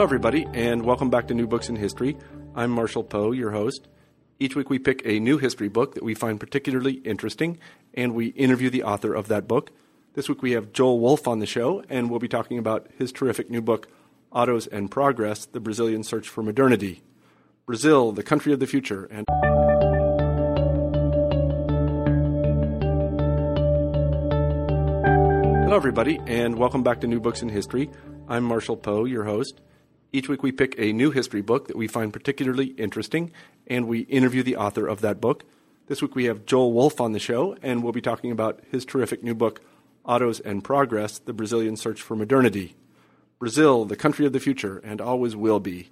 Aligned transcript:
Hello, 0.00 0.06
everybody, 0.06 0.46
and 0.54 0.82
welcome 0.82 1.10
back 1.10 1.28
to 1.28 1.34
New 1.34 1.46
Books 1.46 1.68
in 1.68 1.76
History. 1.76 2.16
I'm 2.54 2.70
Marshall 2.70 3.04
Poe, 3.04 3.32
your 3.32 3.50
host. 3.50 3.86
Each 4.38 4.56
week 4.56 4.70
we 4.70 4.78
pick 4.78 5.02
a 5.04 5.20
new 5.20 5.36
history 5.36 5.68
book 5.68 5.94
that 5.94 6.02
we 6.02 6.14
find 6.14 6.40
particularly 6.40 6.94
interesting, 7.04 7.58
and 7.92 8.14
we 8.14 8.28
interview 8.28 8.70
the 8.70 8.82
author 8.82 9.12
of 9.12 9.28
that 9.28 9.46
book. 9.46 9.72
This 10.14 10.26
week 10.26 10.40
we 10.40 10.52
have 10.52 10.72
Joel 10.72 11.00
Wolfe 11.00 11.28
on 11.28 11.40
the 11.40 11.44
show, 11.44 11.84
and 11.90 12.08
we'll 12.08 12.18
be 12.18 12.28
talking 12.28 12.56
about 12.56 12.88
his 12.96 13.12
terrific 13.12 13.50
new 13.50 13.60
book, 13.60 13.88
Autos 14.32 14.66
and 14.66 14.90
Progress 14.90 15.44
The 15.44 15.60
Brazilian 15.60 16.02
Search 16.02 16.30
for 16.30 16.42
Modernity. 16.42 17.02
Brazil, 17.66 18.10
the 18.10 18.22
country 18.22 18.54
of 18.54 18.58
the 18.58 18.66
future, 18.66 19.04
and 19.04 19.26
Hello, 25.64 25.76
everybody, 25.76 26.18
and 26.26 26.56
welcome 26.56 26.82
back 26.82 27.02
to 27.02 27.06
New 27.06 27.20
Books 27.20 27.42
in 27.42 27.50
History. 27.50 27.90
I'm 28.28 28.44
Marshall 28.44 28.78
Poe, 28.78 29.04
your 29.04 29.24
host. 29.24 29.60
Each 30.12 30.28
week 30.28 30.42
we 30.42 30.50
pick 30.50 30.74
a 30.76 30.92
new 30.92 31.12
history 31.12 31.40
book 31.40 31.68
that 31.68 31.76
we 31.76 31.86
find 31.86 32.12
particularly 32.12 32.66
interesting, 32.66 33.30
and 33.68 33.86
we 33.86 34.00
interview 34.00 34.42
the 34.42 34.56
author 34.56 34.88
of 34.88 35.02
that 35.02 35.20
book. 35.20 35.44
This 35.86 36.02
week 36.02 36.16
we 36.16 36.24
have 36.24 36.46
Joel 36.46 36.72
Wolfe 36.72 37.00
on 37.00 37.12
the 37.12 37.20
show, 37.20 37.56
and 37.62 37.82
we'll 37.82 37.92
be 37.92 38.00
talking 38.00 38.32
about 38.32 38.60
his 38.72 38.84
terrific 38.84 39.22
new 39.22 39.36
book, 39.36 39.60
Autos 40.04 40.40
and 40.40 40.64
Progress 40.64 41.18
The 41.18 41.32
Brazilian 41.32 41.76
Search 41.76 42.02
for 42.02 42.16
Modernity. 42.16 42.74
Brazil, 43.38 43.84
the 43.84 43.94
country 43.94 44.26
of 44.26 44.32
the 44.32 44.40
future, 44.40 44.78
and 44.78 45.00
always 45.00 45.36
will 45.36 45.60
be. 45.60 45.90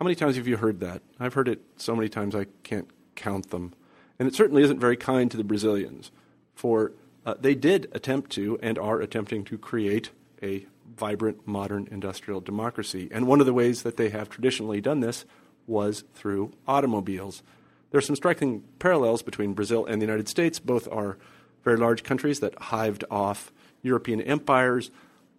How 0.00 0.04
many 0.04 0.16
times 0.16 0.36
have 0.36 0.48
you 0.48 0.56
heard 0.56 0.80
that? 0.80 1.02
I've 1.20 1.34
heard 1.34 1.48
it 1.48 1.60
so 1.76 1.94
many 1.94 2.08
times 2.08 2.34
I 2.34 2.46
can't 2.64 2.90
count 3.14 3.50
them. 3.50 3.72
And 4.18 4.26
it 4.26 4.34
certainly 4.34 4.64
isn't 4.64 4.80
very 4.80 4.96
kind 4.96 5.30
to 5.30 5.36
the 5.36 5.44
Brazilians, 5.44 6.10
for 6.56 6.90
uh, 7.24 7.34
they 7.40 7.54
did 7.54 7.88
attempt 7.92 8.32
to 8.32 8.58
and 8.62 8.78
are 8.80 9.00
attempting 9.00 9.44
to 9.44 9.58
create 9.58 10.10
a 10.42 10.66
vibrant, 10.96 11.46
modern 11.46 11.88
industrial 11.90 12.40
democracy. 12.40 13.08
And 13.10 13.26
one 13.26 13.40
of 13.40 13.46
the 13.46 13.52
ways 13.52 13.82
that 13.82 13.96
they 13.96 14.08
have 14.10 14.28
traditionally 14.28 14.80
done 14.80 15.00
this 15.00 15.24
was 15.66 16.04
through 16.14 16.52
automobiles. 16.66 17.42
There 17.90 17.98
are 17.98 18.02
some 18.02 18.16
striking 18.16 18.64
parallels 18.78 19.22
between 19.22 19.54
Brazil 19.54 19.86
and 19.86 20.00
the 20.00 20.06
United 20.06 20.28
States. 20.28 20.58
Both 20.58 20.88
are 20.90 21.18
very 21.64 21.76
large 21.76 22.02
countries 22.02 22.40
that 22.40 22.54
hived 22.58 23.04
off 23.10 23.52
European 23.82 24.20
empires, 24.20 24.90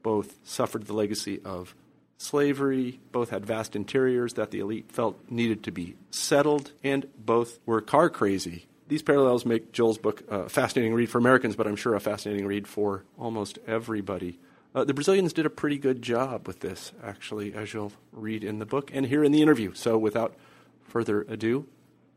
both 0.03 0.37
suffered 0.43 0.85
the 0.85 0.93
legacy 0.93 1.41
of 1.43 1.75
slavery, 2.17 2.99
both 3.11 3.29
had 3.29 3.45
vast 3.45 3.75
interiors 3.75 4.33
that 4.33 4.51
the 4.51 4.59
elite 4.59 4.91
felt 4.91 5.19
needed 5.29 5.63
to 5.63 5.71
be 5.71 5.95
settled, 6.11 6.71
and 6.83 7.07
both 7.17 7.59
were 7.65 7.81
car 7.81 8.09
crazy. 8.09 8.65
These 8.87 9.03
parallels 9.03 9.45
make 9.45 9.71
Joel's 9.71 9.97
book 9.97 10.23
a 10.29 10.49
fascinating 10.49 10.93
read 10.93 11.09
for 11.09 11.17
Americans, 11.19 11.55
but 11.55 11.67
I'm 11.67 11.75
sure 11.75 11.95
a 11.95 11.99
fascinating 11.99 12.47
read 12.47 12.67
for 12.67 13.03
almost 13.17 13.59
everybody. 13.67 14.39
Uh, 14.73 14.83
the 14.83 14.93
Brazilians 14.93 15.33
did 15.33 15.45
a 15.45 15.49
pretty 15.49 15.77
good 15.77 16.01
job 16.01 16.47
with 16.47 16.59
this, 16.59 16.91
actually, 17.03 17.53
as 17.53 17.73
you'll 17.73 17.91
read 18.11 18.43
in 18.43 18.59
the 18.59 18.65
book 18.65 18.91
and 18.93 19.07
here 19.07 19.23
in 19.23 19.31
the 19.31 19.41
interview. 19.41 19.73
So, 19.73 19.97
without 19.97 20.35
further 20.83 21.21
ado, 21.27 21.67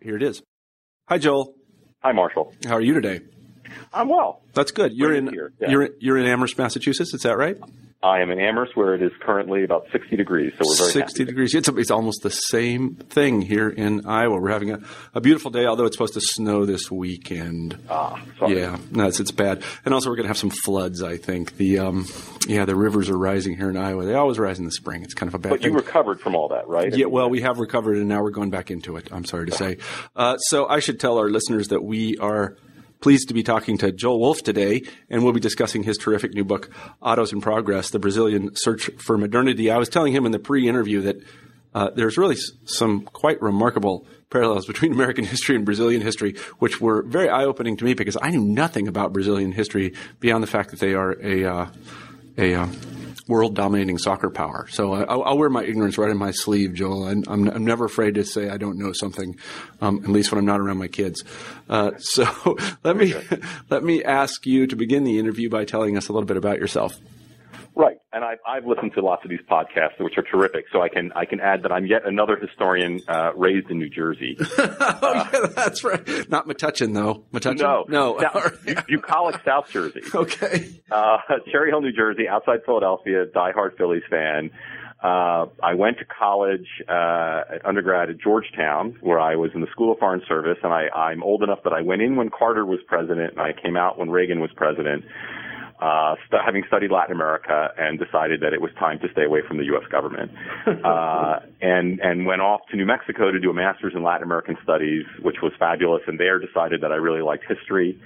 here 0.00 0.16
it 0.16 0.22
is. 0.22 0.42
Hi, 1.08 1.18
Joel. 1.18 1.54
Hi, 2.02 2.12
Marshall. 2.12 2.52
How 2.66 2.74
are 2.74 2.80
you 2.80 2.94
today? 2.94 3.20
I'm 3.92 4.08
well. 4.08 4.42
That's 4.52 4.70
good. 4.70 4.92
You're 4.92 5.14
in 5.14 5.32
yeah. 5.58 5.70
you're 5.70 5.88
you're 5.98 6.18
in 6.18 6.26
Amherst, 6.26 6.58
Massachusetts. 6.58 7.14
Is 7.14 7.22
that 7.22 7.38
right? 7.38 7.56
I 8.02 8.20
am 8.20 8.30
in 8.32 8.40
Amherst, 8.40 8.76
where 8.76 8.94
it 8.94 9.02
is 9.02 9.12
currently 9.20 9.62
about 9.62 9.86
60 9.92 10.16
degrees, 10.16 10.52
so 10.58 10.64
we're 10.68 10.76
very 10.76 10.90
60 10.92 11.00
happy. 11.20 11.24
degrees. 11.24 11.54
It's, 11.54 11.68
it's 11.68 11.90
almost 11.90 12.22
the 12.22 12.30
same 12.30 12.96
thing 12.96 13.42
here 13.42 13.68
in 13.68 14.04
Iowa. 14.06 14.40
We're 14.40 14.50
having 14.50 14.72
a, 14.72 14.80
a 15.14 15.20
beautiful 15.20 15.50
day, 15.52 15.66
although 15.66 15.84
it's 15.84 15.94
supposed 15.96 16.14
to 16.14 16.20
snow 16.20 16.64
this 16.66 16.90
weekend. 16.90 17.78
Ah, 17.88 18.20
sorry. 18.38 18.58
Yeah, 18.58 18.78
no, 18.90 19.06
it's, 19.06 19.20
it's 19.20 19.30
bad. 19.30 19.62
And 19.84 19.94
also, 19.94 20.10
we're 20.10 20.16
going 20.16 20.24
to 20.24 20.28
have 20.30 20.38
some 20.38 20.50
floods. 20.50 21.02
I 21.02 21.16
think 21.16 21.56
the 21.58 21.78
um, 21.78 22.06
yeah, 22.48 22.64
the 22.64 22.74
rivers 22.74 23.08
are 23.08 23.16
rising 23.18 23.56
here 23.56 23.70
in 23.70 23.76
Iowa. 23.76 24.04
They 24.04 24.14
always 24.14 24.38
rise 24.38 24.58
in 24.58 24.64
the 24.64 24.72
spring. 24.72 25.02
It's 25.04 25.14
kind 25.14 25.28
of 25.28 25.34
a 25.34 25.38
bad 25.38 25.50
But 25.50 25.60
thing. 25.62 25.70
you 25.70 25.76
recovered 25.78 26.20
from 26.20 26.34
all 26.34 26.48
that, 26.48 26.66
right? 26.66 26.92
Yeah, 26.94 27.06
well, 27.06 27.30
we 27.30 27.42
have 27.42 27.58
recovered, 27.58 27.96
and 27.98 28.08
now 28.08 28.22
we're 28.22 28.30
going 28.30 28.50
back 28.50 28.70
into 28.72 28.96
it. 28.96 29.08
I'm 29.12 29.24
sorry 29.24 29.46
to 29.46 29.52
say. 29.52 29.76
Uh, 30.16 30.38
so 30.38 30.66
I 30.66 30.80
should 30.80 30.98
tell 30.98 31.18
our 31.18 31.28
listeners 31.30 31.68
that 31.68 31.84
we 31.84 32.16
are 32.18 32.56
pleased 33.02 33.28
to 33.28 33.34
be 33.34 33.42
talking 33.42 33.76
to 33.78 33.92
Joel 33.92 34.20
Wolfe 34.20 34.42
today, 34.42 34.84
and 35.10 35.22
we'll 35.22 35.32
be 35.32 35.40
discussing 35.40 35.82
his 35.82 35.98
terrific 35.98 36.32
new 36.32 36.44
book, 36.44 36.70
Autos 37.02 37.32
and 37.32 37.42
Progress: 37.42 37.90
The 37.90 37.98
Brazilian 37.98 38.52
Search 38.54 38.88
for 38.96 39.18
Modernity. 39.18 39.70
I 39.70 39.76
was 39.76 39.88
telling 39.88 40.14
him 40.14 40.24
in 40.24 40.32
the 40.32 40.38
pre-interview 40.38 41.02
that 41.02 41.16
uh, 41.74 41.90
there's 41.94 42.16
really 42.16 42.36
s- 42.36 42.52
some 42.64 43.02
quite 43.02 43.42
remarkable 43.42 44.06
parallels 44.30 44.66
between 44.66 44.92
American 44.98 45.24
history 45.24 45.56
and 45.56 45.64
Brazilian 45.64 46.00
history, 46.00 46.36
which 46.60 46.80
were 46.80 47.02
very 47.02 47.28
eye-opening 47.28 47.76
to 47.76 47.84
me 47.84 47.94
because 47.94 48.16
I 48.22 48.30
knew 48.30 48.40
nothing 48.40 48.88
about 48.88 49.12
Brazilian 49.12 49.52
history 49.52 49.94
beyond 50.20 50.42
the 50.42 50.48
fact 50.48 50.70
that 50.70 50.80
they 50.80 50.94
are 50.94 51.12
a 51.20 51.44
uh, 51.44 51.66
a 52.38 52.54
uh, 52.54 52.66
world 53.28 53.54
dominating 53.54 53.98
soccer 53.98 54.30
power. 54.30 54.66
So 54.70 54.92
I, 54.92 55.02
I'll, 55.04 55.22
I'll 55.22 55.38
wear 55.38 55.50
my 55.50 55.64
ignorance 55.64 55.98
right 55.98 56.10
in 56.10 56.16
my 56.16 56.30
sleeve, 56.30 56.74
Joel. 56.74 57.06
I'm, 57.06 57.24
I'm, 57.28 57.48
I'm 57.48 57.64
never 57.64 57.84
afraid 57.84 58.14
to 58.14 58.24
say 58.24 58.48
I 58.48 58.56
don't 58.56 58.78
know 58.78 58.92
something, 58.92 59.36
um, 59.80 60.00
at 60.04 60.10
least 60.10 60.32
when 60.32 60.38
I'm 60.38 60.44
not 60.44 60.60
around 60.60 60.78
my 60.78 60.88
kids. 60.88 61.24
Uh, 61.68 61.92
so 61.98 62.26
let 62.84 62.96
me 62.96 63.14
let 63.70 63.84
me 63.84 64.02
ask 64.04 64.46
you 64.46 64.66
to 64.66 64.76
begin 64.76 65.04
the 65.04 65.18
interview 65.18 65.48
by 65.48 65.64
telling 65.64 65.96
us 65.96 66.08
a 66.08 66.12
little 66.12 66.26
bit 66.26 66.36
about 66.36 66.58
yourself. 66.58 66.98
Right, 67.74 67.96
and 68.12 68.22
I've, 68.22 68.38
I've 68.46 68.66
listened 68.66 68.92
to 68.96 69.00
lots 69.00 69.24
of 69.24 69.30
these 69.30 69.40
podcasts, 69.50 69.98
which 69.98 70.18
are 70.18 70.22
terrific. 70.22 70.66
So 70.72 70.82
I 70.82 70.88
can 70.90 71.10
I 71.16 71.24
can 71.24 71.40
add 71.40 71.62
that 71.62 71.72
I'm 71.72 71.86
yet 71.86 72.06
another 72.06 72.36
historian 72.36 73.00
uh, 73.08 73.32
raised 73.34 73.70
in 73.70 73.78
New 73.78 73.88
Jersey. 73.88 74.36
oh, 74.58 75.28
yeah, 75.32 75.46
that's 75.54 75.82
right. 75.82 76.06
Not 76.28 76.46
Metuchen, 76.46 76.92
though. 76.92 77.24
Metuchen? 77.32 77.60
No, 77.60 77.84
No. 77.88 78.18
Now, 78.18 78.82
bucolic 78.88 79.40
South 79.44 79.70
Jersey, 79.70 80.02
Okay. 80.14 80.68
uh, 80.90 81.16
Cherry 81.50 81.70
Hill, 81.70 81.80
New 81.80 81.92
Jersey, 81.92 82.28
outside 82.28 82.60
Philadelphia. 82.66 83.24
Diehard 83.34 83.78
Phillies 83.78 84.02
fan. 84.10 84.50
Uh, 85.02 85.46
I 85.62 85.74
went 85.74 85.98
to 85.98 86.04
college, 86.04 86.66
uh, 86.88 87.54
at 87.56 87.66
undergrad 87.66 88.08
at 88.10 88.18
Georgetown, 88.20 88.96
where 89.00 89.18
I 89.18 89.34
was 89.34 89.50
in 89.54 89.60
the 89.60 89.66
School 89.72 89.92
of 89.92 89.98
Foreign 89.98 90.22
Service, 90.28 90.58
and 90.62 90.72
I, 90.72 90.88
I'm 90.94 91.24
old 91.24 91.42
enough 91.42 91.58
that 91.64 91.72
I 91.72 91.80
went 91.80 92.02
in 92.02 92.14
when 92.14 92.30
Carter 92.30 92.64
was 92.64 92.78
president, 92.86 93.32
and 93.32 93.40
I 93.40 93.52
came 93.52 93.76
out 93.76 93.98
when 93.98 94.10
Reagan 94.10 94.38
was 94.40 94.50
president. 94.54 95.04
Uh, 95.82 96.14
st- 96.28 96.40
having 96.46 96.62
studied 96.68 96.92
Latin 96.92 97.12
America 97.12 97.70
and 97.76 97.98
decided 97.98 98.40
that 98.40 98.52
it 98.52 98.60
was 98.60 98.70
time 98.78 99.00
to 99.00 99.08
stay 99.10 99.24
away 99.24 99.40
from 99.48 99.56
the 99.56 99.64
U.S. 99.64 99.82
government, 99.90 100.30
uh, 100.84 101.40
and 101.60 101.98
and 101.98 102.24
went 102.24 102.40
off 102.40 102.60
to 102.70 102.76
New 102.76 102.86
Mexico 102.86 103.32
to 103.32 103.40
do 103.40 103.50
a 103.50 103.54
master's 103.54 103.92
in 103.96 104.04
Latin 104.04 104.22
American 104.22 104.56
studies, 104.62 105.04
which 105.22 105.42
was 105.42 105.50
fabulous. 105.58 106.02
And 106.06 106.20
there 106.20 106.38
decided 106.38 106.82
that 106.82 106.92
I 106.92 106.96
really 106.96 107.22
liked 107.22 107.44
history. 107.48 108.00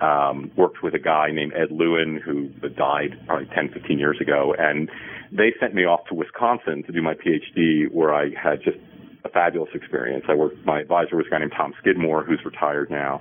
Um, 0.00 0.50
worked 0.56 0.82
with 0.82 0.94
a 0.94 0.98
guy 0.98 1.30
named 1.30 1.52
Ed 1.54 1.68
Lieuwen 1.68 2.20
who 2.20 2.48
died 2.70 3.20
probably 3.26 3.46
10, 3.54 3.68
15 3.74 3.98
years 3.98 4.18
ago, 4.18 4.54
and 4.58 4.90
they 5.30 5.52
sent 5.60 5.74
me 5.74 5.84
off 5.84 6.00
to 6.08 6.14
Wisconsin 6.14 6.82
to 6.84 6.90
do 6.90 7.02
my 7.02 7.14
PhD, 7.14 7.92
where 7.92 8.12
I 8.12 8.30
had 8.34 8.64
just 8.64 8.78
a 9.24 9.28
fabulous 9.28 9.70
experience. 9.74 10.24
I 10.28 10.34
worked. 10.34 10.64
My 10.64 10.80
advisor 10.80 11.16
was 11.16 11.26
a 11.28 11.30
guy 11.30 11.38
named 11.38 11.52
Tom 11.56 11.74
Skidmore, 11.78 12.24
who's 12.24 12.40
retired 12.44 12.90
now. 12.90 13.20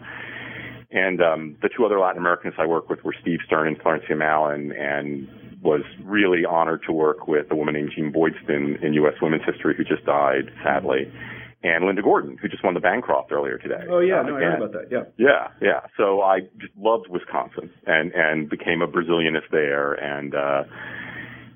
And 0.91 1.21
um, 1.21 1.55
the 1.61 1.69
two 1.69 1.85
other 1.85 1.99
Latin 1.99 2.17
Americans 2.17 2.55
I 2.57 2.65
worked 2.65 2.89
with 2.89 3.03
were 3.03 3.13
Steve 3.21 3.39
Stern 3.45 3.67
and 3.67 3.79
Florencia 3.79 4.17
Mallon, 4.17 4.71
and 4.71 5.27
was 5.61 5.81
really 6.03 6.45
honored 6.45 6.81
to 6.87 6.93
work 6.93 7.27
with 7.27 7.45
a 7.51 7.55
woman 7.55 7.75
named 7.75 7.91
Jeanne 7.95 8.11
Boydston 8.13 8.81
in 8.83 8.93
U.S. 8.93 9.15
women's 9.21 9.43
history, 9.45 9.75
who 9.77 9.83
just 9.83 10.05
died 10.05 10.49
sadly, 10.63 11.11
and 11.63 11.85
Linda 11.85 12.01
Gordon, 12.01 12.37
who 12.41 12.47
just 12.47 12.63
won 12.63 12.73
the 12.73 12.79
Bancroft 12.79 13.31
earlier 13.31 13.57
today. 13.57 13.83
Oh, 13.89 13.99
yeah. 13.99 14.21
Uh, 14.21 14.23
No, 14.23 14.37
I 14.37 14.39
heard 14.39 14.61
about 14.63 14.71
that. 14.71 14.87
Yeah. 14.91 15.03
yeah, 15.17 15.47
yeah. 15.61 15.81
So 15.97 16.21
I 16.21 16.41
just 16.57 16.75
loved 16.77 17.07
Wisconsin 17.09 17.69
and 17.85 18.11
and 18.13 18.49
became 18.49 18.81
a 18.81 18.87
Brazilianist 18.87 19.51
there 19.51 19.93
and 19.93 20.33
uh 20.33 20.63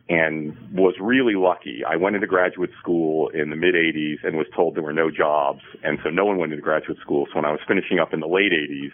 and 0.10 0.54
was 0.74 0.96
really 1.00 1.36
lucky. 1.36 1.82
I 1.90 1.96
went 1.96 2.16
into 2.16 2.28
graduate 2.28 2.72
school 2.82 3.30
in 3.30 3.50
the 3.50 3.56
mid 3.56 3.74
80s 3.74 4.18
and 4.24 4.36
was 4.36 4.48
told 4.54 4.76
there 4.76 4.84
were 4.84 4.92
no 4.92 5.10
jobs 5.10 5.62
and 5.84 5.98
so 6.04 6.10
no 6.10 6.26
one 6.26 6.38
went 6.38 6.52
into 6.52 6.62
graduate 6.62 6.98
school. 7.00 7.26
So 7.32 7.36
when 7.38 7.46
I 7.46 7.52
was 7.52 7.62
finishing 7.66 8.00
up 8.00 8.14
in 8.14 8.20
the 8.20 8.28
late 8.28 8.52
80s 8.52 8.92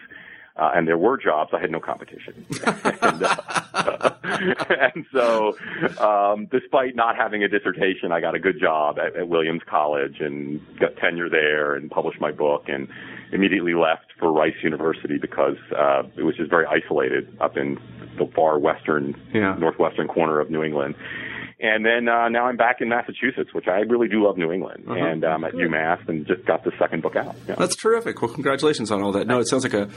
uh, 0.60 0.72
and 0.76 0.88
there 0.88 0.98
were 0.98 1.18
jobs, 1.18 1.52
I 1.54 1.60
had 1.60 1.72
no 1.72 1.80
competition. 1.80 2.46
and, 2.66 3.24
uh, 3.24 4.12
and 4.94 5.06
so, 5.14 5.58
um, 6.00 6.48
despite 6.52 6.96
not 6.96 7.16
having 7.16 7.44
a 7.44 7.48
dissertation, 7.48 8.12
I 8.12 8.20
got 8.22 8.36
a 8.36 8.40
good 8.40 8.60
job 8.60 9.00
at, 9.00 9.16
at 9.16 9.28
Williams 9.30 9.62
College 9.70 10.18
and 10.20 10.60
got 10.80 10.96
tenure 10.98 11.30
there 11.30 11.76
and 11.76 11.90
published 11.90 12.20
my 12.20 12.32
book 12.32 12.66
and 12.68 12.88
immediately 13.32 13.74
left 13.74 14.08
for 14.20 14.32
Rice 14.32 14.56
University 14.64 15.18
because 15.18 15.58
uh, 15.78 16.04
it 16.18 16.24
was 16.24 16.36
just 16.36 16.50
very 16.50 16.66
isolated 16.66 17.36
up 17.40 17.56
in 17.58 17.80
the 18.18 18.30
far 18.36 18.60
western, 18.60 19.16
Yeah. 19.34 19.56
northwestern 19.58 20.08
corner 20.08 20.40
of 20.40 20.50
New 20.50 20.64
England. 20.64 20.96
And 21.62 21.86
then 21.86 22.08
uh, 22.08 22.30
now 22.30 22.46
I'm 22.46 22.56
back 22.56 22.78
in 22.80 22.88
Massachusetts, 22.88 23.54
which 23.54 23.68
I 23.68 23.80
really 23.82 24.08
do 24.08 24.24
love 24.24 24.38
New 24.38 24.52
England, 24.52 24.86
Uh-huh. 24.88 24.96
and 24.98 25.24
I'm 25.26 25.44
um, 25.44 25.46
at 25.46 25.54
UMass, 25.54 26.08
and 26.08 26.26
just 26.26 26.46
got 26.46 26.64
the 26.64 26.72
second 26.80 27.02
book 27.02 27.16
out. 27.18 27.36
Yeah. 27.50 27.56
That's 27.56 27.76
terrific. 27.76 28.22
Well, 28.22 28.32
congratulations 28.34 28.92
on 28.92 29.02
all 29.02 29.12
that. 29.12 29.28
No, 29.28 29.40
it 29.40 29.48
sounds 29.50 29.64
like 29.64 29.74
a, 29.74 29.90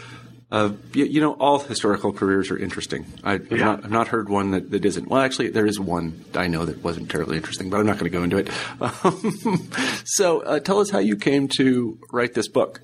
a 0.50 0.72
you, 0.92 1.20
know, 1.20 1.34
all 1.34 1.60
historical 1.60 2.12
careers 2.12 2.50
are 2.50 2.58
interesting. 2.58 3.06
I, 3.22 3.34
I've, 3.34 3.50
Yeah. 3.52 3.58
not, 3.64 3.84
I've 3.84 3.90
not 3.92 4.08
heard 4.08 4.28
one 4.28 4.50
that, 4.50 4.70
that 4.72 4.84
isn't. 4.84 5.08
Well, 5.08 5.20
actually, 5.20 5.50
there 5.50 5.64
is 5.66 5.78
one 5.78 6.24
I 6.34 6.48
know 6.48 6.64
that 6.64 6.82
wasn't 6.82 7.08
terribly 7.10 7.36
interesting, 7.36 7.70
but 7.70 7.78
I'm 7.78 7.86
not 7.86 7.96
going 7.98 8.10
to 8.10 8.18
go 8.18 8.24
into 8.24 8.38
it. 8.38 8.48
Um, 9.04 9.70
so, 10.04 10.40
uh, 10.40 10.58
tell 10.58 10.80
us 10.80 10.90
how 10.90 10.98
you 10.98 11.14
came 11.16 11.46
to 11.58 11.96
write 12.12 12.34
this 12.34 12.48
book. 12.48 12.80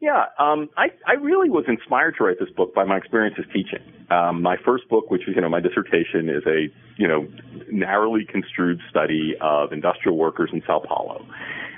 Yeah, 0.00 0.26
um, 0.38 0.68
I, 0.76 0.88
I 1.06 1.14
really 1.14 1.50
was 1.50 1.64
inspired 1.68 2.16
to 2.18 2.24
write 2.24 2.38
this 2.40 2.50
book 2.50 2.74
by 2.74 2.84
my 2.84 2.96
experiences 2.96 3.44
teaching. 3.52 3.80
Um, 4.10 4.42
my 4.42 4.56
first 4.64 4.88
book, 4.88 5.10
which 5.10 5.22
was, 5.26 5.36
you 5.36 5.42
know, 5.42 5.48
my 5.48 5.60
dissertation 5.60 6.28
is 6.28 6.42
a, 6.46 6.68
you 6.96 7.08
know, 7.08 7.28
narrowly 7.70 8.24
construed 8.24 8.80
study 8.90 9.34
of 9.40 9.72
industrial 9.72 10.18
workers 10.18 10.50
in 10.52 10.62
Sao 10.66 10.80
Paulo, 10.80 11.24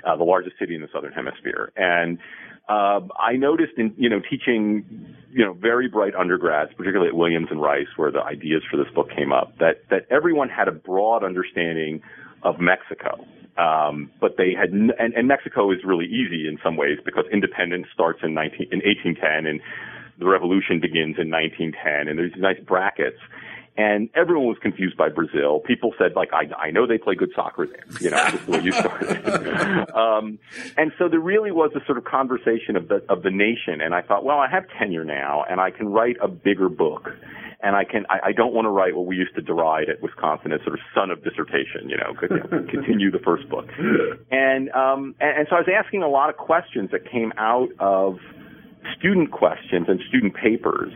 uh, 0.05 0.15
the 0.15 0.23
largest 0.23 0.57
city 0.59 0.75
in 0.75 0.81
the 0.81 0.89
southern 0.93 1.13
hemisphere. 1.13 1.71
And, 1.75 2.17
uh, 2.67 3.01
I 3.19 3.33
noticed 3.33 3.73
in, 3.77 3.93
you 3.95 4.09
know, 4.09 4.19
teaching, 4.27 5.15
you 5.31 5.45
know, 5.45 5.53
very 5.53 5.87
bright 5.87 6.15
undergrads, 6.15 6.71
particularly 6.75 7.09
at 7.09 7.15
Williams 7.15 7.49
and 7.51 7.61
Rice, 7.61 7.87
where 7.95 8.11
the 8.11 8.21
ideas 8.21 8.63
for 8.71 8.77
this 8.77 8.91
book 8.95 9.09
came 9.15 9.31
up, 9.31 9.57
that, 9.59 9.83
that 9.91 10.07
everyone 10.09 10.49
had 10.49 10.67
a 10.67 10.71
broad 10.71 11.23
understanding 11.23 12.01
of 12.41 12.59
Mexico. 12.59 13.23
Um, 13.57 14.11
but 14.19 14.35
they 14.37 14.53
had, 14.53 14.71
n- 14.71 14.91
and, 14.99 15.13
and 15.13 15.27
Mexico 15.27 15.71
is 15.71 15.79
really 15.85 16.05
easy 16.05 16.47
in 16.47 16.59
some 16.63 16.75
ways 16.75 16.99
because 17.05 17.25
independence 17.31 17.87
starts 17.93 18.19
in 18.21 18.33
19, 18.33 18.67
in 18.71 18.79
1810 18.79 19.45
and 19.45 19.61
the 20.19 20.27
revolution 20.27 20.79
begins 20.79 21.15
in 21.17 21.29
1910 21.31 22.07
and 22.07 22.19
there's 22.19 22.33
these 22.33 22.41
nice 22.41 22.59
brackets. 22.59 23.19
And 23.77 24.09
everyone 24.15 24.47
was 24.47 24.57
confused 24.61 24.95
by 24.95 25.09
Brazil. 25.09 25.59
People 25.59 25.93
said, 25.97 26.15
like, 26.15 26.29
I, 26.31 26.47
I 26.55 26.71
know 26.71 26.87
they 26.87 26.97
play 26.97 27.13
good 27.15 27.31
soccer 27.35 27.67
there, 27.67 27.83
you 27.99 28.09
know, 28.09 28.25
just 28.29 28.45
the 28.45 28.51
way 28.53 28.61
you 28.61 28.71
started. 28.71 29.27
um, 29.95 30.39
and 30.77 30.93
so 30.97 31.09
there 31.09 31.19
really 31.19 31.51
was 31.51 31.71
a 31.75 31.85
sort 31.85 31.97
of 31.97 32.05
conversation 32.05 32.77
of 32.77 32.87
the, 32.87 33.03
of 33.09 33.23
the 33.23 33.31
nation. 33.31 33.81
And 33.81 33.93
I 33.93 34.01
thought, 34.01 34.23
well, 34.23 34.37
I 34.37 34.49
have 34.49 34.63
tenure 34.79 35.03
now 35.03 35.43
and 35.49 35.59
I 35.59 35.71
can 35.71 35.89
write 35.89 36.15
a 36.21 36.27
bigger 36.29 36.69
book 36.69 37.09
and 37.65 37.75
I 37.75 37.83
can 37.83 38.05
I, 38.09 38.29
I 38.29 38.31
don't 38.31 38.53
want 38.53 38.65
to 38.65 38.69
write 38.69 38.95
what 38.95 39.07
we 39.07 39.15
used 39.15 39.33
to 39.35 39.41
deride 39.41 39.89
at 39.89 40.01
Wisconsin 40.01 40.53
as 40.53 40.61
sort 40.61 40.75
of 40.75 40.81
son 40.93 41.09
of 41.09 41.23
dissertation, 41.23 41.89
you 41.89 41.97
know, 41.97 42.13
could 42.13 42.29
you 42.29 42.37
know, 42.37 42.65
continue 42.69 43.09
the 43.09 43.19
first 43.19 43.49
book. 43.49 43.65
And 44.31 44.69
um 44.71 45.15
and, 45.19 45.39
and 45.39 45.47
so 45.49 45.57
I 45.57 45.59
was 45.59 45.69
asking 45.73 46.03
a 46.03 46.07
lot 46.07 46.29
of 46.29 46.37
questions 46.37 46.91
that 46.91 47.09
came 47.09 47.33
out 47.37 47.69
of 47.79 48.19
student 48.97 49.31
questions 49.31 49.87
and 49.89 49.99
student 50.07 50.35
papers. 50.35 50.93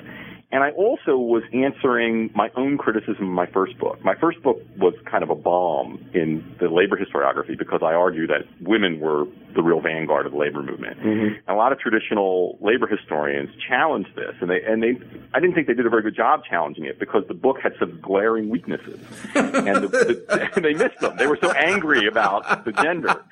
And 0.51 0.63
I 0.63 0.71
also 0.71 1.15
was 1.15 1.43
answering 1.53 2.31
my 2.33 2.49
own 2.55 2.79
criticism 2.79 3.25
of 3.25 3.29
my 3.29 3.45
first 3.45 3.77
book. 3.77 4.03
My 4.03 4.15
first 4.15 4.41
book 4.41 4.59
was 4.79 4.95
kind 5.05 5.23
of 5.23 5.29
a 5.29 5.35
bomb 5.35 6.03
in 6.15 6.55
the 6.59 6.69
labor 6.69 6.97
historiography 6.97 7.55
because 7.55 7.81
I 7.83 7.93
argue 7.93 8.25
that 8.27 8.47
women 8.59 8.99
were 8.99 9.25
the 9.53 9.61
real 9.61 9.79
vanguard 9.79 10.25
of 10.25 10.31
the 10.31 10.37
labor 10.39 10.63
movement. 10.63 10.97
Mm-hmm. 10.99 11.35
And 11.35 11.49
a 11.49 11.53
lot 11.53 11.71
of 11.71 11.79
traditional 11.79 12.57
labor 12.61 12.87
historians 12.87 13.49
challenged 13.67 14.15
this, 14.15 14.35
and 14.41 14.49
they 14.49 14.63
and 14.63 14.81
they 14.81 14.97
I 15.35 15.39
didn't 15.39 15.53
think 15.53 15.67
they 15.67 15.75
did 15.75 15.85
a 15.85 15.89
very 15.89 16.01
good 16.01 16.15
job 16.15 16.41
challenging 16.49 16.85
it 16.85 16.97
because 16.97 17.23
the 17.27 17.35
book 17.35 17.57
had 17.61 17.73
some 17.77 17.99
glaring 18.01 18.49
weaknesses, 18.49 18.99
and, 19.35 19.83
the, 19.83 19.87
the, 19.87 20.49
and 20.55 20.65
they 20.65 20.73
missed 20.73 20.99
them. 20.99 21.15
They 21.17 21.27
were 21.27 21.37
so 21.39 21.51
angry 21.51 22.07
about 22.07 22.65
the 22.65 22.71
gender. 22.71 23.23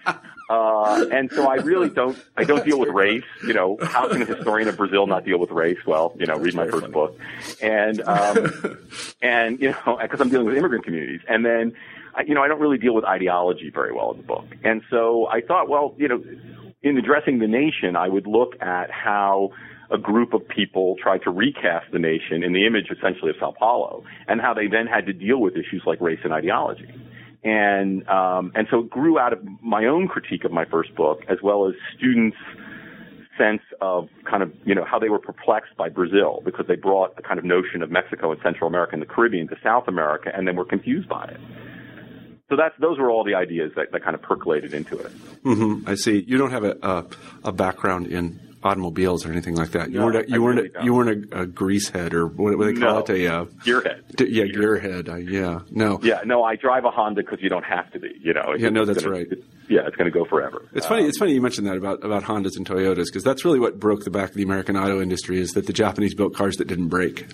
Uh, 0.50 1.06
and 1.12 1.30
so 1.32 1.50
I 1.50 1.56
really 1.56 1.90
don't, 1.90 2.18
I 2.38 2.44
don't 2.44 2.64
deal 2.64 2.80
with 2.80 2.90
race. 2.90 3.24
You 3.46 3.54
know, 3.54 3.78
how 3.82 4.08
can 4.08 4.22
a 4.22 4.26
historian 4.26 4.68
of 4.70 4.78
Brazil 4.78 5.06
not 5.06 5.26
deal 5.26 5.40
with 5.40 5.52
race? 5.52 5.78
Well, 5.86 6.14
you 6.18 6.26
know, 6.26 6.38
read 6.38 6.56
my 6.56 6.68
first 6.68 6.92
book. 6.92 7.20
And, 7.62 8.02
um, 8.02 8.78
and, 9.22 9.60
you 9.60 9.72
know, 9.72 10.00
cause 10.10 10.22
I'm 10.22 10.30
dealing 10.30 10.46
with 10.46 10.56
immigrant 10.56 10.86
communities. 10.86 11.22
And 11.28 11.46
then, 11.46 11.74
you 12.26 12.34
know, 12.34 12.42
I 12.42 12.48
don't 12.48 12.62
really 12.62 12.78
deal 12.78 12.96
with 12.96 13.04
ideology 13.04 13.70
very 13.70 13.94
well 13.94 14.12
in 14.12 14.18
the 14.18 14.24
book. 14.24 14.46
And 14.64 14.82
so 14.90 15.28
I 15.28 15.42
thought, 15.42 15.68
well, 15.68 15.94
you 15.98 16.08
know, 16.08 16.24
in 16.82 16.98
addressing 16.98 17.40
the 17.40 17.48
nation, 17.48 17.96
I 17.96 18.08
would 18.08 18.28
look 18.28 18.54
at 18.62 18.90
how 18.90 19.52
a 19.90 19.98
group 19.98 20.34
of 20.34 20.48
people 20.48 20.96
tried 21.02 21.24
to 21.24 21.30
recast 21.30 21.92
the 21.92 22.00
nation 22.00 22.44
in 22.44 22.54
the 22.54 22.66
image 22.66 22.88
essentially 22.92 23.32
of 23.32 23.38
Sao 23.40 23.54
Paulo 23.58 24.04
and 24.28 24.42
how 24.42 24.54
they 24.54 24.68
then 24.68 24.86
had 24.86 25.06
to 25.06 25.14
deal 25.14 25.40
with 25.40 25.54
issues 25.54 25.84
like 25.86 26.02
race 26.02 26.20
and 26.24 26.34
ideology 26.34 26.90
and 27.48 28.08
um, 28.10 28.52
and 28.56 28.68
so 28.70 28.80
it 28.80 28.90
grew 28.90 29.18
out 29.18 29.32
of 29.32 29.40
my 29.62 29.86
own 29.86 30.10
critique 30.10 30.44
of 30.44 30.52
my 30.52 30.66
first 30.66 30.94
book, 30.96 31.22
as 31.30 31.38
well 31.42 31.66
as 31.68 31.76
students' 31.98 32.36
sense 33.38 33.62
of 33.80 34.10
kind 34.30 34.44
of 34.44 34.52
you 34.66 34.76
know 34.76 34.84
how 34.84 35.00
they 35.00 35.08
were 35.08 35.20
perplexed 35.20 35.76
by 35.78 35.88
Brazil 35.88 36.42
because 36.44 36.66
they 36.68 36.76
brought 36.76 37.14
a 37.18 37.22
kind 37.22 37.40
of 37.40 37.46
notion 37.46 37.82
of 37.82 37.90
Mexico 37.90 38.32
and 38.34 38.42
Central 38.44 38.68
America 38.68 38.92
and 38.94 39.02
the 39.02 39.06
Caribbean 39.06 39.48
to 39.48 39.56
South 39.64 39.88
America, 39.88 40.30
and 40.36 40.46
then 40.46 40.58
were 40.58 40.66
confused 40.66 41.08
by 41.08 41.24
it. 41.24 41.40
So 42.50 42.58
that's 42.58 42.76
those 42.82 43.00
were 43.00 43.10
all 43.10 43.24
the 43.24 43.36
ideas 43.36 43.72
that, 43.78 43.94
that 43.94 44.04
kind 44.04 44.16
of 44.16 44.22
percolated 44.22 44.74
into 44.74 44.98
it. 44.98 45.12
hmm 45.44 45.84
I 45.88 45.96
see. 45.96 46.24
You 46.28 46.38
don't 46.38 46.52
have 46.52 46.66
a, 46.66 46.78
a, 46.82 47.06
a 47.46 47.52
background 47.54 48.08
in 48.08 48.40
automobiles 48.64 49.26
or 49.26 49.32
anything 49.32 49.56
like 49.56 49.72
that. 49.72 49.90
You 49.92 50.00
No, 50.00 50.06
weren't. 50.06 50.28
A, 50.28 50.32
you 50.32 50.42
weren't. 50.42 50.58
really 50.58 50.72
a, 50.76 50.84
you 50.84 50.94
weren't 50.94 51.34
a, 51.34 51.42
a 51.42 51.46
grease 51.46 51.90
head 51.90 52.14
or 52.14 52.28
what, 52.28 52.58
what 52.58 52.66
they 52.66 52.74
call 52.74 52.94
No. 52.96 53.00
it? 53.00 53.10
A 53.10 53.28
uh, 53.34 53.46
Gearhead. 53.64 54.16
d- 54.16 54.30
yeah, 54.30 54.44
gearhead. 54.46 55.08
Uh, 55.10 55.16
yeah. 55.16 55.60
No. 55.72 56.00
Yeah, 56.02 56.22
no, 56.26 56.44
I 56.44 56.56
drive 56.56 56.84
a 56.86 56.90
Honda 56.92 57.22
because 57.22 57.40
you 57.42 57.50
don't 57.50 57.66
have 57.66 57.92
to 57.92 58.00
be. 58.00 58.10
You 58.22 58.34
know. 58.34 58.44
It's 58.54 58.64
Yeah, 58.64 58.70
no, 58.70 58.86
that's 58.86 59.04
gonna- 59.04 59.16
right. 59.16 59.28
it's- 59.32 59.46
yeah, 59.70 59.82
it's 59.86 59.98
going 59.98 60.10
to 60.10 60.18
go 60.18 60.24
forever. 60.24 60.64
It's 60.74 60.86
funny. 60.86 61.06
It's 61.06 61.18
funny 61.18 61.34
you 61.34 61.42
mentioned 61.42 61.68
that 61.68 61.76
about, 61.76 62.02
about 62.04 62.24
Hondas 62.24 62.56
and 62.56 62.66
Toyotas 62.66 63.08
because 63.08 63.24
that's 63.26 63.44
really 63.44 63.60
what 63.60 63.78
broke 63.82 64.06
the 64.06 64.10
back 64.10 64.30
of 64.30 64.36
the 64.36 64.44
American 64.44 64.78
auto 64.78 65.02
industry 65.02 65.40
is 65.42 65.52
that 65.52 65.68
the 65.68 65.74
Japanese 65.74 66.16
built 66.16 66.34
cars 66.34 66.56
that 66.56 66.70
didn't 66.70 66.88
break. 66.88 67.26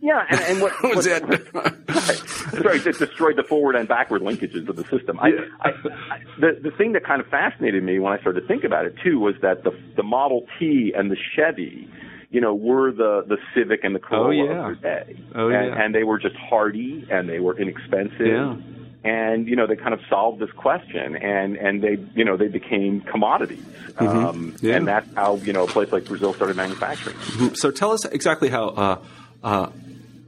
Yeah, 0.00 0.24
and, 0.28 0.40
and 0.40 0.60
what, 0.62 0.72
That 0.82 0.96
was 0.96 1.06
what- 1.52 1.66
it. 1.66 2.86
It 2.86 2.98
destroyed 2.98 3.36
the 3.36 3.42
forward 3.42 3.76
and 3.76 3.88
backward 3.88 4.22
linkages 4.22 4.68
of 4.68 4.76
the 4.76 4.84
system. 4.84 5.18
I, 5.20 5.30
I, 5.60 5.68
I, 5.70 6.18
the 6.40 6.58
the 6.62 6.70
thing 6.76 6.92
that 6.92 7.04
kind 7.04 7.20
of 7.20 7.26
fascinated 7.28 7.82
me 7.82 7.98
when 7.98 8.12
I 8.12 8.20
started 8.20 8.40
to 8.42 8.46
think 8.46 8.64
about 8.64 8.86
it 8.86 8.94
too 9.02 9.18
was 9.18 9.34
that 9.42 9.64
the 9.64 9.72
the 9.96 10.02
Model 10.02 10.46
T 10.58 10.92
and 10.96 11.10
the 11.10 11.16
Chevy, 11.34 11.88
you 12.30 12.40
know, 12.40 12.54
were 12.54 12.92
the 12.92 13.24
the 13.26 13.36
Civic 13.54 13.84
and 13.84 13.94
the 13.94 13.98
Corolla 13.98 14.28
Oh, 14.28 14.30
yeah. 14.30 14.70
of 14.70 14.80
their 14.80 15.04
day. 15.04 15.16
Oh, 15.34 15.48
and, 15.48 15.66
yeah. 15.68 15.82
and 15.84 15.94
they 15.94 16.04
were 16.04 16.18
just 16.18 16.36
hardy 16.36 17.06
and 17.10 17.28
they 17.28 17.40
were 17.40 17.58
inexpensive. 17.58 18.20
Yeah. 18.26 18.56
And 19.04 19.46
you 19.46 19.54
know 19.54 19.66
they 19.68 19.76
kind 19.76 19.94
of 19.94 20.00
solved 20.08 20.40
this 20.40 20.50
question, 20.52 21.14
and 21.16 21.56
and 21.56 21.80
they 21.82 21.96
you 22.16 22.24
know 22.24 22.36
they 22.36 22.48
became 22.48 23.02
commodities, 23.02 23.62
um, 23.98 24.06
Mm-hmm. 24.52 24.66
Yeah. 24.66 24.74
and 24.76 24.88
that's 24.88 25.06
how 25.14 25.36
you 25.36 25.52
know 25.52 25.62
a 25.64 25.66
place 25.68 25.92
like 25.92 26.06
Brazil 26.06 26.34
started 26.34 26.56
manufacturing. 26.56 27.16
So 27.54 27.70
tell 27.70 27.92
us 27.92 28.04
exactly 28.06 28.48
how 28.48 28.68
uh, 28.70 28.98
uh, 29.42 29.70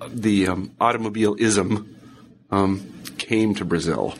the 0.09 0.49
um, 0.49 0.71
automobileism 0.81 1.95
um, 2.51 3.03
came 3.19 3.55
to 3.55 3.65
Brazil. 3.65 4.15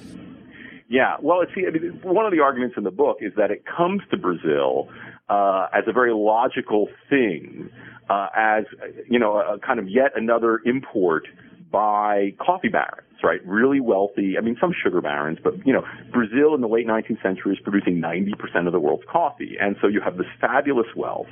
Yeah, 0.89 1.17
well, 1.21 1.43
mean, 1.71 2.01
one 2.03 2.25
of 2.25 2.33
the 2.33 2.41
arguments 2.41 2.77
in 2.79 2.85
the 2.85 2.91
book 2.91 3.19
is 3.21 3.33
that 3.37 3.51
it 3.51 3.65
comes 3.67 4.01
to 4.11 4.17
Brazil 4.17 4.89
uh, 5.29 5.69
as 5.73 5.85
a 5.87 5.93
very 5.93 6.15
logical 6.15 6.89
thing, 7.11 7.71
uh, 8.09 8.29
as 8.35 8.65
you 9.09 9.19
know, 9.19 9.37
a, 9.37 9.59
kind 9.59 9.79
of 9.79 9.89
yet 9.89 10.13
another 10.17 10.63
import 10.65 11.29
by 11.71 12.35
coffee 12.41 12.69
barons, 12.69 13.08
right? 13.23 13.45
Really 13.47 13.81
wealthy. 13.81 14.37
I 14.39 14.41
mean, 14.41 14.57
some 14.61 14.73
sugar 14.73 15.01
barons, 15.01 15.39
but 15.43 15.55
you 15.67 15.73
know, 15.73 15.85
Brazil 16.13 16.55
in 16.55 16.61
the 16.61 16.69
late 16.69 16.87
19th 16.87 17.23
century 17.23 17.55
is 17.55 17.61
producing 17.61 18.01
90% 18.01 18.67
of 18.67 18.73
the 18.73 18.81
world's 18.81 19.05
coffee, 19.11 19.57
and 19.61 19.77
so 19.81 19.89
you 19.89 20.01
have 20.01 20.17
this 20.17 20.27
fabulous 20.41 20.89
wealth. 20.97 21.29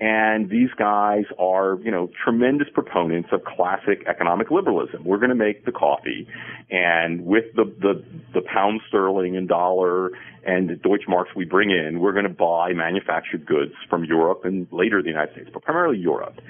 And 0.00 0.50
these 0.50 0.70
guys 0.76 1.22
are, 1.38 1.78
you 1.84 1.90
know, 1.90 2.10
tremendous 2.22 2.66
proponents 2.74 3.28
of 3.30 3.44
classic 3.44 4.04
economic 4.08 4.50
liberalism. 4.50 5.04
We're 5.04 5.18
going 5.18 5.30
to 5.30 5.36
make 5.36 5.64
the 5.64 5.72
coffee, 5.72 6.26
and 6.68 7.24
with 7.24 7.44
the, 7.54 7.64
the 7.80 8.04
the 8.34 8.40
pound 8.42 8.80
sterling 8.88 9.36
and 9.36 9.48
dollar 9.48 10.10
and 10.46 10.68
the 10.68 10.74
Deutschmarks 10.74 11.34
we 11.36 11.44
bring 11.44 11.70
in, 11.70 12.00
we're 12.00 12.12
going 12.12 12.24
to 12.24 12.28
buy 12.28 12.72
manufactured 12.72 13.46
goods 13.46 13.72
from 13.88 14.04
Europe 14.04 14.44
and 14.44 14.66
later 14.70 15.02
the 15.02 15.08
United 15.08 15.32
States, 15.32 15.50
but 15.52 15.62
primarily 15.62 15.98
Europe. 15.98 16.40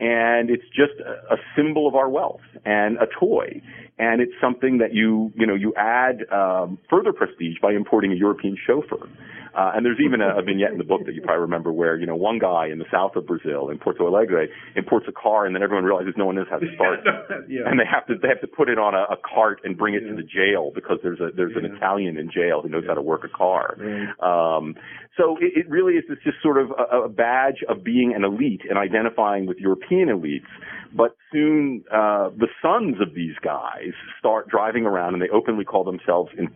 And 0.00 0.50
it's 0.50 0.66
just 0.68 1.00
a 1.00 1.36
symbol 1.56 1.88
of 1.88 1.94
our 1.94 2.08
wealth 2.08 2.42
and 2.64 2.98
a 2.98 3.06
toy. 3.18 3.62
And 3.98 4.20
it's 4.20 4.32
something 4.40 4.78
that 4.78 4.94
you, 4.94 5.32
you 5.34 5.46
know, 5.46 5.54
you 5.54 5.74
add 5.76 6.22
um, 6.32 6.78
further 6.88 7.12
prestige 7.12 7.56
by 7.60 7.72
importing 7.72 8.12
a 8.12 8.16
European 8.16 8.56
chauffeur. 8.66 9.08
Uh, 9.54 9.72
and 9.74 9.84
there's 9.84 9.98
even 9.98 10.20
a, 10.20 10.38
a 10.38 10.42
vignette 10.42 10.70
in 10.70 10.78
the 10.78 10.84
book 10.84 11.04
that 11.04 11.14
you 11.14 11.22
probably 11.22 11.40
remember 11.40 11.72
where, 11.72 11.96
you 11.96 12.06
know, 12.06 12.14
one 12.14 12.38
guy 12.38 12.68
in 12.68 12.78
the 12.78 12.84
south 12.92 13.16
of 13.16 13.26
Brazil, 13.26 13.70
in 13.70 13.78
Porto 13.78 14.06
Alegre, 14.06 14.46
imports 14.76 15.06
a 15.08 15.12
car 15.12 15.46
and 15.46 15.54
then 15.54 15.62
everyone 15.62 15.84
realizes 15.84 16.14
no 16.16 16.26
one 16.26 16.36
knows 16.36 16.46
how 16.48 16.58
to 16.58 16.66
start 16.76 17.00
it. 17.04 17.44
Yeah. 17.48 17.62
And 17.66 17.80
they 17.80 17.86
have 17.90 18.06
to, 18.06 18.14
they 18.20 18.28
have 18.28 18.40
to 18.42 18.46
put 18.46 18.68
it 18.68 18.78
on 18.78 18.94
a, 18.94 19.02
a 19.10 19.16
cart 19.16 19.60
and 19.64 19.76
bring 19.76 19.94
it 19.94 20.06
to 20.06 20.14
the 20.14 20.22
jail 20.22 20.70
because 20.72 20.98
there's 21.02 21.18
a, 21.18 21.30
there's 21.34 21.56
an 21.56 21.64
Italian 21.64 22.18
in 22.18 22.30
jail 22.30 22.62
who 22.62 22.68
knows 22.68 22.84
how 22.86 22.94
to 22.94 23.02
work 23.02 23.24
a 23.24 23.36
car. 23.36 23.76
Um, 24.22 24.76
so 25.16 25.36
it, 25.40 25.66
it 25.66 25.68
really 25.68 25.94
is 25.94 26.04
this 26.08 26.18
just 26.22 26.40
sort 26.42 26.58
of 26.58 26.70
a, 26.70 27.04
a 27.04 27.08
badge 27.08 27.64
of 27.68 27.82
being 27.82 28.14
an 28.14 28.24
elite 28.24 28.62
and 28.68 28.78
identifying 28.78 29.46
with 29.46 29.58
European 29.58 30.08
elites. 30.08 30.46
But 30.94 31.16
soon, 31.32 31.84
uh, 31.92 32.30
the 32.30 32.48
sons 32.62 32.96
of 33.00 33.14
these 33.14 33.34
guys 33.42 33.87
start 34.18 34.48
driving 34.48 34.86
around 34.86 35.14
and 35.14 35.22
they 35.22 35.28
openly 35.28 35.64
call 35.64 35.84
themselves 35.84 36.30
in 36.36 36.48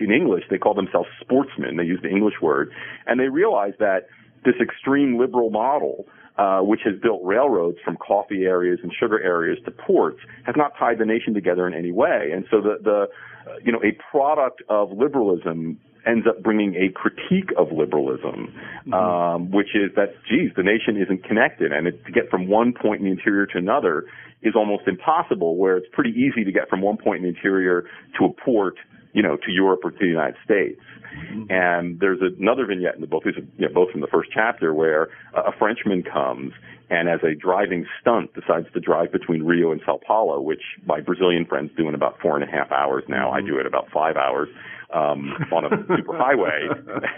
in 0.00 0.12
English, 0.12 0.44
they 0.48 0.58
call 0.58 0.74
themselves 0.74 1.08
sportsmen. 1.20 1.76
They 1.76 1.84
use 1.84 2.00
the 2.02 2.08
English 2.08 2.34
word, 2.40 2.70
and 3.06 3.18
they 3.18 3.28
realize 3.28 3.74
that 3.80 4.06
this 4.44 4.54
extreme 4.62 5.18
liberal 5.18 5.50
model, 5.50 6.06
uh, 6.36 6.60
which 6.60 6.82
has 6.84 6.94
built 7.02 7.20
railroads 7.24 7.78
from 7.84 7.96
coffee 7.96 8.44
areas 8.44 8.78
and 8.82 8.92
sugar 8.98 9.20
areas 9.20 9.58
to 9.64 9.72
ports, 9.72 10.20
has 10.44 10.54
not 10.56 10.72
tied 10.78 10.98
the 10.98 11.04
nation 11.04 11.34
together 11.34 11.66
in 11.66 11.74
any 11.74 11.90
way. 11.90 12.30
And 12.32 12.44
so 12.48 12.60
the, 12.60 12.78
the 12.80 13.08
uh, 13.50 13.56
you 13.64 13.72
know, 13.72 13.80
a 13.82 13.96
product 14.10 14.62
of 14.68 14.92
liberalism 14.92 15.80
ends 16.08 16.26
up 16.26 16.42
bringing 16.42 16.74
a 16.74 16.88
critique 16.92 17.50
of 17.58 17.70
liberalism, 17.70 18.54
mm-hmm. 18.86 18.94
um, 18.94 19.50
which 19.50 19.74
is 19.74 19.90
that, 19.96 20.14
geez, 20.28 20.50
the 20.56 20.62
nation 20.62 20.96
isn't 20.96 21.24
connected, 21.24 21.72
and 21.72 21.86
it, 21.86 22.04
to 22.06 22.12
get 22.12 22.30
from 22.30 22.48
one 22.48 22.72
point 22.72 23.00
in 23.00 23.06
the 23.06 23.12
interior 23.12 23.46
to 23.46 23.58
another 23.58 24.06
is 24.42 24.54
almost 24.56 24.88
impossible. 24.88 25.56
Where 25.56 25.76
it's 25.76 25.88
pretty 25.92 26.10
easy 26.10 26.44
to 26.44 26.52
get 26.52 26.68
from 26.68 26.80
one 26.80 26.96
point 26.96 27.18
in 27.18 27.22
the 27.24 27.36
interior 27.36 27.84
to 28.18 28.24
a 28.24 28.32
port, 28.44 28.76
you 29.12 29.22
know, 29.22 29.36
to 29.36 29.50
Europe 29.50 29.80
or 29.84 29.90
to 29.90 29.98
the 29.98 30.06
United 30.06 30.36
States. 30.44 30.80
Mm-hmm. 31.16 31.50
And 31.50 32.00
there's 32.00 32.20
another 32.20 32.66
vignette 32.66 32.94
in 32.94 33.00
the 33.00 33.06
book, 33.06 33.24
these 33.24 33.36
are 33.36 33.46
you 33.56 33.68
know, 33.68 33.74
both 33.74 33.90
from 33.90 34.00
the 34.00 34.06
first 34.06 34.30
chapter, 34.32 34.74
where 34.74 35.08
a 35.34 35.52
Frenchman 35.58 36.02
comes 36.02 36.52
and 36.90 37.08
as 37.08 37.20
a 37.22 37.34
driving 37.34 37.86
stunt 38.00 38.32
decides 38.34 38.66
to 38.72 38.80
drive 38.80 39.12
between 39.12 39.42
Rio 39.42 39.72
and 39.72 39.80
Sao 39.84 40.00
Paulo, 40.06 40.40
which 40.40 40.62
my 40.86 41.00
Brazilian 41.00 41.44
friends 41.44 41.70
do 41.76 41.88
in 41.88 41.94
about 41.94 42.18
four 42.20 42.36
and 42.36 42.48
a 42.48 42.50
half 42.50 42.72
hours 42.72 43.04
now. 43.08 43.30
I 43.30 43.40
do 43.40 43.58
it 43.58 43.66
about 43.66 43.90
five 43.92 44.16
hours 44.16 44.48
um, 44.94 45.32
on 45.52 45.64
a 45.64 45.68
superhighway, 45.92 46.68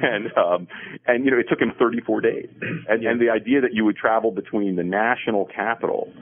and 0.03 0.37
um, 0.37 0.69
and 1.07 1.25
you 1.25 1.31
know 1.31 1.39
it 1.39 1.47
took 1.49 1.61
him 1.61 1.73
34 1.79 2.21
days. 2.21 2.49
And, 2.89 3.05
and 3.05 3.21
the 3.21 3.31
idea 3.31 3.61
that 3.61 3.73
you 3.73 3.85
would 3.85 3.97
travel 3.97 4.33
between 4.33 4.77
the 4.77 4.83
national 4.83 5.47
capital 5.47 6.13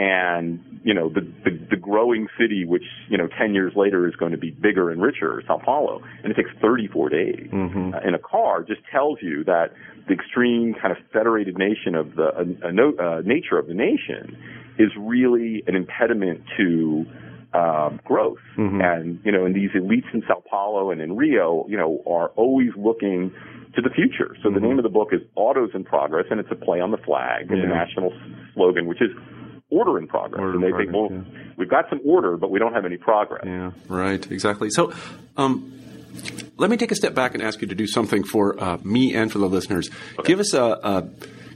and 0.00 0.80
you 0.82 0.94
know 0.94 1.10
the, 1.10 1.20
the 1.44 1.50
the 1.70 1.76
growing 1.76 2.26
city, 2.40 2.64
which 2.64 2.84
you 3.10 3.18
know 3.18 3.28
10 3.38 3.52
years 3.52 3.74
later 3.76 4.08
is 4.08 4.16
going 4.16 4.32
to 4.32 4.38
be 4.38 4.50
bigger 4.50 4.90
and 4.90 5.02
richer, 5.02 5.42
Sao 5.46 5.60
Paulo, 5.62 6.00
and 6.22 6.32
it 6.32 6.36
takes 6.36 6.50
34 6.62 7.10
days 7.10 7.48
mm-hmm. 7.52 7.94
uh, 7.94 7.98
in 8.00 8.14
a 8.14 8.18
car, 8.18 8.62
just 8.62 8.80
tells 8.90 9.18
you 9.20 9.44
that 9.44 9.74
the 10.08 10.14
extreme 10.14 10.74
kind 10.80 10.90
of 10.90 10.96
federated 11.12 11.58
nation 11.58 11.94
of 11.94 12.16
the 12.16 12.28
uh, 12.28 13.02
uh, 13.02 13.20
nature 13.26 13.58
of 13.58 13.66
the 13.66 13.74
nation 13.74 14.38
is 14.78 14.88
really 14.98 15.62
an 15.66 15.76
impediment 15.76 16.40
to 16.56 17.04
um, 17.52 18.00
growth. 18.04 18.38
Mm-hmm. 18.56 18.80
And, 18.80 19.20
you 19.22 19.32
know, 19.32 19.44
and 19.44 19.54
these 19.54 19.70
elites 19.70 20.08
in 20.14 20.22
Sao 20.26 20.42
Paulo 20.48 20.90
and 20.90 21.00
in 21.02 21.16
Rio, 21.16 21.66
you 21.68 21.76
know, 21.76 22.02
are 22.06 22.28
always 22.36 22.70
looking 22.76 23.32
to 23.74 23.82
the 23.82 23.90
future. 23.90 24.34
So 24.42 24.48
mm-hmm. 24.48 24.54
the 24.54 24.60
name 24.60 24.78
of 24.78 24.84
the 24.84 24.88
book 24.90 25.08
is 25.12 25.20
Autos 25.34 25.70
in 25.74 25.84
Progress, 25.84 26.26
and 26.30 26.40
it's 26.40 26.50
a 26.50 26.54
play 26.54 26.80
on 26.80 26.90
the 26.90 26.98
flag, 26.98 27.50
yeah. 27.50 27.56
the 27.60 27.68
national 27.68 28.12
slogan, 28.54 28.86
which 28.86 29.02
is 29.02 29.10
order 29.70 29.98
in 29.98 30.06
progress. 30.06 30.40
Order 30.40 30.54
and 30.54 30.62
they 30.62 30.70
progress, 30.70 30.92
think, 30.92 31.10
well, 31.10 31.34
yeah. 31.34 31.52
we've 31.56 31.70
got 31.70 31.88
some 31.88 32.00
order, 32.04 32.36
but 32.36 32.50
we 32.50 32.58
don't 32.58 32.74
have 32.74 32.84
any 32.84 32.96
progress. 32.96 33.44
Yeah, 33.44 33.72
right, 33.88 34.30
exactly. 34.30 34.70
So, 34.70 34.92
um, 35.36 35.72
let 36.56 36.70
me 36.70 36.76
take 36.76 36.92
a 36.92 36.94
step 36.94 37.14
back 37.14 37.34
and 37.34 37.42
ask 37.42 37.60
you 37.62 37.68
to 37.68 37.74
do 37.74 37.86
something 37.86 38.24
for 38.24 38.62
uh, 38.62 38.78
me 38.82 39.14
and 39.14 39.32
for 39.32 39.38
the 39.38 39.48
listeners. 39.48 39.90
Okay. 40.18 40.26
Give 40.26 40.40
us 40.40 40.52
a, 40.54 40.78
a 40.82 41.08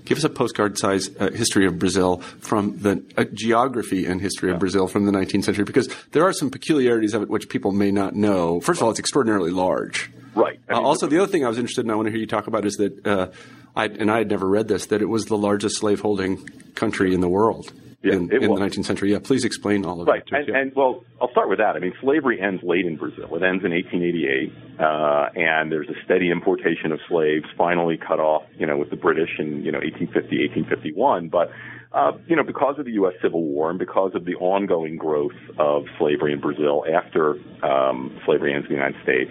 give 0.04 0.18
us 0.18 0.24
a 0.24 0.28
postcard 0.28 0.78
size 0.78 1.10
uh, 1.18 1.30
history 1.30 1.66
of 1.66 1.78
Brazil 1.78 2.18
from 2.40 2.78
the 2.78 3.02
uh, 3.16 3.24
geography 3.32 4.06
and 4.06 4.20
history 4.20 4.48
yeah. 4.48 4.54
of 4.54 4.60
Brazil 4.60 4.86
from 4.86 5.06
the 5.06 5.12
19th 5.12 5.44
century, 5.44 5.64
because 5.64 5.88
there 6.12 6.24
are 6.24 6.32
some 6.32 6.50
peculiarities 6.50 7.14
of 7.14 7.22
it 7.22 7.28
which 7.28 7.48
people 7.48 7.72
may 7.72 7.90
not 7.90 8.14
know. 8.14 8.60
First 8.60 8.80
of 8.80 8.84
all, 8.84 8.90
it's 8.90 9.00
extraordinarily 9.00 9.50
large. 9.50 10.10
Right. 10.34 10.58
Uh, 10.68 10.80
also, 10.80 11.06
the 11.06 11.18
other 11.18 11.30
thing 11.30 11.44
I 11.44 11.48
was 11.48 11.58
interested 11.58 11.84
in, 11.84 11.90
I 11.90 11.94
want 11.94 12.06
to 12.06 12.10
hear 12.10 12.20
you 12.20 12.26
talk 12.26 12.46
about, 12.46 12.64
is 12.64 12.74
that, 12.74 13.06
uh, 13.06 13.28
I, 13.76 13.86
and 13.86 14.10
I 14.10 14.18
had 14.18 14.28
never 14.28 14.48
read 14.48 14.68
this, 14.68 14.86
that 14.86 15.00
it 15.00 15.08
was 15.08 15.26
the 15.26 15.38
largest 15.38 15.78
slaveholding 15.78 16.44
country 16.74 17.14
in 17.14 17.20
the 17.20 17.28
world. 17.28 17.72
Yeah, 18.04 18.14
in, 18.14 18.30
in 18.30 18.42
the 18.42 18.60
19th 18.60 18.84
century. 18.84 19.12
Yeah, 19.12 19.18
please 19.18 19.44
explain 19.44 19.86
all 19.86 20.00
of 20.02 20.06
right. 20.06 20.22
that. 20.26 20.32
Right, 20.32 20.48
and, 20.48 20.56
and, 20.56 20.72
well, 20.76 21.04
I'll 21.22 21.30
start 21.30 21.48
with 21.48 21.58
that. 21.58 21.74
I 21.74 21.78
mean, 21.78 21.94
slavery 22.02 22.38
ends 22.40 22.62
late 22.62 22.84
in 22.84 22.96
Brazil. 22.96 23.34
It 23.34 23.42
ends 23.42 23.64
in 23.64 23.72
1888, 23.72 24.52
uh, 24.78 25.30
and 25.34 25.72
there's 25.72 25.88
a 25.88 25.96
steady 26.04 26.30
importation 26.30 26.92
of 26.92 27.00
slaves, 27.08 27.46
finally 27.56 27.96
cut 27.96 28.20
off, 28.20 28.42
you 28.58 28.66
know, 28.66 28.76
with 28.76 28.90
the 28.90 28.96
British 28.96 29.30
in 29.38 29.64
you 29.64 29.72
know 29.72 29.78
1850, 29.78 30.36
1851. 30.60 31.28
But 31.28 31.50
uh, 31.92 32.12
you 32.26 32.36
know, 32.36 32.42
because 32.42 32.78
of 32.78 32.84
the 32.84 32.92
U.S. 32.92 33.14
Civil 33.22 33.42
War 33.42 33.70
and 33.70 33.78
because 33.78 34.12
of 34.14 34.26
the 34.26 34.34
ongoing 34.34 34.96
growth 34.96 35.38
of 35.58 35.84
slavery 35.98 36.32
in 36.32 36.40
Brazil 36.40 36.84
after 36.92 37.36
um, 37.64 38.20
slavery 38.26 38.52
ends 38.52 38.66
in 38.68 38.76
the 38.76 38.82
United 38.82 39.00
States 39.02 39.30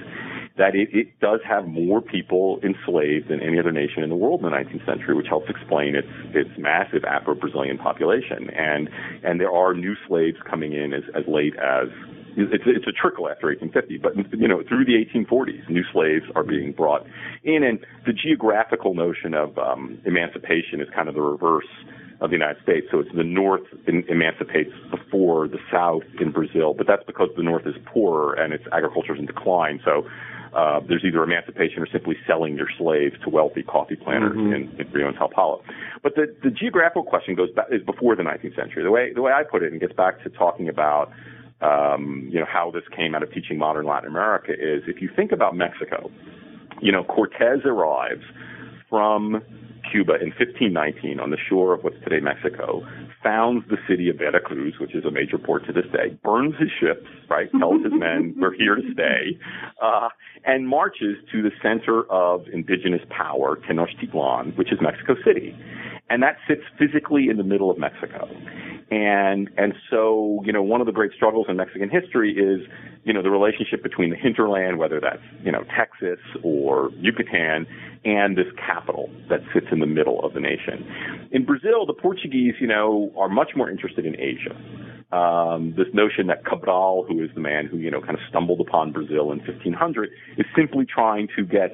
that 0.58 0.76
it, 0.76 0.90
it 0.94 1.20
does 1.20 1.40
have 1.48 1.68
more 1.68 2.02
people 2.02 2.60
enslaved 2.64 3.30
than 3.30 3.42
any 3.42 3.60
other 3.60 3.72
nation 3.72 4.04
in 4.04 4.10
the 4.10 4.16
world 4.16 4.42
in 4.44 4.46
the 4.46 4.56
19th 4.56 4.86
century, 4.86 5.16
which 5.16 5.28
helps 5.28 5.50
explain 5.50 5.96
its 5.96 6.08
its 6.34 6.50
massive 6.58 7.04
Afro-Brazilian 7.06 7.78
population. 7.78 8.50
And 8.52 8.90
and 9.24 9.40
there 9.40 9.52
are 9.52 9.74
new 9.74 9.96
slaves 10.08 10.38
coming 10.48 10.74
in 10.74 10.94
as 10.94 11.04
as 11.16 11.24
late 11.28 11.56
as 11.56 11.90
it's, 12.36 12.64
it's 12.66 12.88
a 12.88 12.92
trickle 12.92 13.30
after 13.30 13.48
1850, 13.48 13.98
but 13.98 14.40
you 14.40 14.48
know 14.48 14.64
through 14.68 14.86
the 14.86 14.94
1840s, 14.94 15.70
new 15.70 15.84
slaves 15.92 16.26
are 16.36 16.44
being 16.44 16.72
brought 16.72 17.06
in, 17.44 17.64
and 17.64 17.86
the 18.06 18.14
geographical 18.14 18.94
notion 18.94 19.34
of 19.34 19.58
um, 19.58 20.00
emancipation 20.06 20.82
is 20.82 20.88
kind 20.96 21.10
of 21.10 21.16
the 21.16 21.22
reverse 21.22 21.68
of 22.22 22.30
the 22.30 22.36
United 22.36 22.62
States. 22.64 22.88
So 22.90 23.00
it's 23.00 23.14
the 23.14 23.24
North 23.24 23.64
emancipates 23.88 24.72
before 24.90 25.48
the 25.48 25.60
South 25.72 26.04
in 26.20 26.32
Brazil, 26.32 26.74
but 26.74 26.88
that's 26.88 27.04
because 27.06 27.30
the 27.36 27.44
North 27.44 27.68
is 27.68 27.76
poorer 27.86 28.34
and 28.34 28.54
its 28.54 28.64
agriculture 28.72 29.14
is 29.14 29.20
in 29.20 29.26
decline. 29.26 29.82
So 29.84 30.08
uh, 30.56 30.80
there's 30.88 31.04
either 31.04 31.24
emancipation 31.24 31.82
or 31.82 31.88
simply 31.92 32.16
selling 32.28 32.56
your 32.56 32.68
slaves 32.78 33.16
to 33.24 33.30
wealthy 33.30 33.64
coffee 33.64 33.96
planters 33.96 34.38
mm-hmm. 34.38 34.54
in, 34.54 34.82
in 34.82 34.92
Rio 34.92 35.08
and 35.08 35.18
Sao 35.18 35.28
Paulo. 35.28 35.64
But 36.02 36.16
the, 36.16 36.34
the 36.44 36.52
geographical 36.52 37.04
question 37.04 37.36
goes 37.36 37.52
back 37.52 37.66
is 37.72 37.82
before 37.84 38.16
the 38.16 38.24
19th 38.24 38.56
century. 38.56 38.84
The 38.84 38.92
way 38.92 39.14
the 39.14 39.22
way 39.22 39.32
I 39.32 39.44
put 39.44 39.64
it 39.64 39.72
and 39.72 39.82
gets 39.82 39.94
back 39.94 40.22
to 40.24 40.30
talking 40.30 40.70
about 40.70 41.12
um, 41.62 42.28
you 42.32 42.40
know 42.40 42.46
how 42.46 42.72
this 42.72 42.84
came 42.96 43.16
out 43.16 43.24
of 43.24 43.32
teaching 43.32 43.58
modern 43.58 43.86
Latin 43.86 44.10
America 44.10 44.52
is 44.52 44.84
if 44.88 45.02
you 45.02 45.10
think 45.16 45.32
about 45.32 45.56
Mexico, 45.56 46.12
you 46.82 46.92
know 46.92 47.04
Cortez 47.04 47.62
arrives 47.66 48.24
from 48.90 49.42
Cuba 49.92 50.14
in 50.16 50.30
1519 50.38 51.20
on 51.20 51.32
the 51.32 51.38
shore 51.50 51.74
of 51.74 51.84
what's 51.84 51.98
today 52.04 52.20
Mexico, 52.20 52.86
founds 53.24 53.66
the 53.70 53.78
city 53.88 54.10
of 54.10 54.18
Veracruz, 54.18 54.76
which 54.80 54.94
is 54.94 55.06
a 55.06 55.12
major 55.12 55.38
port 55.38 55.66
to 55.68 55.74
this 55.74 55.86
day, 55.92 56.18
burns 56.24 56.56
his 56.60 56.70
ships, 56.80 57.08
right, 57.30 57.50
tells 57.60 57.84
his 57.84 57.94
men, 57.94 58.36
we're 58.40 58.54
here 58.54 58.76
to 58.76 58.82
stay, 58.94 59.40
uh, 59.82 60.10
and 60.46 60.68
marches 60.68 61.18
to 61.32 61.42
the 61.42 61.52
center 61.62 62.04
of 62.12 62.48
indigenous 62.52 63.02
power, 63.10 63.58
Tenochtitlan, 63.68 64.58
which 64.58 64.72
is 64.72 64.80
Mexico 64.82 65.16
City. 65.26 65.56
And 66.10 66.22
that 66.22 66.38
sits 66.48 66.62
physically 66.78 67.30
in 67.30 67.38
the 67.38 67.44
middle 67.44 67.72
of 67.72 67.78
Mexico. 67.78 68.30
And, 68.92 69.50
and 69.58 69.74
so, 69.90 70.44
you 70.46 70.52
know, 70.52 70.62
one 70.62 70.82
of 70.82 70.86
the 70.86 70.92
great 70.92 71.12
struggles 71.14 71.48
in 71.50 71.58
Mexican 71.58 71.90
history 71.90 72.34
is, 72.34 72.68
you 73.04 73.14
know, 73.14 73.24
the 73.24 73.32
relationship 73.32 73.82
between 73.82 74.10
the 74.12 74.16
hinterland, 74.16 74.78
whether 74.78 75.00
that's, 75.00 75.24
you 75.44 75.52
know, 75.52 75.64
Texas 75.76 76.20
or 76.44 76.92
Yucatan, 77.00 77.66
and 78.06 78.38
this 78.38 78.48
capital 78.58 79.10
that 79.30 79.40
sits 79.54 79.68
in 79.72 79.80
the 79.80 79.88
middle 79.88 80.24
of 80.24 80.34
the 80.34 80.40
nation. 80.40 80.86
In 81.32 81.46
Brazil, 81.46 81.86
the 81.86 81.94
Portuguese, 81.94 82.56
you 82.60 82.68
know, 82.68 83.12
are 83.18 83.30
much 83.30 83.52
more 83.56 83.70
interested 83.70 84.06
in 84.06 84.20
Asia. 84.20 84.56
Um, 85.16 85.74
this 85.78 85.88
notion 85.94 86.28
that 86.28 86.46
Cabral, 86.46 87.06
who 87.08 87.24
is 87.24 87.30
the 87.34 87.42
man 87.42 87.68
who, 87.68 87.78
you 87.78 87.90
know, 87.90 88.02
kind 88.02 88.16
of 88.16 88.20
stumbled 88.30 88.60
upon 88.60 88.92
Brazil 88.92 89.32
in 89.32 89.40
1500, 89.40 90.10
is 90.38 90.46
simply 90.56 90.86
trying 90.86 91.28
to 91.36 91.46
get 91.46 91.72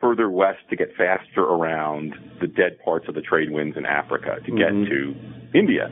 further 0.00 0.28
west 0.28 0.58
to 0.70 0.76
get 0.76 0.88
faster 0.96 1.40
around 1.40 2.14
the 2.40 2.46
dead 2.46 2.78
parts 2.84 3.06
of 3.08 3.14
the 3.14 3.22
trade 3.22 3.50
winds 3.50 3.76
in 3.76 3.86
Africa 3.86 4.36
to 4.44 4.50
get 4.52 4.72
mm-hmm. 4.72 4.84
to 4.90 5.58
India. 5.58 5.88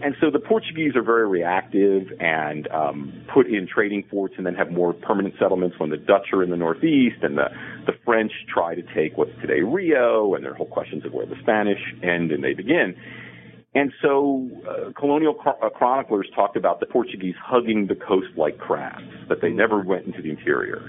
And 0.00 0.14
so 0.20 0.30
the 0.30 0.38
Portuguese 0.38 0.94
are 0.94 1.02
very 1.02 1.26
reactive 1.26 2.06
and 2.20 2.68
um, 2.68 3.26
put 3.34 3.46
in 3.46 3.66
trading 3.66 4.04
forts 4.08 4.34
and 4.36 4.46
then 4.46 4.54
have 4.54 4.70
more 4.70 4.92
permanent 4.92 5.34
settlements 5.40 5.76
when 5.78 5.90
the 5.90 5.96
Dutch 5.96 6.28
are 6.32 6.42
in 6.44 6.50
the 6.50 6.56
northeast 6.56 7.16
and 7.22 7.36
the, 7.36 7.48
the 7.86 7.92
French 8.04 8.30
try 8.52 8.76
to 8.76 8.82
take 8.94 9.16
what's 9.16 9.32
today 9.40 9.60
Rio 9.60 10.34
and 10.34 10.44
there 10.44 10.52
are 10.52 10.54
whole 10.54 10.66
questions 10.66 11.04
of 11.04 11.12
where 11.12 11.26
the 11.26 11.34
Spanish 11.42 11.80
end 12.02 12.30
and 12.30 12.44
they 12.44 12.54
begin. 12.54 12.94
And 13.74 13.92
so 14.00 14.48
uh, 14.68 14.92
colonial 14.98 15.34
uh, 15.44 15.68
chroniclers 15.70 16.28
talked 16.34 16.56
about 16.56 16.80
the 16.80 16.86
Portuguese 16.86 17.34
hugging 17.42 17.88
the 17.88 17.96
coast 17.96 18.28
like 18.36 18.58
crabs, 18.58 19.02
that 19.28 19.40
they 19.42 19.50
never 19.50 19.82
went 19.82 20.06
into 20.06 20.22
the 20.22 20.30
interior 20.30 20.88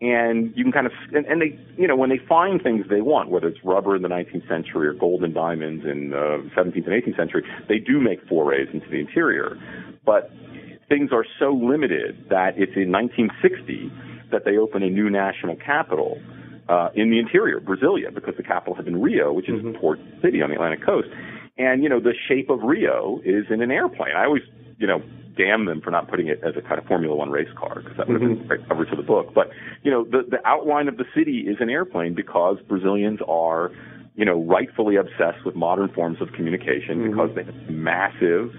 and 0.00 0.52
you 0.54 0.62
can 0.62 0.72
kind 0.72 0.86
of 0.86 0.92
and, 1.12 1.26
and 1.26 1.42
they 1.42 1.58
you 1.76 1.88
know 1.88 1.96
when 1.96 2.10
they 2.10 2.20
find 2.28 2.62
things 2.62 2.86
they 2.88 3.00
want 3.00 3.30
whether 3.30 3.48
it's 3.48 3.58
rubber 3.64 3.96
in 3.96 4.02
the 4.02 4.08
19th 4.08 4.46
century 4.48 4.86
or 4.86 4.92
gold 4.92 5.24
and 5.24 5.34
diamonds 5.34 5.84
in 5.84 6.10
the 6.10 6.48
17th 6.56 6.86
and 6.86 7.02
18th 7.02 7.16
century 7.16 7.42
they 7.68 7.78
do 7.78 8.00
make 8.00 8.20
forays 8.28 8.68
into 8.72 8.88
the 8.88 9.00
interior 9.00 9.58
but 10.06 10.30
things 10.88 11.10
are 11.12 11.24
so 11.38 11.52
limited 11.52 12.16
that 12.30 12.54
it's 12.56 12.76
in 12.76 12.90
1960 12.92 13.90
that 14.30 14.44
they 14.44 14.56
open 14.56 14.82
a 14.82 14.90
new 14.90 15.10
national 15.10 15.56
capital 15.56 16.18
uh, 16.68 16.90
in 16.94 17.10
the 17.10 17.18
interior, 17.18 17.60
Brasilia, 17.60 18.14
because 18.14 18.34
the 18.36 18.42
capital 18.42 18.74
had 18.74 18.84
been 18.84 19.00
Rio, 19.00 19.32
which 19.32 19.48
is 19.48 19.60
mm-hmm. 19.60 19.76
a 19.76 19.78
port 19.78 19.98
city 20.22 20.42
on 20.42 20.50
the 20.50 20.54
Atlantic 20.54 20.84
coast. 20.84 21.08
And, 21.56 21.82
you 21.82 21.88
know, 21.88 21.98
the 21.98 22.14
shape 22.28 22.50
of 22.50 22.60
Rio 22.62 23.20
is 23.24 23.46
in 23.50 23.62
an 23.62 23.70
airplane. 23.70 24.14
I 24.16 24.24
always, 24.24 24.42
you 24.78 24.86
know, 24.86 25.02
damn 25.38 25.64
them 25.64 25.80
for 25.80 25.90
not 25.90 26.10
putting 26.10 26.26
it 26.26 26.40
as 26.44 26.54
a 26.56 26.60
kind 26.60 26.78
of 26.78 26.84
Formula 26.86 27.14
One 27.14 27.30
race 27.30 27.48
car 27.56 27.80
because 27.80 27.96
that 27.96 28.08
would 28.08 28.20
have 28.20 28.28
been 28.28 28.48
right 28.48 28.60
cover 28.68 28.84
to 28.84 28.96
the 28.96 29.02
book. 29.02 29.32
But 29.34 29.48
you 29.82 29.90
know, 29.90 30.04
the 30.04 30.22
the 30.28 30.46
outline 30.46 30.88
of 30.88 30.98
the 30.98 31.04
city 31.16 31.46
is 31.48 31.56
an 31.60 31.70
airplane 31.70 32.14
because 32.14 32.58
Brazilians 32.68 33.20
are, 33.26 33.70
you 34.16 34.24
know, 34.24 34.42
rightfully 34.44 34.96
obsessed 34.96 35.46
with 35.46 35.54
modern 35.54 35.88
forms 35.94 36.20
of 36.20 36.32
communication 36.32 36.98
mm-hmm. 36.98 37.10
because 37.10 37.30
they 37.34 37.44
have 37.44 37.54
a 37.54 37.72
massive 37.72 38.50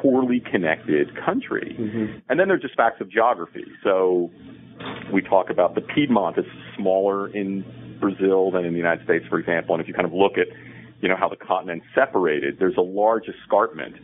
poorly 0.00 0.40
connected 0.50 1.08
country. 1.24 1.76
Mm-hmm. 1.78 2.18
And 2.28 2.40
then 2.40 2.48
there's 2.48 2.62
just 2.62 2.74
facts 2.74 3.00
of 3.00 3.10
geography. 3.10 3.64
So 3.84 4.30
we 5.12 5.22
talk 5.22 5.50
about 5.50 5.74
the 5.74 5.80
Piedmont 5.80 6.38
is 6.38 6.44
smaller 6.76 7.28
in 7.28 7.64
Brazil 8.00 8.50
than 8.50 8.64
in 8.64 8.72
the 8.72 8.78
United 8.78 9.04
States, 9.04 9.24
for 9.28 9.38
example. 9.38 9.74
And 9.74 9.82
if 9.82 9.88
you 9.88 9.94
kind 9.94 10.06
of 10.06 10.12
look 10.12 10.32
at, 10.38 10.48
you 11.00 11.08
know, 11.08 11.16
how 11.16 11.28
the 11.28 11.36
continent 11.36 11.82
separated, 11.94 12.58
there's 12.58 12.76
a 12.76 12.82
large 12.82 13.24
escarpment. 13.28 13.94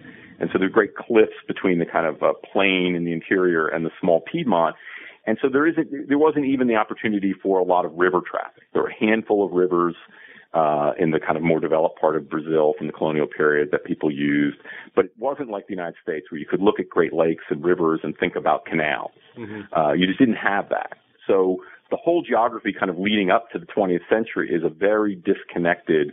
And 0.43 0.51
so 0.53 0.59
there's 0.59 0.73
great 0.73 0.97
cliffs 0.97 1.39
between 1.47 1.79
the 1.79 1.87
kind 1.87 2.05
of 2.05 2.21
uh, 2.21 2.33
plain 2.53 2.97
in 2.97 3.05
the 3.05 3.13
interior 3.13 3.69
and 3.69 3.87
the 3.87 3.91
small 4.01 4.21
Piedmont. 4.21 4.75
And 5.25 5.39
so 5.41 5.49
there 5.49 5.69
isn't, 5.69 6.09
there 6.09 6.19
wasn't 6.19 6.47
even 6.47 6.67
the 6.67 6.75
opportunity 6.75 7.33
for 7.33 7.61
a 7.61 7.63
lot 7.63 7.85
of 7.85 7.93
river 7.95 8.21
traffic. 8.29 8.65
There 8.73 8.83
were 8.83 8.89
a 8.89 8.99
handful 8.99 9.47
of 9.47 9.53
rivers 9.53 9.95
uh, 10.53 10.93
in 10.99 11.13
the 11.13 11.21
kind 11.21 11.37
of 11.37 11.45
more 11.45 11.61
developed 11.61 12.01
part 12.01 12.17
of 12.17 12.29
Brazil 12.29 12.75
from 12.77 12.89
the 12.89 12.93
colonial 12.93 13.29
period 13.29 13.69
that 13.71 13.85
people 13.85 14.11
used. 14.11 14.59
But 14.97 15.07
it 15.07 15.13
wasn't 15.17 15.49
like 15.49 15.69
the 15.69 15.75
United 15.75 15.95
States 16.03 16.27
where 16.31 16.41
you 16.41 16.47
could 16.47 16.61
look 16.61 16.81
at 16.81 16.89
Great 16.89 17.13
Lakes 17.13 17.45
and 17.49 17.65
rivers 17.65 18.01
and 18.03 18.19
think 18.19 18.35
about 18.35 18.67
canals. 18.67 19.13
Mm-hmm. 19.39 19.73
Uh, 19.73 19.93
you 19.93 20.09
just 20.09 20.19
didn't 20.19 20.35
have 20.35 20.69
that. 20.71 20.99
So 21.29 21.59
the 21.93 21.97
whole 21.97 22.23
geography 22.23 22.75
kind 22.77 22.91
of 22.91 22.99
leading 22.99 23.31
up 23.31 23.49
to 23.53 23.61
the 23.61 23.67
20th 23.67 24.09
century 24.11 24.51
is 24.53 24.65
a 24.65 24.69
very 24.69 25.15
disconnected 25.15 26.13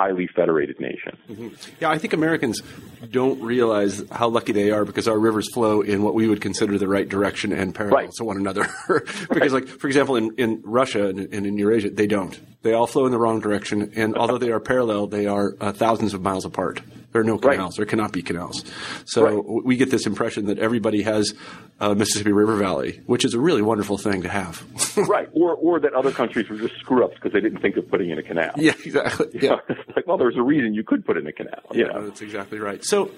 highly 0.00 0.26
federated 0.34 0.80
nation. 0.80 1.14
Mm-hmm. 1.30 1.48
Yeah, 1.78 1.90
I 1.90 1.98
think 1.98 2.14
Americans 2.14 2.62
don't 3.10 3.38
realize 3.42 4.02
how 4.10 4.28
lucky 4.28 4.52
they 4.52 4.70
are 4.70 4.86
because 4.86 5.06
our 5.06 5.18
rivers 5.18 5.52
flow 5.52 5.82
in 5.82 6.02
what 6.02 6.14
we 6.14 6.26
would 6.26 6.40
consider 6.40 6.78
the 6.78 6.88
right 6.88 7.06
direction 7.06 7.52
and 7.52 7.74
parallel 7.74 8.04
right. 8.04 8.10
to 8.16 8.24
one 8.24 8.38
another. 8.38 8.66
because, 8.88 9.28
right. 9.28 9.52
like, 9.52 9.68
for 9.68 9.88
example, 9.88 10.16
in, 10.16 10.34
in 10.38 10.62
Russia 10.64 11.08
and, 11.08 11.20
and, 11.34 11.46
in 11.46 11.58
Eurasia, 11.58 11.90
they 11.90 12.06
don't. 12.06 12.40
They 12.62 12.72
all 12.72 12.86
flow 12.86 13.04
in 13.04 13.12
the 13.12 13.18
wrong 13.18 13.40
direction, 13.40 13.92
and 13.94 14.16
although 14.16 14.38
they 14.38 14.50
are 14.50 14.60
parallel, 14.60 15.06
they 15.06 15.26
are 15.26 15.54
uh, 15.60 15.72
thousands 15.72 16.14
of 16.14 16.22
miles 16.22 16.46
apart. 16.46 16.80
There 17.12 17.20
are 17.20 17.24
no 17.24 17.38
canals. 17.38 17.72
Right. 17.72 17.76
There 17.76 17.86
cannot 17.86 18.12
be 18.12 18.22
canals. 18.22 18.64
So 19.04 19.24
right. 19.24 19.64
we 19.64 19.76
get 19.76 19.90
this 19.90 20.06
impression 20.06 20.46
that 20.46 20.58
everybody 20.58 21.02
has 21.02 21.34
a 21.80 21.94
Mississippi 21.94 22.30
River 22.30 22.56
Valley, 22.56 23.00
which 23.06 23.24
is 23.24 23.34
a 23.34 23.40
really 23.40 23.62
wonderful 23.62 23.98
thing 23.98 24.22
to 24.22 24.28
have. 24.28 24.64
right. 25.08 25.28
Or, 25.32 25.54
or 25.54 25.80
that 25.80 25.92
other 25.94 26.12
countries 26.12 26.48
were 26.48 26.56
just 26.56 26.76
screw 26.76 27.04
ups 27.04 27.14
because 27.14 27.32
they 27.32 27.40
didn't 27.40 27.60
think 27.60 27.76
of 27.76 27.90
putting 27.90 28.10
in 28.10 28.18
a 28.18 28.22
canal. 28.22 28.52
Yeah, 28.56 28.74
exactly. 28.84 29.28
Yeah. 29.40 29.56
like, 29.96 30.06
well, 30.06 30.18
there's 30.18 30.36
a 30.36 30.42
reason 30.42 30.74
you 30.74 30.84
could 30.84 31.04
put 31.04 31.16
in 31.16 31.26
a 31.26 31.32
canal. 31.32 31.60
Yeah, 31.72 31.86
know? 31.86 32.04
that's 32.04 32.20
exactly 32.20 32.58
right. 32.58 32.84
So 32.84 33.10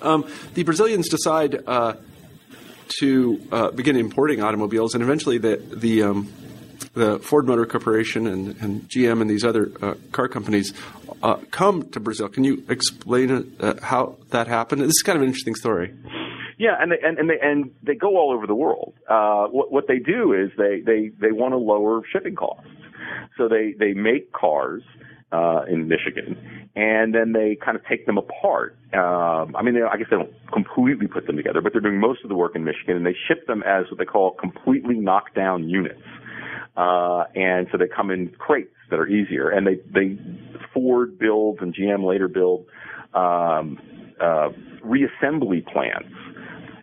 um, 0.00 0.30
the 0.54 0.62
Brazilians 0.62 1.08
decide 1.08 1.66
uh, 1.66 1.94
to 3.00 3.40
uh, 3.50 3.70
begin 3.70 3.96
importing 3.96 4.42
automobiles, 4.42 4.94
and 4.94 5.02
eventually 5.02 5.38
the 5.38 5.56
the 5.56 6.02
um, 6.02 6.32
the 6.90 7.18
Ford 7.18 7.46
Motor 7.46 7.66
Corporation 7.66 8.26
and, 8.26 8.56
and 8.60 8.82
GM 8.88 9.20
and 9.20 9.30
these 9.30 9.44
other 9.44 9.70
uh, 9.80 9.94
car 10.12 10.28
companies 10.28 10.72
uh, 11.22 11.36
come 11.50 11.88
to 11.90 12.00
Brazil. 12.00 12.28
Can 12.28 12.44
you 12.44 12.64
explain 12.68 13.54
uh, 13.60 13.74
how 13.82 14.16
that 14.30 14.48
happened? 14.48 14.82
This 14.82 14.88
is 14.88 15.02
kind 15.02 15.16
of 15.16 15.22
an 15.22 15.28
interesting 15.28 15.54
story. 15.54 15.94
Yeah, 16.58 16.76
and 16.78 16.92
they, 16.92 16.96
and 17.02 17.18
and 17.18 17.28
they 17.28 17.38
and 17.42 17.70
they 17.82 17.94
go 17.94 18.16
all 18.16 18.32
over 18.32 18.46
the 18.46 18.54
world. 18.54 18.94
Uh, 19.08 19.46
what 19.46 19.72
what 19.72 19.88
they 19.88 19.98
do 19.98 20.32
is 20.32 20.50
they 20.56 20.80
they 20.80 21.10
they 21.20 21.32
want 21.32 21.52
to 21.52 21.56
lower 21.56 22.02
shipping 22.12 22.36
costs, 22.36 22.70
so 23.36 23.48
they 23.48 23.74
they 23.78 23.94
make 23.94 24.32
cars. 24.32 24.82
Uh, 25.32 25.64
in 25.66 25.88
Michigan, 25.88 26.36
and 26.76 27.14
then 27.14 27.32
they 27.32 27.56
kind 27.64 27.74
of 27.74 27.82
take 27.86 28.04
them 28.04 28.18
apart. 28.18 28.76
Um, 28.92 29.56
I 29.56 29.62
mean, 29.62 29.72
they, 29.72 29.80
I 29.80 29.96
guess 29.96 30.08
they 30.10 30.16
don't 30.16 30.34
completely 30.52 31.06
put 31.06 31.26
them 31.26 31.36
together, 31.36 31.62
but 31.62 31.72
they're 31.72 31.80
doing 31.80 31.98
most 31.98 32.22
of 32.22 32.28
the 32.28 32.34
work 32.34 32.54
in 32.54 32.64
Michigan, 32.64 32.96
and 32.98 33.06
they 33.06 33.16
ship 33.26 33.46
them 33.46 33.62
as 33.62 33.86
what 33.90 33.96
they 33.96 34.04
call 34.04 34.32
completely 34.32 34.96
knocked 34.96 35.34
down 35.34 35.70
units. 35.70 36.02
Uh, 36.76 37.24
and 37.34 37.66
so 37.70 37.78
they 37.78 37.86
come 37.86 38.10
in 38.10 38.28
crates 38.38 38.74
that 38.90 38.98
are 38.98 39.06
easier. 39.06 39.50
And 39.50 39.66
they, 39.66 39.76
they, 39.92 40.18
Ford 40.72 41.18
builds 41.18 41.58
and 41.60 41.74
GM 41.74 42.04
later 42.04 42.28
build, 42.28 42.66
um, 43.14 43.78
uh, 44.20 44.50
reassembly 44.84 45.66
plants 45.66 46.14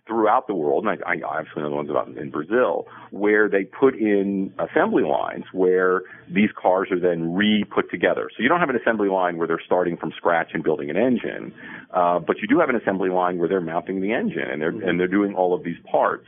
throughout 0.09 0.47
the 0.47 0.55
world, 0.55 0.85
and 0.85 0.99
I, 1.05 1.13
I 1.13 1.21
obviously 1.21 1.61
know 1.61 1.69
the 1.69 1.75
ones 1.75 1.89
about 1.89 2.07
in 2.17 2.31
Brazil, 2.31 2.87
where 3.11 3.47
they 3.47 3.63
put 3.63 3.95
in 3.95 4.51
assembly 4.57 5.03
lines 5.03 5.45
where 5.53 6.01
these 6.27 6.49
cars 6.59 6.89
are 6.91 6.99
then 6.99 7.35
re-put 7.35 7.91
together. 7.91 8.29
So 8.35 8.41
you 8.41 8.49
don't 8.49 8.59
have 8.59 8.69
an 8.69 8.75
assembly 8.75 9.07
line 9.07 9.37
where 9.37 9.47
they're 9.47 9.61
starting 9.63 9.97
from 9.97 10.11
scratch 10.17 10.49
and 10.53 10.63
building 10.63 10.89
an 10.89 10.97
engine, 10.97 11.53
uh, 11.93 12.19
but 12.19 12.37
you 12.41 12.47
do 12.47 12.59
have 12.59 12.69
an 12.69 12.75
assembly 12.75 13.09
line 13.09 13.37
where 13.37 13.47
they're 13.47 13.61
mounting 13.61 14.01
the 14.01 14.11
engine 14.11 14.49
and 14.49 14.59
they're 14.59 14.69
and 14.69 14.99
they're 14.99 15.07
doing 15.07 15.35
all 15.35 15.53
of 15.53 15.63
these 15.63 15.77
parts. 15.89 16.25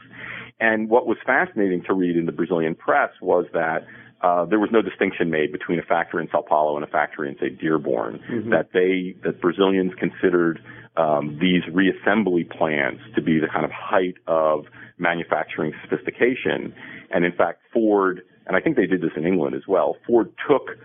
And 0.62 0.90
what 0.90 1.08
was 1.08 1.18
fascinating 1.26 1.84
to 1.88 1.94
read 1.94 2.16
in 2.16 2.28
the 2.28 2.32
Brazilian 2.32 2.76
press 2.76 3.10
was 3.20 3.46
that 3.54 3.88
uh, 4.22 4.46
there 4.46 4.60
was 4.60 4.70
no 4.72 4.84
distinction 4.84 5.32
made 5.32 5.52
between 5.52 5.80
a 5.80 5.82
factory 5.82 6.22
in 6.22 6.30
Sao 6.32 6.44
Paulo 6.48 6.76
and 6.76 6.86
a 6.86 6.88
factory 6.88 7.28
in, 7.28 7.36
say, 7.40 7.50
Dearborn. 7.50 8.20
Mm-hmm. 8.32 8.52
That 8.52 8.70
they, 8.72 9.16
that 9.24 9.42
Brazilians 9.42 9.94
considered 9.98 10.62
um, 10.96 11.40
these 11.42 11.64
reassembly 11.74 12.48
plants 12.50 13.02
to 13.16 13.22
be 13.22 13.40
the 13.40 13.48
kind 13.48 13.66
of 13.66 13.72
height 13.72 14.16
of 14.28 14.66
manufacturing 15.00 15.74
sophistication. 15.82 16.76
And 17.10 17.26
in 17.26 17.32
fact, 17.32 17.62
Ford, 17.74 18.22
and 18.46 18.56
I 18.56 18.62
think 18.62 18.76
they 18.76 18.86
did 18.86 19.02
this 19.02 19.12
in 19.18 19.26
England 19.26 19.56
as 19.56 19.64
well. 19.68 19.98
Ford 20.06 20.32
took 20.48 20.78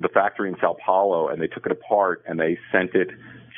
the 0.00 0.08
factory 0.08 0.50
in 0.50 0.56
Sao 0.60 0.76
Paulo 0.84 1.28
and 1.28 1.40
they 1.40 1.46
took 1.46 1.64
it 1.64 1.72
apart 1.72 2.22
and 2.26 2.38
they 2.38 2.58
sent 2.70 2.94
it 2.94 3.08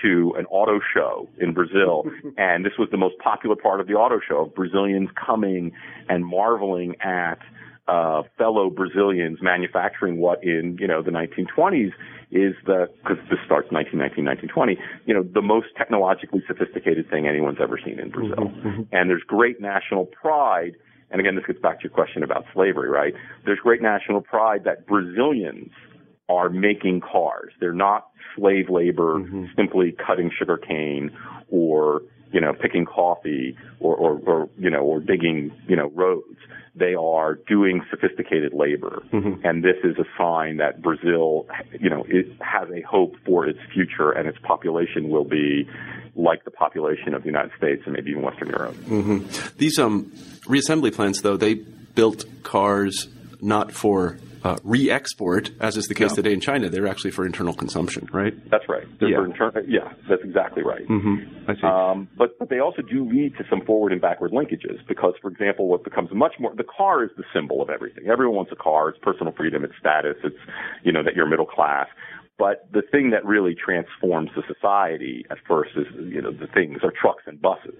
to 0.05 0.35
an 0.39 0.47
auto 0.47 0.81
show 0.95 1.29
in 1.41 1.55
Brazil, 1.55 2.05
and 2.37 2.65
this 2.65 2.75
was 2.79 2.89
the 2.91 2.97
most 2.97 3.19
popular 3.19 3.57
part 3.57 3.81
of 3.81 3.87
the 3.87 3.95
auto 3.95 4.21
show 4.27 4.43
of 4.43 4.55
Brazilians 4.55 5.09
coming 5.15 5.73
and 6.09 6.25
marveling 6.25 6.95
at 7.01 7.39
uh, 7.87 8.23
fellow 8.39 8.71
Brazilians 8.71 9.39
manufacturing 9.43 10.19
what 10.19 10.43
in 10.43 10.77
you 10.81 10.87
know 10.87 11.03
the 11.03 11.11
1920s 11.11 11.93
is 12.31 12.55
the 12.65 12.89
because 13.03 13.19
this 13.29 13.39
starts 13.45 13.71
1919 13.71 14.25
1920 14.25 14.79
you 15.05 15.13
know 15.13 15.23
the 15.23 15.43
most 15.43 15.67
technologically 15.77 16.43
sophisticated 16.47 17.09
thing 17.11 17.29
anyone's 17.29 17.59
ever 17.61 17.79
seen 17.85 17.99
in 17.99 18.11
Brazil, 18.11 18.49
mm-hmm, 18.49 18.69
mm-hmm. 18.69 18.83
and 18.93 19.11
there's 19.11 19.23
great 19.27 19.61
national 19.61 20.07
pride. 20.07 20.77
And 21.11 21.21
again, 21.21 21.37
this 21.37 21.45
gets 21.47 21.61
back 21.61 21.79
to 21.81 21.85
your 21.85 21.93
question 21.93 22.25
about 22.25 22.45
slavery, 22.53 22.89
right? 22.89 23.15
There's 23.45 23.61
great 23.61 23.83
national 23.83 24.23
pride 24.23 24.65
that 24.65 24.87
Brazilians 24.87 25.71
are 26.29 26.49
making 26.49 27.01
cars. 27.01 27.53
They're 27.61 27.73
not 27.73 28.09
slave 28.37 28.69
labor, 28.71 29.19
mm-hmm. 29.19 29.47
simply 29.57 29.93
cutting 29.93 30.31
sugar 30.37 30.57
cane 30.57 31.11
or 31.49 32.03
you 32.33 32.41
know 32.41 32.53
picking 32.53 32.85
coffee 32.85 33.57
or, 33.81 33.95
or, 33.97 34.19
or 34.27 34.49
you 34.59 34.71
know 34.71 34.81
or 34.81 35.01
digging 35.01 35.53
you 35.69 35.77
know 35.77 35.91
roads. 35.95 36.39
They 36.77 36.97
are 36.97 37.37
doing 37.47 37.83
sophisticated 37.89 38.53
labor, 38.53 39.05
mm-hmm. 39.13 39.47
and 39.47 39.63
this 39.63 39.77
is 39.85 39.97
a 39.97 40.05
sign 40.19 40.57
that 40.57 40.83
Brazil, 40.83 41.47
you 41.79 41.89
know, 41.89 42.05
it 42.09 42.27
has 42.41 42.69
a 42.69 42.81
hope 42.81 43.15
for 43.25 43.47
its 43.47 43.61
future, 43.73 44.11
and 44.11 44.27
its 44.27 44.39
population 44.43 45.09
will 45.09 45.25
be 45.25 45.69
like 46.17 46.45
the 46.45 46.51
population 46.51 47.15
of 47.15 47.23
the 47.23 47.29
United 47.29 47.53
States 47.57 47.83
and 47.85 47.95
maybe 47.95 48.11
even 48.11 48.23
Western 48.23 48.49
Europe. 48.49 48.75
Mm-hmm. 48.75 49.57
These 49.57 49.79
um, 49.79 50.07
reassembly 50.47 50.93
plants, 50.93 51.21
though, 51.21 51.37
they 51.37 51.55
built 51.55 52.25
cars 52.43 53.07
not 53.41 53.71
for 53.71 54.19
uh, 54.45 54.57
re-export, 54.63 55.51
as 55.59 55.77
is 55.77 55.87
the 55.87 55.95
case 55.95 56.13
today 56.13 56.33
in 56.33 56.41
China. 56.41 56.69
They're 56.69 56.87
actually 56.87 57.13
for 57.13 57.25
internal 57.25 57.55
consumption, 57.55 58.09
right? 58.13 58.35
That's 58.51 58.69
right. 58.69 58.87
They're 59.01 59.09
yeah. 59.09 59.25
Inter- 59.25 59.65
yeah, 59.67 59.95
that's 60.09 60.23
exactly 60.23 60.63
right. 60.63 60.87
Mm-hmm. 60.87 61.51
I 61.51 61.55
see. 61.55 61.67
Um, 61.67 62.09
but, 62.17 62.39
but 62.39 62.51
they 62.51 62.61
also 62.61 62.83
do 62.83 63.09
lead 63.09 63.37
to 63.39 63.45
some 63.49 63.65
forward 63.65 63.93
and 63.93 64.01
backward 64.01 64.33
linkages 64.33 64.87
because, 64.87 65.15
for 65.23 65.31
example, 65.31 65.67
what 65.69 65.83
becomes 65.83 66.11
much 66.13 66.35
more, 66.39 66.55
the 66.55 66.65
car 66.65 67.03
is 67.03 67.11
the 67.17 67.25
symbol 67.35 67.63
of 67.63 67.71
everything. 67.71 68.07
Everyone 68.07 68.37
wants 68.37 68.53
a 68.53 68.57
car. 68.57 68.91
It's 68.91 68.99
personal 68.99 69.33
freedom. 69.33 69.65
It's 69.65 69.75
status. 69.81 70.17
It's, 70.23 70.37
you 70.85 70.93
know, 70.93 71.03
that 71.03 71.17
you're 71.17 71.27
middle 71.27 71.47
class. 71.47 71.89
But 72.39 72.67
the 72.73 72.83
thing 72.83 73.11
that 73.11 73.25
really 73.25 73.55
transforms 73.55 74.31
the 74.35 74.43
society 74.53 75.25
at 75.31 75.39
first 75.47 75.71
is, 75.77 75.87
you 75.95 76.21
know, 76.21 76.33
the 76.33 76.49
things 76.49 76.79
are 76.83 76.91
trucks 76.91 77.23
and 77.27 77.41
buses 77.41 77.79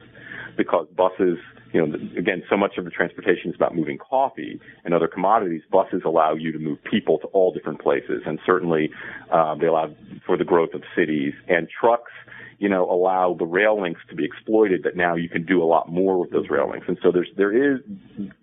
because 0.57 0.87
buses, 0.97 1.39
you 1.73 1.85
know, 1.85 1.95
again, 2.17 2.45
so 2.49 2.57
much 2.57 2.79
of 2.79 2.85
the 2.85 2.91
transportation 2.91 3.51
is 3.51 3.57
about 3.57 3.75
moving 3.75 3.99
coffee 3.99 4.61
and 4.85 4.95
other 4.95 5.09
commodities. 5.09 5.63
Buses 5.73 6.03
allow 6.05 6.35
you 6.35 6.53
to 6.53 6.59
move 6.59 6.79
people 6.85 7.19
to 7.19 7.27
all 7.29 7.53
different 7.53 7.81
places, 7.81 8.23
and 8.27 8.39
certainly 8.47 8.91
uh, 9.33 9.57
they 9.57 9.67
allow 9.67 9.93
for 10.25 10.37
the 10.37 10.45
growth 10.45 10.73
of 10.75 10.83
cities. 10.97 11.33
And 11.49 11.69
trucks, 11.69 12.13
you 12.59 12.69
know, 12.69 12.91
allow 12.91 13.35
the 13.35 13.45
rail 13.45 13.81
links 13.81 14.01
to 14.09 14.15
be 14.15 14.25
exploited. 14.25 14.83
That 14.85 14.97
now 14.97 15.15
you 15.15 15.29
can 15.29 15.45
do 15.45 15.63
a 15.63 15.67
lot 15.67 15.91
more 15.91 16.19
with 16.19 16.31
those 16.31 16.49
rail 16.49 16.71
links. 16.71 16.87
And 16.89 16.99
so 17.03 17.11
there's 17.11 17.31
there 17.37 17.53
is 17.53 17.81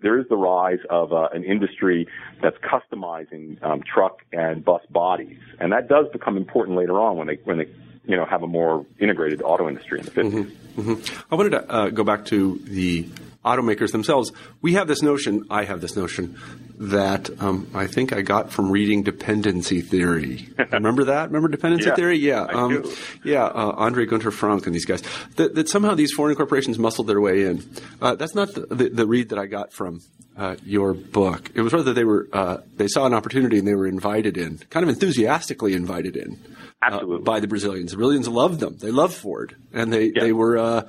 there 0.00 0.18
is 0.18 0.26
the 0.28 0.36
rise 0.36 0.80
of 0.90 1.12
uh, 1.12 1.28
an 1.32 1.44
industry 1.44 2.06
that's 2.40 2.56
customizing 2.58 3.62
um, 3.62 3.82
truck 3.82 4.22
and 4.32 4.64
bus 4.64 4.82
bodies, 4.90 5.38
and 5.60 5.72
that 5.72 5.88
does 5.88 6.06
become 6.12 6.36
important 6.36 6.76
later 6.76 7.00
on 7.00 7.16
when 7.16 7.26
they 7.26 7.38
when 7.44 7.58
they 7.58 7.68
you 8.04 8.16
know 8.16 8.24
have 8.24 8.42
a 8.42 8.46
more 8.46 8.86
integrated 8.98 9.42
auto 9.42 9.68
industry 9.68 10.00
in 10.00 10.04
the 10.04 10.10
50s. 10.10 10.32
Mm-hmm. 10.32 10.80
Mm-hmm. 10.90 11.24
I 11.30 11.36
wanted 11.36 11.50
to 11.50 11.70
uh, 11.70 11.88
go 11.90 12.04
back 12.04 12.24
to 12.26 12.58
the 12.64 13.06
automakers 13.44 13.92
themselves. 13.92 14.32
We 14.60 14.74
have 14.74 14.88
this 14.88 15.02
notion, 15.02 15.44
I 15.50 15.64
have 15.64 15.80
this 15.80 15.96
notion, 15.96 16.38
that 16.78 17.30
um, 17.40 17.68
I 17.74 17.86
think 17.86 18.12
I 18.12 18.22
got 18.22 18.50
from 18.50 18.70
reading 18.70 19.02
Dependency 19.02 19.80
Theory. 19.80 20.48
Remember 20.72 21.04
that? 21.04 21.26
Remember 21.28 21.48
Dependency 21.48 21.88
yeah, 21.88 21.94
Theory? 21.94 22.18
Yeah. 22.18 22.42
Um, 22.42 22.84
yeah, 23.24 23.44
uh, 23.44 23.74
Andre 23.76 24.06
Gunder 24.06 24.30
Frank 24.30 24.66
and 24.66 24.74
these 24.74 24.84
guys. 24.84 25.02
That, 25.36 25.54
that, 25.54 25.68
somehow 25.68 25.94
these 25.94 26.12
foreign 26.12 26.36
corporations 26.36 26.78
muscled 26.78 27.06
their 27.06 27.20
way 27.20 27.44
in. 27.44 27.64
Uh, 28.00 28.14
that's 28.14 28.34
not 28.34 28.52
the, 28.54 28.66
the, 28.66 28.88
the, 28.88 29.06
read 29.06 29.30
that 29.30 29.38
I 29.38 29.46
got 29.46 29.72
from 29.72 30.00
uh, 30.36 30.56
your 30.64 30.94
book. 30.94 31.50
It 31.54 31.60
was 31.62 31.72
rather 31.72 31.92
they 31.92 32.04
were 32.04 32.28
uh, 32.32 32.58
they 32.76 32.88
saw 32.88 33.06
an 33.06 33.14
opportunity 33.14 33.58
and 33.58 33.66
they 33.66 33.74
were 33.74 33.86
invited 33.86 34.36
in, 34.36 34.58
kind 34.70 34.82
of 34.82 34.90
enthusiastically 34.90 35.74
invited 35.74 36.16
in. 36.16 36.38
Absolutely. 36.82 37.16
Uh, 37.16 37.18
by 37.20 37.38
the 37.38 37.46
Brazilians. 37.46 37.92
The 37.92 37.96
Brazilians 37.96 38.28
loved 38.28 38.58
them. 38.58 38.76
They 38.78 38.90
loved 38.90 39.14
Ford, 39.14 39.54
and 39.72 39.92
they, 39.92 40.06
yeah. 40.06 40.24
they 40.24 40.32
were 40.32 40.58
uh, 40.58 40.88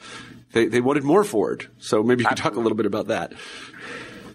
they, 0.53 0.67
they 0.67 0.81
wanted 0.81 1.03
more 1.03 1.23
Ford. 1.23 1.67
So 1.79 2.01
maybe 2.01 2.23
you 2.23 2.29
could 2.29 2.37
talk 2.37 2.55
a 2.55 2.59
little 2.59 2.77
bit 2.77 2.85
about 2.85 3.07
that. 3.07 3.33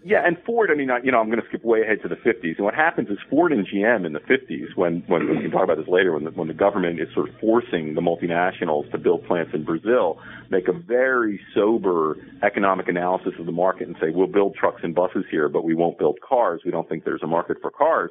Yeah, 0.05 0.25
and 0.25 0.39
Ford. 0.47 0.71
I 0.71 0.75
mean, 0.75 0.91
you 1.03 1.13
know, 1.13 1.21
I'm 1.21 1.27
going 1.27 1.41
to 1.41 1.47
skip 1.49 1.65
way 1.65 1.83
ahead 1.83 2.01
to 2.03 2.09
the 2.09 2.17
50s. 2.17 2.57
And 2.57 2.65
what 2.65 2.75
happens 2.75 3.09
is 3.11 3.19
Ford 3.29 3.53
and 3.53 3.67
GM 3.67 4.07
in 4.07 4.13
the 4.15 4.21
50s, 4.21 4.75
when 4.75 5.03
when 5.07 5.29
we 5.29 5.43
can 5.43 5.51
talk 5.51 5.65
about 5.65 5.77
this 5.77 5.89
later, 5.89 6.13
when 6.13 6.25
the, 6.25 6.31
when 6.31 6.49
the 6.49 6.55
government 6.55 7.01
is 7.01 7.09
sort 7.15 7.29
of 7.29 7.35
forcing 7.41 7.95
the 7.95 8.01
multinationals 8.01 8.91
to 8.93 8.99
build 8.99 9.27
plants 9.27 9.53
in 9.55 9.65
Brazil, 9.65 10.19
make 10.51 10.69
a 10.69 10.73
very 10.73 11.41
sober 11.55 12.17
economic 12.43 12.89
analysis 12.89 13.33
of 13.39 13.47
the 13.47 13.53
market 13.53 13.87
and 13.87 13.97
say, 14.01 14.11
we'll 14.11 14.29
build 14.29 14.55
trucks 14.55 14.81
and 14.83 14.95
buses 14.95 15.25
here, 15.31 15.49
but 15.49 15.63
we 15.63 15.75
won't 15.75 15.99
build 15.99 16.19
cars. 16.27 16.63
We 16.65 16.71
don't 16.71 16.89
think 16.89 17.05
there's 17.05 17.23
a 17.23 17.27
market 17.27 17.59
for 17.61 17.71
cars 17.71 18.11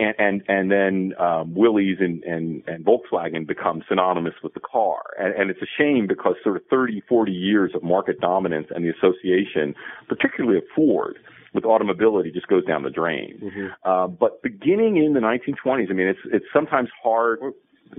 and 0.00 0.14
and 0.18 0.42
and 0.48 0.70
then 0.70 1.14
um, 1.18 1.54
Willys 1.54 1.98
and, 2.00 2.22
and 2.24 2.62
and 2.66 2.84
Volkswagen 2.84 3.46
become 3.46 3.82
synonymous 3.88 4.34
with 4.42 4.54
the 4.54 4.60
car, 4.60 5.02
and, 5.18 5.34
and 5.34 5.50
it's 5.50 5.60
a 5.62 5.70
shame 5.78 6.06
because 6.06 6.34
sort 6.42 6.56
of 6.56 6.62
30, 6.70 7.02
40 7.08 7.32
years 7.32 7.72
of 7.74 7.82
market 7.82 8.20
dominance 8.20 8.68
and 8.74 8.84
the 8.84 8.90
association, 8.90 9.74
particularly 10.08 10.58
of 10.58 10.64
Ford, 10.74 11.18
with 11.54 11.64
automobility 11.64 12.30
just 12.30 12.48
goes 12.48 12.64
down 12.64 12.82
the 12.82 12.90
drain. 12.90 13.40
Mm-hmm. 13.42 13.66
Uh, 13.84 14.06
but 14.06 14.42
beginning 14.42 14.96
in 14.96 15.12
the 15.14 15.20
1920s, 15.20 15.90
I 15.90 15.92
mean, 15.92 16.08
it's 16.08 16.20
it's 16.32 16.46
sometimes 16.52 16.88
hard. 17.02 17.40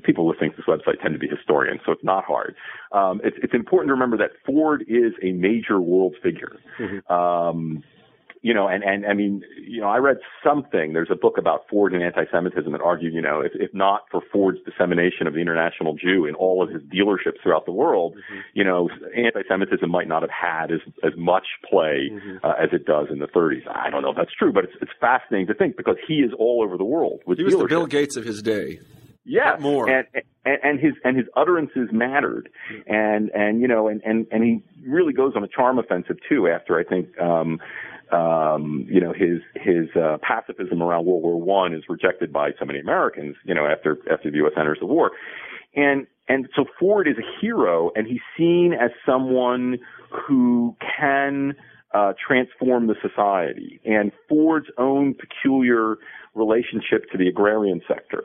People 0.03 0.29
listening 0.29 0.51
to 0.51 0.55
this 0.55 0.65
website 0.65 1.01
tend 1.01 1.13
to 1.13 1.19
be 1.19 1.27
historians, 1.27 1.81
so 1.85 1.91
it's 1.91 2.03
not 2.03 2.23
hard. 2.23 2.55
Um, 2.93 3.19
it's, 3.25 3.35
it's 3.43 3.53
important 3.53 3.89
to 3.89 3.93
remember 3.93 4.15
that 4.17 4.31
Ford 4.45 4.85
is 4.87 5.11
a 5.21 5.33
major 5.33 5.81
world 5.81 6.15
figure. 6.23 6.55
Mm-hmm. 6.79 7.13
Um, 7.13 7.83
you 8.41 8.55
know, 8.55 8.67
and, 8.67 8.83
and 8.83 9.05
I 9.05 9.13
mean, 9.13 9.43
you 9.61 9.81
know, 9.81 9.87
I 9.87 9.97
read 9.97 10.17
something. 10.43 10.93
There's 10.93 11.11
a 11.11 11.15
book 11.15 11.37
about 11.37 11.65
Ford 11.69 11.93
and 11.93 12.01
anti-Semitism 12.01 12.71
that 12.71 12.81
argued, 12.81 13.13
you 13.13 13.21
know, 13.21 13.41
if, 13.41 13.51
if 13.53 13.71
not 13.73 14.05
for 14.09 14.21
Ford's 14.31 14.57
dissemination 14.65 15.27
of 15.27 15.33
the 15.33 15.39
international 15.39 15.93
Jew 15.93 16.25
in 16.25 16.33
all 16.33 16.63
of 16.63 16.69
his 16.69 16.81
dealerships 16.81 17.41
throughout 17.43 17.65
the 17.65 17.71
world, 17.71 18.13
mm-hmm. 18.13 18.39
you 18.53 18.63
know, 18.63 18.89
anti-Semitism 19.15 19.89
might 19.89 20.07
not 20.07 20.23
have 20.23 20.31
had 20.31 20.71
as 20.71 20.79
as 21.03 21.13
much 21.17 21.45
play 21.69 22.09
mm-hmm. 22.11 22.37
uh, 22.43 22.53
as 22.53 22.69
it 22.73 22.85
does 22.85 23.07
in 23.11 23.19
the 23.19 23.27
30s. 23.27 23.61
I 23.69 23.91
don't 23.91 24.01
know 24.01 24.09
if 24.09 24.17
that's 24.17 24.33
true, 24.33 24.51
but 24.51 24.63
it's 24.63 24.73
it's 24.81 24.91
fascinating 24.99 25.47
to 25.47 25.53
think 25.53 25.77
because 25.77 25.97
he 26.07 26.15
is 26.15 26.31
all 26.37 26.63
over 26.63 26.77
the 26.77 26.83
world 26.83 27.21
with 27.27 27.37
He 27.37 27.43
was 27.43 27.55
the 27.55 27.65
Bill 27.65 27.85
Gates 27.85 28.15
of 28.15 28.25
his 28.25 28.41
day. 28.41 28.79
Yeah, 29.23 29.57
more 29.59 29.87
and, 29.87 30.07
and 30.45 30.57
and 30.63 30.79
his 30.79 30.93
and 31.03 31.15
his 31.15 31.27
utterances 31.35 31.89
mattered, 31.91 32.49
mm-hmm. 32.73 32.91
and 32.91 33.29
and 33.29 33.61
you 33.61 33.67
know 33.67 33.87
and 33.87 34.01
and 34.03 34.25
and 34.31 34.43
he 34.43 34.63
really 34.83 35.13
goes 35.13 35.33
on 35.35 35.43
a 35.43 35.47
charm 35.47 35.77
offensive 35.77 36.17
too. 36.27 36.47
After 36.47 36.79
I 36.79 36.83
think 36.83 37.17
um, 37.19 37.59
um, 38.11 38.85
you 38.89 38.99
know, 38.99 39.13
his 39.13 39.41
his 39.55 39.87
uh, 39.95 40.17
pacifism 40.21 40.81
around 40.81 41.05
World 41.05 41.23
War 41.23 41.39
One 41.39 41.73
is 41.73 41.83
rejected 41.89 42.31
by 42.31 42.51
so 42.59 42.65
many 42.65 42.79
Americans. 42.79 43.35
You 43.45 43.55
know, 43.55 43.65
after 43.65 43.97
after 44.11 44.29
the 44.29 44.37
U.S. 44.37 44.53
enters 44.57 44.79
the 44.79 44.85
war, 44.85 45.11
and 45.75 46.07
and 46.27 46.47
so 46.55 46.65
Ford 46.79 47.07
is 47.07 47.15
a 47.17 47.41
hero, 47.41 47.91
and 47.95 48.07
he's 48.07 48.21
seen 48.37 48.73
as 48.73 48.91
someone 49.05 49.79
who 50.09 50.75
can 50.97 51.55
uh, 51.93 52.13
transform 52.25 52.87
the 52.87 52.95
society. 53.01 53.81
And 53.85 54.11
Ford's 54.29 54.67
own 54.77 55.13
peculiar 55.13 55.97
relationship 56.33 57.09
to 57.11 57.17
the 57.17 57.27
agrarian 57.27 57.81
sector 57.87 58.23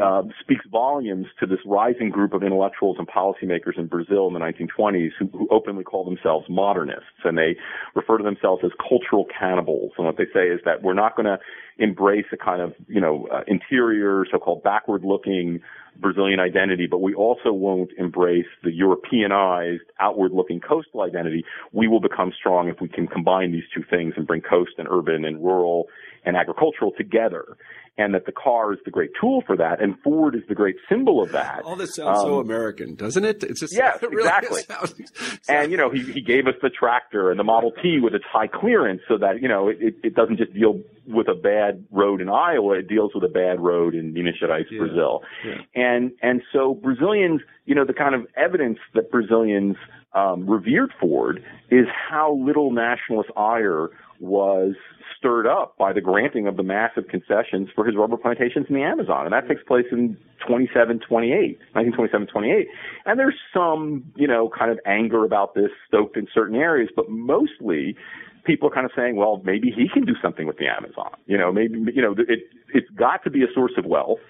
uh, 0.00 0.22
speaks 0.40 0.64
volumes 0.70 1.26
to 1.40 1.46
this 1.46 1.58
rising 1.66 2.10
group 2.10 2.32
of 2.32 2.42
intellectuals 2.42 2.96
and 2.98 3.08
policymakers 3.08 3.78
in 3.78 3.86
Brazil 3.86 4.26
in 4.26 4.34
the 4.34 4.40
1920s 4.40 5.10
who, 5.18 5.26
who 5.28 5.48
openly 5.50 5.84
call 5.84 6.04
themselves 6.04 6.46
modernists 6.48 7.24
and 7.24 7.38
they 7.38 7.56
refer 7.94 8.18
to 8.18 8.24
themselves 8.24 8.62
as 8.64 8.70
cultural 8.88 9.26
cannibals. 9.38 9.92
And 9.96 10.06
what 10.06 10.16
they 10.16 10.26
say 10.32 10.48
is 10.48 10.60
that 10.64 10.82
we're 10.82 10.94
not 10.94 11.16
going 11.16 11.26
to 11.26 11.38
embrace 11.78 12.26
a 12.32 12.36
kind 12.36 12.62
of, 12.62 12.74
you 12.88 13.00
know, 13.00 13.26
uh, 13.32 13.42
interior, 13.46 14.24
so-called 14.30 14.62
backward-looking 14.62 15.60
Brazilian 16.00 16.40
identity, 16.40 16.86
but 16.86 16.98
we 16.98 17.14
also 17.14 17.52
won't 17.52 17.90
embrace 17.98 18.46
the 18.62 18.72
Europeanized, 18.72 19.82
outward-looking 20.00 20.60
coastal 20.60 21.02
identity. 21.02 21.44
We 21.72 21.88
will 21.88 22.00
become 22.00 22.32
strong 22.38 22.68
if 22.68 22.80
we 22.80 22.88
can 22.88 23.06
combine 23.06 23.52
these 23.52 23.64
two 23.74 23.84
things 23.88 24.14
and 24.16 24.26
bring 24.26 24.40
coast 24.40 24.72
and 24.78 24.88
urban 24.90 25.24
and 25.24 25.44
rural 25.44 25.86
and 26.24 26.36
agricultural 26.36 26.92
together 26.96 27.56
and 27.96 28.14
that 28.14 28.26
the 28.26 28.32
car 28.32 28.72
is 28.72 28.78
the 28.84 28.90
great 28.90 29.10
tool 29.20 29.42
for 29.46 29.56
that, 29.56 29.80
and 29.80 29.94
Ford 30.02 30.34
is 30.34 30.42
the 30.48 30.54
great 30.54 30.76
symbol 30.88 31.22
of 31.22 31.32
that. 31.32 31.62
All 31.64 31.76
this 31.76 31.94
sounds 31.94 32.18
um, 32.18 32.26
so 32.26 32.40
American, 32.40 32.94
doesn't 32.94 33.24
it? 33.24 33.44
It's 33.44 33.60
just 33.60 33.74
yes, 33.74 33.98
it 34.02 34.10
really 34.10 34.22
exactly. 34.22 34.62
Sounds, 34.68 34.94
exactly. 34.98 35.38
And 35.54 35.70
you 35.70 35.76
know, 35.76 35.90
he 35.90 36.02
he 36.12 36.20
gave 36.20 36.46
us 36.46 36.54
the 36.62 36.70
tractor 36.70 37.30
and 37.30 37.38
the 37.38 37.44
Model 37.44 37.72
T 37.82 38.00
with 38.00 38.14
its 38.14 38.24
high 38.30 38.48
clearance, 38.48 39.02
so 39.08 39.16
that 39.18 39.40
you 39.42 39.48
know 39.48 39.68
it 39.68 39.94
it 40.02 40.14
doesn't 40.14 40.38
just 40.38 40.52
deal 40.52 40.80
with 41.06 41.28
a 41.28 41.34
bad 41.34 41.84
road 41.90 42.20
in 42.20 42.28
Iowa, 42.28 42.78
it 42.78 42.88
deals 42.88 43.12
with 43.14 43.24
a 43.24 43.28
bad 43.28 43.60
road 43.60 43.94
in 43.94 44.12
Minas 44.12 44.36
Gerais, 44.42 44.64
yeah. 44.70 44.78
Brazil. 44.78 45.22
Yeah. 45.44 45.58
And 45.74 46.12
and 46.22 46.42
so 46.52 46.74
Brazilians, 46.74 47.42
you 47.66 47.74
know, 47.74 47.84
the 47.84 47.92
kind 47.92 48.14
of 48.14 48.26
evidence 48.36 48.78
that 48.94 49.10
Brazilians 49.10 49.76
um, 50.14 50.48
revered 50.48 50.92
Ford 51.00 51.42
is 51.70 51.86
how 52.10 52.34
little 52.34 52.70
nationalist 52.70 53.30
ire 53.36 53.88
was 54.20 54.74
stirred 55.18 55.46
up 55.46 55.76
by 55.78 55.92
the 55.92 56.00
granting 56.00 56.46
of 56.46 56.56
the 56.56 56.62
massive 56.62 57.08
concessions 57.08 57.68
for 57.74 57.84
his 57.84 57.96
rubber 57.96 58.16
plantations 58.16 58.66
in 58.68 58.74
the 58.74 58.82
Amazon. 58.82 59.24
And 59.24 59.32
that 59.32 59.48
takes 59.48 59.62
place 59.62 59.86
in 59.90 60.16
27, 60.46 61.00
28, 61.00 61.58
1927, 61.72 62.26
28. 62.28 62.68
And 63.06 63.18
there's 63.18 63.34
some, 63.52 64.04
you 64.16 64.28
know, 64.28 64.50
kind 64.56 64.70
of 64.70 64.78
anger 64.86 65.24
about 65.24 65.54
this 65.54 65.70
stoked 65.88 66.16
in 66.16 66.26
certain 66.32 66.56
areas, 66.56 66.90
but 66.94 67.10
mostly 67.10 67.96
people 68.44 68.68
are 68.68 68.74
kind 68.74 68.86
of 68.86 68.92
saying, 68.94 69.16
well, 69.16 69.40
maybe 69.44 69.70
he 69.70 69.88
can 69.88 70.04
do 70.04 70.14
something 70.22 70.46
with 70.46 70.58
the 70.58 70.66
Amazon. 70.66 71.10
You 71.26 71.38
know, 71.38 71.52
maybe, 71.52 71.78
you 71.94 72.02
know, 72.02 72.14
it, 72.18 72.40
it's 72.72 72.90
got 72.90 73.24
to 73.24 73.30
be 73.30 73.42
a 73.42 73.52
source 73.54 73.72
of 73.76 73.86
wealth. 73.86 74.20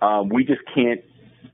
Um, 0.00 0.28
we 0.28 0.44
just 0.44 0.60
can't 0.74 1.00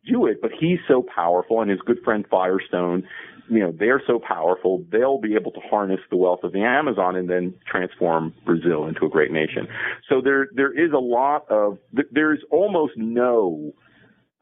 do 0.07 0.27
it, 0.27 0.41
but 0.43 0.51
he's 0.59 0.79
so 0.89 1.05
powerful 1.15 1.61
and 1.61 1.71
his 1.71 1.81
good 1.81 1.99
friend 2.05 2.25
Firestone 2.31 3.07
you 3.51 3.61
know, 3.61 3.73
they're 3.77 4.03
so 4.07 4.19
powerful, 4.19 4.85
they'll 4.91 5.21
be 5.21 5.35
able 5.35 5.51
to 5.53 5.61
harness 5.61 6.01
the 6.11 6.17
wealth 6.17 6.41
of 6.45 6.53
the 6.53 6.61
Amazon 6.61 7.17
and 7.17 7.29
then 7.29 7.55
transform 7.71 8.33
Brazil 8.47 8.87
into 8.87 9.05
a 9.05 9.09
great 9.09 9.33
nation. 9.33 9.67
So 10.09 10.21
there, 10.23 10.49
there 10.55 10.73
is 10.73 10.93
a 10.93 10.99
lot 10.99 11.51
of, 11.51 11.79
there's 12.13 12.41
almost 12.51 12.93
no, 12.97 13.73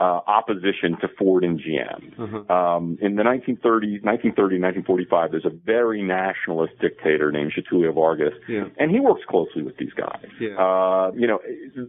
uh, 0.01 0.21
opposition 0.29 0.97
to 1.01 1.09
Ford 1.19 1.43
and 1.43 1.59
GM. 1.59 2.17
Mm-hmm. 2.17 2.53
Um, 2.53 2.99
in 3.01 3.17
the 3.17 3.25
1930s, 3.25 4.05
1930, 4.05 4.61
1945, 4.61 5.31
there's 5.33 5.45
a 5.45 5.51
very 5.51 6.03
nationalist 6.03 6.75
dictator 6.81 7.33
named 7.33 7.53
Getulio 7.53 7.93
Vargas, 7.93 8.35
yeah. 8.49 8.67
and 8.79 8.93
he 8.93 9.01
works 9.01 9.23
closely 9.29 9.63
with 9.63 9.77
these 9.77 9.93
guys. 9.97 10.25
Yeah. 10.41 10.55
Uh, 10.57 11.11
you 11.17 11.27
know, 11.27 11.41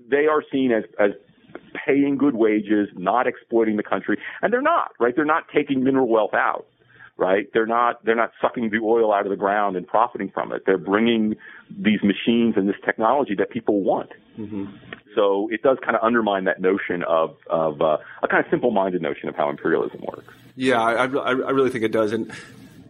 they 0.10 0.26
are 0.26 0.42
seen 0.52 0.72
as, 0.72 0.86
as 1.00 1.12
paying 1.86 2.18
good 2.18 2.36
wages, 2.36 2.90
not 2.96 3.28
exploiting 3.28 3.78
the 3.78 3.84
country, 3.84 4.18
and 4.42 4.52
they're 4.52 4.62
not, 4.62 4.92
right? 5.00 5.16
They're 5.16 5.24
not 5.24 5.44
taking 5.54 5.84
mineral 5.84 6.08
wealth 6.08 6.34
out 6.34 6.66
right? 7.20 7.48
They're 7.54 7.68
not 7.68 8.04
they're 8.06 8.16
not 8.16 8.32
sucking 8.42 8.70
the 8.70 8.80
oil 8.80 9.14
out 9.14 9.26
of 9.26 9.30
the 9.30 9.38
ground 9.38 9.76
and 9.76 9.86
profiting 9.86 10.30
from 10.30 10.52
it. 10.52 10.64
They're 10.66 10.78
bringing 10.78 11.36
these 11.70 12.00
machines 12.02 12.56
and 12.58 12.68
this 12.68 12.78
technology 12.84 13.36
that 13.36 13.50
people 13.52 13.82
want. 13.82 14.12
Mm-hmm. 14.38 14.66
So 15.16 15.50
it 15.52 15.62
does 15.62 15.78
kind 15.84 15.96
of 15.96 16.04
undermine 16.04 16.46
that 16.46 16.62
notion 16.62 17.04
of 17.04 17.36
of 17.50 17.82
uh, 17.82 17.98
a 18.24 18.28
kind 18.28 18.44
of 18.44 18.50
simple-minded 18.50 19.02
notion 19.02 19.30
of 19.30 19.36
how 19.36 19.50
imperialism 19.50 20.02
works. 20.02 20.34
Yeah, 20.56 20.82
I, 20.82 21.06
I, 21.06 21.06
I 21.06 21.52
really 21.52 21.70
think 21.70 21.84
it 21.84 21.92
does. 21.92 22.12
And 22.12 22.32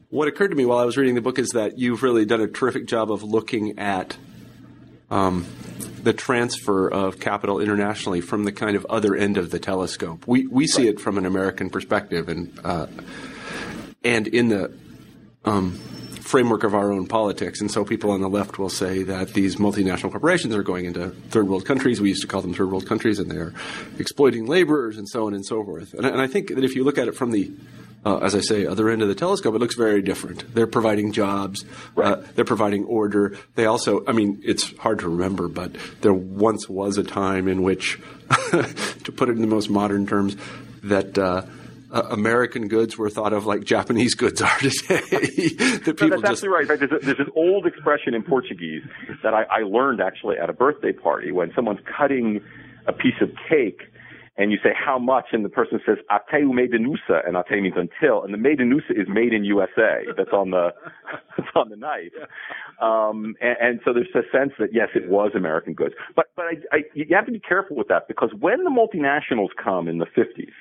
what 0.09 0.27
occurred 0.27 0.49
to 0.49 0.55
me 0.55 0.65
while 0.65 0.79
I 0.79 0.85
was 0.85 0.97
reading 0.97 1.15
the 1.15 1.21
book 1.21 1.39
is 1.39 1.49
that 1.49 1.77
you've 1.77 2.03
really 2.03 2.25
done 2.25 2.41
a 2.41 2.47
terrific 2.47 2.87
job 2.87 3.11
of 3.11 3.23
looking 3.23 3.77
at 3.79 4.17
um, 5.11 5.45
the 6.03 6.13
transfer 6.13 6.89
of 6.89 7.19
capital 7.19 7.59
internationally 7.59 8.21
from 8.21 8.43
the 8.43 8.51
kind 8.51 8.75
of 8.75 8.85
other 8.89 9.15
end 9.15 9.37
of 9.37 9.51
the 9.51 9.59
telescope. 9.59 10.27
We 10.27 10.47
we 10.47 10.67
see 10.67 10.83
right. 10.83 10.95
it 10.95 10.99
from 10.99 11.17
an 11.17 11.25
American 11.25 11.69
perspective, 11.69 12.29
and 12.29 12.59
uh, 12.63 12.87
and 14.03 14.27
in 14.27 14.49
the 14.49 14.73
um, 15.45 15.79
framework 16.29 16.63
of 16.63 16.75
our 16.75 16.91
own 16.91 17.07
politics. 17.07 17.59
And 17.59 17.71
so 17.71 17.83
people 17.83 18.11
on 18.11 18.21
the 18.21 18.29
left 18.29 18.59
will 18.59 18.69
say 18.69 19.03
that 19.03 19.33
these 19.33 19.55
multinational 19.55 20.11
corporations 20.11 20.53
are 20.53 20.61
going 20.63 20.85
into 20.85 21.09
third 21.09 21.47
world 21.47 21.65
countries. 21.65 21.99
We 21.99 22.09
used 22.09 22.21
to 22.21 22.27
call 22.27 22.41
them 22.41 22.53
third 22.53 22.69
world 22.69 22.87
countries, 22.87 23.17
and 23.17 23.31
they're 23.31 23.53
exploiting 23.97 24.45
laborers 24.45 24.97
and 24.97 25.09
so 25.09 25.25
on 25.25 25.33
and 25.33 25.43
so 25.45 25.63
forth. 25.63 25.93
And, 25.95 26.05
and 26.05 26.21
I 26.21 26.27
think 26.27 26.49
that 26.49 26.63
if 26.63 26.75
you 26.75 26.83
look 26.83 26.97
at 26.99 27.07
it 27.07 27.15
from 27.15 27.31
the 27.31 27.51
uh, 28.05 28.17
as 28.19 28.33
I 28.33 28.39
say, 28.39 28.65
other 28.65 28.89
end 28.89 29.01
of 29.01 29.09
the 29.09 29.15
telescope, 29.15 29.55
it 29.55 29.57
looks 29.57 29.75
very 29.75 30.01
different. 30.01 30.55
They're 30.55 30.67
providing 30.67 31.11
jobs. 31.11 31.65
Right. 31.95 32.13
Uh, 32.13 32.23
they're 32.33 32.45
providing 32.45 32.85
order. 32.85 33.37
They 33.55 33.65
also, 33.65 34.05
I 34.07 34.13
mean, 34.13 34.41
it's 34.45 34.75
hard 34.77 34.99
to 34.99 35.09
remember, 35.09 35.49
but 35.49 35.75
there 35.99 36.13
once 36.13 36.69
was 36.69 36.97
a 36.97 37.03
time 37.03 37.49
in 37.49 37.61
which, 37.61 37.99
to 38.51 39.11
put 39.13 39.27
it 39.27 39.33
in 39.33 39.41
the 39.41 39.47
most 39.47 39.69
modern 39.69 40.07
terms, 40.07 40.37
that 40.83 41.17
uh, 41.17 41.41
uh, 41.91 42.03
American 42.11 42.67
goods 42.67 42.97
were 42.97 43.09
thought 43.09 43.33
of 43.33 43.45
like 43.45 43.63
Japanese 43.63 44.15
goods 44.15 44.41
are 44.41 44.57
today. 44.59 44.99
that 44.99 45.83
people 45.85 46.09
no, 46.09 46.09
that's 46.09 46.21
just... 46.21 46.25
absolutely 46.25 46.49
right. 46.49 46.79
There's, 46.79 46.91
a, 46.91 47.05
there's, 47.05 47.19
an 47.19 47.31
old 47.35 47.65
expression 47.65 48.13
in 48.13 48.23
Portuguese 48.23 48.83
that 49.23 49.33
I, 49.33 49.43
I 49.43 49.63
learned 49.63 50.01
actually 50.01 50.37
at 50.37 50.49
a 50.49 50.53
birthday 50.53 50.91
party 50.91 51.31
when 51.31 51.51
someone's 51.55 51.79
cutting 51.97 52.41
a 52.87 52.93
piece 52.93 53.21
of 53.21 53.29
cake 53.49 53.81
and 54.39 54.53
you 54.53 54.57
say 54.63 54.69
how 54.73 54.97
much, 54.97 55.25
and 55.33 55.43
the 55.43 55.49
person 55.49 55.81
says 55.85 55.97
"Até 56.09 56.45
o 56.45 56.53
medenusa," 56.53 57.27
and 57.27 57.35
"Até" 57.35 57.61
means 57.61 57.75
until, 57.75 58.23
and 58.23 58.33
the 58.33 58.37
medenusa 58.37 58.91
is 58.91 59.07
made 59.09 59.33
in 59.33 59.43
USA. 59.43 60.05
That's 60.15 60.31
on 60.31 60.51
the 60.51 60.69
that's 61.37 61.49
on 61.55 61.69
the 61.69 61.75
knife. 61.75 62.13
Um, 62.81 63.35
and, 63.41 63.57
and 63.59 63.79
so 63.83 63.91
there's 63.91 64.07
a 64.15 64.23
sense 64.31 64.53
that 64.57 64.69
yes, 64.71 64.87
it 64.95 65.09
was 65.09 65.31
American 65.35 65.73
goods, 65.73 65.93
but 66.15 66.27
but 66.37 66.45
I, 66.45 66.77
I, 66.77 66.77
you 66.93 67.13
have 67.13 67.25
to 67.25 67.33
be 67.33 67.41
careful 67.41 67.75
with 67.75 67.89
that 67.89 68.07
because 68.07 68.31
when 68.39 68.63
the 68.63 68.71
multinationals 68.71 69.49
come 69.61 69.89
in 69.89 69.97
the 69.97 70.05
50s, 70.05 70.55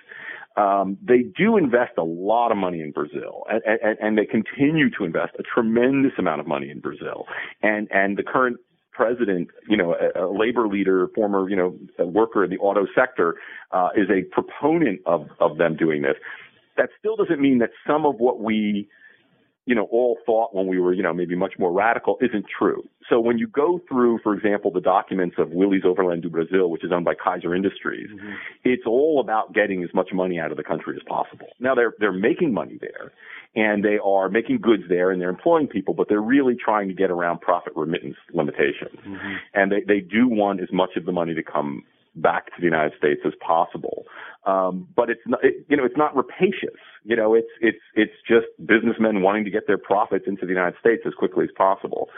um, 0.59 0.99
they 1.03 1.23
do 1.23 1.57
invest 1.57 1.93
a 1.99 2.03
lot 2.03 2.51
of 2.51 2.59
money 2.59 2.81
in 2.81 2.91
Brazil, 2.91 3.45
and, 3.49 3.63
and, 3.65 3.99
and 4.01 4.19
they 4.19 4.27
continue 4.27 4.91
to 4.99 5.05
invest 5.05 5.33
a 5.39 5.43
tremendous 5.43 6.13
amount 6.19 6.41
of 6.41 6.47
money 6.47 6.69
in 6.69 6.81
Brazil. 6.81 7.27
And 7.63 7.89
and 7.93 8.19
the 8.19 8.25
current 8.25 8.59
president, 8.93 9.49
you 9.69 9.77
know, 9.77 9.95
a, 9.95 10.25
a 10.25 10.27
labor 10.27 10.67
leader, 10.67 11.09
former, 11.15 11.49
you 11.49 11.55
know, 11.55 11.79
a 11.99 12.07
worker 12.07 12.43
in 12.43 12.51
the 12.51 12.59
auto 12.59 12.87
sector, 12.93 13.37
uh, 13.71 13.91
is 13.97 14.09
a 14.11 14.23
proponent 14.35 15.01
of 15.07 15.29
of 15.39 15.59
them 15.59 15.77
doing 15.77 16.03
this. 16.03 16.17
That 16.77 16.91
still 16.99 17.17
doesn't 17.17 17.41
mean 17.41 17.59
that 17.59 17.71
some 17.87 18.05
of 18.05 18.17
what 18.19 18.41
we 18.41 18.89
you 19.69 19.75
know, 19.75 19.87
all 19.93 20.17
thought 20.25 20.55
when 20.55 20.67
we 20.67 20.81
were, 20.81 20.95
you 20.95 21.03
know, 21.03 21.13
maybe 21.13 21.37
much 21.37 21.53
more 21.59 21.71
radical 21.71 22.17
isn't 22.23 22.47
true. 22.59 22.83
So 23.11 23.21
when 23.21 23.37
you 23.37 23.47
go 23.47 23.79
through, 23.87 24.19
for 24.23 24.33
example, 24.33 24.71
the 24.71 24.81
documents 24.81 25.37
of 25.39 25.51
Willys 25.51 25.83
Overland 25.85 26.23
do 26.23 26.31
Brasil, 26.31 26.71
which 26.71 26.83
is 26.83 26.91
owned 26.91 27.05
by 27.05 27.13
Kaiser 27.15 27.55
Industries, 27.55 28.09
mm-hmm. 28.09 28.33
it's 28.65 28.85
all 28.87 29.21
about 29.21 29.53
getting 29.53 29.85
as 29.85 29.91
much 29.93 30.09
money 30.15 30.41
out 30.41 30.51
of 30.51 30.57
the 30.57 30.65
country 30.65 30.97
as 30.97 31.03
possible. 31.07 31.49
Now 31.61 31.75
they're, 31.75 31.93
they're 31.99 32.13
making 32.13 32.55
money 32.55 32.79
there 32.81 33.13
and 33.55 33.85
they 33.85 33.99
are 34.03 34.31
making 34.31 34.61
goods 34.63 34.85
there 34.89 35.11
and 35.11 35.21
they're 35.21 35.29
employing 35.29 35.67
people, 35.67 35.93
but 35.93 36.09
they're 36.09 36.23
really 36.23 36.57
trying 36.57 36.89
to 36.89 36.95
get 36.95 37.11
around 37.11 37.43
profit 37.43 37.75
remittance 37.77 38.17
limitations. 38.33 38.99
Mm-hmm. 39.07 39.35
And 39.53 39.71
they, 39.71 39.83
they 39.87 40.01
do 40.01 40.29
want 40.29 40.63
as 40.63 40.73
much 40.73 40.97
of 40.97 41.05
the 41.05 41.13
money 41.13 41.35
to 41.35 41.43
come 41.43 41.85
back 42.21 42.47
to 42.47 42.53
the 42.59 42.65
United 42.65 42.93
States 42.99 43.21
as 43.27 43.33
possible. 43.45 44.05
Um, 44.47 44.89
but 44.95 45.11
it's 45.11 45.21
not, 45.27 45.45
it, 45.45 45.67
you 45.69 45.77
know, 45.77 45.85
it's 45.85 45.97
not 45.97 46.17
rapacious. 46.17 46.79
You 47.05 47.17
know, 47.17 47.35
it's 47.35 47.49
it's 47.61 47.79
it's 47.95 48.15
just 48.27 48.47
businessmen 48.65 49.23
wanting 49.23 49.45
to 49.45 49.51
get 49.51 49.67
their 49.67 49.79
profits 49.79 50.25
into 50.27 50.47
the 50.47 50.53
United 50.53 50.79
States 50.81 51.03
as 51.07 51.15
quickly 51.15 51.45
as 51.45 51.51
possible, 51.57 52.09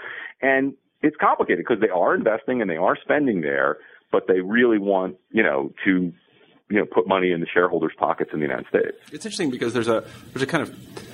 and 0.40 0.74
it's 1.02 1.16
complicated 1.20 1.64
because 1.66 1.80
they 1.80 1.88
are 1.88 2.14
investing 2.14 2.60
and 2.60 2.70
they 2.70 2.76
are 2.76 2.96
spending 3.00 3.40
there, 3.40 3.78
but 4.12 4.26
they 4.28 4.40
really 4.40 4.78
want 4.78 5.16
you 5.30 5.42
know 5.42 5.72
to 5.84 6.12
you 6.68 6.78
know 6.78 6.86
put 6.86 7.08
money 7.08 7.32
in 7.32 7.40
the 7.40 7.46
shareholders' 7.52 7.92
pockets 7.98 8.30
in 8.32 8.40
the 8.40 8.46
United 8.46 8.66
States. 8.68 8.96
It's 9.12 9.24
interesting 9.24 9.50
because 9.50 9.72
there's 9.72 9.88
a 9.88 10.04
there's 10.32 10.42
a 10.42 10.46
kind 10.46 10.62
of 10.62 11.10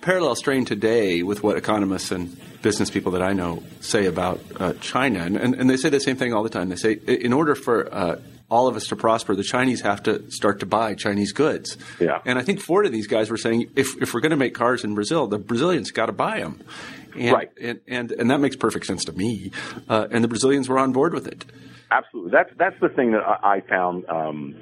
parallel 0.00 0.34
strain 0.34 0.64
today 0.64 1.22
with 1.22 1.42
what 1.42 1.56
economists 1.56 2.10
and 2.10 2.36
business 2.62 2.90
people 2.90 3.12
that 3.12 3.22
I 3.22 3.32
know 3.32 3.62
say 3.80 4.06
about 4.06 4.40
uh, 4.58 4.72
China, 4.74 5.20
and, 5.20 5.36
and, 5.36 5.54
and, 5.54 5.68
they 5.68 5.76
say 5.76 5.88
the 5.88 6.00
same 6.00 6.16
thing 6.16 6.32
all 6.32 6.42
the 6.42 6.48
time. 6.48 6.68
They 6.68 6.76
say 6.76 6.92
in 6.92 7.32
order 7.32 7.54
for 7.54 7.92
uh, 7.92 8.20
all 8.52 8.68
of 8.68 8.76
us 8.76 8.86
to 8.88 8.96
prosper, 8.96 9.34
the 9.34 9.42
Chinese 9.42 9.80
have 9.80 10.02
to 10.02 10.30
start 10.30 10.60
to 10.60 10.66
buy 10.66 10.94
Chinese 10.94 11.32
goods. 11.32 11.78
Yeah. 11.98 12.20
And 12.26 12.38
I 12.38 12.42
think 12.42 12.60
four 12.60 12.84
of 12.84 12.92
these 12.92 13.06
guys 13.06 13.30
were 13.30 13.38
saying 13.38 13.70
if, 13.76 14.00
if 14.00 14.12
we're 14.12 14.20
going 14.20 14.30
to 14.30 14.36
make 14.36 14.54
cars 14.54 14.84
in 14.84 14.94
Brazil, 14.94 15.26
the 15.26 15.38
Brazilians 15.38 15.90
got 15.90 16.06
to 16.06 16.12
buy 16.12 16.40
them. 16.40 16.62
And, 17.18 17.32
right. 17.32 17.50
And, 17.60 17.80
and, 17.88 18.12
and 18.12 18.30
that 18.30 18.40
makes 18.40 18.54
perfect 18.56 18.84
sense 18.84 19.04
to 19.06 19.12
me. 19.12 19.52
Uh, 19.88 20.06
and 20.10 20.22
the 20.22 20.28
Brazilians 20.28 20.68
were 20.68 20.78
on 20.78 20.92
board 20.92 21.14
with 21.14 21.26
it. 21.26 21.46
Absolutely. 21.90 22.30
That's, 22.30 22.50
that's 22.58 22.80
the 22.80 22.90
thing 22.90 23.12
that 23.12 23.22
I, 23.22 23.56
I 23.56 23.60
found, 23.62 24.04
um, 24.10 24.54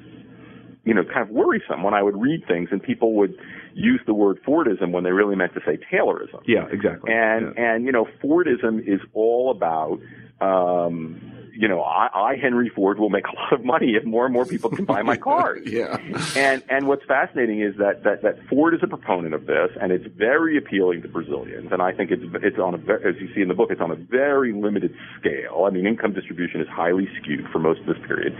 you 0.85 0.95
know, 0.95 1.03
kind 1.05 1.29
of 1.29 1.31
worrisome 1.31 1.83
when 1.83 1.93
I 1.93 2.03
would 2.03 2.17
read 2.17 2.47
things 2.47 2.69
and 2.71 2.81
people 2.81 3.15
would 3.15 3.37
use 3.75 4.01
the 4.07 4.15
word 4.15 4.43
Fordism 4.47 4.93
when 4.93 5.05
they 5.05 5.13
really 5.13 5.37
meant 5.37 5.55
to 5.55 5.61
say 5.65 5.79
Taylorism. 5.93 6.43
Yeah, 6.47 6.67
exactly. 6.71 7.13
And, 7.13 7.55
yeah. 7.57 7.75
and, 7.75 7.85
you 7.85 7.93
know, 7.93 8.07
Fordism 8.23 8.81
is 8.87 9.01
all 9.13 9.51
about, 9.51 10.01
um, 10.41 11.41
you 11.61 11.69
know, 11.69 11.83
I, 11.83 12.09
I, 12.15 12.37
Henry 12.37 12.71
Ford, 12.71 12.99
will 12.99 13.11
make 13.11 13.27
a 13.27 13.35
lot 13.37 13.53
of 13.53 13.65
money 13.65 13.95
if 13.95 14.05
more 14.05 14.25
and 14.25 14.33
more 14.33 14.47
people 14.47 14.71
can 14.71 14.85
buy 14.85 15.03
my 15.03 15.17
cars. 15.29 15.63
yeah. 15.67 15.99
And 16.35 16.63
and 16.71 16.89
what's 16.89 17.05
fascinating 17.05 17.61
is 17.61 17.77
that, 17.77 18.03
that 18.05 18.23
that 18.23 18.39
Ford 18.49 18.75
is 18.75 18.81
a 18.83 18.87
proponent 18.87 19.35
of 19.35 19.47
this, 19.47 19.71
and 19.81 19.93
it's 19.93 20.07
very 20.17 20.57
appealing 20.57 21.03
to 21.03 21.09
Brazilians. 21.09 21.71
And 21.71 21.83
I 21.83 21.93
think 21.93 22.11
it's 22.11 22.23
it's 22.43 22.59
on 22.59 22.75
a 22.75 22.79
as 23.07 23.17
you 23.21 23.29
see 23.35 23.43
in 23.43 23.49
the 23.49 23.55
book, 23.55 23.71
it's 23.71 23.81
on 23.81 23.91
a 23.91 23.97
very 23.97 24.53
limited 24.53 24.95
scale. 25.19 25.65
I 25.67 25.71
mean, 25.71 25.87
income 25.87 26.15
distribution 26.15 26.61
is 26.61 26.69
highly 26.69 27.09
skewed 27.21 27.47
for 27.53 27.59
most 27.59 27.81
of 27.81 27.87
this 27.87 27.99
period. 28.07 28.35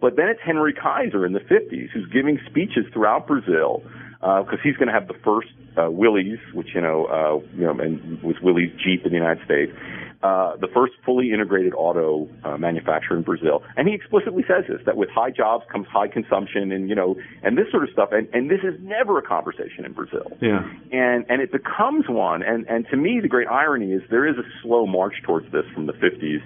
But 0.00 0.16
then 0.16 0.28
it's 0.28 0.40
Henry 0.44 0.72
Kaiser 0.72 1.26
in 1.26 1.32
the 1.32 1.40
50s 1.40 1.90
who's 1.90 2.08
giving 2.12 2.38
speeches 2.48 2.84
throughout 2.92 3.26
Brazil 3.26 3.82
because 4.20 4.58
uh, 4.60 4.62
he's 4.62 4.76
going 4.76 4.88
to 4.88 4.94
have 4.94 5.08
the 5.08 5.18
first 5.24 5.48
uh, 5.76 5.90
Willys, 5.90 6.38
which 6.52 6.68
you 6.74 6.80
know, 6.80 7.06
uh, 7.06 7.56
you 7.56 7.64
know, 7.64 7.78
and 7.80 8.22
was 8.22 8.36
Willys 8.42 8.70
Jeep 8.84 9.04
in 9.04 9.12
the 9.12 9.18
United 9.18 9.44
States 9.44 9.72
uh, 10.22 10.54
the 10.56 10.68
first 10.74 10.92
fully 11.04 11.32
integrated 11.32 11.72
auto 11.74 12.28
uh, 12.44 12.58
manufacturer 12.58 13.16
in 13.16 13.22
Brazil. 13.22 13.62
And 13.76 13.88
he 13.88 13.94
explicitly 13.94 14.44
says 14.46 14.64
this, 14.68 14.80
that 14.84 14.96
with 14.96 15.08
high 15.08 15.30
jobs 15.30 15.64
comes 15.72 15.86
high 15.86 16.08
consumption 16.08 16.72
and, 16.72 16.90
you 16.90 16.94
know, 16.94 17.16
and 17.42 17.56
this 17.56 17.64
sort 17.70 17.84
of 17.84 17.90
stuff. 17.90 18.10
And, 18.12 18.28
and 18.34 18.50
this 18.50 18.60
is 18.62 18.78
never 18.82 19.18
a 19.18 19.22
conversation 19.22 19.86
in 19.86 19.92
Brazil. 19.94 20.30
Yeah. 20.42 20.60
And, 20.92 21.24
and 21.30 21.40
it 21.40 21.50
becomes 21.52 22.04
one. 22.06 22.42
And, 22.42 22.68
and 22.68 22.86
to 22.90 22.96
me, 22.98 23.20
the 23.22 23.28
great 23.28 23.48
irony 23.48 23.92
is 23.92 24.02
there 24.10 24.28
is 24.28 24.36
a 24.36 24.44
slow 24.62 24.86
march 24.86 25.14
towards 25.24 25.50
this 25.52 25.64
from 25.72 25.86
the 25.86 25.94
50s. 25.94 26.42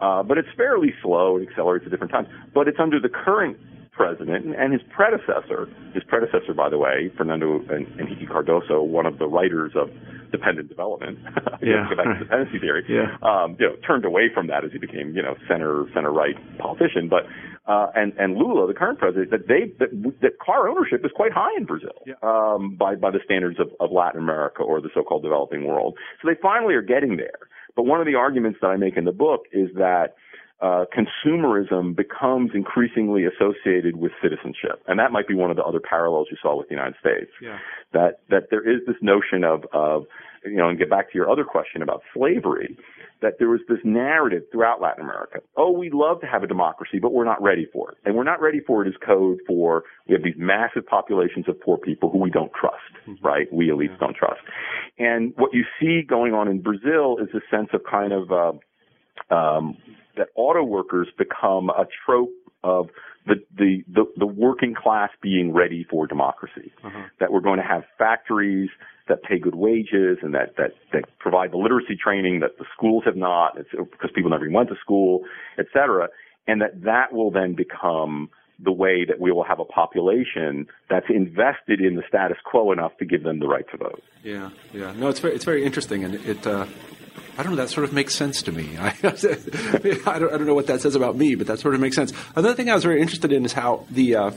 Uh, 0.00 0.24
but 0.24 0.36
it's 0.36 0.48
fairly 0.56 0.92
slow. 1.00 1.36
It 1.36 1.48
accelerates 1.48 1.84
at 1.84 1.92
different 1.92 2.12
times. 2.12 2.26
But 2.52 2.66
it's 2.66 2.78
under 2.80 2.98
the 2.98 3.08
current 3.08 3.56
president 3.92 4.56
and 4.56 4.72
his 4.72 4.82
predecessor, 4.88 5.68
his 5.94 6.02
predecessor, 6.04 6.54
by 6.54 6.68
the 6.68 6.78
way, 6.78 7.12
Fernando 7.16 7.60
Henrique 7.68 8.28
Cardoso, 8.28 8.84
one 8.84 9.06
of 9.06 9.18
the 9.18 9.26
writers 9.26 9.72
of 9.76 9.90
Dependent 10.32 10.68
Development, 10.68 11.18
yeah, 11.62 11.86
go 11.90 11.96
back 11.96 12.18
to 12.18 12.24
dependency 12.24 12.58
theory, 12.58 12.84
yeah. 12.88 13.16
um, 13.20 13.54
you 13.60 13.68
know, 13.68 13.76
turned 13.86 14.06
away 14.06 14.30
from 14.32 14.46
that 14.46 14.64
as 14.64 14.72
he 14.72 14.78
became, 14.78 15.14
you 15.14 15.22
know, 15.22 15.34
center 15.46 15.84
center 15.94 16.10
right 16.10 16.34
politician. 16.58 17.08
But 17.08 17.24
uh, 17.70 17.88
and 17.94 18.14
and 18.18 18.36
Lula, 18.36 18.66
the 18.66 18.74
current 18.74 18.98
president, 18.98 19.30
that 19.30 19.46
they 19.46 19.72
that, 19.78 19.90
that 20.22 20.38
car 20.38 20.68
ownership 20.68 21.04
is 21.04 21.10
quite 21.14 21.32
high 21.32 21.54
in 21.58 21.66
Brazil 21.66 21.92
yeah. 22.06 22.14
um, 22.22 22.76
by 22.76 22.94
by 22.94 23.10
the 23.10 23.20
standards 23.24 23.60
of, 23.60 23.68
of 23.78 23.92
Latin 23.92 24.20
America 24.20 24.62
or 24.62 24.80
the 24.80 24.88
so-called 24.94 25.22
developing 25.22 25.66
world. 25.66 25.98
So 26.22 26.28
they 26.28 26.38
finally 26.40 26.74
are 26.74 26.82
getting 26.82 27.18
there. 27.18 27.46
But 27.76 27.84
one 27.84 28.00
of 28.00 28.06
the 28.06 28.14
arguments 28.14 28.58
that 28.62 28.68
I 28.68 28.76
make 28.76 28.96
in 28.96 29.04
the 29.04 29.12
book 29.12 29.44
is 29.52 29.68
that 29.74 30.14
uh, 30.62 30.84
consumerism 30.94 31.94
becomes 31.96 32.52
increasingly 32.54 33.24
associated 33.24 33.96
with 33.96 34.12
citizenship, 34.22 34.82
and 34.86 34.98
that 34.98 35.10
might 35.10 35.26
be 35.26 35.34
one 35.34 35.50
of 35.50 35.56
the 35.56 35.64
other 35.64 35.80
parallels 35.80 36.28
you 36.30 36.36
saw 36.40 36.56
with 36.56 36.68
the 36.68 36.74
United 36.74 36.94
States. 37.00 37.30
Yeah. 37.40 37.58
That 37.92 38.20
that 38.30 38.44
there 38.50 38.62
is 38.62 38.80
this 38.86 38.96
notion 39.02 39.44
of 39.44 39.64
of 39.72 40.04
you 40.44 40.56
know, 40.56 40.68
and 40.68 40.78
get 40.78 40.90
back 40.90 41.10
to 41.12 41.14
your 41.18 41.30
other 41.30 41.44
question 41.44 41.82
about 41.82 42.02
slavery, 42.14 42.76
that 43.20 43.34
there 43.38 43.48
was 43.48 43.60
this 43.68 43.78
narrative 43.84 44.42
throughout 44.50 44.80
Latin 44.80 45.04
America. 45.04 45.38
Oh, 45.56 45.70
we'd 45.70 45.94
love 45.94 46.20
to 46.20 46.26
have 46.26 46.42
a 46.42 46.46
democracy, 46.46 46.98
but 47.00 47.12
we're 47.12 47.24
not 47.24 47.40
ready 47.40 47.66
for 47.72 47.92
it. 47.92 47.98
And 48.04 48.16
we're 48.16 48.24
not 48.24 48.40
ready 48.40 48.60
for 48.60 48.84
it 48.84 48.88
is 48.88 48.94
code 49.04 49.38
for 49.46 49.84
we 50.08 50.14
have 50.14 50.24
these 50.24 50.34
massive 50.36 50.84
populations 50.86 51.48
of 51.48 51.60
poor 51.60 51.78
people 51.78 52.10
who 52.10 52.18
we 52.18 52.30
don't 52.30 52.52
trust, 52.52 52.82
mm-hmm. 53.08 53.24
right? 53.24 53.52
We 53.52 53.68
elites 53.68 53.90
yeah. 53.90 53.96
don't 54.00 54.16
trust. 54.16 54.40
And 54.98 55.32
what 55.36 55.54
you 55.54 55.64
see 55.80 56.02
going 56.02 56.34
on 56.34 56.48
in 56.48 56.60
Brazil 56.60 57.18
is 57.18 57.28
a 57.34 57.40
sense 57.54 57.68
of 57.72 57.82
kind 57.88 58.12
of 58.12 58.32
uh, 58.32 59.34
um, 59.34 59.76
that 60.16 60.28
auto 60.34 60.62
workers 60.62 61.08
become 61.16 61.70
a 61.70 61.86
trope 62.04 62.30
of 62.64 62.88
the, 63.26 63.36
the, 63.56 63.84
the, 63.92 64.04
the 64.16 64.26
working 64.26 64.74
class 64.74 65.10
being 65.22 65.52
ready 65.52 65.86
for 65.88 66.06
democracy. 66.06 66.72
Uh-huh. 66.84 67.02
That 67.20 67.32
we're 67.32 67.40
going 67.40 67.58
to 67.58 67.64
have 67.66 67.84
factories 67.98 68.70
that 69.08 69.22
pay 69.22 69.38
good 69.38 69.54
wages 69.54 70.18
and 70.22 70.34
that, 70.34 70.56
that, 70.56 70.72
that 70.92 71.04
provide 71.18 71.52
the 71.52 71.56
literacy 71.56 71.96
training 72.02 72.40
that 72.40 72.58
the 72.58 72.64
schools 72.76 73.02
have 73.04 73.16
not, 73.16 73.58
it's, 73.58 73.68
because 73.70 74.10
people 74.14 74.30
never 74.30 74.44
even 74.44 74.54
went 74.54 74.68
to 74.68 74.76
school, 74.80 75.22
et 75.58 75.66
cetera. 75.72 76.08
And 76.46 76.60
that 76.60 76.82
that 76.82 77.12
will 77.12 77.30
then 77.30 77.54
become 77.54 78.30
the 78.62 78.72
way 78.72 79.04
that 79.04 79.20
we 79.20 79.32
will 79.32 79.44
have 79.44 79.58
a 79.58 79.64
population 79.64 80.66
that's 80.88 81.06
invested 81.08 81.80
in 81.80 81.96
the 81.96 82.02
status 82.08 82.38
quo 82.44 82.72
enough 82.72 82.96
to 82.98 83.04
give 83.04 83.22
them 83.22 83.40
the 83.40 83.48
right 83.48 83.64
to 83.70 83.76
vote. 83.76 84.02
Yeah, 84.22 84.50
yeah. 84.72 84.92
No, 84.92 85.08
it's 85.08 85.20
very, 85.20 85.34
it's 85.34 85.44
very 85.44 85.64
interesting, 85.64 86.04
and 86.04 86.14
it, 86.14 86.46
uh, 86.46 86.66
I 87.36 87.42
don't 87.42 87.52
know, 87.52 87.56
that 87.56 87.70
sort 87.70 87.84
of 87.84 87.92
makes 87.92 88.14
sense 88.14 88.42
to 88.42 88.52
me. 88.52 88.76
I, 88.78 88.88
I, 89.02 90.18
don't, 90.18 90.32
I 90.32 90.36
don't 90.36 90.46
know 90.46 90.54
what 90.54 90.66
that 90.68 90.80
says 90.80 90.94
about 90.94 91.16
me, 91.16 91.34
but 91.34 91.46
that 91.48 91.58
sort 91.58 91.74
of 91.74 91.80
makes 91.80 91.96
sense. 91.96 92.12
Another 92.36 92.54
thing 92.54 92.70
I 92.70 92.74
was 92.74 92.84
very 92.84 93.00
interested 93.00 93.32
in 93.32 93.44
is 93.44 93.52
how 93.52 93.84
the 93.90 94.16
uh, 94.16 94.30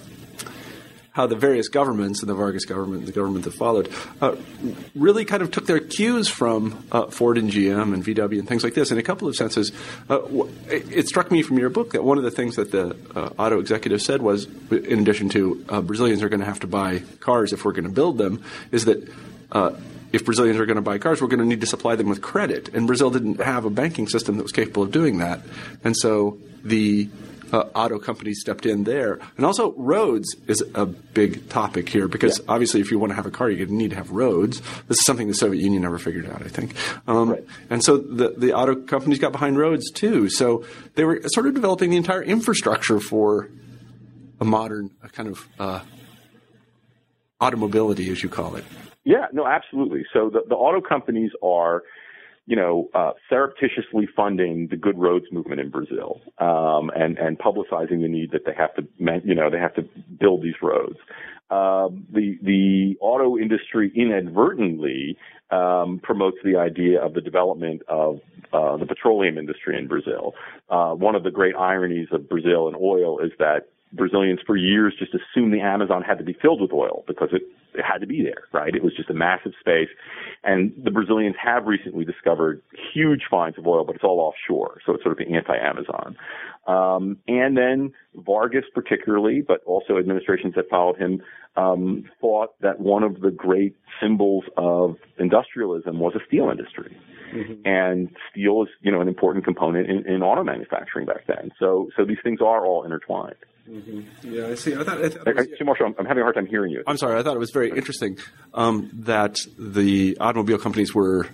how 1.15 1.25
the 1.25 1.35
various 1.35 1.69
governments, 1.69 2.19
and 2.19 2.29
the 2.29 2.33
Vargas 2.33 2.65
government, 2.65 2.99
and 2.99 3.07
the 3.07 3.13
government 3.13 3.45
that 3.45 3.53
followed, 3.53 3.89
uh, 4.21 4.35
really 4.95 5.23
kind 5.23 5.41
of 5.41 5.49
took 5.49 5.65
their 5.65 5.79
cues 5.79 6.27
from 6.27 6.85
uh, 6.91 7.07
Ford 7.07 7.37
and 7.37 7.49
GM 7.49 7.93
and 7.93 8.03
VW 8.03 8.37
and 8.37 8.45
things 8.45 8.65
like 8.65 8.73
this. 8.73 8.91
In 8.91 8.97
a 8.97 9.01
couple 9.01 9.25
of 9.29 9.33
senses, 9.33 9.71
uh, 10.09 10.21
it, 10.67 10.91
it, 10.91 11.07
struck 11.07 11.31
me 11.31 11.41
from 11.41 11.57
your 11.57 11.69
book 11.69 11.93
that 11.93 12.03
one 12.03 12.17
of 12.17 12.25
the 12.25 12.31
things 12.31 12.57
that 12.57 12.71
the 12.71 12.97
uh, 13.15 13.29
auto 13.39 13.61
executive 13.61 14.01
said 14.01 14.21
was, 14.21 14.45
in 14.69 14.99
addition 14.99 15.29
to 15.29 15.63
uh, 15.69 15.81
Brazilians 15.81 16.21
are 16.21 16.27
going 16.27 16.41
to 16.41 16.45
have 16.45 16.59
to 16.59 16.67
buy 16.67 16.99
cars 17.21 17.53
if 17.53 17.63
we're 17.63 17.71
going 17.71 17.85
to 17.85 17.89
build 17.89 18.17
them, 18.17 18.43
is 18.73 18.83
that 18.83 19.09
uh, 19.53 19.71
if 20.11 20.25
Brazilians 20.25 20.59
are 20.59 20.65
going 20.65 20.75
to 20.75 20.81
buy 20.81 20.97
cars, 20.97 21.21
we're 21.21 21.29
going 21.29 21.39
to 21.39 21.45
need 21.45 21.61
to 21.61 21.67
supply 21.67 21.95
them 21.95 22.09
with 22.09 22.21
credit. 22.21 22.67
And 22.73 22.87
Brazil 22.87 23.09
didn't 23.09 23.39
have 23.39 23.63
a 23.63 23.69
banking 23.69 24.09
system 24.09 24.35
that 24.35 24.43
was 24.43 24.51
capable 24.51 24.83
of 24.83 24.91
doing 24.91 25.19
that. 25.19 25.39
And 25.81 25.95
so 25.95 26.39
the 26.61 27.07
uh, 27.51 27.65
auto 27.75 27.99
companies 27.99 28.39
stepped 28.41 28.65
in 28.65 28.83
there. 28.83 29.19
And 29.37 29.45
also, 29.45 29.73
roads 29.73 30.35
is 30.47 30.63
a 30.73 30.85
big 30.85 31.47
topic 31.49 31.89
here 31.89 32.07
because 32.07 32.39
yeah. 32.39 32.45
obviously, 32.49 32.81
if 32.81 32.91
you 32.91 32.99
want 32.99 33.11
to 33.11 33.15
have 33.15 33.25
a 33.25 33.31
car, 33.31 33.49
you 33.49 33.65
need 33.65 33.91
to 33.91 33.95
have 33.95 34.11
roads. 34.11 34.61
This 34.87 34.97
is 34.97 35.05
something 35.05 35.27
the 35.27 35.33
Soviet 35.33 35.61
Union 35.61 35.81
never 35.83 35.99
figured 35.99 36.25
out, 36.27 36.41
I 36.41 36.47
think. 36.47 36.75
Um, 37.07 37.29
right. 37.31 37.45
And 37.69 37.83
so 37.83 37.97
the, 37.97 38.29
the 38.37 38.53
auto 38.53 38.75
companies 38.75 39.19
got 39.19 39.31
behind 39.31 39.57
roads 39.57 39.91
too. 39.91 40.29
So 40.29 40.65
they 40.95 41.03
were 41.03 41.21
sort 41.27 41.47
of 41.47 41.53
developing 41.53 41.89
the 41.89 41.97
entire 41.97 42.23
infrastructure 42.23 42.99
for 42.99 43.49
a 44.39 44.45
modern 44.45 44.91
a 45.01 45.09
kind 45.09 45.29
of 45.29 45.47
uh, 45.59 45.79
automobility, 47.39 48.09
as 48.09 48.21
you 48.23 48.29
call 48.29 48.55
it. 48.55 48.65
Yeah, 49.03 49.27
no, 49.31 49.45
absolutely. 49.45 50.03
So 50.13 50.29
the, 50.29 50.41
the 50.47 50.55
auto 50.55 50.81
companies 50.81 51.31
are 51.43 51.83
you 52.47 52.55
know, 52.55 52.89
uh, 52.93 53.11
surreptitiously 53.29 54.07
funding 54.15 54.67
the 54.69 54.77
good 54.77 54.97
roads 54.97 55.25
movement 55.31 55.59
in 55.59 55.69
Brazil, 55.69 56.21
um, 56.37 56.91
and 56.95 57.17
and 57.17 57.39
publicizing 57.39 58.01
the 58.01 58.07
need 58.07 58.31
that 58.31 58.45
they 58.45 58.53
have 58.53 58.73
to, 58.75 58.83
you 59.23 59.33
know, 59.33 59.49
they 59.49 59.57
have 59.57 59.73
to 59.75 59.83
build 60.19 60.43
these 60.43 60.55
roads. 60.61 60.97
Um, 61.49 62.05
the 62.11 62.37
the 62.41 62.97
auto 63.01 63.37
industry 63.37 63.91
inadvertently 63.95 65.17
um, 65.51 65.99
promotes 66.01 66.37
the 66.43 66.57
idea 66.57 67.01
of 67.01 67.13
the 67.13 67.21
development 67.21 67.81
of 67.87 68.19
uh, 68.53 68.77
the 68.77 68.85
petroleum 68.85 69.37
industry 69.37 69.77
in 69.77 69.87
Brazil. 69.87 70.33
Uh, 70.69 70.93
one 70.93 71.15
of 71.15 71.23
the 71.23 71.31
great 71.31 71.55
ironies 71.55 72.07
of 72.11 72.27
Brazil 72.27 72.67
and 72.67 72.75
oil 72.75 73.19
is 73.19 73.31
that 73.37 73.69
Brazilians 73.95 74.39
for 74.45 74.55
years 74.55 74.93
just 74.97 75.13
assumed 75.13 75.53
the 75.53 75.61
Amazon 75.61 76.01
had 76.01 76.17
to 76.17 76.23
be 76.23 76.33
filled 76.41 76.61
with 76.61 76.71
oil 76.73 77.03
because 77.07 77.29
it, 77.31 77.43
it 77.73 77.83
had 77.83 77.99
to 77.99 78.07
be 78.07 78.23
there, 78.23 78.43
right? 78.51 78.75
It 78.75 78.83
was 78.83 78.95
just 78.95 79.09
a 79.09 79.13
massive 79.13 79.53
space. 79.59 79.89
And 80.43 80.73
the 80.81 80.91
Brazilians 80.91 81.35
have 81.41 81.65
recently 81.65 82.05
discovered 82.05 82.61
huge 82.93 83.23
finds 83.29 83.57
of 83.57 83.67
oil, 83.67 83.83
but 83.85 83.95
it's 83.95 84.03
all 84.03 84.19
offshore. 84.19 84.79
So 84.85 84.93
it's 84.93 85.03
sort 85.03 85.19
of 85.19 85.27
the 85.27 85.33
anti-Amazon. 85.33 86.17
Um, 86.67 87.17
and 87.27 87.55
then 87.55 87.93
Vargas 88.15 88.65
particularly, 88.73 89.41
but 89.41 89.63
also 89.65 89.97
administrations 89.97 90.55
that 90.55 90.69
followed 90.69 90.97
him, 90.97 91.21
um, 91.55 92.05
thought 92.19 92.59
that 92.61 92.79
one 92.79 93.03
of 93.03 93.21
the 93.21 93.31
great 93.31 93.75
symbols 94.01 94.43
of 94.57 94.97
industrialism 95.19 95.99
was 95.99 96.15
a 96.15 96.25
steel 96.27 96.49
industry. 96.49 96.97
Mm-hmm. 97.33 97.67
And 97.67 98.15
steel 98.31 98.63
is, 98.63 98.69
you 98.81 98.91
know, 98.91 99.01
an 99.01 99.07
important 99.07 99.45
component 99.45 99.89
in, 99.89 100.07
in 100.07 100.21
auto 100.21 100.43
manufacturing 100.43 101.05
back 101.05 101.27
then. 101.27 101.51
So, 101.59 101.89
so 101.97 102.05
these 102.05 102.19
things 102.23 102.39
are 102.41 102.65
all 102.65 102.83
intertwined. 102.83 103.35
Mm-hmm. 103.69 104.33
Yeah, 104.33 104.47
I 104.47 104.55
see. 104.55 104.75
I 104.75 104.83
thought, 104.83 105.03
I 105.03 105.09
thought 105.09 105.35
was, 105.35 105.47
yeah. 105.49 105.65
Marshall, 105.65 105.87
I'm, 105.87 105.95
I'm, 105.97 106.05
having 106.05 106.21
a 106.21 106.23
hard 106.23 106.35
time 106.35 106.45
hearing 106.45 106.71
you. 106.71 106.83
I'm 106.85 106.97
sorry. 106.97 107.19
I 107.19 107.23
thought 107.23 107.35
it 107.35 107.39
was 107.39 107.51
very 107.51 107.71
interesting 107.71 108.19
um, 108.53 108.89
that 108.93 109.37
the 109.57 110.17
automobile 110.19 110.59
companies 110.59 110.93
were 110.93 111.27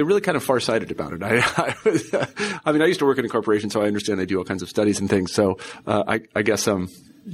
they're 0.00 0.06
really 0.06 0.22
kind 0.22 0.34
of 0.34 0.42
far-sighted 0.42 0.90
about 0.90 1.12
it. 1.12 1.22
I, 1.22 1.44
I, 1.58 2.58
I, 2.64 2.72
mean, 2.72 2.80
I 2.80 2.86
used 2.86 3.00
to 3.00 3.04
work 3.04 3.18
in 3.18 3.26
a 3.26 3.28
corporation, 3.28 3.68
so 3.68 3.82
I 3.82 3.86
understand 3.86 4.18
they 4.18 4.24
do 4.24 4.38
all 4.38 4.44
kinds 4.44 4.62
of 4.62 4.70
studies 4.70 4.98
and 4.98 5.10
things. 5.10 5.30
So 5.30 5.58
uh, 5.86 6.04
I, 6.08 6.22
I, 6.34 6.40
guess 6.40 6.66
um, 6.66 6.88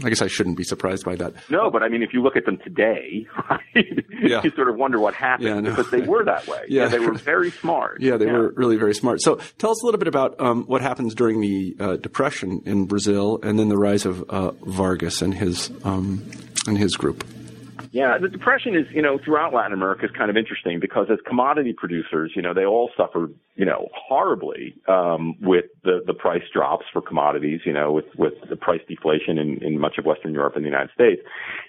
I 0.05 0.09
guess 0.09 0.21
I 0.21 0.27
shouldn't 0.27 0.57
be 0.57 0.65
surprised 0.65 1.05
by 1.05 1.15
that. 1.15 1.35
No, 1.49 1.71
but 1.71 1.85
I 1.85 1.89
mean, 1.89 2.03
if 2.03 2.13
you 2.13 2.25
look 2.25 2.35
at 2.35 2.45
them 2.45 2.59
today, 2.59 3.29
right, 3.49 4.05
yeah. 4.21 4.41
you 4.43 4.51
sort 4.51 4.69
of 4.69 4.75
wonder 4.75 4.99
what 4.99 5.15
happened 5.15 5.47
yeah, 5.49 5.61
no. 5.61 5.71
because 5.71 5.93
they 5.93 6.01
were 6.01 6.25
that 6.25 6.49
way. 6.49 6.65
yeah. 6.69 6.89
they 6.89 6.99
were 6.99 7.15
very 7.15 7.53
smart. 7.53 8.01
Yeah, 8.01 8.17
they 8.17 8.27
yeah. 8.27 8.33
were 8.33 8.53
really 8.57 8.79
very 8.79 8.97
smart. 8.97 9.23
So 9.23 9.37
tell 9.59 9.71
us 9.71 9.81
a 9.81 9.87
little 9.87 10.01
bit 10.01 10.09
about 10.09 10.41
um, 10.41 10.65
what 10.65 10.83
happens 10.83 11.15
during 11.15 11.41
the 11.41 11.77
uh, 11.79 11.97
Depression 11.99 12.63
in 12.67 12.87
Brazil, 12.87 13.39
and 13.45 13.61
then 13.61 13.69
the 13.69 13.79
rise 13.79 14.07
of 14.07 14.29
uh, 14.29 14.51
Vargas 14.65 15.23
and 15.23 15.33
his 15.33 15.71
um, 15.85 16.29
and 16.67 16.77
his 16.77 16.97
group. 16.97 17.25
Yeah, 17.97 18.19
the 18.21 18.29
depression 18.29 18.77
is, 18.77 18.85
you 18.93 19.01
know, 19.01 19.19
throughout 19.25 19.55
Latin 19.55 19.73
America 19.73 20.05
is 20.05 20.11
kind 20.11 20.29
of 20.29 20.37
interesting 20.37 20.79
because 20.79 21.07
as 21.11 21.17
commodity 21.27 21.73
producers, 21.73 22.31
you 22.37 22.43
know, 22.43 22.53
they 22.53 22.67
all 22.67 22.91
suffered, 22.95 23.35
you 23.55 23.65
know, 23.65 23.89
horribly 23.95 24.75
um, 24.87 25.35
with 25.41 25.65
the 25.83 26.03
the 26.07 26.13
price 26.13 26.43
drops 26.53 26.85
for 26.93 27.01
commodities, 27.01 27.61
you 27.65 27.73
know, 27.73 27.93
with 27.93 28.05
with 28.19 28.35
the 28.51 28.57
price 28.57 28.83
deflation 28.87 29.39
in, 29.39 29.65
in 29.65 29.81
much 29.81 29.97
of 29.97 30.05
Western 30.05 30.35
Europe 30.35 30.57
and 30.57 30.65
the 30.67 30.69
United 30.69 30.91
States, 30.93 31.23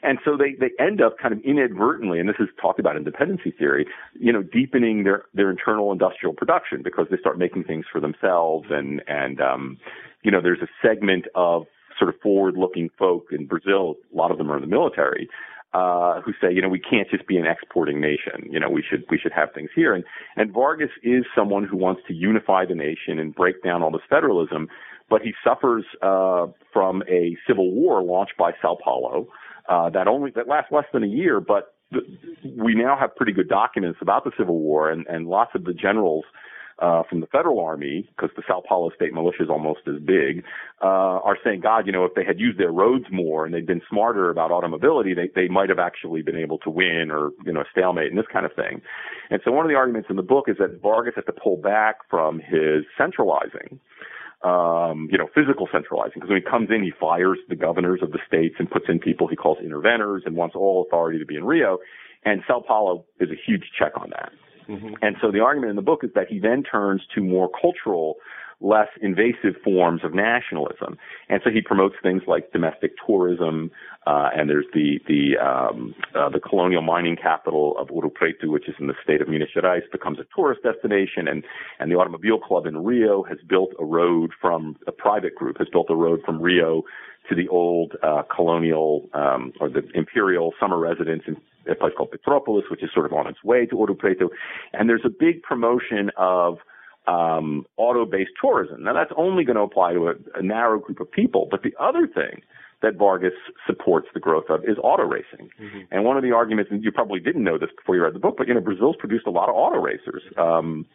and 0.04 0.20
so 0.26 0.36
they 0.36 0.52
they 0.60 0.72
end 0.84 1.02
up 1.02 1.18
kind 1.18 1.34
of 1.34 1.40
inadvertently, 1.46 2.20
and 2.20 2.28
this 2.28 2.36
is 2.42 2.50
talked 2.62 2.82
about 2.82 2.98
in 2.98 3.06
dependency 3.06 3.52
theory, 3.52 3.88
you 4.20 4.34
know, 4.34 4.44
deepening 4.44 5.06
their 5.06 5.24
their 5.34 5.50
internal 5.50 5.94
industrial 5.94 6.34
production 6.34 6.82
because 6.84 7.08
they 7.10 7.18
start 7.18 7.38
making 7.38 7.64
things 7.64 7.86
for 7.90 8.02
themselves, 8.02 8.68
and 8.70 9.02
and 9.08 9.40
um, 9.40 9.78
you 10.24 10.32
know, 10.32 10.42
there's 10.42 10.62
a 10.62 10.68
segment 10.86 11.24
of 11.36 11.68
sort 11.98 12.14
of 12.14 12.20
forward-looking 12.22 12.90
folk 13.00 13.28
in 13.32 13.48
Brazil. 13.48 13.96
A 14.14 14.16
lot 14.16 14.30
of 14.30 14.38
them 14.38 14.52
are 14.52 14.58
in 14.58 14.62
the 14.62 14.68
military 14.68 15.30
uh, 15.74 16.22
who 16.22 16.32
say, 16.42 16.54
you 16.54 16.62
know, 16.62 16.70
we 16.70 16.80
can't 16.80 17.10
just 17.10 17.28
be 17.28 17.38
an 17.38 17.46
exporting 17.46 18.00
nation. 18.00 18.50
You 18.50 18.60
know, 18.60 18.70
we 18.70 18.84
should 18.88 19.04
we 19.10 19.18
should 19.18 19.34
have 19.34 19.50
things 19.54 19.70
here. 19.76 19.94
And 19.94 20.04
and 20.36 20.52
Vargas 20.52 20.92
is 21.04 21.26
someone 21.36 21.66
who 21.66 21.78
wants 21.78 22.02
to 22.08 22.14
unify 22.14 22.66
the 22.66 22.76
nation 22.76 23.20
and 23.20 23.36
break 23.36 23.64
down 23.64 23.84
all 23.84 23.92
this 23.92 24.02
federalism, 24.10 24.68
but 25.10 25.22
he 25.22 25.34
suffers 25.44 25.86
uh, 26.02 26.48
from 26.72 27.04
a 27.10 27.36
civil 27.48 27.72
war 27.72 28.02
launched 28.02 28.38
by 28.38 28.52
Sao 28.62 28.78
Paulo 28.84 29.28
uh, 29.68 29.90
that 29.90 30.08
only 30.08 30.32
that 30.32 30.48
lasts 30.48 30.72
less 30.72 30.86
than 30.94 31.04
a 31.04 31.08
year, 31.08 31.40
but 31.40 31.74
we 32.58 32.76
now 32.76 32.98
have 33.00 33.16
pretty 33.16 33.32
good 33.32 33.48
documents 33.48 34.00
about 34.02 34.24
the 34.24 34.32
Civil 34.38 34.60
War, 34.60 34.90
and, 34.90 35.06
and 35.08 35.28
lots 35.28 35.52
of 35.56 35.64
the 35.64 35.74
generals 35.74 36.26
uh, 36.80 37.04
from 37.10 37.22
the 37.22 37.28
federal 37.28 37.60
army, 37.60 38.08
because 38.10 38.30
the 38.36 38.44
Sao 38.48 38.62
Paulo 38.68 38.92
state 38.96 39.14
militia 39.14 39.44
is 39.44 39.50
almost 39.50 39.82
as 39.88 40.00
big, 40.04 40.44
uh, 40.82 41.20
are 41.26 41.38
saying, 41.44 41.62
God, 41.62 41.88
you 41.88 41.92
know, 41.92 42.06
if 42.06 42.14
they 42.14 42.24
had 42.24 42.40
used 42.40 42.60
their 42.60 42.72
roads 42.72 43.06
more 43.12 43.46
and 43.46 43.54
they'd 43.54 43.66
been 43.66 43.82
smarter 43.90 44.30
about 44.30 44.52
automobility, 44.52 45.14
they, 45.14 45.30
they 45.34 45.48
might 45.48 45.70
have 45.70 45.80
actually 45.80 46.22
been 46.22 46.38
able 46.38 46.60
to 46.60 46.70
win 46.70 47.10
or, 47.12 47.32
you 47.46 47.52
know, 47.52 47.64
stalemate 47.72 48.10
and 48.10 48.18
this 48.18 48.28
kind 48.32 48.46
of 48.46 48.54
thing. 48.54 48.82
And 49.30 49.42
so 49.44 49.52
one 49.52 49.66
of 49.66 49.70
the 49.70 49.76
arguments 49.76 50.10
in 50.10 50.16
the 50.16 50.24
book 50.24 50.46
is 50.48 50.58
that 50.60 50.80
Vargas 50.82 51.14
had 51.16 51.26
to 51.26 51.34
pull 51.34 51.58
back 51.58 51.98
from 52.10 52.40
his 52.40 52.86
centralizing 52.98 53.80
um, 54.44 55.08
you 55.12 55.18
know, 55.18 55.28
physical 55.34 55.68
centralizing. 55.72 56.14
Because 56.16 56.30
when 56.30 56.42
he 56.42 56.48
comes 56.48 56.70
in, 56.70 56.84
he 56.84 56.92
fires 57.00 57.40
the 57.50 57.56
governors 57.56 58.02
of 58.04 58.12
the 58.12 58.20
states 58.28 58.56
and 58.60 58.70
puts 58.70 58.86
in 58.88 59.00
people 59.00 59.28
he 59.28 59.36
calls 59.36 59.58
interventors 59.64 60.24
and 60.26 60.36
wants 60.36 60.56
all 60.56 60.86
authority 60.88 61.20
to 61.20 61.26
be 61.26 61.36
in 61.36 61.44
Rio. 61.44 61.80
And 62.24 62.42
Sao 62.48 62.64
Paulo 62.66 63.06
is 63.20 63.30
a 63.30 63.36
huge 63.48 63.64
check 63.78 63.94
on 63.96 64.12
that. 64.12 64.32
Mm-hmm. 64.68 64.96
And 65.02 65.16
so 65.22 65.32
the 65.32 65.40
argument 65.40 65.72
in 65.72 65.76
the 65.76 65.82
book 65.82 66.04
is 66.04 66.12
that 66.16 66.28
he 66.28 66.40
then 66.40 66.64
turns 66.64 67.02
to 67.16 67.22
more 67.22 67.50
cultural, 67.50 68.16
less 68.60 68.88
invasive 69.02 69.56
forms 69.64 70.02
of 70.04 70.14
nationalism. 70.14 70.98
And 71.30 71.42
so 71.44 71.50
he 71.50 71.62
promotes 71.62 71.96
things 72.02 72.24
like 72.28 72.52
domestic 72.52 72.92
tourism, 73.06 73.72
uh, 74.06 74.30
and 74.36 74.50
there's 74.50 74.66
the 74.74 75.00
the 75.08 75.38
um, 75.38 75.94
uh, 76.16 76.30
the 76.30 76.40
colonial 76.40 76.82
mining 76.82 77.16
capital 77.16 77.78
of 77.78 77.90
Ouro 77.90 78.14
Preto, 78.14 78.48
which 78.48 78.68
is 78.68 78.76
in 78.80 78.88
the 78.88 78.96
state 79.04 79.22
of 79.22 79.28
Minas 79.28 79.50
Gerais, 79.56 79.84
becomes 79.92 80.20
a 80.20 80.26
tourist 80.36 80.64
destination, 80.64 81.28
and 81.28 81.44
and 81.80 81.92
the 81.92 81.96
Automobile 81.96 82.40
Club 82.40 82.66
in 82.66 82.84
Rio 82.84 83.24
has 83.24 83.38
built 83.48 83.72
a 83.80 83.86
road 83.86 84.32
from 84.42 84.76
a 84.88 84.92
private 84.92 85.36
group 85.36 85.58
has 85.60 85.68
built 85.72 85.88
a 85.90 85.96
road 85.96 86.22
from 86.26 86.42
Rio 86.42 86.84
to 87.30 87.36
the 87.36 87.48
old 87.50 87.94
uh, 88.04 88.24
colonial 88.34 89.10
um, 89.14 89.52
or 89.60 89.70
the 89.70 89.84
imperial 89.94 90.54
summer 90.60 90.78
residence 90.78 91.24
in 91.28 91.36
a 91.70 91.76
place 91.76 91.94
called 91.98 92.12
Petrópolis, 92.12 92.70
which 92.70 92.84
is 92.84 92.90
sort 92.94 93.06
of 93.06 93.14
on 93.14 93.28
its 93.28 93.44
way 93.44 93.66
to 93.66 93.76
Ouro 93.76 93.98
Preto. 93.98 94.30
And 94.74 94.90
there's 94.90 95.06
a 95.06 95.10
big 95.10 95.44
promotion 95.44 96.12
of 96.18 96.58
um, 97.08 97.66
auto-based 97.78 98.32
tourism. 98.42 98.84
Now 98.84 98.94
that's 98.94 99.12
only 99.16 99.44
going 99.44 99.56
to 99.56 99.62
apply 99.62 99.94
to 99.94 100.10
a, 100.10 100.14
a 100.36 100.42
narrow 100.42 100.80
group 100.80 101.00
of 101.00 101.12
people. 101.12 101.48
But 101.50 101.64
the 101.64 101.74
other 101.80 102.08
thing 102.08 102.42
that 102.82 102.96
Vargas 102.96 103.34
supports 103.66 104.08
the 104.14 104.20
growth 104.20 104.46
of 104.50 104.64
is 104.64 104.78
auto 104.84 105.04
racing. 105.04 105.50
Mm-hmm. 105.60 105.80
And 105.90 106.04
one 106.04 106.16
of 106.16 106.24
the 106.24 106.32
arguments, 106.32 106.72
and 106.72 106.84
you 106.84 106.92
probably 106.92 107.20
didn't 107.20 107.44
know 107.44 107.58
this 107.58 107.70
before 107.76 107.96
you 107.96 108.04
read 108.04 108.14
the 108.14 108.20
book, 108.20 108.36
but 108.38 108.48
you 108.48 108.54
know 108.54 108.60
Brazil's 108.62 108.96
produced 109.00 109.26
a 109.26 109.32
lot 109.32 109.50
of 109.50 109.56
auto 109.56 109.80
racers. 109.80 110.22
Um, 110.38 110.86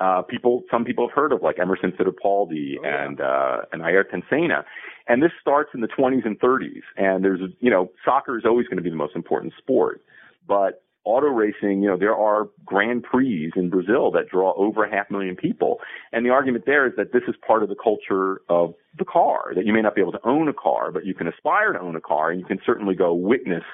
uh, 0.00 0.22
people, 0.22 0.62
some 0.70 0.84
people 0.84 1.06
have 1.06 1.14
heard 1.14 1.32
of 1.32 1.42
like 1.42 1.58
Emerson 1.58 1.92
Fittipaldi 1.92 2.76
oh, 2.78 2.82
yeah. 2.82 3.04
and 3.04 3.20
uh, 3.20 3.58
and 3.72 3.82
Ayrton 3.82 4.22
Senna, 4.30 4.64
and 5.06 5.22
this 5.22 5.32
starts 5.40 5.70
in 5.74 5.80
the 5.80 5.88
20s 5.88 6.24
and 6.24 6.40
30s. 6.40 6.82
And 6.96 7.22
there's 7.22 7.40
you 7.60 7.70
know 7.70 7.90
soccer 8.04 8.38
is 8.38 8.44
always 8.46 8.66
going 8.66 8.78
to 8.78 8.82
be 8.82 8.90
the 8.90 8.96
most 8.96 9.14
important 9.14 9.52
sport, 9.58 10.00
but 10.48 10.82
auto 11.04 11.28
racing, 11.28 11.82
you 11.82 11.88
know, 11.88 11.96
there 11.96 12.14
are 12.14 12.48
Grand 12.66 13.02
Prix 13.02 13.50
in 13.56 13.70
Brazil 13.70 14.10
that 14.10 14.28
draw 14.28 14.52
over 14.56 14.86
half 14.86 15.06
a 15.08 15.12
million 15.12 15.36
people. 15.36 15.78
And 16.12 16.26
the 16.26 16.30
argument 16.30 16.64
there 16.66 16.86
is 16.86 16.92
that 16.96 17.12
this 17.12 17.22
is 17.28 17.34
part 17.46 17.62
of 17.62 17.68
the 17.68 17.76
culture 17.82 18.42
of 18.48 18.74
the 18.98 19.06
car, 19.06 19.52
that 19.54 19.64
you 19.64 19.72
may 19.72 19.80
not 19.80 19.94
be 19.94 20.00
able 20.00 20.12
to 20.12 20.26
own 20.26 20.48
a 20.48 20.52
car, 20.52 20.90
but 20.90 21.06
you 21.06 21.14
can 21.14 21.26
aspire 21.28 21.72
to 21.72 21.80
own 21.80 21.96
a 21.96 22.00
car 22.00 22.30
and 22.30 22.40
you 22.40 22.46
can 22.46 22.58
certainly 22.66 22.94
go 22.94 23.14
witness 23.14 23.64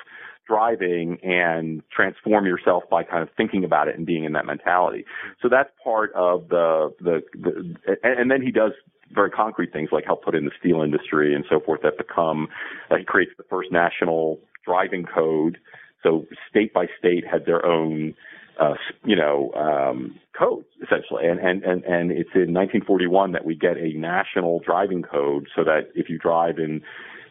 driving 0.46 1.18
and 1.22 1.82
transform 1.90 2.46
yourself 2.46 2.84
by 2.90 3.02
kind 3.02 3.22
of 3.22 3.30
thinking 3.36 3.64
about 3.64 3.88
it 3.88 3.96
and 3.96 4.06
being 4.06 4.24
in 4.24 4.32
that 4.32 4.46
mentality. 4.46 5.04
So 5.42 5.48
that's 5.48 5.70
part 5.82 6.12
of 6.14 6.48
the, 6.48 6.90
the, 7.00 7.22
the 7.34 7.96
and 8.02 8.30
then 8.30 8.42
he 8.42 8.52
does 8.52 8.72
very 9.12 9.30
concrete 9.30 9.72
things 9.72 9.88
like 9.90 10.04
help 10.04 10.24
put 10.24 10.34
in 10.34 10.44
the 10.44 10.50
steel 10.58 10.82
industry 10.82 11.34
and 11.34 11.44
so 11.48 11.60
forth 11.60 11.80
that 11.82 11.96
become, 11.96 12.48
uh, 12.90 12.96
he 12.96 13.04
creates 13.04 13.32
the 13.38 13.44
first 13.44 13.72
national 13.72 14.40
driving 14.64 15.04
code. 15.04 15.58
So 16.04 16.26
state 16.48 16.72
by 16.72 16.86
state 16.98 17.24
had 17.26 17.46
their 17.46 17.66
own 17.66 18.14
uh, 18.60 18.74
you 19.04 19.16
know, 19.16 19.50
um, 19.54 20.18
codes 20.38 20.66
essentially. 20.82 21.26
And, 21.26 21.40
and, 21.40 21.64
and, 21.64 21.84
and 21.84 22.10
it's 22.10 22.30
in 22.34 22.54
1941 22.54 23.32
that 23.32 23.44
we 23.44 23.56
get 23.56 23.76
a 23.76 23.92
national 23.94 24.60
driving 24.60 25.02
code 25.02 25.48
so 25.56 25.64
that 25.64 25.90
if 25.94 26.08
you 26.08 26.18
drive 26.18 26.58
in 26.58 26.82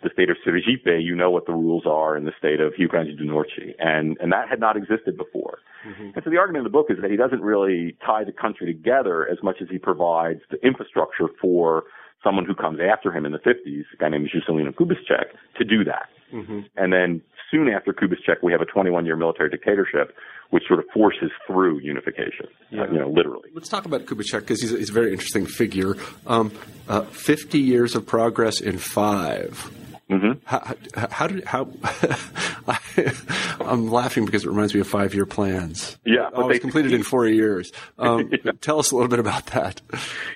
the 0.03 0.09
state 0.11 0.29
of 0.29 0.35
Sergipe, 0.45 1.01
you 1.01 1.15
know 1.15 1.31
what 1.31 1.45
the 1.45 1.53
rules 1.53 1.83
are 1.85 2.17
in 2.17 2.25
the 2.25 2.33
state 2.37 2.59
of 2.59 2.73
Rio 2.77 2.89
Grande 2.89 3.17
do 3.17 3.23
Norte. 3.23 3.75
And, 3.79 4.17
and 4.19 4.33
that 4.33 4.49
had 4.49 4.59
not 4.59 4.75
existed 4.75 5.15
before. 5.15 5.59
Mm-hmm. 5.87 6.11
And 6.15 6.21
so 6.23 6.29
the 6.29 6.37
argument 6.37 6.65
in 6.65 6.71
the 6.71 6.75
book 6.75 6.87
is 6.89 6.97
that 7.01 7.09
he 7.09 7.15
doesn't 7.15 7.41
really 7.41 7.95
tie 8.05 8.25
the 8.25 8.33
country 8.33 8.67
together 8.67 9.27
as 9.29 9.37
much 9.41 9.57
as 9.61 9.69
he 9.69 9.77
provides 9.77 10.41
the 10.51 10.57
infrastructure 10.65 11.27
for 11.41 11.83
someone 12.23 12.45
who 12.45 12.55
comes 12.55 12.79
after 12.79 13.11
him 13.11 13.25
in 13.25 13.31
the 13.31 13.39
50s, 13.39 13.83
a 13.93 13.97
guy 13.97 14.09
named 14.09 14.29
Juscelino 14.29 14.73
Kubitschek, 14.73 15.35
to 15.57 15.63
do 15.63 15.83
that. 15.83 16.07
Mm-hmm. 16.33 16.59
And 16.75 16.91
then 16.91 17.21
soon 17.51 17.69
after 17.69 17.93
Kubitschek, 17.93 18.41
we 18.41 18.51
have 18.51 18.61
a 18.61 18.65
21 18.65 19.05
year 19.05 19.15
military 19.15 19.49
dictatorship, 19.49 20.15
which 20.49 20.63
sort 20.67 20.79
of 20.79 20.85
forces 20.93 21.31
through 21.47 21.79
unification, 21.79 22.47
yeah. 22.69 22.81
uh, 22.81 22.91
you 22.91 22.99
know, 22.99 23.09
literally. 23.09 23.49
Let's 23.53 23.69
talk 23.69 23.85
about 23.85 24.05
Kubitschek 24.05 24.41
because 24.41 24.61
he's, 24.61 24.71
he's, 24.71 24.89
a 24.89 24.93
very 24.93 25.11
interesting 25.11 25.45
figure. 25.45 25.95
Um, 26.27 26.51
uh, 26.87 27.01
50 27.01 27.59
years 27.59 27.95
of 27.95 28.05
progress 28.05 28.59
in 28.59 28.77
five. 28.77 29.71
Mm-hmm. 30.09 30.39
How, 30.43 30.75
how 31.09 31.27
did 31.27 31.45
how? 31.45 31.69
I'm 33.61 33.89
laughing 33.89 34.25
because 34.25 34.43
it 34.43 34.49
reminds 34.49 34.73
me 34.73 34.81
of 34.81 34.87
five 34.87 35.13
year 35.13 35.25
plans. 35.25 35.97
Yeah, 36.05 36.29
but 36.35 36.49
they 36.49 36.59
completed 36.59 36.91
in 36.91 37.03
four 37.03 37.25
years. 37.25 37.71
Um, 37.97 38.29
yeah. 38.43 38.51
Tell 38.59 38.79
us 38.79 38.91
a 38.91 38.95
little 38.95 39.09
bit 39.09 39.19
about 39.19 39.47
that. 39.47 39.81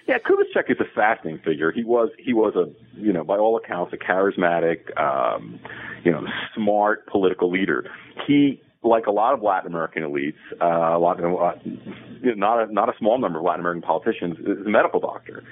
Yeah, 0.08 0.18
Kubitschek 0.20 0.72
is 0.72 0.78
a 0.80 0.86
fascinating 0.96 1.44
figure. 1.44 1.72
He 1.72 1.84
was 1.84 2.10
he 2.18 2.34
was 2.34 2.56
a 2.56 2.72
you 3.00 3.12
know 3.12 3.24
by 3.24 3.38
all 3.38 3.58
accounts 3.58 3.94
a 3.94 3.98
charismatic, 3.98 4.98
um, 5.00 5.60
you 6.04 6.12
know, 6.12 6.26
smart 6.56 7.06
political 7.08 7.52
leader. 7.52 7.90
He 8.26 8.62
like 8.84 9.08
a 9.08 9.12
lot 9.12 9.34
of 9.34 9.42
Latin 9.42 9.68
American 9.68 10.04
elites, 10.04 10.36
uh, 10.62 10.98
a 10.98 11.00
lot 11.00 11.20
not 12.24 12.70
a, 12.70 12.74
not 12.74 12.90
a 12.90 12.94
small 12.98 13.20
number 13.20 13.40
of 13.40 13.46
Latin 13.46 13.62
American 13.62 13.82
politicians, 13.82 14.38
is 14.40 14.66
a 14.66 14.70
medical 14.70 15.00
doctor 15.00 15.44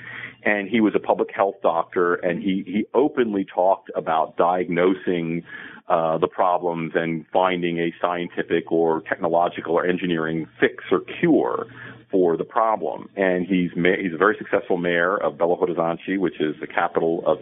and 0.46 0.70
he 0.70 0.80
was 0.80 0.94
a 0.96 1.00
public 1.00 1.30
health 1.36 1.56
doctor, 1.62 2.16
and 2.16 2.42
he 2.42 2.64
he 2.66 2.86
openly 2.94 3.46
talked 3.46 3.90
about 3.96 4.38
diagnosing 4.38 5.44
uh, 5.90 6.18
the 6.18 6.28
problems 6.28 6.94
and 6.96 7.26
finding 7.34 7.80
a 7.80 7.92
scientific 8.00 8.72
or 8.72 9.02
technological 9.02 9.74
or 9.74 9.86
engineering 9.86 10.48
fix 10.60 10.84
or 10.92 11.02
cure 11.20 11.66
for 12.12 12.38
the 12.38 12.44
problem. 12.44 13.10
And 13.16 13.48
he's 13.48 13.72
ma- 13.76 13.98
he's 14.00 14.14
a 14.14 14.18
very 14.18 14.36
successful 14.38 14.78
mayor 14.78 15.18
of 15.18 15.34
Belo 15.34 15.60
Horizonte, 15.60 16.20
which 16.20 16.40
is 16.40 16.56
the 16.62 16.68
capital 16.68 17.24
of 17.26 17.40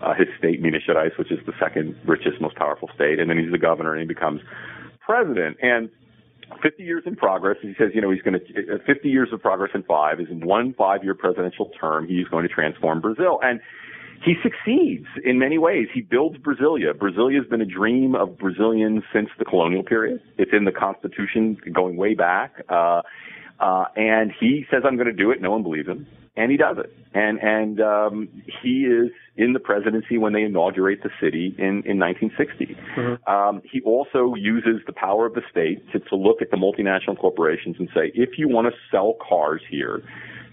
uh, 0.00 0.14
his 0.14 0.28
state, 0.38 0.62
Minas 0.62 0.82
Gerais, 0.88 1.18
which 1.18 1.32
is 1.32 1.38
the 1.44 1.52
second 1.60 1.96
richest, 2.06 2.40
most 2.40 2.54
powerful 2.54 2.88
state. 2.94 3.18
And 3.18 3.28
then 3.28 3.38
he's 3.38 3.50
the 3.50 3.58
governor, 3.58 3.94
and 3.94 4.00
he 4.00 4.06
becomes 4.06 4.40
president. 5.08 5.56
And 5.62 5.88
50 6.62 6.82
years 6.82 7.02
in 7.06 7.16
progress. 7.16 7.56
He 7.60 7.74
says, 7.78 7.90
you 7.94 8.00
know, 8.00 8.10
he's 8.10 8.22
going 8.22 8.38
to, 8.38 8.74
uh, 8.74 8.78
50 8.86 9.08
years 9.08 9.28
of 9.32 9.40
progress 9.42 9.70
in 9.74 9.82
five 9.82 10.20
is 10.20 10.28
in 10.30 10.40
one 10.46 10.74
five 10.74 11.04
year 11.04 11.14
presidential 11.14 11.70
term. 11.80 12.06
He's 12.08 12.26
going 12.28 12.46
to 12.46 12.52
transform 12.52 13.00
Brazil. 13.00 13.38
And 13.42 13.60
he 14.24 14.34
succeeds 14.42 15.06
in 15.24 15.38
many 15.38 15.58
ways. 15.58 15.88
He 15.92 16.00
builds 16.00 16.38
Brasilia. 16.38 16.92
Brasilia 16.92 17.36
has 17.36 17.46
been 17.46 17.60
a 17.60 17.66
dream 17.66 18.14
of 18.14 18.38
Brazilians 18.38 19.04
since 19.12 19.28
the 19.38 19.44
colonial 19.44 19.82
period. 19.82 20.20
It's 20.38 20.50
in 20.52 20.64
the 20.64 20.72
Constitution 20.72 21.56
going 21.72 21.96
way 21.96 22.14
back. 22.14 22.64
Uh, 22.68 23.02
uh, 23.60 23.84
and 23.96 24.32
he 24.38 24.66
says, 24.70 24.82
I'm 24.84 24.96
going 24.96 25.06
to 25.06 25.12
do 25.12 25.30
it. 25.30 25.40
No 25.40 25.50
one 25.50 25.62
believes 25.62 25.88
him 25.88 26.06
and 26.38 26.50
he 26.50 26.56
does 26.56 26.76
it. 26.78 26.94
And 27.14 27.38
and 27.42 27.80
um, 27.80 28.28
he 28.62 28.84
is 28.84 29.10
in 29.36 29.52
the 29.52 29.58
presidency 29.58 30.18
when 30.18 30.32
they 30.32 30.42
inaugurate 30.42 31.02
the 31.02 31.10
city 31.20 31.54
in 31.58 31.82
in 31.84 31.98
1960. 31.98 32.76
Mm-hmm. 32.96 33.30
Um, 33.30 33.62
he 33.70 33.80
also 33.82 34.34
uses 34.34 34.80
the 34.86 34.92
power 34.92 35.26
of 35.26 35.34
the 35.34 35.42
state 35.50 35.90
to, 35.92 35.98
to 35.98 36.16
look 36.16 36.40
at 36.40 36.50
the 36.50 36.56
multinational 36.56 37.18
corporations 37.18 37.76
and 37.78 37.88
say, 37.94 38.12
if 38.14 38.38
you 38.38 38.48
want 38.48 38.68
to 38.68 38.72
sell 38.90 39.16
cars 39.26 39.62
here, 39.68 40.02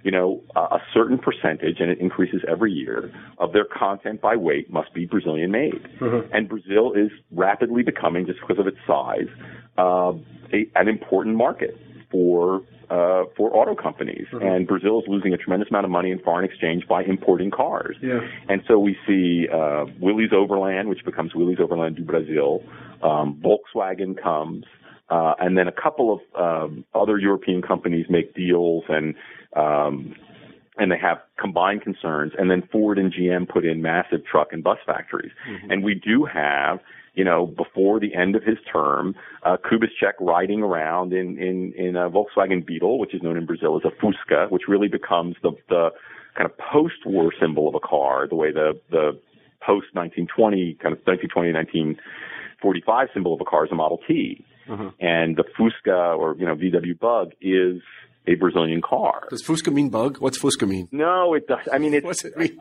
you 0.03 0.11
know, 0.11 0.41
a 0.55 0.79
certain 0.93 1.17
percentage, 1.17 1.79
and 1.79 1.89
it 1.89 1.99
increases 1.99 2.41
every 2.47 2.71
year, 2.71 3.11
of 3.39 3.53
their 3.53 3.65
content 3.65 4.21
by 4.21 4.35
weight 4.35 4.71
must 4.71 4.93
be 4.93 5.05
Brazilian 5.05 5.51
made. 5.51 5.81
Mm-hmm. 5.99 6.33
And 6.33 6.47
Brazil 6.47 6.93
is 6.93 7.11
rapidly 7.31 7.83
becoming, 7.83 8.25
just 8.27 8.39
because 8.39 8.59
of 8.59 8.67
its 8.67 8.77
size, 8.85 9.27
uh, 9.77 10.13
a, 10.53 10.69
an 10.75 10.87
important 10.87 11.35
market 11.35 11.75
for 12.11 12.61
uh, 12.89 13.23
for 13.35 13.55
auto 13.55 13.75
companies, 13.75 14.27
mm-hmm. 14.31 14.45
and 14.45 14.67
Brazil 14.67 14.99
is 14.99 15.05
losing 15.07 15.33
a 15.33 15.37
tremendous 15.37 15.69
amount 15.69 15.85
of 15.85 15.91
money 15.91 16.11
in 16.11 16.19
foreign 16.19 16.45
exchange 16.45 16.87
by 16.87 17.03
importing 17.03 17.49
cars. 17.49 17.95
Yeah. 18.01 18.19
And 18.47 18.61
so 18.67 18.77
we 18.77 18.95
see 19.07 19.47
uh, 19.51 19.85
Willys 19.99 20.31
Overland, 20.31 20.89
which 20.89 21.03
becomes 21.03 21.33
Willys 21.33 21.57
Overland 21.59 21.95
do 21.95 22.03
Brasil. 22.03 22.63
Um, 23.01 23.41
Volkswagen 23.43 24.21
comes, 24.21 24.65
uh, 25.09 25.33
and 25.39 25.57
then 25.57 25.67
a 25.67 25.71
couple 25.71 26.13
of 26.13 26.41
um, 26.41 26.85
other 26.93 27.17
European 27.17 27.61
companies 27.61 28.05
make 28.09 28.35
deals 28.35 28.83
and. 28.89 29.15
Um, 29.55 30.15
and 30.77 30.91
they 30.91 30.97
have 30.97 31.19
combined 31.39 31.81
concerns, 31.83 32.33
and 32.37 32.51
then 32.51 32.61
Ford 32.69 32.99
and 32.99 33.13
GM 33.13 33.47
put 33.47 33.63
in 33.63 33.81
massive 33.81 34.25
truck 34.29 34.49
and 34.51 34.61
bus 34.61 34.77
factories. 34.85 35.31
Mm-hmm. 35.49 35.71
And 35.71 35.83
we 35.85 35.95
do 35.95 36.25
have 36.25 36.79
you 37.15 37.23
know, 37.23 37.45
before 37.45 37.99
the 37.99 38.13
end 38.13 38.35
of 38.35 38.43
his 38.43 38.57
term, 38.71 39.15
uh, 39.43 39.57
Kubitschek 39.57 40.13
riding 40.19 40.61
around 40.61 41.13
in, 41.13 41.37
in, 41.37 41.73
in 41.73 41.95
a 41.95 42.09
Volkswagen 42.09 42.65
Beetle, 42.65 42.99
which 42.99 43.13
is 43.13 43.21
known 43.21 43.37
in 43.37 43.45
Brazil 43.45 43.77
as 43.77 43.83
a 43.85 44.03
Fusca, 44.03 44.51
which 44.51 44.63
really 44.67 44.89
becomes 44.89 45.35
the, 45.41 45.51
the 45.69 45.89
kind 46.35 46.49
of 46.49 46.57
post-war 46.57 47.33
symbol 47.39 47.67
of 47.67 47.75
a 47.75 47.79
car, 47.79 48.27
the 48.27 48.35
way 48.35 48.51
the, 48.51 48.79
the 48.91 49.19
post-1920, 49.65 50.79
kind 50.79 50.93
of 50.93 50.99
1920, 51.05 51.53
1945 51.53 53.07
symbol 53.13 53.33
of 53.33 53.41
a 53.41 53.45
car 53.45 53.65
is 53.65 53.71
a 53.71 53.75
Model 53.75 53.99
T. 54.07 54.43
Uh-huh. 54.69 54.91
And 54.99 55.37
the 55.37 55.43
Fusca 55.57 56.17
or, 56.17 56.35
you 56.37 56.45
know, 56.45 56.55
VW 56.55 56.99
Bug 56.99 57.31
is 57.39 57.81
a 58.27 58.35
Brazilian 58.35 58.81
car. 58.81 59.27
Does 59.29 59.43
Fusca 59.43 59.71
mean 59.71 59.89
bug? 59.89 60.17
What's 60.19 60.39
Fusca 60.39 60.67
mean? 60.67 60.87
No, 60.91 61.33
it 61.33 61.47
does. 61.47 61.67
I 61.71 61.77
mean, 61.77 61.93
it's, 61.93 62.05
What's 62.05 62.25
it 62.25 62.37
mean? 62.37 62.57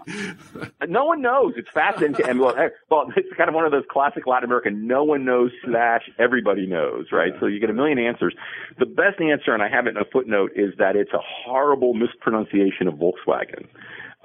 no 0.88 1.04
one 1.04 1.22
knows. 1.22 1.54
It's 1.56 1.68
fascinating. 1.72 2.26
and 2.26 2.40
well, 2.40 2.54
well, 2.90 3.06
it's 3.16 3.34
kind 3.36 3.48
of 3.48 3.54
one 3.54 3.64
of 3.64 3.72
those 3.72 3.84
classic 3.90 4.26
Latin 4.26 4.44
American. 4.44 4.86
No 4.86 5.04
one 5.04 5.24
knows 5.24 5.50
slash 5.64 6.02
everybody 6.18 6.66
knows, 6.66 7.06
right? 7.12 7.32
So 7.40 7.46
you 7.46 7.60
get 7.60 7.70
a 7.70 7.74
million 7.74 7.98
answers. 7.98 8.34
The 8.78 8.86
best 8.86 9.20
answer, 9.20 9.52
and 9.52 9.62
I 9.62 9.68
have 9.68 9.86
it 9.86 9.90
in 9.90 9.96
a 9.96 10.04
footnote, 10.12 10.52
is 10.54 10.74
that 10.78 10.96
it's 10.96 11.12
a 11.12 11.20
horrible 11.22 11.94
mispronunciation 11.94 12.88
of 12.88 12.94
Volkswagen. 12.94 13.66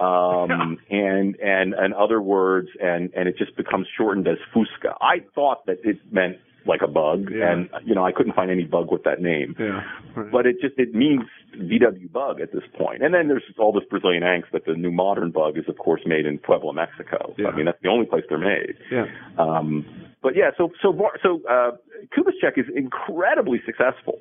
Um, 0.00 0.78
and, 0.90 1.36
and, 1.40 1.74
and 1.74 1.94
other 1.94 2.20
words, 2.20 2.68
and, 2.80 3.10
and 3.14 3.28
it 3.28 3.36
just 3.38 3.56
becomes 3.56 3.86
shortened 3.96 4.26
as 4.28 4.38
Fusca. 4.54 4.94
I 5.00 5.18
thought 5.34 5.66
that 5.66 5.78
it 5.84 5.98
meant 6.10 6.38
like 6.66 6.80
a 6.82 6.88
bug, 6.88 7.28
yeah. 7.30 7.52
and 7.52 7.70
you 7.84 7.94
know 7.94 8.04
I 8.04 8.12
couldn't 8.12 8.34
find 8.34 8.50
any 8.50 8.64
bug 8.64 8.90
with 8.90 9.04
that 9.04 9.20
name. 9.20 9.56
Yeah, 9.58 9.82
right. 10.14 10.30
But 10.30 10.46
it 10.46 10.56
just 10.60 10.78
it 10.78 10.94
means 10.94 11.22
VW 11.56 12.10
bug 12.12 12.40
at 12.40 12.52
this 12.52 12.62
point. 12.78 13.02
And 13.02 13.14
then 13.14 13.28
there's 13.28 13.42
all 13.58 13.72
this 13.72 13.84
Brazilian 13.88 14.22
angst 14.22 14.52
that 14.52 14.64
the 14.66 14.74
new 14.74 14.90
modern 14.90 15.30
bug 15.30 15.58
is 15.58 15.64
of 15.68 15.78
course 15.78 16.02
made 16.06 16.26
in 16.26 16.38
Puebla, 16.38 16.72
Mexico. 16.72 17.34
Yeah. 17.38 17.48
I 17.48 17.56
mean 17.56 17.66
that's 17.66 17.80
the 17.82 17.88
only 17.88 18.06
place 18.06 18.24
they're 18.28 18.38
made. 18.38 18.76
Yeah. 18.90 19.06
Um, 19.38 19.99
but 20.22 20.36
yeah, 20.36 20.50
so 20.56 20.70
so 20.82 20.96
so 21.22 21.40
uh, 21.48 21.72
Kubitschek 22.16 22.58
is 22.58 22.66
incredibly 22.74 23.60
successful. 23.64 24.18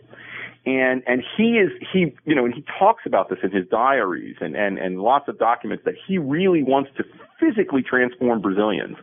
And 0.66 1.04
and 1.08 1.24
he 1.38 1.58
is 1.58 1.72
he 1.91 2.14
you 2.26 2.36
know 2.36 2.45
and 2.45 2.54
he 2.54 2.64
talks 2.78 3.04
about 3.06 3.30
this 3.30 3.39
in 3.43 3.52
his 3.52 3.68
diaries 3.70 4.36
and 4.41 4.56
and 4.56 4.78
and 4.78 5.00
lots 5.00 5.28
of 5.28 5.39
documents 5.39 5.84
that 5.86 5.95
he 6.08 6.18
really 6.18 6.64
wants 6.64 6.89
to 6.97 7.04
physically 7.39 7.82
transform 7.82 8.41
Brazilians 8.41 8.97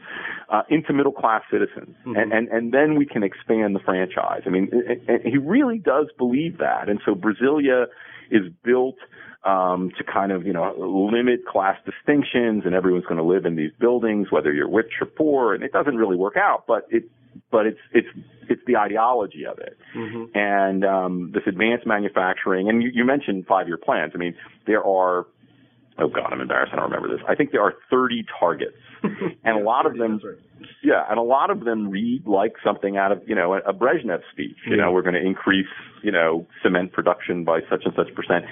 uh, 0.51 0.63
into 0.69 0.93
middle 0.93 1.13
class 1.13 1.43
citizens. 1.51 1.97
Mm-hmm. 2.07 2.17
and 2.17 2.33
and 2.33 2.49
and 2.49 2.73
then 2.73 2.97
we 2.97 3.07
can 3.07 3.23
expand 3.23 3.75
the 3.75 3.81
franchise. 3.81 4.43
I 4.47 4.51
mean 4.51 4.69
it, 4.73 5.03
it, 5.09 5.23
he 5.25 5.39
really 5.39 5.79
does 5.79 6.07
believe 6.19 6.59
that. 6.59 6.89
And 6.89 7.01
so 7.05 7.15
brasilia 7.15 7.87
is 8.31 8.43
built 8.63 8.97
um, 9.47 9.93
to 9.97 10.05
kind 10.05 10.33
of, 10.33 10.45
you 10.45 10.53
know, 10.53 10.75
limit 10.77 11.47
class 11.47 11.79
distinctions 11.85 12.65
and 12.67 12.75
everyone's 12.75 13.07
going 13.07 13.19
to 13.19 13.25
live 13.25 13.47
in 13.47 13.55
these 13.55 13.71
buildings, 13.79 14.29
whether 14.31 14.53
you're 14.53 14.71
rich 14.71 14.93
or 15.01 15.07
poor, 15.07 15.55
and 15.55 15.63
it 15.63 15.73
doesn't 15.73 15.97
really 15.97 16.17
work 16.17 16.37
out, 16.37 16.65
but 16.67 16.87
it, 16.91 17.05
but 17.51 17.67
it's 17.67 17.79
it's 17.93 18.09
it's 18.49 18.63
the 18.67 18.77
ideology 18.77 19.45
of 19.47 19.59
it, 19.59 19.77
mm-hmm. 19.95 20.37
and 20.37 20.85
um, 20.85 21.31
this 21.33 21.43
advanced 21.47 21.87
manufacturing. 21.87 22.69
And 22.69 22.83
you, 22.83 22.91
you 22.93 23.05
mentioned 23.05 23.47
five-year 23.47 23.79
plans. 23.79 24.13
I 24.15 24.19
mean, 24.19 24.35
there 24.67 24.85
are. 24.85 25.27
Oh 25.99 26.09
God, 26.09 26.31
I'm 26.31 26.41
embarrassed. 26.41 26.73
I 26.75 26.77
don't 26.77 26.91
remember 26.91 27.09
this. 27.09 27.25
I 27.27 27.35
think 27.35 27.53
there 27.53 27.63
are 27.63 27.73
30 27.91 28.27
targets, 28.39 28.77
and 29.03 29.61
a 29.61 29.63
lot 29.63 29.87
of 29.87 29.97
them, 29.97 30.21
yeah, 30.83 31.05
and 31.09 31.19
a 31.19 31.23
lot 31.23 31.49
of 31.51 31.65
them 31.65 31.89
read 31.89 32.27
like 32.27 32.53
something 32.63 32.99
out 32.99 33.13
of 33.13 33.23
you 33.27 33.35
know 33.35 33.55
a 33.55 33.73
Brezhnev 33.73 34.21
speech. 34.33 34.57
You 34.67 34.77
yeah. 34.77 34.83
know, 34.83 34.93
we're 34.93 35.03
going 35.03 35.15
to 35.15 35.25
increase 35.25 35.67
you 36.03 36.13
know 36.13 36.47
cement 36.63 36.93
production 36.93 37.45
by 37.45 37.61
such 37.71 37.83
and 37.85 37.95
such 37.95 38.15
percent. 38.15 38.45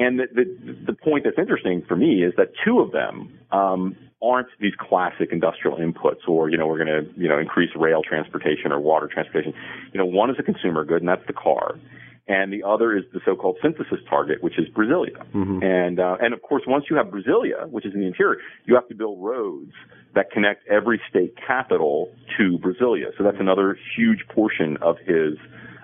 And 0.00 0.18
the, 0.18 0.26
the, 0.34 0.46
the 0.86 0.92
point 0.94 1.24
that's 1.24 1.38
interesting 1.38 1.84
for 1.86 1.94
me 1.94 2.24
is 2.24 2.32
that 2.38 2.48
two 2.64 2.80
of 2.80 2.90
them 2.90 3.38
um, 3.52 3.94
aren't 4.22 4.48
these 4.58 4.72
classic 4.80 5.28
industrial 5.30 5.76
inputs 5.76 6.26
or, 6.26 6.48
you 6.48 6.56
know, 6.56 6.66
we're 6.66 6.82
going 6.82 7.04
to, 7.04 7.20
you 7.20 7.28
know, 7.28 7.38
increase 7.38 7.70
rail 7.76 8.02
transportation 8.02 8.72
or 8.72 8.80
water 8.80 9.08
transportation. 9.12 9.52
You 9.92 9.98
know, 9.98 10.06
one 10.06 10.30
is 10.30 10.36
a 10.38 10.42
consumer 10.42 10.84
good 10.84 11.02
and 11.02 11.08
that's 11.08 11.26
the 11.26 11.34
car. 11.34 11.78
And 12.28 12.52
the 12.52 12.62
other 12.62 12.96
is 12.96 13.04
the 13.12 13.20
so-called 13.24 13.56
synthesis 13.60 13.98
target, 14.08 14.42
which 14.42 14.58
is 14.58 14.68
Brasilia. 14.68 15.20
Mm-hmm. 15.34 15.62
And, 15.62 16.00
uh, 16.00 16.16
and 16.20 16.32
of 16.32 16.40
course, 16.42 16.62
once 16.66 16.84
you 16.88 16.96
have 16.96 17.06
Brasilia, 17.06 17.68
which 17.68 17.84
is 17.84 17.92
in 17.92 18.00
the 18.00 18.06
interior, 18.06 18.38
you 18.66 18.74
have 18.76 18.88
to 18.88 18.94
build 18.94 19.22
roads 19.22 19.72
that 20.14 20.30
connect 20.30 20.66
every 20.68 21.00
state 21.10 21.34
capital 21.46 22.08
to 22.38 22.58
Brasilia. 22.58 23.10
So 23.18 23.24
that's 23.24 23.40
another 23.40 23.76
huge 23.96 24.20
portion 24.28 24.76
of 24.80 24.96
his, 24.98 25.34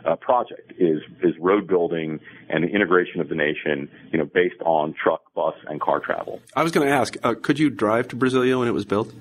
uh, 0.06 0.16
project 0.16 0.72
is 0.78 1.00
is 1.22 1.34
road 1.38 1.66
building 1.66 2.20
and 2.48 2.64
the 2.64 2.68
integration 2.68 3.20
of 3.20 3.28
the 3.28 3.34
nation, 3.34 3.88
you 4.12 4.18
know, 4.18 4.24
based 4.24 4.60
on 4.64 4.94
truck, 4.94 5.22
bus, 5.34 5.54
and 5.66 5.80
car 5.80 6.00
travel. 6.00 6.40
I 6.54 6.62
was 6.62 6.72
going 6.72 6.86
to 6.86 6.92
ask, 6.92 7.16
uh, 7.22 7.34
could 7.34 7.58
you 7.58 7.70
drive 7.70 8.08
to 8.08 8.16
Brasilia 8.16 8.58
when 8.58 8.68
it 8.68 8.74
was 8.74 8.84
built 8.84 9.12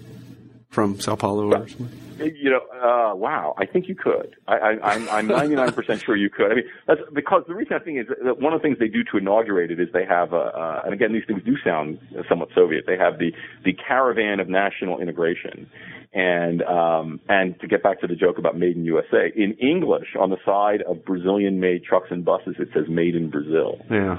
from 0.69 0.99
Sao 0.99 1.15
Paulo 1.15 1.53
or 1.53 1.67
something? 1.67 2.01
You 2.17 2.49
know, 2.49 2.61
uh, 2.71 3.13
wow, 3.15 3.55
I 3.57 3.65
think 3.65 3.89
you 3.89 3.95
could. 3.95 4.35
I, 4.47 4.55
I, 4.55 4.93
I'm, 4.93 5.09
I'm 5.09 5.27
99% 5.27 6.05
sure 6.05 6.15
you 6.15 6.29
could. 6.29 6.51
I 6.51 6.55
mean, 6.55 6.63
that's 6.87 7.01
because 7.13 7.43
the 7.45 7.53
reason 7.53 7.73
I 7.73 7.79
think 7.79 7.99
is 7.99 8.07
that 8.23 8.39
one 8.39 8.53
of 8.53 8.61
the 8.61 8.65
things 8.65 8.79
they 8.79 8.87
do 8.87 9.03
to 9.11 9.17
inaugurate 9.17 9.69
it 9.69 9.81
is 9.81 9.89
they 9.91 10.05
have, 10.05 10.31
a, 10.31 10.37
uh, 10.37 10.81
and 10.85 10.93
again, 10.93 11.11
these 11.11 11.25
things 11.27 11.43
do 11.43 11.55
sound 11.63 11.99
somewhat 12.29 12.49
Soviet. 12.55 12.85
They 12.87 12.97
have 12.97 13.19
the 13.19 13.33
the 13.65 13.73
caravan 13.73 14.39
of 14.39 14.47
national 14.47 15.01
integration, 15.01 15.69
and 16.15 16.63
um, 16.63 17.19
and 17.27 17.59
to 17.59 17.67
get 17.67 17.83
back 17.83 17.99
to 17.99 18.07
the 18.07 18.15
joke 18.15 18.37
about 18.37 18.57
made 18.57 18.77
in 18.77 18.85
USA, 18.85 19.31
in 19.35 19.51
English 19.61 20.15
on 20.17 20.29
the 20.29 20.37
side 20.45 20.81
of 20.87 21.03
Brazilian-made 21.03 21.83
trucks 21.83 22.07
and 22.09 22.23
buses, 22.23 22.55
it 22.57 22.69
says 22.73 22.85
made 22.87 23.15
in 23.15 23.29
Brazil. 23.29 23.79
Yeah. 23.91 24.17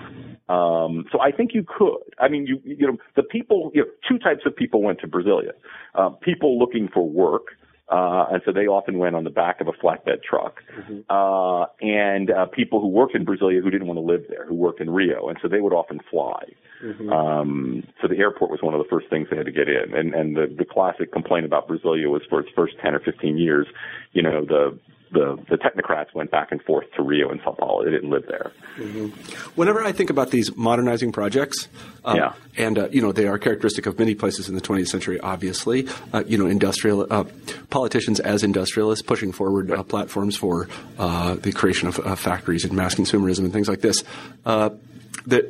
Um, 0.48 1.06
so 1.10 1.20
I 1.20 1.32
think 1.32 1.52
you 1.54 1.64
could. 1.66 1.96
I 2.20 2.28
mean, 2.28 2.46
you 2.46 2.60
you 2.64 2.86
know, 2.86 2.98
the 3.16 3.22
people, 3.22 3.70
you 3.74 3.80
know, 3.80 3.88
two 4.06 4.18
types 4.18 4.42
of 4.44 4.54
people 4.54 4.82
went 4.82 5.00
to 5.00 5.08
Brasilia. 5.08 5.52
Uh, 5.94 6.10
people 6.10 6.58
looking 6.58 6.88
for 6.92 7.08
work, 7.08 7.46
uh, 7.88 8.26
and 8.32 8.42
so 8.44 8.52
they 8.52 8.66
often 8.66 8.98
went 8.98 9.14
on 9.14 9.24
the 9.24 9.30
back 9.30 9.60
of 9.60 9.68
a 9.68 9.72
flatbed 9.72 10.22
truck. 10.22 10.60
Mm-hmm. 10.76 11.00
Uh, 11.08 11.66
and 11.80 12.30
uh, 12.30 12.46
people 12.46 12.80
who 12.80 12.88
worked 12.88 13.14
in 13.14 13.24
Brasilia 13.24 13.62
who 13.62 13.70
didn't 13.70 13.86
want 13.86 13.98
to 13.98 14.04
live 14.04 14.24
there, 14.28 14.44
who 14.46 14.54
worked 14.54 14.80
in 14.80 14.90
Rio, 14.90 15.28
and 15.28 15.38
so 15.40 15.48
they 15.48 15.60
would 15.60 15.72
often 15.72 16.00
fly. 16.10 16.42
Mm-hmm. 16.84 17.10
Um, 17.10 17.84
so 18.02 18.08
the 18.08 18.18
airport 18.18 18.50
was 18.50 18.60
one 18.62 18.74
of 18.74 18.78
the 18.82 18.88
first 18.90 19.08
things 19.08 19.28
they 19.30 19.36
had 19.36 19.46
to 19.46 19.52
get 19.52 19.68
in. 19.68 19.94
And 19.94 20.14
and 20.14 20.36
the 20.36 20.52
the 20.58 20.64
classic 20.64 21.12
complaint 21.12 21.46
about 21.46 21.68
Brasilia 21.68 22.10
was 22.10 22.22
for 22.28 22.40
its 22.40 22.50
first 22.54 22.74
ten 22.82 22.94
or 22.94 23.00
fifteen 23.00 23.38
years, 23.38 23.66
you 24.12 24.22
know, 24.22 24.44
the 24.44 24.78
the, 25.10 25.38
the 25.48 25.56
technocrats 25.56 26.14
went 26.14 26.30
back 26.30 26.50
and 26.50 26.62
forth 26.62 26.86
to 26.96 27.02
Rio 27.02 27.30
and 27.30 27.40
Sao 27.44 27.52
Paulo. 27.52 27.84
They 27.84 27.90
didn't 27.90 28.10
live 28.10 28.24
there. 28.26 28.52
Mm-hmm. 28.76 29.06
Whenever 29.54 29.82
I 29.82 29.92
think 29.92 30.10
about 30.10 30.30
these 30.30 30.54
modernizing 30.56 31.12
projects, 31.12 31.68
um, 32.04 32.16
yeah. 32.16 32.32
and 32.56 32.78
uh, 32.78 32.88
you 32.90 33.00
know 33.00 33.12
they 33.12 33.26
are 33.26 33.38
characteristic 33.38 33.86
of 33.86 33.98
many 33.98 34.14
places 34.14 34.48
in 34.48 34.54
the 34.54 34.60
20th 34.60 34.88
century. 34.88 35.20
Obviously, 35.20 35.88
uh, 36.12 36.24
you 36.26 36.36
know 36.38 36.46
industrial 36.46 37.06
uh, 37.10 37.24
politicians 37.70 38.20
as 38.20 38.42
industrialists 38.42 39.02
pushing 39.02 39.32
forward 39.32 39.70
uh, 39.70 39.82
platforms 39.82 40.36
for 40.36 40.68
uh, 40.98 41.34
the 41.34 41.52
creation 41.52 41.88
of 41.88 41.98
uh, 42.00 42.14
factories 42.16 42.64
and 42.64 42.72
mass 42.72 42.94
consumerism 42.94 43.40
and 43.40 43.52
things 43.52 43.68
like 43.68 43.80
this. 43.80 44.02
that 44.44 45.46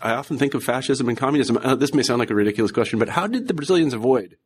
I 0.00 0.12
often 0.12 0.38
think 0.38 0.54
of 0.54 0.64
fascism 0.64 1.08
and 1.08 1.18
communism. 1.18 1.58
this 1.78 1.92
may 1.92 2.02
sound 2.02 2.20
like 2.20 2.30
a 2.30 2.34
ridiculous 2.34 2.72
question, 2.72 2.98
but 2.98 3.08
how 3.08 3.26
did 3.26 3.48
the 3.48 3.54
Brazilians 3.54 3.92
avoid 3.92 4.36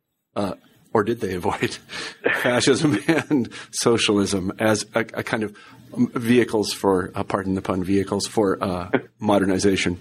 or 0.93 1.03
did 1.03 1.19
they 1.19 1.33
avoid 1.35 1.71
fascism 2.41 2.99
and 3.07 3.49
socialism 3.71 4.51
as 4.59 4.85
a, 4.93 4.99
a, 4.99 5.23
kind 5.23 5.43
of 5.43 5.57
vehicles 5.95 6.73
for, 6.73 7.11
uh, 7.15 7.23
pardon 7.23 7.55
the 7.55 7.61
pun, 7.61 7.83
vehicles 7.83 8.27
for 8.27 8.63
uh, 8.63 8.89
modernization? 9.19 9.97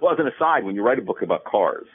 well, 0.00 0.12
as 0.12 0.18
an 0.18 0.28
aside, 0.28 0.64
when 0.64 0.74
you 0.74 0.82
write 0.82 0.98
a 0.98 1.02
book 1.02 1.22
about 1.22 1.44
cars, 1.44 1.86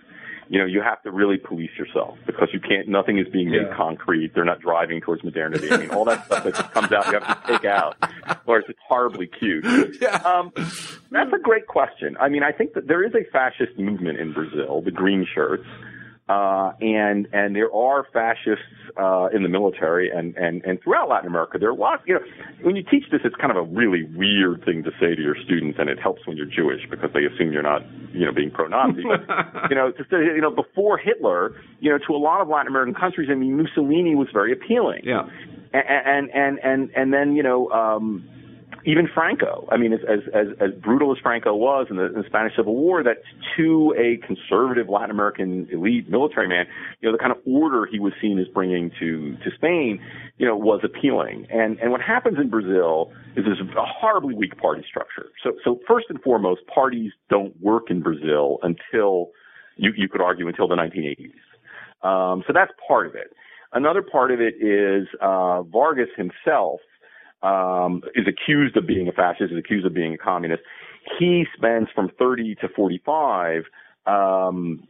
you 0.49 0.57
know, 0.57 0.65
you 0.65 0.81
have 0.81 1.01
to 1.03 1.11
really 1.11 1.37
police 1.37 1.69
yourself 1.77 2.17
because 2.25 2.49
you 2.51 2.59
can't, 2.59 2.87
nothing 2.87 3.19
is 3.19 3.27
being 3.31 3.51
made 3.51 3.67
yeah. 3.69 3.77
concrete. 3.77 4.33
They're 4.33 4.43
not 4.43 4.59
driving 4.59 4.99
towards 4.99 5.23
modernity. 5.23 5.71
I 5.71 5.77
mean, 5.77 5.91
all 5.91 6.05
that 6.05 6.25
stuff 6.25 6.43
that 6.43 6.55
just 6.55 6.71
comes 6.71 6.91
out, 6.91 7.05
you 7.05 7.19
have 7.19 7.45
to 7.45 7.51
take 7.51 7.65
out, 7.65 7.95
or 8.47 8.57
it's 8.57 8.69
horribly 8.87 9.27
cute. 9.27 9.65
Yeah. 9.99 10.15
Um, 10.15 10.51
that's 11.11 11.31
a 11.33 11.39
great 11.41 11.67
question. 11.67 12.15
I 12.19 12.29
mean, 12.29 12.41
I 12.41 12.51
think 12.51 12.73
that 12.73 12.87
there 12.87 13.03
is 13.05 13.13
a 13.13 13.29
fascist 13.31 13.77
movement 13.77 14.17
in 14.19 14.31
Brazil, 14.33 14.81
the 14.81 14.91
green 14.91 15.27
shirts. 15.33 15.65
Uh, 16.29 16.73
and 16.79 17.27
and 17.33 17.55
there 17.55 17.73
are 17.73 18.05
fascists 18.13 18.61
uh, 19.01 19.29
in 19.33 19.41
the 19.41 19.49
military 19.49 20.11
and, 20.11 20.37
and 20.37 20.63
and 20.63 20.79
throughout 20.83 21.09
Latin 21.09 21.27
America. 21.27 21.57
There 21.57 21.69
are 21.69 21.75
lots. 21.75 22.03
You 22.05 22.13
know, 22.13 22.19
when 22.61 22.75
you 22.75 22.83
teach 22.83 23.05
this, 23.11 23.21
it's 23.23 23.35
kind 23.37 23.49
of 23.49 23.57
a 23.57 23.63
really 23.63 24.03
weird 24.15 24.63
thing 24.63 24.83
to 24.83 24.91
say 24.99 25.15
to 25.15 25.21
your 25.21 25.35
students, 25.43 25.79
and 25.79 25.89
it 25.89 25.99
helps 25.99 26.27
when 26.27 26.37
you're 26.37 26.45
Jewish 26.45 26.81
because 26.87 27.09
they 27.15 27.25
assume 27.25 27.51
you're 27.51 27.63
not, 27.63 27.81
you 28.13 28.25
know, 28.25 28.31
being 28.31 28.51
pro-Nazi. 28.51 29.01
but 29.01 29.25
you 29.71 29.75
know, 29.75 29.89
to 29.89 30.03
say, 30.03 30.17
you 30.35 30.41
know, 30.41 30.51
before 30.51 30.99
Hitler, 30.99 31.55
you 31.79 31.89
know, 31.89 31.97
to 31.97 32.13
a 32.13 32.21
lot 32.21 32.41
of 32.41 32.47
Latin 32.47 32.67
American 32.67 32.93
countries, 32.93 33.29
I 33.31 33.35
mean, 33.35 33.57
Mussolini 33.57 34.13
was 34.13 34.27
very 34.31 34.53
appealing. 34.53 35.01
Yeah. 35.03 35.23
And 35.73 36.29
and 36.29 36.29
and 36.31 36.59
and, 36.63 36.89
and 36.95 37.13
then 37.13 37.35
you 37.35 37.41
know. 37.41 37.69
um 37.71 38.29
even 38.85 39.07
Franco. 39.13 39.67
I 39.71 39.77
mean, 39.77 39.93
as 39.93 39.99
as 40.07 40.19
as, 40.59 40.71
brutal 40.81 41.11
as 41.11 41.17
Franco 41.21 41.55
was 41.55 41.87
in 41.89 41.97
the, 41.97 42.05
in 42.05 42.13
the 42.13 42.23
Spanish 42.27 42.55
Civil 42.55 42.75
War, 42.75 43.03
that 43.03 43.17
to 43.57 43.93
a 43.97 44.17
conservative 44.25 44.89
Latin 44.89 45.11
American 45.11 45.67
elite 45.71 46.09
military 46.09 46.47
man, 46.47 46.65
you 47.01 47.09
know, 47.09 47.11
the 47.11 47.19
kind 47.19 47.31
of 47.31 47.37
order 47.45 47.85
he 47.85 47.99
was 47.99 48.13
seen 48.21 48.39
as 48.39 48.47
bringing 48.47 48.91
to 48.99 49.35
to 49.37 49.51
Spain, 49.55 49.99
you 50.37 50.45
know, 50.45 50.55
was 50.55 50.81
appealing. 50.83 51.47
And 51.49 51.79
and 51.79 51.91
what 51.91 52.01
happens 52.01 52.37
in 52.39 52.49
Brazil 52.49 53.11
is 53.35 53.45
there's 53.45 53.59
a 53.59 53.85
horribly 53.85 54.33
weak 54.33 54.57
party 54.57 54.83
structure. 54.87 55.29
So 55.43 55.53
so 55.63 55.79
first 55.87 56.07
and 56.09 56.21
foremost, 56.21 56.61
parties 56.73 57.11
don't 57.29 57.59
work 57.61 57.89
in 57.89 58.01
Brazil 58.01 58.59
until 58.63 59.31
you 59.75 59.91
you 59.95 60.07
could 60.07 60.21
argue 60.21 60.47
until 60.47 60.67
the 60.67 60.75
1980s. 60.75 61.33
Um, 62.01 62.43
so 62.47 62.53
that's 62.53 62.71
part 62.87 63.07
of 63.07 63.15
it. 63.15 63.33
Another 63.73 64.01
part 64.01 64.31
of 64.31 64.39
it 64.39 64.55
is 64.55 65.07
uh, 65.21 65.61
Vargas 65.63 66.09
himself 66.15 66.79
um, 67.41 68.01
is 68.15 68.25
accused 68.27 68.77
of 68.77 68.87
being 68.87 69.07
a 69.07 69.11
fascist, 69.11 69.51
is 69.51 69.57
accused 69.57 69.85
of 69.85 69.93
being 69.93 70.13
a 70.13 70.17
communist. 70.17 70.63
He 71.17 71.45
spends 71.55 71.89
from 71.95 72.09
30 72.19 72.55
to 72.55 72.69
45, 72.75 73.63
um, 74.05 74.87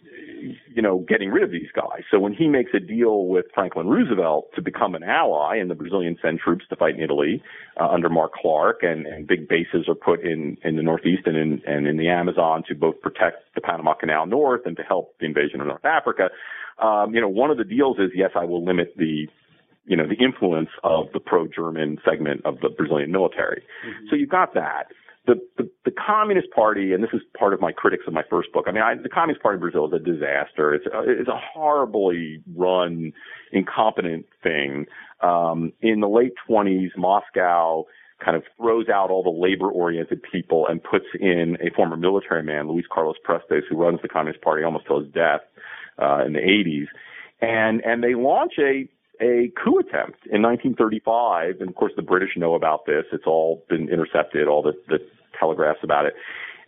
you 0.74 0.82
know, 0.82 1.06
getting 1.08 1.30
rid 1.30 1.44
of 1.44 1.52
these 1.52 1.70
guys. 1.76 2.04
So 2.10 2.20
when 2.20 2.34
he 2.34 2.48
makes 2.48 2.72
a 2.74 2.80
deal 2.80 3.28
with 3.28 3.46
Franklin 3.54 3.88
Roosevelt 3.88 4.50
to 4.56 4.62
become 4.62 4.96
an 4.96 5.04
ally, 5.04 5.58
and 5.58 5.70
the 5.70 5.76
Brazilians 5.76 6.18
send 6.22 6.40
troops 6.40 6.66
to 6.70 6.76
fight 6.76 6.96
in 6.96 7.02
Italy 7.02 7.44
uh, 7.80 7.88
under 7.88 8.10
Mark 8.10 8.34
Clark, 8.34 8.80
and, 8.82 9.06
and 9.06 9.28
big 9.28 9.48
bases 9.48 9.88
are 9.88 9.96
put 9.96 10.22
in 10.22 10.58
in 10.64 10.76
the 10.76 10.84
Northeast 10.84 11.24
and 11.26 11.38
in 11.38 11.62
and 11.68 11.88
in 11.88 11.98
the 11.98 12.08
Amazon 12.08 12.64
to 12.68 12.76
both 12.76 13.00
protect 13.02 13.38
the 13.56 13.62
Panama 13.62 13.94
Canal 13.94 14.26
North 14.26 14.62
and 14.66 14.78
to 14.78 14.84
help 14.84 15.16
the 15.20 15.26
invasion 15.26 15.62
of 15.62 15.68
North 15.68 15.86
Africa. 15.86 16.30
Um, 16.82 17.14
you 17.14 17.22
know, 17.22 17.30
one 17.30 17.52
of 17.52 17.58
the 17.58 17.66
deals 17.66 17.98
is 18.00 18.12
yes, 18.16 18.32
I 18.36 18.46
will 18.46 18.64
limit 18.64 18.94
the 18.98 19.28
you 19.90 19.98
know, 19.98 20.08
the 20.08 20.24
influence 20.24 20.70
of 20.84 21.08
the 21.14 21.20
pro-German 21.20 21.98
segment 22.08 22.46
of 22.46 22.60
the 22.62 22.70
Brazilian 22.70 23.12
military. 23.12 23.64
Mm-hmm. 23.86 24.06
So 24.10 24.16
you've 24.16 24.30
got 24.30 24.54
that. 24.54 24.86
The, 25.26 25.36
the, 25.58 25.70
the 25.84 25.92
Communist 25.92 26.52
Party, 26.52 26.94
and 26.94 27.04
this 27.04 27.10
is 27.12 27.22
part 27.38 27.54
of 27.54 27.60
my 27.60 27.72
critics 27.72 28.04
of 28.08 28.14
my 28.14 28.22
first 28.30 28.54
book. 28.54 28.66
I 28.68 28.72
mean, 28.72 28.84
I, 28.84 28.96
the 29.02 29.10
Communist 29.10 29.42
Party 29.42 29.56
of 29.56 29.62
Brazil 29.62 29.88
is 29.88 29.94
a 29.94 30.00
disaster. 30.00 30.74
It's 30.76 30.86
a, 30.86 31.02
it's 31.08 31.28
a 31.28 31.40
horribly 31.54 32.44
run, 32.56 33.14
incompetent 33.52 34.28
thing. 34.44 34.86
Um, 35.22 35.74
in 35.82 36.02
the 36.02 36.08
late 36.08 36.34
20s, 36.48 36.96
Moscow 36.96 37.86
kind 38.24 38.38
of 38.38 38.44
throws 38.58 38.90
out 38.90 39.10
all 39.10 39.24
the 39.24 39.30
labor-oriented 39.30 40.22
people 40.32 40.68
and 40.68 40.84
puts 40.84 41.06
in 41.20 41.58
a 41.62 41.74
former 41.76 41.98
military 41.98 42.44
man, 42.44 42.68
Luis 42.68 42.86
Carlos 42.92 43.16
Prestes, 43.24 43.64
who 43.70 43.76
runs 43.76 44.00
the 44.04 44.08
Communist 44.08 44.44
Party 44.44 44.64
almost 44.64 44.86
till 44.86 45.00
his 45.00 45.12
death 45.14 45.42
uh, 45.98 46.24
in 46.26 46.34
the 46.34 46.40
80s, 46.40 46.88
and 47.42 47.82
and 47.86 48.04
they 48.04 48.16
launch 48.16 48.54
a 48.60 48.88
a 49.22 49.52
coup 49.62 49.80
attempt 49.80 50.26
in 50.32 50.42
1935, 50.42 51.56
and 51.60 51.70
of 51.70 51.76
course 51.76 51.94
the 51.96 52.02
British 52.02 52.32
know 52.38 52.56
about 52.56 52.86
this. 52.86 53.06
It's 53.12 53.26
all 53.26 53.66
been 53.70 53.90
intercepted, 53.90 54.48
all 54.48 54.62
the, 54.62 54.74
the 54.88 55.00
telegraphs 55.40 55.80
about 55.84 56.06
it, 56.06 56.14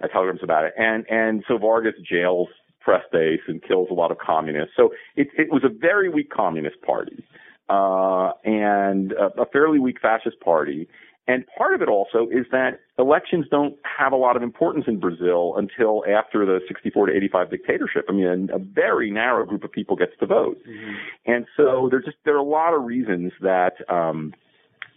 uh, 0.04 0.08
telegrams 0.08 0.42
about 0.44 0.66
it, 0.66 0.74
and 0.78 1.06
and 1.10 1.44
so 1.48 1.58
Vargas 1.58 1.96
jails 2.04 2.50
Prestes 2.82 3.42
and 3.48 3.62
kills 3.62 3.90
a 3.92 3.94
lot 3.94 4.12
of 4.12 4.18
communists. 4.18 4.74
So 4.76 4.90
it 5.16 5.28
it 5.38 5.52
was 5.52 5.64
a 5.64 5.70
very 5.70 6.10
weak 6.10 6.30
communist 6.30 6.82
party, 6.82 7.24
uh, 7.70 8.32
and 8.44 9.14
a, 9.14 9.42
a 9.42 9.46
fairly 9.46 9.80
weak 9.80 10.02
fascist 10.02 10.40
party, 10.40 10.88
and 11.28 11.46
part 11.56 11.76
of 11.76 11.82
it 11.82 11.88
also 11.88 12.28
is 12.32 12.46
that 12.52 12.80
elections 12.98 13.46
don't 13.52 13.76
have 13.84 14.12
a 14.12 14.16
lot 14.16 14.36
of 14.36 14.42
importance 14.42 14.86
in 14.88 15.00
Brazil 15.00 15.54
until 15.56 16.04
after 16.06 16.46
the 16.46 16.60
64 16.68 17.08
to 17.08 17.16
85 17.16 17.52
dictatorship. 17.52 18.06
I 18.10 18.14
mean, 18.14 18.50
a 18.52 18.58
very 18.58 19.12
narrow 19.12 19.46
group 19.46 19.64
of 19.64 19.72
people 19.72 19.96
gets 19.96 20.14
to 20.20 20.26
vote. 20.26 20.58
Mm-hmm. 20.68 20.94
And 21.28 21.46
so 21.56 21.88
there 21.92 22.02
just, 22.02 22.18
there 22.26 22.34
are 22.34 22.40
a 22.40 22.44
lot 22.44 22.74
of 22.74 22.84
reasons 22.84 23.34
that, 23.42 23.74
um, 23.88 24.34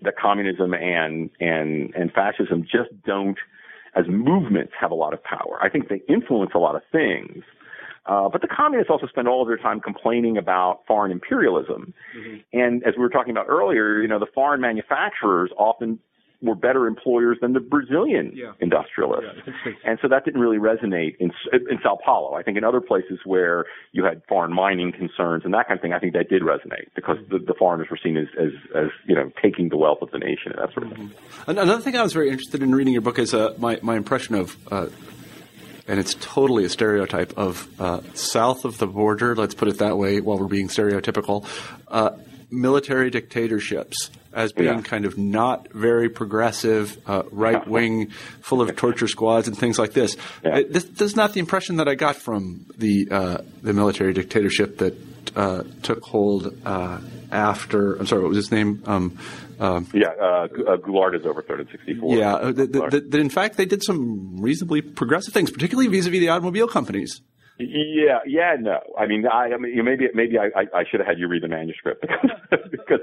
that 0.02 0.14
communism 0.16 0.72
and, 0.72 1.30
and, 1.40 1.94
and 1.94 2.10
fascism 2.12 2.62
just 2.62 2.90
don't, 3.04 3.38
as 3.94 4.06
movements, 4.08 4.72
have 4.80 4.90
a 4.90 4.96
lot 4.96 5.12
of 5.12 5.22
power. 5.22 5.58
I 5.62 5.68
think 5.68 5.88
they 5.88 6.02
influence 6.08 6.52
a 6.54 6.58
lot 6.58 6.74
of 6.74 6.82
things. 6.90 7.44
Uh, 8.06 8.28
but 8.28 8.42
the 8.42 8.48
communists 8.48 8.90
also 8.90 9.06
spend 9.06 9.28
all 9.28 9.40
of 9.40 9.48
their 9.48 9.56
time 9.56 9.80
complaining 9.80 10.36
about 10.36 10.80
foreign 10.86 11.10
imperialism. 11.10 11.94
Mm-hmm. 12.16 12.36
And 12.52 12.82
as 12.84 12.94
we 12.96 13.02
were 13.02 13.08
talking 13.08 13.30
about 13.30 13.46
earlier, 13.48 14.02
you 14.02 14.08
know, 14.08 14.18
the 14.18 14.26
foreign 14.34 14.60
manufacturers 14.60 15.50
often 15.56 15.98
were 16.42 16.54
better 16.54 16.86
employers 16.86 17.38
than 17.40 17.52
the 17.52 17.60
Brazilian 17.60 18.32
yeah. 18.34 18.52
industrialists. 18.60 19.40
Yeah. 19.46 19.72
and 19.84 19.98
so 20.02 20.08
that 20.08 20.24
didn't 20.24 20.40
really 20.40 20.58
resonate 20.58 21.16
in, 21.18 21.30
in 21.52 21.78
Sao 21.82 21.98
Paulo. 22.04 22.34
I 22.34 22.42
think 22.42 22.58
in 22.58 22.64
other 22.64 22.80
places 22.80 23.18
where 23.24 23.64
you 23.92 24.04
had 24.04 24.22
foreign 24.28 24.52
mining 24.52 24.92
concerns 24.92 25.44
and 25.44 25.54
that 25.54 25.66
kind 25.68 25.78
of 25.78 25.82
thing, 25.82 25.92
I 25.92 25.98
think 25.98 26.12
that 26.12 26.28
did 26.28 26.42
resonate 26.42 26.88
because 26.94 27.16
the, 27.30 27.38
the 27.38 27.54
foreigners 27.54 27.88
were 27.90 27.98
seen 28.02 28.16
as, 28.16 28.26
as, 28.38 28.50
as, 28.74 28.90
you 29.06 29.14
know, 29.14 29.30
taking 29.42 29.68
the 29.68 29.76
wealth 29.76 30.02
of 30.02 30.10
the 30.10 30.18
nation 30.18 30.52
and 30.52 30.60
that 30.60 30.72
sort 30.74 30.86
of 30.86 30.92
thing. 30.92 31.08
Mm-hmm. 31.08 31.50
Another 31.50 31.80
thing 31.80 31.96
I 31.96 32.02
was 32.02 32.12
very 32.12 32.28
interested 32.28 32.62
in 32.62 32.74
reading 32.74 32.92
your 32.92 33.02
book 33.02 33.18
is 33.18 33.32
uh, 33.32 33.54
my, 33.58 33.78
my 33.82 33.96
impression 33.96 34.34
of, 34.34 34.56
uh, 34.70 34.88
and 35.86 35.98
it's 35.98 36.14
totally 36.20 36.64
a 36.64 36.68
stereotype 36.68 37.36
of 37.36 37.68
uh, 37.80 38.00
south 38.14 38.64
of 38.64 38.78
the 38.78 38.86
border, 38.86 39.34
let's 39.34 39.54
put 39.54 39.68
it 39.68 39.78
that 39.78 39.96
way 39.96 40.20
while 40.20 40.38
we're 40.38 40.46
being 40.46 40.68
stereotypical, 40.68 41.46
uh, 41.88 42.10
military 42.60 43.10
dictatorships 43.10 44.10
as 44.32 44.52
being 44.52 44.76
yeah. 44.76 44.82
kind 44.82 45.04
of 45.04 45.16
not 45.16 45.72
very 45.72 46.08
progressive, 46.08 46.98
uh, 47.06 47.22
right 47.30 47.66
wing, 47.68 48.10
full 48.40 48.60
of 48.60 48.74
torture 48.76 49.08
squads 49.08 49.46
and 49.48 49.56
things 49.56 49.78
like 49.78 49.92
this. 49.92 50.16
Yeah. 50.44 50.62
this. 50.68 50.84
This 50.84 51.10
is 51.10 51.16
not 51.16 51.32
the 51.32 51.40
impression 51.40 51.76
that 51.76 51.88
I 51.88 51.94
got 51.94 52.16
from 52.16 52.66
the 52.76 53.08
uh, 53.10 53.38
the 53.62 53.72
military 53.72 54.12
dictatorship 54.12 54.78
that 54.78 54.94
uh, 55.36 55.64
took 55.82 56.02
hold 56.02 56.54
uh, 56.64 57.00
after. 57.30 57.94
I'm 57.96 58.06
sorry, 58.06 58.22
what 58.22 58.28
was 58.28 58.38
his 58.38 58.50
name? 58.50 58.82
Um, 58.86 59.18
um, 59.60 59.88
yeah, 59.94 60.08
uh, 60.20 60.24
uh, 60.24 60.76
Goulart 60.76 61.18
is 61.18 61.24
overthrown 61.24 61.60
in 61.60 61.68
'64. 61.68 62.16
Yeah, 62.16 62.52
that 62.52 63.14
in 63.14 63.30
fact 63.30 63.56
they 63.56 63.66
did 63.66 63.84
some 63.84 64.40
reasonably 64.40 64.82
progressive 64.82 65.32
things, 65.32 65.50
particularly 65.50 65.88
vis-a-vis 65.88 66.20
the 66.20 66.28
automobile 66.28 66.68
companies. 66.68 67.20
Yeah, 67.58 68.18
yeah, 68.26 68.56
no. 68.58 68.80
I 68.98 69.06
mean, 69.06 69.26
I, 69.26 69.50
I 69.54 69.56
mean, 69.58 69.84
maybe 69.84 70.08
maybe 70.12 70.38
I, 70.38 70.46
I, 70.58 70.80
I 70.80 70.84
should 70.90 70.98
have 71.00 71.06
had 71.06 71.18
you 71.20 71.28
read 71.28 71.44
the 71.44 71.48
manuscript 71.48 72.00
because 72.50 72.66
because 72.70 73.00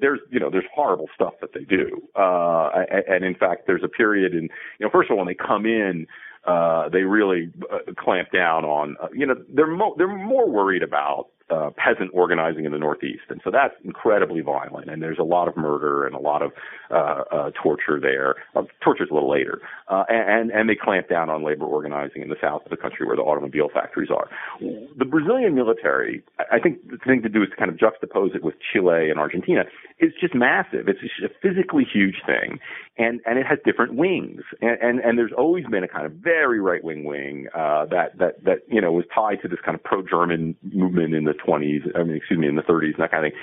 there's 0.00 0.20
you 0.30 0.38
know 0.38 0.50
there's 0.50 0.64
horrible 0.72 1.08
stuff 1.14 1.34
that 1.40 1.50
they 1.52 1.64
do, 1.64 2.00
uh, 2.14 2.70
and, 3.08 3.24
in 3.24 3.34
fact 3.34 3.66
there's 3.66 3.82
a 3.82 3.88
period 3.88 4.34
in 4.34 4.44
you 4.44 4.86
know 4.86 4.90
first 4.92 5.10
of 5.10 5.14
all 5.18 5.18
when 5.18 5.26
they 5.26 5.34
come 5.34 5.66
in 5.66 6.06
uh, 6.46 6.88
they 6.90 7.02
really 7.02 7.50
uh, 7.72 7.78
clamp 7.98 8.28
down 8.32 8.64
on, 8.64 8.96
uh, 9.02 9.08
you 9.12 9.26
know, 9.26 9.34
they're 9.52 9.66
mo- 9.66 9.94
they're 9.98 10.08
more 10.08 10.48
worried 10.50 10.82
about 10.82 11.26
uh, 11.50 11.70
peasant 11.76 12.10
organizing 12.12 12.64
in 12.64 12.72
the 12.72 12.78
Northeast, 12.78 13.24
and 13.28 13.40
so 13.44 13.50
that's 13.50 13.74
incredibly 13.84 14.40
violent. 14.40 14.90
And 14.90 15.02
there's 15.02 15.18
a 15.18 15.24
lot 15.24 15.48
of 15.48 15.56
murder 15.56 16.06
and 16.06 16.14
a 16.14 16.18
lot 16.18 16.42
of 16.42 16.52
uh, 16.90 17.24
uh, 17.30 17.50
torture 17.62 17.98
there. 18.00 18.36
Uh, 18.54 18.62
torture's 18.82 19.08
a 19.10 19.14
little 19.14 19.30
later, 19.30 19.60
uh, 19.88 20.04
and 20.08 20.50
and 20.50 20.68
they 20.68 20.76
clamp 20.76 21.08
down 21.08 21.30
on 21.30 21.44
labor 21.44 21.64
organizing 21.64 22.22
in 22.22 22.28
the 22.28 22.36
south 22.40 22.62
of 22.64 22.70
the 22.70 22.76
country 22.76 23.06
where 23.06 23.16
the 23.16 23.22
automobile 23.22 23.68
factories 23.72 24.10
are. 24.10 24.28
The 24.60 25.04
Brazilian 25.04 25.54
military, 25.54 26.22
I 26.52 26.58
think 26.58 26.88
the 26.90 26.98
thing 26.98 27.22
to 27.22 27.28
do 27.28 27.42
is 27.42 27.50
to 27.50 27.56
kind 27.56 27.70
of 27.70 27.76
juxtapose 27.76 28.34
it 28.34 28.42
with 28.44 28.54
Chile 28.72 29.10
and 29.10 29.18
Argentina. 29.18 29.64
Is 30.00 30.12
just 30.20 30.34
massive. 30.34 30.86
It's 30.88 31.00
just 31.00 31.12
a 31.24 31.28
physically 31.42 31.84
huge 31.84 32.22
thing, 32.24 32.60
and 32.98 33.20
and 33.26 33.38
it 33.38 33.46
has 33.46 33.58
different 33.64 33.94
wings. 33.94 34.42
And 34.60 34.78
and, 34.80 35.00
and 35.00 35.18
there's 35.18 35.32
always 35.36 35.64
been 35.66 35.82
a 35.82 35.88
kind 35.88 36.06
of 36.06 36.12
very 36.12 36.60
right 36.60 36.84
wing 36.84 37.04
wing 37.04 37.48
uh, 37.52 37.86
that 37.86 38.16
that 38.18 38.44
that 38.44 38.58
you 38.68 38.80
know 38.80 38.92
was 38.92 39.04
tied 39.12 39.42
to 39.42 39.48
this 39.48 39.58
kind 39.64 39.74
of 39.74 39.82
pro 39.82 40.02
German 40.02 40.54
movement 40.62 41.14
in 41.14 41.24
the 41.24 41.32
20s, 41.32 41.98
I 41.98 42.04
mean, 42.04 42.16
excuse 42.16 42.38
me, 42.38 42.46
in 42.46 42.56
the 42.56 42.62
30s 42.62 42.94
and 42.94 43.02
that 43.02 43.10
kind 43.10 43.26
of 43.26 43.32
thing. 43.32 43.40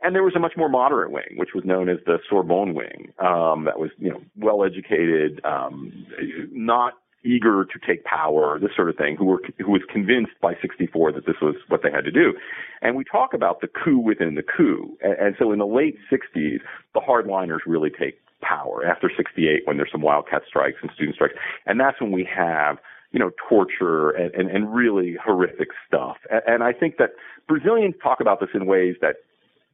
And 0.00 0.14
there 0.14 0.22
was 0.22 0.34
a 0.36 0.38
much 0.38 0.52
more 0.56 0.68
moderate 0.68 1.10
wing, 1.10 1.34
which 1.36 1.50
was 1.54 1.64
known 1.64 1.88
as 1.88 1.98
the 2.06 2.18
Sorbonne 2.30 2.74
wing, 2.74 3.12
um, 3.18 3.64
that 3.64 3.80
was, 3.80 3.90
you 3.98 4.10
know, 4.10 4.20
well 4.36 4.62
educated, 4.64 5.40
um, 5.44 6.06
not 6.52 6.94
eager 7.24 7.64
to 7.64 7.78
take 7.86 8.04
power, 8.04 8.58
this 8.58 8.70
sort 8.76 8.88
of 8.88 8.96
thing, 8.96 9.16
who 9.16 9.24
were 9.24 9.42
who 9.58 9.72
was 9.72 9.82
convinced 9.92 10.32
by 10.40 10.54
64 10.60 11.12
that 11.12 11.26
this 11.26 11.36
was 11.42 11.56
what 11.68 11.82
they 11.82 11.90
had 11.90 12.04
to 12.04 12.10
do. 12.10 12.34
And 12.82 12.96
we 12.96 13.04
talk 13.04 13.34
about 13.34 13.60
the 13.60 13.68
coup 13.68 13.98
within 13.98 14.34
the 14.34 14.42
coup. 14.42 14.96
And, 15.02 15.14
and 15.18 15.36
so 15.38 15.52
in 15.52 15.58
the 15.58 15.66
late 15.66 15.96
60s, 16.10 16.60
the 16.94 17.00
hardliners 17.00 17.60
really 17.66 17.90
take 17.90 18.18
power 18.40 18.86
after 18.86 19.10
68 19.14 19.62
when 19.64 19.76
there's 19.76 19.90
some 19.90 20.02
wildcat 20.02 20.42
strikes 20.46 20.78
and 20.82 20.90
student 20.94 21.16
strikes. 21.16 21.34
And 21.66 21.80
that's 21.80 22.00
when 22.00 22.12
we 22.12 22.28
have 22.34 22.78
you 23.10 23.18
know, 23.18 23.30
torture 23.48 24.10
and, 24.10 24.34
and, 24.34 24.50
and 24.50 24.74
really 24.74 25.16
horrific 25.24 25.68
stuff. 25.86 26.16
And, 26.30 26.42
and 26.46 26.62
I 26.62 26.72
think 26.72 26.98
that 26.98 27.12
Brazilians 27.46 27.94
talk 28.02 28.20
about 28.20 28.40
this 28.40 28.50
in 28.54 28.66
ways 28.66 28.96
that 29.00 29.16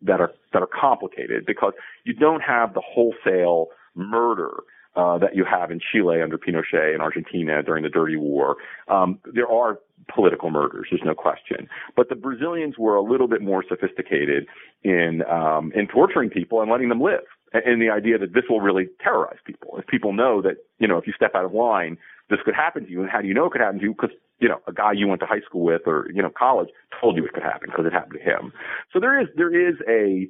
that 0.03 0.21
are 0.21 0.33
that 0.53 0.63
are 0.63 0.69
complicated 0.69 1.45
because 1.47 1.73
you 2.05 2.13
don't 2.13 2.41
have 2.41 2.75
the 2.75 2.83
wholesale 2.85 3.69
murder 3.95 4.63
uh, 4.97 5.19
that 5.19 5.35
you 5.35 5.45
have 5.45 5.71
in 5.71 5.81
Chile 5.81 6.23
under 6.23 6.39
Pinochet 6.39 6.93
and 6.93 7.03
Argentina 7.03 7.63
during 7.63 7.83
the 7.83 7.89
Dirty 7.89 8.17
War. 8.17 8.57
Um, 8.89 9.19
there 9.33 9.49
are 9.49 9.79
political 10.15 10.51
murders, 10.51 10.89
there's 10.91 11.03
no 11.05 11.15
question. 11.15 11.69
But 11.97 12.09
the 12.09 12.15
Brazilians 12.15 12.77
were 12.79 12.95
a 12.95 13.03
little 13.03 13.29
bit 13.29 13.43
more 13.43 13.65
sophisticated 13.69 14.47
in 14.83 15.23
um, 15.31 15.73
in 15.75 15.87
torturing 15.87 16.31
people 16.31 16.61
and 16.61 16.71
letting 16.71 16.89
them 16.89 17.01
live, 17.01 17.25
and 17.53 17.81
the 17.81 17.91
idea 17.91 18.19
that 18.19 18.35
this 18.35 18.45
will 18.49 18.61
really 18.61 18.89
terrorize 19.03 19.39
people. 19.45 19.77
If 19.79 19.87
people 19.87 20.13
know 20.13 20.43
that 20.43 20.57
you 20.79 20.89
know 20.89 20.99
if 20.99 21.07
you 21.07 21.13
step 21.15 21.35
out 21.35 21.45
of 21.45 21.53
line, 21.53 21.97
this 22.31 22.41
could 22.45 22.55
happen 22.55 22.85
to 22.85 22.91
you. 22.91 23.03
And 23.03 23.11
how 23.11 23.21
do 23.21 23.29
you 23.29 23.35
know 23.35 23.47
it 23.47 23.53
could 23.53 23.61
happen 23.61 23.79
to 23.79 23.85
you? 23.85 23.93
Because, 23.93 24.17
you 24.41 24.49
know, 24.49 24.61
a 24.67 24.73
guy 24.73 24.93
you 24.93 25.07
went 25.07 25.21
to 25.21 25.27
high 25.27 25.41
school 25.41 25.63
with 25.63 25.83
or, 25.87 26.09
you 26.13 26.23
know, 26.23 26.31
college 26.37 26.69
told 27.01 27.17
you 27.17 27.25
it 27.25 27.33
could 27.33 27.43
happen 27.43 27.69
because 27.71 27.87
it 27.87 27.93
happened 27.93 28.19
to 28.19 28.25
him. 28.25 28.53
So 28.93 29.01
there 29.01 29.21
is, 29.21 29.29
there 29.37 29.55
is 29.55 29.77
a, 29.89 30.29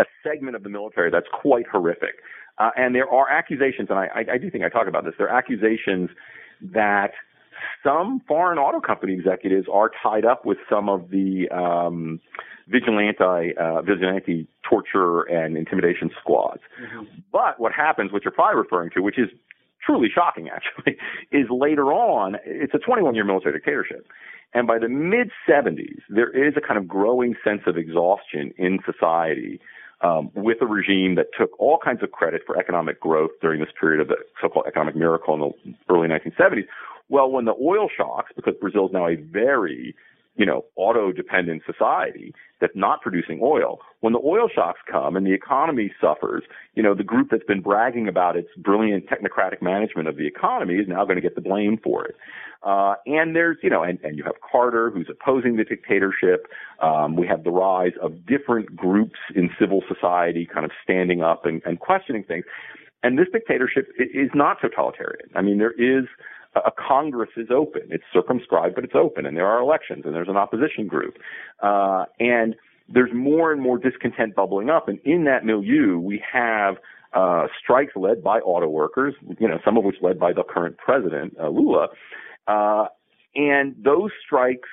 a 0.00 0.04
segment 0.22 0.56
of 0.56 0.62
the 0.62 0.68
military 0.68 1.10
that's 1.10 1.28
quite 1.32 1.66
horrific. 1.66 2.16
Uh, 2.58 2.70
and 2.76 2.94
there 2.94 3.08
are 3.08 3.28
accusations, 3.28 3.88
and 3.90 3.98
I, 3.98 4.06
I, 4.06 4.34
I 4.34 4.38
do 4.38 4.50
think 4.50 4.64
I 4.64 4.68
talk 4.68 4.88
about 4.88 5.04
this, 5.04 5.14
there 5.18 5.28
are 5.28 5.36
accusations 5.36 6.10
that 6.60 7.12
some 7.84 8.22
foreign 8.26 8.58
auto 8.58 8.80
company 8.80 9.12
executives 9.12 9.66
are 9.72 9.90
tied 10.02 10.24
up 10.24 10.44
with 10.44 10.58
some 10.68 10.88
of 10.88 11.10
the 11.10 11.48
um, 11.50 12.20
vigilante 12.68 13.56
uh, 13.56 13.82
vigilante 13.82 14.46
torture 14.68 15.22
and 15.22 15.56
intimidation 15.56 16.10
squads. 16.20 16.62
Mm-hmm. 16.82 17.04
But 17.32 17.60
what 17.60 17.72
happens, 17.72 18.12
which 18.12 18.24
you're 18.24 18.32
probably 18.32 18.58
referring 18.58 18.90
to, 18.90 19.00
which 19.00 19.18
is 19.18 19.28
truly 19.84 20.08
shocking 20.12 20.48
actually, 20.54 20.96
is 21.30 21.46
later 21.50 21.92
on, 21.92 22.36
it's 22.44 22.74
a 22.74 22.78
21 22.78 23.14
year 23.14 23.24
military 23.24 23.54
dictatorship. 23.54 24.06
And 24.54 24.66
by 24.66 24.78
the 24.78 24.88
mid 24.88 25.30
70s, 25.48 26.00
there 26.08 26.30
is 26.30 26.54
a 26.56 26.60
kind 26.60 26.78
of 26.78 26.88
growing 26.88 27.34
sense 27.44 27.62
of 27.66 27.76
exhaustion 27.76 28.52
in 28.56 28.78
society 28.90 29.60
um, 30.02 30.30
with 30.34 30.58
a 30.60 30.66
regime 30.66 31.14
that 31.14 31.26
took 31.38 31.58
all 31.58 31.78
kinds 31.78 32.02
of 32.02 32.12
credit 32.12 32.42
for 32.46 32.58
economic 32.58 33.00
growth 33.00 33.30
during 33.40 33.60
this 33.60 33.70
period 33.78 34.00
of 34.00 34.08
the 34.08 34.16
so-called 34.40 34.66
economic 34.66 34.94
miracle 34.94 35.34
in 35.34 35.40
the 35.40 35.94
early 35.94 36.08
1970s. 36.08 36.66
Well, 37.08 37.30
when 37.30 37.44
the 37.44 37.54
oil 37.62 37.88
shocks, 37.94 38.32
because 38.34 38.54
Brazil 38.60 38.86
is 38.86 38.92
now 38.92 39.06
a 39.06 39.14
very 39.14 39.94
you 40.36 40.46
know, 40.46 40.64
auto 40.76 41.12
dependent 41.12 41.62
society 41.64 42.34
that's 42.60 42.76
not 42.76 43.00
producing 43.00 43.40
oil. 43.42 43.80
When 44.00 44.12
the 44.12 44.20
oil 44.24 44.48
shocks 44.54 44.80
come 44.90 45.16
and 45.16 45.26
the 45.26 45.32
economy 45.32 45.92
suffers, 46.00 46.44
you 46.74 46.82
know, 46.82 46.94
the 46.94 47.04
group 47.04 47.28
that's 47.30 47.44
been 47.44 47.60
bragging 47.60 48.08
about 48.08 48.36
its 48.36 48.48
brilliant 48.56 49.06
technocratic 49.06 49.62
management 49.62 50.08
of 50.08 50.16
the 50.16 50.26
economy 50.26 50.74
is 50.74 50.88
now 50.88 51.04
going 51.04 51.16
to 51.16 51.22
get 51.22 51.34
the 51.34 51.40
blame 51.40 51.78
for 51.82 52.04
it. 52.04 52.16
Uh, 52.62 52.94
and 53.06 53.36
there's, 53.36 53.58
you 53.62 53.70
know, 53.70 53.82
and, 53.82 53.98
and 54.02 54.16
you 54.16 54.24
have 54.24 54.34
Carter 54.50 54.90
who's 54.90 55.08
opposing 55.10 55.56
the 55.56 55.64
dictatorship. 55.64 56.46
Um, 56.82 57.16
we 57.16 57.26
have 57.26 57.44
the 57.44 57.50
rise 57.50 57.92
of 58.02 58.26
different 58.26 58.74
groups 58.74 59.18
in 59.34 59.50
civil 59.58 59.82
society 59.86 60.48
kind 60.52 60.64
of 60.64 60.72
standing 60.82 61.22
up 61.22 61.46
and, 61.46 61.62
and 61.64 61.78
questioning 61.78 62.24
things. 62.24 62.44
And 63.02 63.18
this 63.18 63.28
dictatorship 63.32 63.88
is 63.98 64.30
not 64.34 64.56
totalitarian. 64.60 65.28
I 65.34 65.42
mean, 65.42 65.58
there 65.58 65.72
is, 65.72 66.06
a 66.64 66.70
Congress 66.70 67.30
is 67.36 67.48
open. 67.50 67.82
It's 67.90 68.04
circumscribed, 68.12 68.74
but 68.74 68.84
it's 68.84 68.94
open, 68.94 69.26
and 69.26 69.36
there 69.36 69.46
are 69.46 69.60
elections, 69.60 70.02
and 70.04 70.14
there's 70.14 70.28
an 70.28 70.36
opposition 70.36 70.86
group, 70.86 71.18
uh, 71.62 72.04
and 72.18 72.56
there's 72.88 73.10
more 73.12 73.52
and 73.52 73.60
more 73.60 73.78
discontent 73.78 74.34
bubbling 74.34 74.70
up. 74.70 74.88
And 74.88 74.98
in 75.04 75.24
that 75.24 75.44
milieu, 75.44 75.98
we 75.98 76.22
have 76.32 76.76
uh, 77.12 77.46
strikes 77.62 77.92
led 77.96 78.22
by 78.22 78.38
auto 78.38 78.68
workers, 78.68 79.14
you 79.38 79.48
know, 79.48 79.58
some 79.64 79.76
of 79.76 79.84
which 79.84 79.96
led 80.02 80.18
by 80.18 80.32
the 80.32 80.44
current 80.44 80.76
president, 80.78 81.36
uh, 81.40 81.48
Lula, 81.48 81.88
uh, 82.46 82.86
and 83.34 83.74
those 83.82 84.10
strikes 84.24 84.68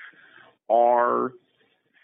are 0.70 1.34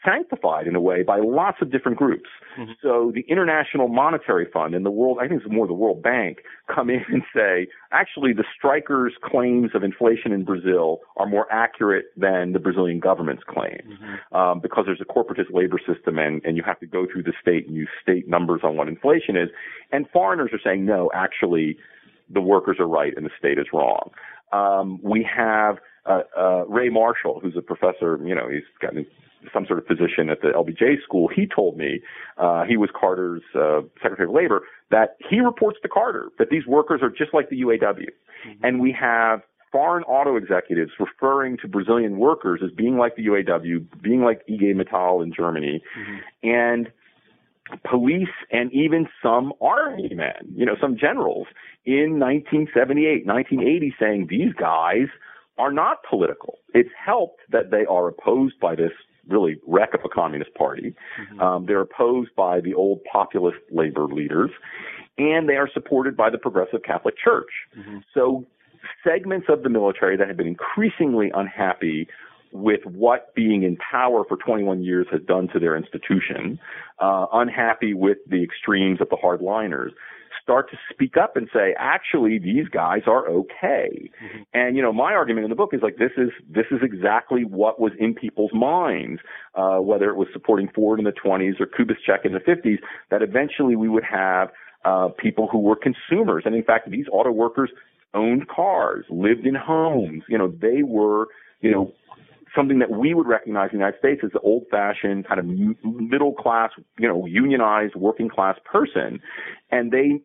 sanctified 0.06 0.68
in 0.68 0.76
a 0.76 0.82
way 0.82 1.04
by 1.04 1.20
lots 1.20 1.58
of 1.62 1.72
different 1.72 1.98
groups. 1.98 2.30
Mm-hmm. 2.58 2.74
So 2.82 3.12
the 3.14 3.26
International 3.28 3.88
Monetary 3.88 4.48
Fund 4.52 4.74
and 4.76 4.86
the 4.86 4.92
World, 4.92 5.18
I 5.22 5.28
think 5.28 5.42
it's 5.42 5.52
more 5.52 5.68
the 5.68 5.74
World 5.74 6.02
Bank, 6.02 6.40
come 6.74 6.90
in 6.90 7.04
and 7.10 7.24
say, 7.36 7.68
actually, 7.92 8.34
the 8.34 8.44
strikers' 8.58 9.14
claims 9.24 9.72
of 9.74 9.84
inflation 9.84 10.32
in 10.32 10.44
Brazil 10.44 11.00
are 11.18 11.28
more 11.28 11.52
accurate 11.52 12.06
than 12.18 12.54
the 12.54 12.60
Brazilian 12.60 13.00
government's 13.00 13.44
claims 13.48 13.94
mm-hmm. 13.94 14.36
um, 14.36 14.60
because 14.60 14.86
there's 14.86 15.02
a 15.02 15.06
corporatist 15.06 15.54
labor 15.54 15.80
system 15.86 16.18
and, 16.18 16.42
and 16.44 16.58
you 16.58 16.64
have 16.66 16.80
to 16.80 16.88
go 16.88 17.06
through 17.12 17.24
the 17.24 17.34
state 17.42 17.68
and 17.68 17.76
use 17.76 17.90
state 18.02 18.28
numbers 18.28 18.62
on 18.64 18.78
what 18.78 18.88
inflation 18.88 19.36
is. 19.36 19.50
And 19.92 20.06
foreigners 20.12 20.52
are 20.54 20.60
saying, 20.64 20.86
no, 20.86 21.10
actually, 21.14 21.78
the 22.30 22.42
workers 22.42 22.78
are 22.80 22.88
right 22.88 23.14
and 23.16 23.26
the 23.26 23.32
state 23.38 23.58
is 23.58 23.68
wrong. 23.74 24.12
Um, 24.52 25.00
we 25.04 25.28
have 25.36 25.78
uh, 26.06 26.22
uh, 26.38 26.66
Ray 26.68 26.90
Marshall, 26.90 27.40
who's 27.42 27.56
a 27.58 27.62
professor, 27.62 28.20
you 28.26 28.34
know, 28.34 28.50
he's 28.50 28.64
got 28.82 28.94
some 29.54 29.66
sort 29.66 29.80
of 29.80 29.88
position 29.88 30.30
at 30.30 30.42
the 30.42 30.50
LBJ 30.50 31.02
school, 31.04 31.30
he 31.34 31.48
told 31.48 31.78
me, 31.78 32.02
uh, 32.38 32.64
he 32.66 32.78
was 32.78 32.90
Carter's 33.00 33.42
uh, 33.56 33.82
Secretary 34.02 34.28
of 34.28 34.34
Labor, 34.34 34.64
that 34.92 35.18
he 35.30 35.40
reports 35.40 35.78
to 35.84 35.90
Carter 35.90 36.30
that 36.38 36.50
these 36.50 36.66
workers 36.66 37.02
are 37.02 37.10
just 37.10 37.34
like 37.34 37.50
the 37.50 37.62
UAW. 37.62 37.82
Mm-hmm. 37.82 38.66
And 38.66 38.80
we 38.80 38.96
have 39.00 39.42
foreign 39.72 40.04
auto 40.04 40.36
executives 40.36 40.92
referring 41.00 41.58
to 41.58 41.68
Brazilian 41.68 42.18
workers 42.18 42.62
as 42.64 42.72
being 42.72 42.98
like 42.98 43.16
the 43.16 43.26
UAW, 43.28 43.86
being 44.02 44.22
like 44.22 44.42
IG 44.48 44.76
Metall 44.76 45.24
in 45.24 45.34
Germany. 45.34 45.82
Mm-hmm. 45.98 46.50
And 46.50 46.92
police 47.90 48.30
and 48.52 48.72
even 48.74 49.08
some 49.22 49.54
army 49.62 50.12
men, 50.14 50.54
you 50.56 50.66
know, 50.66 50.76
some 50.82 50.98
generals 50.98 51.48
in 51.86 52.20
1978, 52.20 53.26
1980 53.26 53.96
saying 54.00 54.28
these 54.30 54.54
guys 54.54 55.08
are 55.58 55.72
not 55.72 55.98
political. 56.10 56.58
It's 56.74 56.90
helped 56.98 57.42
that 57.52 57.70
they 57.70 57.86
are 57.86 58.08
opposed 58.08 58.60
by 58.60 58.76
this 58.76 58.92
really 59.30 59.60
wreck 59.68 59.94
of 59.94 60.02
a 60.04 60.10
communist 60.10 60.54
party. 60.56 60.94
Mm-hmm. 61.20 61.40
Um, 61.40 61.66
they're 61.66 61.82
opposed 61.82 62.36
by 62.36 62.62
the 62.62 62.74
old 62.74 63.04
populist 63.12 63.60
labor 63.72 64.06
leaders, 64.06 64.52
and 65.18 65.48
they 65.48 65.56
are 65.56 65.70
supported 65.74 66.18
by 66.18 66.30
the 66.30 66.38
progressive 66.38 66.84
Catholic 66.84 67.16
Church. 67.18 67.50
Mm-hmm. 67.78 68.00
So 68.14 68.46
segments 69.04 69.48
of 69.50 69.64
the 69.64 69.70
military 69.70 70.18
that 70.18 70.28
have 70.28 70.38
been 70.38 70.48
increasingly 70.48 71.32
unhappy 71.34 72.08
with 72.52 72.84
what 72.86 73.34
being 73.36 73.64
in 73.64 73.78
power 73.78 74.24
for 74.28 74.38
21 74.38 74.84
years 74.84 75.06
has 75.12 75.22
done 75.22 75.48
to 75.50 75.60
their 75.60 75.76
institution, 75.76 76.60
uh, 77.00 77.28
unhappy 77.32 77.94
with 77.94 78.18
the 78.28 78.44
extremes 78.44 79.00
of 79.02 79.10
the 79.10 79.18
hardliners, 79.18 79.92
start 80.50 80.72
to 80.72 80.78
speak 80.92 81.16
up 81.16 81.38
and 81.38 81.48
say, 81.54 81.76
actually, 81.78 82.40
these 82.40 82.68
guys 82.70 83.02
are 83.06 83.28
okay. 83.28 84.10
Mm-hmm. 84.24 84.42
And 84.56 84.76
you 84.76 84.82
know, 84.82 84.92
my 84.92 85.14
argument 85.14 85.46
in 85.46 85.52
the 85.52 85.56
book 85.56 85.74
is 85.74 85.82
like 85.84 85.98
this 85.98 86.10
is 86.18 86.30
this 86.50 86.66
is 86.72 86.80
exactly 86.82 87.44
what 87.44 87.80
was 87.80 87.92
in 88.00 88.16
people's 88.16 88.50
minds, 88.52 89.22
uh, 89.54 89.78
whether 89.78 90.10
it 90.10 90.16
was 90.16 90.28
supporting 90.34 90.68
Ford 90.74 90.98
in 90.98 91.06
the 91.06 91.12
20s 91.12 91.60
or 91.60 91.68
Kubitschek 91.68 92.26
in 92.26 92.34
the 92.34 92.40
50s, 92.40 92.80
that 93.12 93.22
eventually 93.22 93.76
we 93.76 93.90
would 93.90 94.04
have 94.04 94.50
uh, 94.86 95.10
people 95.20 95.48
who 95.52 95.60
were 95.60 95.76
consumers. 95.76 96.44
And 96.48 96.56
in 96.56 96.64
fact, 96.64 96.90
these 96.90 97.06
auto 97.12 97.32
workers 97.32 97.70
owned 98.16 98.48
cars, 98.48 99.06
lived 99.12 99.46
in 99.46 99.54
homes. 99.54 100.24
You 100.28 100.40
know, 100.40 100.48
they 100.48 100.82
were 100.82 101.28
you 101.62 101.70
know 101.70 101.94
something 102.56 102.80
that 102.80 102.90
we 102.90 103.14
would 103.14 103.28
recognize 103.28 103.70
in 103.72 103.78
the 103.78 103.84
United 103.84 104.00
States 104.00 104.22
as 104.24 104.32
the 104.32 104.40
old-fashioned 104.40 105.28
kind 105.28 105.40
of 105.40 105.46
middle 105.86 106.34
class, 106.34 106.72
you 106.98 107.08
know, 107.08 107.28
unionized 107.28 107.96
working 107.96 108.28
class 108.28 108.58
person, 108.66 109.20
and 109.70 109.92
they 109.92 110.22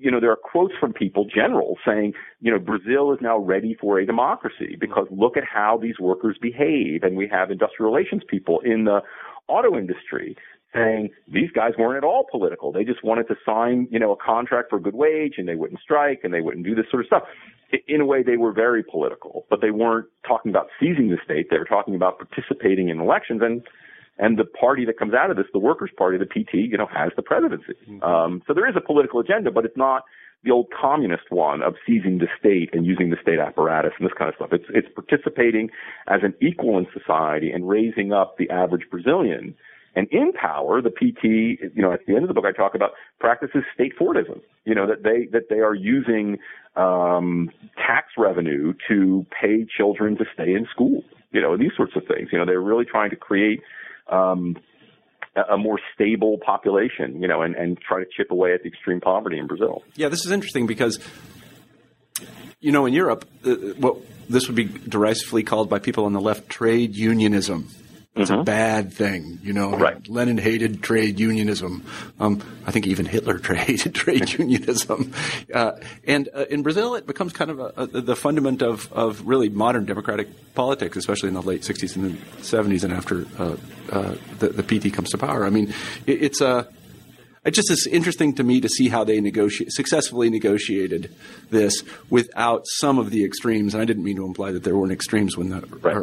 you 0.00 0.10
know, 0.10 0.18
there 0.18 0.32
are 0.32 0.36
quotes 0.36 0.72
from 0.80 0.92
people, 0.92 1.26
generals, 1.26 1.78
saying, 1.86 2.14
you 2.40 2.50
know, 2.50 2.58
Brazil 2.58 3.12
is 3.12 3.18
now 3.20 3.38
ready 3.38 3.76
for 3.78 3.98
a 3.98 4.06
democracy 4.06 4.76
because 4.80 5.06
mm-hmm. 5.06 5.20
look 5.20 5.36
at 5.36 5.44
how 5.44 5.78
these 5.80 5.98
workers 6.00 6.36
behave. 6.40 7.02
And 7.02 7.16
we 7.16 7.28
have 7.28 7.50
industrial 7.50 7.92
relations 7.92 8.22
people 8.26 8.60
in 8.64 8.84
the 8.84 9.00
auto 9.46 9.76
industry 9.76 10.36
saying 10.72 11.10
these 11.28 11.50
guys 11.50 11.72
weren't 11.78 11.98
at 11.98 12.04
all 12.04 12.26
political. 12.30 12.72
They 12.72 12.84
just 12.84 13.04
wanted 13.04 13.28
to 13.28 13.34
sign, 13.44 13.88
you 13.90 13.98
know, 13.98 14.12
a 14.12 14.16
contract 14.16 14.70
for 14.70 14.76
a 14.76 14.80
good 14.80 14.94
wage 14.94 15.34
and 15.36 15.46
they 15.46 15.56
wouldn't 15.56 15.80
strike 15.80 16.20
and 16.22 16.32
they 16.32 16.40
wouldn't 16.40 16.64
do 16.64 16.74
this 16.74 16.86
sort 16.90 17.02
of 17.02 17.06
stuff. 17.06 17.22
In 17.86 18.00
a 18.00 18.06
way, 18.06 18.22
they 18.22 18.36
were 18.36 18.52
very 18.52 18.82
political, 18.82 19.46
but 19.50 19.60
they 19.60 19.70
weren't 19.70 20.06
talking 20.26 20.50
about 20.50 20.68
seizing 20.78 21.08
the 21.08 21.18
state. 21.24 21.48
They 21.50 21.58
were 21.58 21.64
talking 21.64 21.94
about 21.94 22.18
participating 22.18 22.88
in 22.88 23.00
elections 23.00 23.42
and 23.44 23.62
and 24.20 24.38
the 24.38 24.44
party 24.44 24.84
that 24.84 24.98
comes 24.98 25.14
out 25.14 25.30
of 25.30 25.36
this, 25.38 25.46
the 25.52 25.58
Workers' 25.58 25.90
Party, 25.96 26.18
the 26.18 26.26
PT, 26.26 26.54
you 26.54 26.76
know, 26.76 26.86
has 26.86 27.10
the 27.16 27.22
presidency. 27.22 27.72
Mm-hmm. 27.88 28.04
Um, 28.04 28.42
so 28.46 28.52
there 28.52 28.68
is 28.68 28.76
a 28.76 28.80
political 28.80 29.18
agenda, 29.18 29.50
but 29.50 29.64
it's 29.64 29.76
not 29.76 30.04
the 30.44 30.50
old 30.50 30.66
communist 30.78 31.24
one 31.30 31.62
of 31.62 31.74
seizing 31.86 32.18
the 32.18 32.28
state 32.38 32.70
and 32.74 32.86
using 32.86 33.10
the 33.10 33.16
state 33.20 33.38
apparatus 33.38 33.92
and 33.98 34.06
this 34.06 34.16
kind 34.16 34.28
of 34.28 34.34
stuff. 34.36 34.50
It's 34.52 34.66
it's 34.70 34.88
participating 34.94 35.70
as 36.06 36.20
an 36.22 36.34
equal 36.40 36.78
in 36.78 36.86
society 36.92 37.50
and 37.50 37.68
raising 37.68 38.12
up 38.12 38.36
the 38.38 38.48
average 38.50 38.88
Brazilian. 38.90 39.54
And 39.96 40.06
in 40.12 40.32
power, 40.32 40.80
the 40.80 40.90
PT, 40.90 41.24
you 41.74 41.82
know, 41.82 41.92
at 41.92 42.06
the 42.06 42.14
end 42.14 42.22
of 42.22 42.28
the 42.28 42.34
book, 42.34 42.44
I 42.46 42.52
talk 42.52 42.76
about 42.76 42.92
practices 43.18 43.64
state 43.74 43.92
Fordism. 43.98 44.40
You 44.64 44.74
know 44.74 44.86
that 44.86 45.02
they 45.02 45.26
that 45.32 45.48
they 45.48 45.60
are 45.60 45.74
using 45.74 46.38
um, 46.76 47.50
tax 47.76 48.08
revenue 48.18 48.74
to 48.88 49.26
pay 49.38 49.66
children 49.76 50.16
to 50.18 50.24
stay 50.34 50.52
in 50.54 50.66
school. 50.70 51.04
You 51.32 51.40
know, 51.40 51.56
these 51.56 51.72
sorts 51.76 51.94
of 51.96 52.02
things. 52.06 52.28
You 52.32 52.38
know, 52.38 52.44
they're 52.44 52.60
really 52.60 52.84
trying 52.84 53.10
to 53.10 53.16
create 53.16 53.60
um, 54.10 54.56
a 55.48 55.56
more 55.56 55.78
stable 55.94 56.38
population, 56.44 57.22
you 57.22 57.28
know, 57.28 57.42
and, 57.42 57.54
and 57.54 57.78
try 57.80 58.00
to 58.00 58.06
chip 58.16 58.30
away 58.30 58.52
at 58.52 58.62
the 58.62 58.68
extreme 58.68 59.00
poverty 59.00 59.38
in 59.38 59.46
Brazil. 59.46 59.82
Yeah, 59.94 60.08
this 60.08 60.24
is 60.26 60.32
interesting 60.32 60.66
because, 60.66 60.98
you 62.60 62.72
know, 62.72 62.86
in 62.86 62.92
Europe, 62.92 63.24
uh, 63.44 63.54
what 63.78 63.96
this 64.28 64.48
would 64.48 64.56
be 64.56 64.64
derisively 64.64 65.42
called 65.42 65.68
by 65.68 65.78
people 65.78 66.04
on 66.04 66.12
the 66.12 66.20
left 66.20 66.48
trade 66.48 66.96
unionism. 66.96 67.68
It's 68.20 68.30
mm-hmm. 68.30 68.40
a 68.40 68.44
bad 68.44 68.92
thing, 68.92 69.38
you 69.42 69.52
know. 69.52 69.76
Right. 69.76 70.06
Lenin 70.08 70.38
hated 70.38 70.82
trade 70.82 71.18
unionism. 71.18 71.84
Um, 72.18 72.42
I 72.66 72.70
think 72.70 72.86
even 72.86 73.06
Hitler 73.06 73.38
hated 73.38 73.94
trade 73.94 74.30
unionism. 74.38 75.12
Uh, 75.52 75.72
and 76.06 76.28
uh, 76.34 76.44
in 76.50 76.62
Brazil, 76.62 76.94
it 76.94 77.06
becomes 77.06 77.32
kind 77.32 77.50
of 77.50 77.60
a, 77.60 77.72
a, 77.76 77.86
the 77.86 78.16
fundament 78.16 78.62
of, 78.62 78.92
of 78.92 79.26
really 79.26 79.48
modern 79.48 79.86
democratic 79.86 80.28
politics, 80.54 80.96
especially 80.96 81.28
in 81.28 81.34
the 81.34 81.42
late 81.42 81.62
60s 81.62 81.96
and 81.96 82.04
the 82.04 82.42
70s 82.42 82.84
and 82.84 82.92
after 82.92 83.26
uh, 83.38 83.56
uh, 83.90 84.14
the, 84.38 84.48
the, 84.48 84.62
PT 84.62 84.92
comes 84.92 85.10
to 85.10 85.18
power. 85.18 85.44
I 85.44 85.50
mean, 85.50 85.72
it, 86.06 86.22
it's 86.22 86.40
a 86.40 86.68
it 87.44 87.52
just 87.52 87.70
is 87.70 87.86
interesting 87.86 88.34
to 88.34 88.44
me 88.44 88.60
to 88.60 88.68
see 88.68 88.88
how 88.88 89.04
they 89.04 89.20
negotiate, 89.20 89.72
successfully 89.72 90.28
negotiated 90.28 91.14
this 91.48 91.82
without 92.10 92.64
some 92.66 92.98
of 92.98 93.10
the 93.10 93.24
extremes. 93.24 93.74
And 93.74 93.82
I 93.82 93.86
didn't 93.86 94.04
mean 94.04 94.16
to 94.16 94.26
imply 94.26 94.52
that 94.52 94.62
there 94.62 94.76
weren't 94.76 94.92
extremes 94.92 95.36
when 95.38 95.48
the 95.48 95.60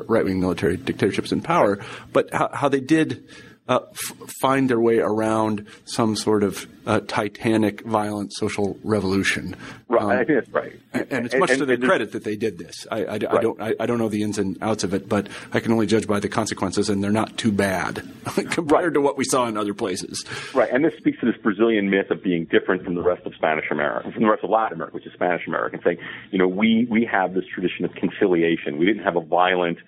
right 0.10 0.26
wing 0.26 0.40
military 0.40 0.78
dictatorships 0.78 1.32
in 1.32 1.42
power, 1.42 1.80
but 2.12 2.34
how, 2.34 2.50
how 2.52 2.70
they 2.70 2.80
did 2.80 3.24
uh, 3.68 3.80
f- 3.92 4.30
find 4.40 4.70
their 4.70 4.80
way 4.80 5.00
around 5.00 5.68
some 5.86 6.16
sort 6.16 6.44
of 6.44 6.68
uh, 6.86 7.02
titanic, 7.02 7.82
violent 7.82 8.34
social 8.34 8.78
revolution. 8.84 9.56
Right, 9.90 10.02
um, 10.02 10.10
I 10.10 10.24
think 10.24 10.40
that's 10.40 10.50
right. 10.54 10.80
And, 10.94 11.08
and 11.12 11.26
it's 11.26 11.36
much 11.36 11.50
and, 11.50 11.60
to 11.60 11.66
their 11.66 11.78
credit 11.78 12.14
that 12.14 12.24
they 12.24 12.38
did 12.38 12.58
this. 12.58 12.88
I, 12.90 12.98
I, 12.98 13.12
right. 13.12 13.28
I 13.30 13.42
don't, 13.42 13.62
I, 13.62 13.74
I, 13.80 13.86
don't 13.86 13.98
know 13.98 14.08
the 14.08 14.24
ins 14.24 14.38
and 14.38 14.58
outs 14.62 14.86
of 14.86 14.94
it, 14.94 15.10
but 15.10 15.28
I 15.52 15.60
can 15.60 15.74
only 15.74 15.86
judge 15.86 16.08
by 16.08 16.22
the 16.22 16.30
consequences, 16.30 16.90
and 16.90 17.04
they're 17.04 17.12
not 17.12 17.38
too 17.38 17.52
bad 17.52 18.08
compared 18.26 18.72
right. 18.72 18.94
to 18.94 19.02
what 19.02 19.18
we 19.18 19.26
saw 19.26 19.48
in 19.48 19.58
other 19.58 19.74
places. 19.74 20.24
Right, 20.54 20.72
and 20.72 20.86
this 20.86 20.94
speaks 20.98 21.20
to 21.20 21.26
this 21.26 21.40
Brazilian 21.42 21.90
myth 21.90 22.10
of 22.10 22.24
being 22.24 22.46
different 22.46 22.86
from 22.86 22.96
the 22.96 23.04
rest 23.04 23.26
of 23.26 23.36
Spanish 23.36 23.66
America, 23.70 24.10
from 24.12 24.24
the 24.24 24.30
rest 24.30 24.46
of 24.46 24.50
Latin 24.50 24.76
America, 24.76 24.96
which 24.96 25.06
is 25.06 25.14
Spanish 25.14 25.46
American, 25.46 25.82
saying, 25.84 25.98
you 26.32 26.40
know, 26.40 26.48
we 26.48 26.88
we 26.90 27.06
have 27.06 27.34
this 27.34 27.46
tradition 27.54 27.84
of 27.84 27.94
conciliation. 27.96 28.78
We 28.78 28.86
didn't 28.86 29.04
have 29.04 29.18
a 29.18 29.22
violent 29.22 29.80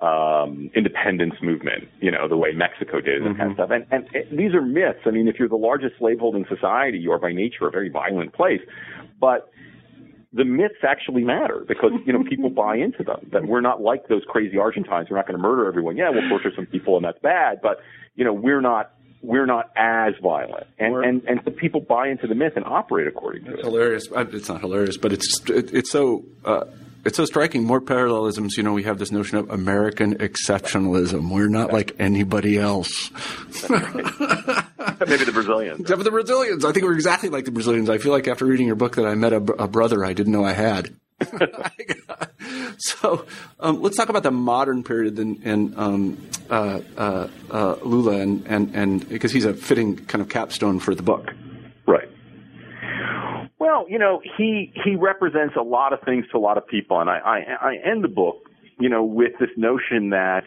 um, 0.00 0.70
independence 0.76 1.34
movement, 1.42 1.88
you 2.00 2.10
know, 2.10 2.28
the 2.28 2.36
way 2.36 2.52
Mexico 2.52 3.00
did 3.00 3.22
and 3.22 3.34
mm-hmm. 3.34 3.38
kind 3.38 3.50
of 3.50 3.56
stuff. 3.56 3.70
And, 3.70 3.86
and, 3.90 4.08
and 4.14 4.38
these 4.38 4.54
are 4.54 4.62
myths. 4.62 5.00
I 5.06 5.10
mean, 5.10 5.26
if 5.26 5.36
you're 5.38 5.48
the 5.48 5.56
largest 5.56 5.94
slaveholding 5.98 6.46
society, 6.48 6.98
you 6.98 7.10
are 7.12 7.18
by 7.18 7.32
nature 7.32 7.66
a 7.66 7.70
very 7.70 7.88
violent 7.88 8.32
place. 8.32 8.60
But 9.20 9.50
the 10.32 10.44
myths 10.44 10.84
actually 10.86 11.24
matter 11.24 11.64
because 11.66 11.90
you 12.06 12.12
know 12.12 12.22
people 12.22 12.50
buy 12.64 12.76
into 12.76 13.02
them. 13.02 13.28
That 13.32 13.46
we're 13.46 13.60
not 13.60 13.80
like 13.80 14.08
those 14.08 14.22
crazy 14.28 14.58
Argentines. 14.58 15.08
We're 15.10 15.16
not 15.16 15.26
going 15.26 15.38
to 15.38 15.42
murder 15.42 15.66
everyone. 15.66 15.96
Yeah, 15.96 16.10
we'll 16.10 16.28
torture 16.28 16.52
some 16.54 16.66
people, 16.66 16.96
and 16.96 17.04
that's 17.04 17.18
bad. 17.18 17.60
But 17.62 17.80
you 18.14 18.24
know, 18.24 18.32
we're 18.32 18.60
not 18.60 18.92
we're 19.22 19.46
not 19.46 19.70
as 19.76 20.14
violent, 20.22 20.66
and 20.78 20.94
and 21.04 21.24
and 21.24 21.40
the 21.44 21.50
people 21.50 21.80
buy 21.80 22.08
into 22.08 22.26
the 22.26 22.34
myth 22.34 22.52
and 22.56 22.64
operate 22.64 23.06
according 23.08 23.44
to 23.44 23.50
it's 23.52 23.60
it. 23.60 23.64
Hilarious. 23.64 24.08
It's 24.14 24.48
not 24.48 24.60
hilarious, 24.60 24.96
but 24.96 25.12
it's 25.12 25.50
it, 25.50 25.74
it's 25.74 25.90
so. 25.90 26.24
Uh, 26.44 26.64
it's 27.04 27.16
so 27.16 27.24
striking. 27.24 27.64
More 27.64 27.80
parallelisms. 27.80 28.56
You 28.56 28.62
know, 28.62 28.72
we 28.72 28.82
have 28.84 28.98
this 28.98 29.10
notion 29.12 29.38
of 29.38 29.50
American 29.50 30.16
exceptionalism. 30.16 31.32
We're 31.32 31.48
not 31.48 31.72
like 31.72 31.96
anybody 31.98 32.58
else. 32.58 33.10
Maybe 33.70 35.24
the 35.24 35.30
Brazilians. 35.32 35.80
Except 35.80 35.98
for 35.98 36.04
the 36.04 36.10
Brazilians. 36.10 36.64
I 36.64 36.72
think 36.72 36.84
we're 36.84 36.94
exactly 36.94 37.28
like 37.28 37.44
the 37.44 37.50
Brazilians. 37.50 37.88
I 37.88 37.98
feel 37.98 38.12
like 38.12 38.28
after 38.28 38.44
reading 38.44 38.66
your 38.66 38.76
book 38.76 38.96
that 38.96 39.06
I 39.06 39.14
met 39.14 39.32
a, 39.32 39.36
a 39.36 39.68
brother 39.68 40.04
I 40.04 40.12
didn't 40.12 40.32
know 40.32 40.44
I 40.44 40.52
had. 40.52 40.94
so 42.78 43.26
um, 43.58 43.82
let's 43.82 43.96
talk 43.96 44.08
about 44.08 44.22
the 44.22 44.30
modern 44.30 44.84
period 44.84 45.18
and, 45.18 45.42
and 45.44 45.76
um, 45.76 46.28
uh, 46.48 46.80
uh, 46.96 47.28
uh, 47.50 47.76
Lula 47.82 48.20
and, 48.20 48.46
and, 48.46 48.74
and 48.74 49.08
because 49.08 49.32
he's 49.32 49.44
a 49.44 49.52
fitting 49.54 49.96
kind 49.96 50.22
of 50.22 50.28
capstone 50.28 50.78
for 50.78 50.94
the 50.94 51.02
book. 51.02 51.32
Well, 53.68 53.84
you 53.86 53.98
know, 53.98 54.22
he 54.38 54.72
he 54.82 54.96
represents 54.96 55.54
a 55.54 55.62
lot 55.62 55.92
of 55.92 56.00
things 56.00 56.24
to 56.32 56.38
a 56.38 56.40
lot 56.40 56.56
of 56.56 56.66
people, 56.66 57.00
and 57.00 57.10
I 57.10 57.18
I, 57.18 57.38
I 57.60 57.74
end 57.84 58.02
the 58.02 58.08
book, 58.08 58.48
you 58.80 58.88
know, 58.88 59.04
with 59.04 59.32
this 59.38 59.50
notion 59.58 60.08
that 60.08 60.44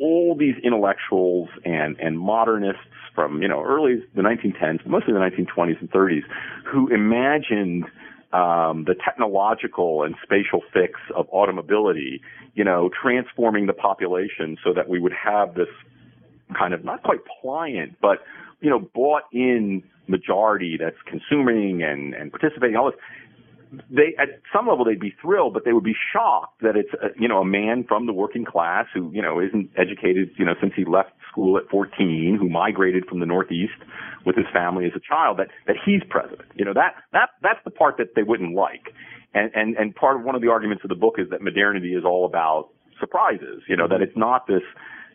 all 0.00 0.34
these 0.36 0.56
intellectuals 0.64 1.48
and 1.64 1.96
and 2.00 2.18
modernists 2.18 2.82
from 3.14 3.40
you 3.40 3.46
know 3.46 3.62
early 3.62 4.02
the 4.16 4.22
1910s, 4.22 4.84
mostly 4.84 5.12
the 5.12 5.20
1920s 5.20 5.78
and 5.78 5.92
30s, 5.92 6.22
who 6.66 6.88
imagined 6.88 7.84
um, 8.32 8.82
the 8.84 8.96
technological 9.04 10.02
and 10.02 10.16
spatial 10.20 10.60
fix 10.72 10.98
of 11.14 11.28
automobility, 11.28 12.20
you 12.54 12.64
know, 12.64 12.90
transforming 13.00 13.66
the 13.66 13.72
population 13.74 14.56
so 14.64 14.72
that 14.72 14.88
we 14.88 14.98
would 14.98 15.14
have 15.14 15.54
this 15.54 15.68
kind 16.58 16.74
of 16.74 16.84
not 16.84 17.04
quite 17.04 17.20
pliant, 17.40 17.94
but 18.02 18.24
you 18.60 18.68
know, 18.68 18.80
bought 18.80 19.22
in 19.32 19.84
majority 20.10 20.76
that's 20.78 21.00
consuming 21.06 21.82
and, 21.82 22.14
and 22.14 22.30
participating, 22.30 22.76
all 22.76 22.90
this, 22.90 23.00
they 23.88 24.14
at 24.18 24.40
some 24.52 24.66
level 24.66 24.84
they'd 24.84 25.00
be 25.00 25.14
thrilled, 25.22 25.54
but 25.54 25.64
they 25.64 25.72
would 25.72 25.84
be 25.84 25.94
shocked 26.12 26.60
that 26.62 26.76
it's 26.76 26.92
a, 26.94 27.08
you 27.18 27.28
know 27.28 27.38
a 27.38 27.44
man 27.44 27.84
from 27.86 28.06
the 28.06 28.12
working 28.12 28.44
class 28.44 28.86
who 28.92 29.10
you 29.12 29.22
know 29.22 29.40
isn't 29.40 29.70
educated 29.76 30.30
you 30.36 30.44
know 30.44 30.54
since 30.60 30.72
he 30.74 30.84
left 30.84 31.10
school 31.30 31.56
at 31.56 31.68
14, 31.70 32.36
who 32.40 32.48
migrated 32.48 33.06
from 33.06 33.20
the 33.20 33.26
Northeast 33.26 33.78
with 34.26 34.34
his 34.36 34.46
family 34.52 34.86
as 34.86 34.92
a 34.96 35.00
child, 35.00 35.38
that 35.38 35.48
that 35.66 35.76
he's 35.84 36.02
president. 36.08 36.48
You 36.54 36.64
know 36.64 36.74
that 36.74 36.96
that 37.12 37.30
that's 37.42 37.60
the 37.64 37.70
part 37.70 37.96
that 37.98 38.14
they 38.16 38.22
wouldn't 38.22 38.54
like, 38.54 38.92
and 39.34 39.50
and 39.54 39.76
and 39.76 39.94
part 39.94 40.16
of 40.16 40.24
one 40.24 40.34
of 40.34 40.42
the 40.42 40.48
arguments 40.48 40.82
of 40.84 40.88
the 40.88 40.96
book 40.96 41.14
is 41.18 41.30
that 41.30 41.40
modernity 41.40 41.94
is 41.94 42.04
all 42.04 42.26
about 42.26 42.70
surprises. 42.98 43.62
You 43.68 43.76
know 43.76 43.86
that 43.88 44.02
it's 44.02 44.16
not 44.16 44.46
this 44.46 44.62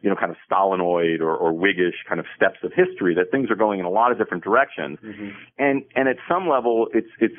you 0.05 0.11
know, 0.11 0.15
kind 0.15 0.29
of 0.29 0.37
Stalinoid 0.47 1.19
or, 1.19 1.35
or 1.35 1.51
Whiggish 1.51 2.05
kind 2.07 2.19
of 2.19 2.27
steps 2.35 2.59
of 2.61 2.71
history, 2.71 3.15
that 3.15 3.31
things 3.31 3.49
are 3.49 3.55
going 3.55 3.79
in 3.79 3.85
a 3.85 3.89
lot 3.89 4.11
of 4.11 4.19
different 4.19 4.43
directions. 4.43 4.99
Mm-hmm. 5.03 5.29
And, 5.57 5.83
and 5.95 6.07
at 6.07 6.17
some 6.29 6.47
level, 6.47 6.87
it's, 6.93 7.09
it's, 7.19 7.33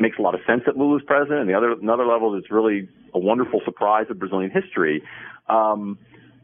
makes 0.00 0.18
a 0.18 0.22
lot 0.22 0.34
of 0.34 0.40
sense 0.46 0.62
that 0.64 0.78
Lula's 0.78 1.02
president. 1.06 1.40
And 1.40 1.50
the 1.50 1.54
other, 1.54 1.72
another 1.72 2.06
level, 2.06 2.34
it's 2.34 2.50
really 2.50 2.88
a 3.12 3.18
wonderful 3.18 3.60
surprise 3.66 4.06
of 4.08 4.18
Brazilian 4.18 4.50
history. 4.50 5.02
Um, 5.46 5.98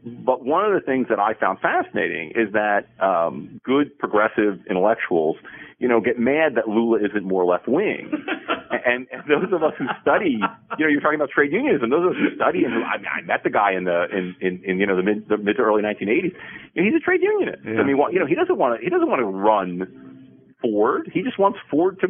but 0.05 0.45
one 0.45 0.63
of 0.63 0.73
the 0.73 0.85
things 0.85 1.07
that 1.09 1.19
I 1.19 1.33
found 1.33 1.59
fascinating 1.59 2.33
is 2.35 2.53
that 2.53 2.85
um, 2.99 3.59
good 3.63 3.97
progressive 3.97 4.59
intellectuals, 4.69 5.37
you 5.79 5.87
know, 5.87 6.01
get 6.01 6.19
mad 6.19 6.53
that 6.55 6.67
Lula 6.67 6.99
isn't 7.03 7.23
more 7.23 7.45
left 7.45 7.67
wing. 7.67 8.11
and, 8.85 9.07
and 9.11 9.23
those 9.27 9.51
of 9.51 9.63
us 9.63 9.73
who 9.77 9.85
study, 10.01 10.39
you 10.77 10.85
know, 10.85 10.89
you're 10.91 11.01
talking 11.01 11.15
about 11.19 11.29
trade 11.29 11.51
unionism. 11.51 11.89
Those 11.89 12.05
of 12.05 12.11
us 12.11 12.17
who 12.17 12.35
study, 12.35 12.63
and 12.63 12.73
I, 12.83 12.97
mean, 12.97 13.07
I 13.07 13.21
met 13.21 13.43
the 13.43 13.49
guy 13.49 13.73
in 13.73 13.83
the 13.85 14.05
in 14.11 14.35
in, 14.41 14.63
in 14.63 14.79
you 14.79 14.85
know 14.85 14.95
the 14.95 15.03
mid 15.03 15.27
the 15.29 15.37
mid 15.37 15.57
to 15.57 15.63
early 15.63 15.81
1980s. 15.81 16.33
You 16.73 16.81
know, 16.81 16.83
he's 16.83 16.95
a 16.95 17.03
trade 17.03 17.21
unionist. 17.21 17.63
Yeah. 17.65 17.79
I 17.79 17.83
mean, 17.83 17.97
you 18.11 18.19
know, 18.19 18.25
he 18.25 18.35
doesn't 18.35 18.57
want 18.57 18.79
to 18.79 18.83
he 18.83 18.89
doesn't 18.89 19.09
want 19.09 19.19
to 19.19 19.25
run 19.25 20.53
Ford. 20.61 21.09
He 21.13 21.21
just 21.21 21.39
wants 21.39 21.59
Ford 21.69 21.99
to 22.01 22.07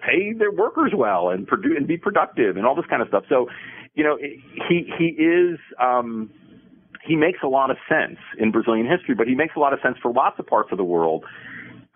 pay 0.00 0.32
their 0.32 0.52
workers 0.52 0.92
well 0.96 1.30
and 1.30 1.46
produce 1.46 1.74
and 1.76 1.86
be 1.86 1.96
productive 1.96 2.56
and 2.56 2.66
all 2.66 2.74
this 2.74 2.86
kind 2.88 3.02
of 3.02 3.08
stuff. 3.08 3.24
So, 3.28 3.48
you 3.94 4.04
know, 4.04 4.18
he 4.18 4.90
he 4.98 5.06
is. 5.22 5.58
um 5.80 6.30
he 7.06 7.16
makes 7.16 7.38
a 7.42 7.46
lot 7.46 7.70
of 7.70 7.78
sense 7.88 8.18
in 8.38 8.50
Brazilian 8.50 8.86
history, 8.86 9.14
but 9.14 9.26
he 9.26 9.34
makes 9.34 9.56
a 9.56 9.58
lot 9.58 9.72
of 9.72 9.80
sense 9.82 9.96
for 10.02 10.12
lots 10.12 10.38
of 10.38 10.46
parts 10.46 10.70
of 10.70 10.76
the 10.76 10.84
world. 10.84 11.24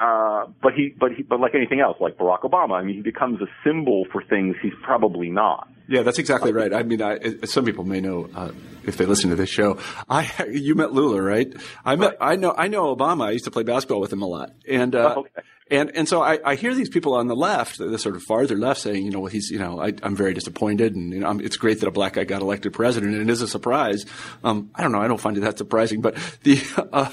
Uh, 0.03 0.47
but 0.61 0.73
he, 0.75 0.93
but 0.99 1.13
he, 1.13 1.23
but 1.23 1.39
like 1.39 1.55
anything 1.55 1.79
else, 1.79 1.97
like 2.01 2.19
Barack 2.19 2.41
Obama, 2.41 2.73
I 2.73 2.83
mean, 2.83 2.97
he 2.97 3.03
becomes 3.03 3.41
a 3.41 3.47
symbol 3.65 4.05
for 4.11 4.21
things 4.25 4.57
he's 4.61 4.73
probably 4.83 5.31
not. 5.31 5.69
Yeah, 5.87 6.03
that's 6.03 6.19
exactly 6.19 6.53
right. 6.53 6.75
I 6.75 6.83
mean, 6.83 7.01
I, 7.01 7.19
some 7.45 7.65
people 7.65 7.85
may 7.85 8.01
know 8.01 8.29
uh, 8.35 8.51
if 8.85 8.97
they 8.97 9.07
listen 9.07 9.31
to 9.31 9.37
this 9.37 9.51
show. 9.51 9.79
I, 10.09 10.29
you 10.51 10.75
met 10.75 10.93
Lula, 10.93 11.23
right? 11.23 11.53
I 11.85 11.95
met, 11.95 12.17
right. 12.21 12.33
I 12.33 12.37
know, 12.37 12.53
I 12.57 12.67
know 12.67 12.95
Obama. 12.97 13.27
I 13.27 13.31
used 13.31 13.45
to 13.45 13.53
play 13.53 13.63
basketball 13.63 14.01
with 14.01 14.13
him 14.13 14.23
a 14.23 14.27
lot, 14.27 14.51
and 14.69 14.93
uh, 14.97 15.15
oh, 15.17 15.21
okay. 15.21 15.43
And 15.73 15.91
and 15.97 16.07
so 16.07 16.23
I, 16.23 16.39
I 16.45 16.55
hear 16.55 16.75
these 16.75 16.91
people 16.91 17.15
on 17.15 17.29
the 17.29 17.35
left, 17.35 17.79
the 17.79 17.99
sort 17.99 18.15
of 18.15 18.23
farther 18.23 18.57
left, 18.57 18.83
saying, 18.83 19.07
you 19.07 19.11
know, 19.11 19.21
well, 19.21 19.33
he's, 19.33 19.51
you 19.51 19.59
know, 19.59 19.81
I, 19.81 19.95
am 20.03 20.15
very 20.15 20.35
disappointed, 20.35 20.95
and 20.95 21.15
you 21.15 21.21
know, 21.21 21.31
it's 21.39 21.57
great 21.57 21.81
that 21.81 21.89
a 21.89 21.91
black 21.91 22.13
guy 22.13 22.25
got 22.25 22.43
elected 22.43 22.75
president, 22.75 23.15
and 23.15 23.23
it 23.23 23.33
is 23.33 23.41
a 23.41 23.49
surprise. 23.49 24.05
Um, 24.45 24.71
I 24.75 24.83
don't 24.83 24.93
know, 24.93 25.01
I 25.01 25.09
don't 25.09 25.19
find 25.19 25.39
it 25.39 25.41
that 25.41 25.57
surprising, 25.57 26.03
but 26.03 26.15
the, 26.43 26.61
uh, 26.93 27.09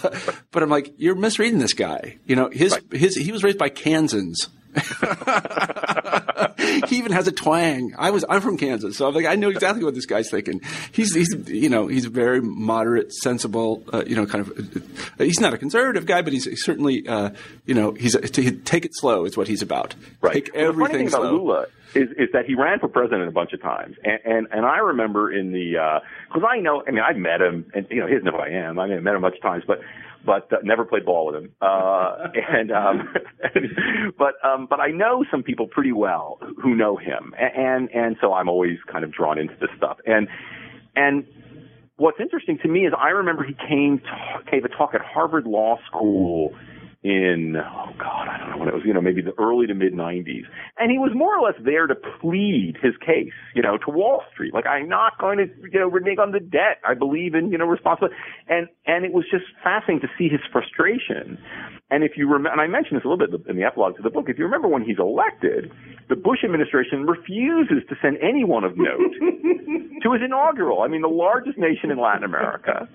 but 0.52 0.62
I'm 0.62 0.70
like, 0.70 0.94
you're 0.98 1.16
misreading 1.16 1.60
this 1.60 1.72
guy. 1.72 2.18
You 2.26 2.36
know, 2.36 2.50
his 2.50 2.74
right. 2.74 2.84
his 2.92 3.16
he 3.16 3.32
was 3.32 3.46
raised 3.46 3.58
by 3.58 3.70
Kansans. 3.70 4.50
He 6.88 6.98
even 6.98 7.12
has 7.12 7.28
a 7.28 7.32
twang. 7.32 7.94
I 7.98 8.12
was 8.12 8.24
I'm 8.30 8.42
from 8.42 8.58
Kansas, 8.58 8.98
so 8.98 9.08
I'm 9.08 9.14
like 9.14 9.26
I 9.26 9.36
know 9.36 9.50
exactly 9.50 9.84
what 9.84 9.96
this 9.96 10.06
guy's 10.06 10.30
thinking. 10.30 10.62
He's 10.92 11.14
he's 11.14 11.34
you 11.48 11.70
know 11.70 11.88
he's 11.88 12.06
a 12.06 12.10
very 12.10 12.42
moderate, 12.42 13.14
sensible. 13.14 13.84
Uh, 13.92 14.04
you 14.06 14.16
know, 14.16 14.26
kind 14.26 14.48
of. 14.48 14.78
Uh, 15.20 15.24
he's 15.24 15.40
not 15.40 15.54
a 15.54 15.58
conservative 15.58 16.06
guy, 16.06 16.22
but 16.22 16.34
he's 16.34 16.48
certainly 16.64 17.08
uh, 17.08 17.32
you 17.66 17.74
know 17.74 17.94
he's 17.94 18.16
a, 18.16 18.22
to 18.22 18.52
take 18.52 18.86
it 18.86 18.92
slow 18.94 19.26
is 19.26 19.36
what 19.38 19.48
he's 19.48 19.62
about. 19.62 19.96
Right. 20.22 20.34
Take 20.34 20.56
everything 20.56 20.78
the 20.78 20.82
funny 20.86 20.98
thing 20.98 21.10
slow. 21.10 21.22
about 21.22 21.34
Lula 21.34 21.66
is 21.96 22.10
is 22.18 22.30
that 22.34 22.46
he 22.46 22.56
ran 22.56 22.80
for 22.80 22.88
president 22.88 23.28
a 23.28 23.32
bunch 23.32 23.54
of 23.54 23.62
times, 23.62 23.96
and 24.04 24.20
and, 24.26 24.48
and 24.52 24.66
I 24.66 24.78
remember 24.78 25.32
in 25.32 25.52
the 25.52 26.02
because 26.28 26.44
uh, 26.44 26.48
I 26.48 26.60
know 26.60 26.84
I 26.88 26.92
mean 26.92 27.04
I 27.04 27.14
met 27.14 27.42
him, 27.42 27.66
and 27.74 27.88
you 27.90 28.00
know 28.00 28.08
he 28.08 28.14
doesn't 28.14 28.26
know 28.26 28.32
who 28.32 28.38
I 28.38 28.50
am. 28.50 28.80
I 28.80 28.88
mean 28.88 28.98
I 28.98 29.02
met 29.02 29.12
him 29.12 29.24
a 29.24 29.30
bunch 29.30 29.36
of 29.36 29.42
times, 29.42 29.64
but 29.66 29.82
but 30.26 30.52
uh, 30.52 30.58
never 30.64 30.86
played 30.86 31.06
ball 31.06 31.28
with 31.28 31.36
him. 31.36 31.52
Uh, 31.62 32.28
and 32.50 32.72
um, 32.72 33.14
but 34.18 34.36
um, 34.44 34.68
but 34.70 34.80
I 34.80 34.90
know 34.90 35.26
some 35.32 35.44
people 35.44 35.68
pretty 35.68 35.92
well 35.92 36.40
who 36.62 36.76
know 36.76 36.98
him, 36.98 37.34
and 37.38 37.90
and 37.94 38.18
so 38.22 38.34
I'm 38.34 38.50
always 38.50 38.78
kind 38.92 39.04
of 39.04 39.12
drawn 39.12 39.38
into 39.38 39.56
this 39.60 39.70
stuff. 39.78 39.98
And 40.06 40.28
and 40.96 41.26
what's 41.98 42.20
interesting 42.20 42.58
to 42.64 42.68
me 42.68 42.86
is 42.86 42.94
I 42.98 43.10
remember 43.10 43.44
he 43.44 43.56
came 43.68 44.00
to, 44.00 44.52
gave 44.52 44.66
a 44.66 44.70
talk 44.70 44.94
at 44.94 45.02
Harvard 45.02 45.46
Law 45.46 45.78
School 45.88 46.56
in 47.02 47.56
oh 47.56 47.94
god 47.98 48.28
I 48.28 48.38
don't 48.38 48.50
know 48.52 48.58
when 48.58 48.68
it 48.68 48.74
was 48.74 48.84
you 48.86 48.94
know 48.94 49.00
maybe 49.00 49.22
the 49.22 49.32
early 49.40 49.68
to 49.68 49.74
mid 49.74 49.94
90s 49.94 50.44
and 50.78 50.92
he 50.92 50.98
was 50.98 51.12
more 51.16 51.38
or 51.38 51.48
less 51.48 51.56
there 51.64 51.88
to 51.88 51.96
plead 51.96 52.76
his 52.82 52.92
case 53.00 53.32
you 53.56 53.62
know 53.62 53.78
to 53.78 53.92
Wall 53.92 54.22
Street. 54.34 54.54
Like 54.54 54.68
I'm 54.68 54.90
not 54.90 55.18
going 55.18 55.38
to 55.38 55.46
you 55.72 55.80
know 55.80 55.88
renege 55.88 56.20
on 56.20 56.32
the 56.32 56.42
debt. 56.42 56.84
I 56.86 56.96
believe 56.96 57.36
in 57.36 57.52
you 57.52 57.58
know 57.58 57.66
responsibility 57.66 58.16
and 58.50 58.68
and 58.86 59.06
it 59.06 59.14
was 59.14 59.24
just 59.32 59.46
fascinating 59.64 60.02
to 60.02 60.12
see 60.18 60.28
his 60.28 60.42
frustration. 60.52 61.40
And 61.90 62.04
if 62.04 62.18
you 62.18 62.28
remember 62.28 62.52
and 62.52 62.60
I 62.60 62.68
mentioned 62.68 63.00
this 63.00 63.06
a 63.06 63.08
little 63.08 63.26
bit 63.26 63.48
in 63.48 63.56
the 63.56 63.64
epilogue 63.64 63.96
to 63.96 64.04
the 64.04 64.10
book 64.10 64.26
if 64.28 64.38
you 64.38 64.44
remember 64.44 64.68
when 64.68 64.84
he's 64.84 65.00
elected 65.00 65.72
the 66.10 66.18
Bush 66.18 66.44
administration 66.44 67.08
refuses 67.08 67.88
to 67.88 67.96
send 68.02 68.18
anyone 68.20 68.66
of 68.66 68.76
note 68.76 69.16
to 70.04 70.12
his 70.12 70.22
inaugural 70.22 70.82
I 70.82 70.90
mean 70.90 71.02
the 71.02 71.08
largest 71.08 71.58
nation 71.58 71.92
in 71.92 71.98
Latin 71.98 72.26
America. 72.26 72.90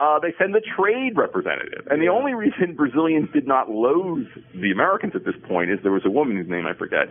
Uh, 0.00 0.18
they 0.18 0.32
send 0.38 0.54
the 0.54 0.62
trade 0.76 1.16
representative. 1.16 1.86
And 1.90 2.02
the 2.02 2.08
only 2.08 2.34
reason 2.34 2.74
Brazilians 2.74 3.28
did 3.32 3.41
did 3.42 3.48
not 3.48 3.68
loathe 3.68 4.28
the 4.54 4.70
Americans 4.70 5.14
at 5.16 5.24
this 5.24 5.34
point 5.48 5.68
is 5.68 5.80
there 5.82 5.90
was 5.90 6.06
a 6.06 6.10
woman 6.10 6.36
whose 6.36 6.48
name 6.48 6.64
I 6.64 6.74
forget, 6.74 7.08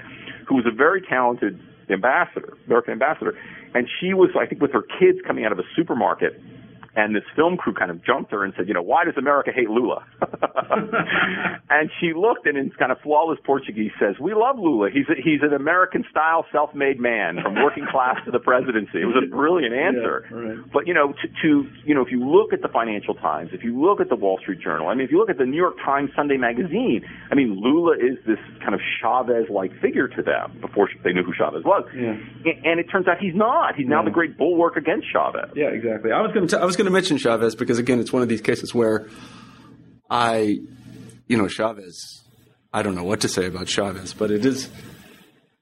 who 0.48 0.56
was 0.56 0.66
a 0.66 0.72
very 0.72 1.02
talented 1.02 1.60
ambassador, 1.90 2.58
American 2.68 2.94
ambassador, 2.94 3.38
and 3.74 3.86
she 4.00 4.14
was, 4.14 4.30
I 4.40 4.46
think, 4.46 4.62
with 4.62 4.72
her 4.72 4.82
kids 4.82 5.20
coming 5.28 5.44
out 5.44 5.52
of 5.52 5.60
a 5.60 5.68
supermarket 5.76 6.42
and 6.96 7.16
this 7.16 7.24
film 7.36 7.56
crew 7.56 7.74
kind 7.74 7.90
of 7.90 8.04
jumped 8.04 8.32
her 8.32 8.44
and 8.44 8.54
said, 8.58 8.68
you 8.68 8.74
know, 8.74 8.82
why 8.82 9.06
does 9.06 9.16
America 9.18 9.52
hate 9.54 9.70
Lula? 9.70 10.04
and 11.70 11.90
she 12.00 12.12
looked 12.14 12.46
and 12.46 12.58
in 12.58 12.70
kind 12.72 12.92
of 12.92 13.00
flawless 13.00 13.40
Portuguese 13.46 13.92
says, 13.98 14.16
we 14.20 14.34
love 14.34 14.60
Lula. 14.60 14.90
He's 14.92 15.08
a, 15.08 15.16
he's 15.16 15.42
an 15.42 15.54
American 15.54 16.04
style 16.12 16.46
self-made 16.52 17.00
man 17.00 17.40
from 17.42 17.56
working 17.56 17.88
class 17.90 18.18
to 18.26 18.32
the 18.32 18.40
presidency. 18.40 19.02
It 19.02 19.06
was 19.06 19.24
a 19.24 19.28
brilliant 19.28 19.74
answer. 19.74 20.28
Yeah, 20.30 20.38
right. 20.38 20.72
But 20.74 20.88
you 20.88 20.94
know, 20.94 21.14
to, 21.14 21.28
to 21.44 21.70
you 21.86 21.96
know, 21.96 22.02
if 22.02 22.12
you 22.12 22.20
look 22.20 22.52
at 22.52 22.62
the 22.62 22.68
Financial 22.68 23.16
Times, 23.16 23.52
if 23.54 23.64
you 23.64 23.80
look 23.80 24.02
at 24.02 24.10
the 24.10 24.16
Wall 24.18 24.38
Street 24.42 24.60
Journal, 24.60 24.90
I 24.90 24.94
mean, 24.94 25.06
if 25.06 25.12
you 25.12 25.18
look 25.18 25.30
at 25.30 25.38
the 25.38 25.46
New 25.46 25.58
York 25.58 25.78
Times 25.84 26.12
Sunday 26.16 26.38
Magazine, 26.38 27.06
I 27.32 27.36
mean, 27.36 27.56
Lula 27.56 27.96
is 27.96 28.20
this 28.28 28.40
kind 28.60 28.74
of 28.74 28.82
Chavez-like 29.00 29.80
figure 29.80 30.10
to 30.10 30.22
them 30.22 30.60
before 30.60 30.90
they 31.06 31.14
knew 31.14 31.24
who 31.24 31.34
Chavez 31.34 31.64
was. 31.64 31.88
Yeah. 31.96 32.20
And 32.66 32.80
it 32.80 32.88
turns 32.92 33.08
out 33.08 33.18
he's 33.20 33.36
not. 33.36 33.76
He's 33.76 33.88
now 33.88 34.02
yeah. 34.02 34.06
the 34.06 34.12
great 34.12 34.38
bulwark 34.38 34.76
against 34.76 35.08
Chavez. 35.12 35.52
Yeah, 35.56 35.68
exactly. 35.68 36.12
I 36.12 36.20
was 36.20 36.32
going 36.34 36.48
to 36.48 36.60
I 36.60 36.66
was 36.66 36.76
going 36.82 36.92
to 36.92 36.94
mention 36.94 37.18
Chavez 37.18 37.54
because 37.54 37.78
again, 37.78 38.00
it's 38.00 38.12
one 38.12 38.24
of 38.24 38.28
these 38.28 38.42
cases 38.42 38.74
where 38.74 39.08
I, 40.10 40.58
you 41.28 41.38
know, 41.38 41.48
Chavez. 41.48 42.24
I 42.74 42.82
don't 42.82 42.96
know 42.96 43.04
what 43.04 43.22
to 43.22 43.28
say 43.28 43.46
about 43.46 43.68
Chavez, 43.68 44.16
but 44.16 44.32
it 44.32 44.44
is. 44.44 44.68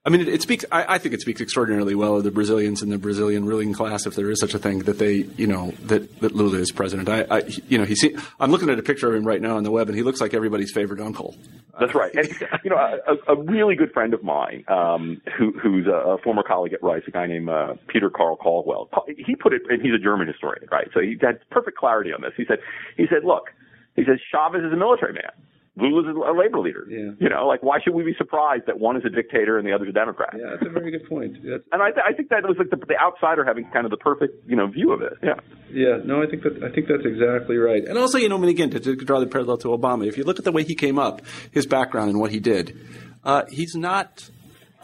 I 0.09 0.11
mean, 0.11 0.21
it, 0.21 0.27
it 0.27 0.41
speaks. 0.41 0.65
I, 0.71 0.95
I, 0.95 0.97
think 0.97 1.13
it 1.13 1.21
speaks 1.21 1.39
extraordinarily 1.39 1.93
well 1.93 2.15
of 2.15 2.23
the 2.23 2.31
Brazilians 2.31 2.81
and 2.81 2.91
the 2.91 2.97
Brazilian 2.97 3.45
ruling 3.45 3.73
class, 3.73 4.07
if 4.07 4.15
there 4.15 4.31
is 4.31 4.39
such 4.39 4.55
a 4.55 4.57
thing, 4.57 4.79
that 4.79 4.97
they, 4.97 5.17
you 5.37 5.45
know, 5.45 5.69
that, 5.83 6.19
that 6.21 6.33
Lula 6.33 6.57
is 6.57 6.71
president. 6.71 7.07
I, 7.07 7.27
I 7.29 7.43
you 7.67 7.77
know, 7.77 7.83
he. 7.83 7.93
he's. 7.93 8.19
I'm 8.39 8.49
looking 8.49 8.71
at 8.71 8.79
a 8.79 8.81
picture 8.81 9.07
of 9.07 9.13
him 9.13 9.23
right 9.23 9.39
now 9.39 9.57
on 9.57 9.61
the 9.61 9.69
web, 9.69 9.87
and 9.87 9.95
he 9.95 10.01
looks 10.01 10.19
like 10.19 10.33
everybody's 10.33 10.71
favorite 10.71 10.99
uncle. 10.99 11.37
That's 11.79 11.93
right. 11.93 12.11
And, 12.15 12.27
you 12.63 12.71
know, 12.71 12.77
a, 12.77 13.33
a 13.33 13.35
really 13.39 13.75
good 13.75 13.91
friend 13.91 14.15
of 14.15 14.23
mine, 14.23 14.65
um, 14.67 15.21
who, 15.37 15.51
who's 15.59 15.85
a, 15.85 15.91
a 15.91 16.17
former 16.17 16.41
colleague 16.41 16.73
at 16.73 16.81
Rice, 16.81 17.03
a 17.07 17.11
guy 17.11 17.27
named 17.27 17.47
uh, 17.47 17.75
Peter 17.87 18.09
Carl 18.09 18.35
Caldwell, 18.35 18.89
he 19.15 19.35
put 19.35 19.53
it, 19.53 19.61
and 19.69 19.79
he's 19.79 19.93
a 19.93 19.99
German 19.99 20.27
historian, 20.27 20.67
right? 20.71 20.87
So 20.91 21.01
he 21.01 21.17
had 21.21 21.47
perfect 21.51 21.77
clarity 21.77 22.11
on 22.13 22.21
this. 22.21 22.31
He 22.35 22.45
said, 22.45 22.57
he 22.97 23.05
said, 23.07 23.25
look, 23.25 23.51
he 23.95 24.03
says 24.05 24.17
Chavez 24.31 24.63
is 24.63 24.73
a 24.73 24.75
military 24.75 25.13
man. 25.13 25.31
Lula's 25.79 26.05
a 26.07 26.31
labor 26.37 26.59
leader. 26.59 26.85
Yeah. 26.89 27.11
You 27.19 27.29
know, 27.29 27.47
like 27.47 27.63
why 27.63 27.79
should 27.83 27.93
we 27.93 28.03
be 28.03 28.13
surprised 28.17 28.65
that 28.67 28.79
one 28.79 28.97
is 28.97 29.03
a 29.05 29.09
dictator 29.09 29.57
and 29.57 29.67
the 29.67 29.73
other 29.73 29.85
is 29.85 29.89
a 29.89 29.93
Democrat? 29.93 30.33
Yeah, 30.37 30.51
that's 30.51 30.65
a 30.65 30.69
very 30.69 30.91
good 30.91 31.07
point. 31.07 31.33
That's, 31.43 31.63
and 31.71 31.81
I, 31.81 31.91
th- 31.91 32.05
I 32.07 32.13
think 32.13 32.29
that 32.29 32.43
was 32.43 32.57
like 32.57 32.69
the, 32.69 32.77
the 32.77 32.97
outsider 32.97 33.43
having 33.45 33.69
kind 33.71 33.85
of 33.85 33.91
the 33.91 33.97
perfect 33.97 34.47
you 34.47 34.55
know 34.55 34.67
view 34.67 34.91
of 34.91 35.01
it. 35.01 35.13
Yeah. 35.23 35.39
Yeah. 35.71 35.97
No, 36.03 36.21
I 36.21 36.27
think 36.27 36.43
that 36.43 36.63
I 36.63 36.69
think 36.73 36.87
that's 36.87 37.05
exactly 37.05 37.57
right. 37.57 37.83
And 37.85 37.97
also, 37.97 38.17
you 38.17 38.29
know, 38.29 38.37
I 38.37 38.39
mean, 38.39 38.49
again, 38.49 38.69
to, 38.71 38.79
to 38.79 38.95
draw 38.95 39.19
the 39.19 39.27
parallel 39.27 39.57
to 39.59 39.69
Obama, 39.69 40.07
if 40.07 40.17
you 40.17 40.23
look 40.23 40.39
at 40.39 40.45
the 40.45 40.51
way 40.51 40.63
he 40.63 40.75
came 40.75 40.99
up, 40.99 41.21
his 41.51 41.65
background 41.65 42.09
and 42.09 42.19
what 42.19 42.31
he 42.31 42.39
did, 42.39 42.77
uh, 43.23 43.43
he's 43.49 43.75
not. 43.75 44.29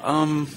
Um, 0.02 0.48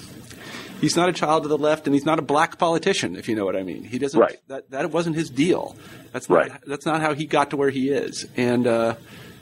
he's 0.81 0.95
not 0.95 1.09
a 1.09 1.13
child 1.13 1.43
of 1.43 1.49
the 1.49 1.57
left, 1.57 1.87
and 1.87 1.93
he's 1.93 2.05
not 2.05 2.19
a 2.19 2.21
black 2.21 2.57
politician. 2.59 3.15
If 3.15 3.27
you 3.29 3.35
know 3.35 3.45
what 3.45 3.55
I 3.55 3.63
mean, 3.63 3.83
he 3.83 3.97
doesn't. 3.97 4.19
Right. 4.19 4.37
That 4.47 4.69
that 4.71 4.91
wasn't 4.91 5.15
his 5.15 5.29
deal. 5.29 5.75
That's 6.11 6.29
not. 6.29 6.35
Right. 6.35 6.51
That's 6.67 6.85
not 6.85 7.01
how 7.01 7.13
he 7.13 7.25
got 7.25 7.51
to 7.51 7.57
where 7.57 7.69
he 7.69 7.89
is. 7.89 8.27
And 8.37 8.67
uh, 8.67 8.95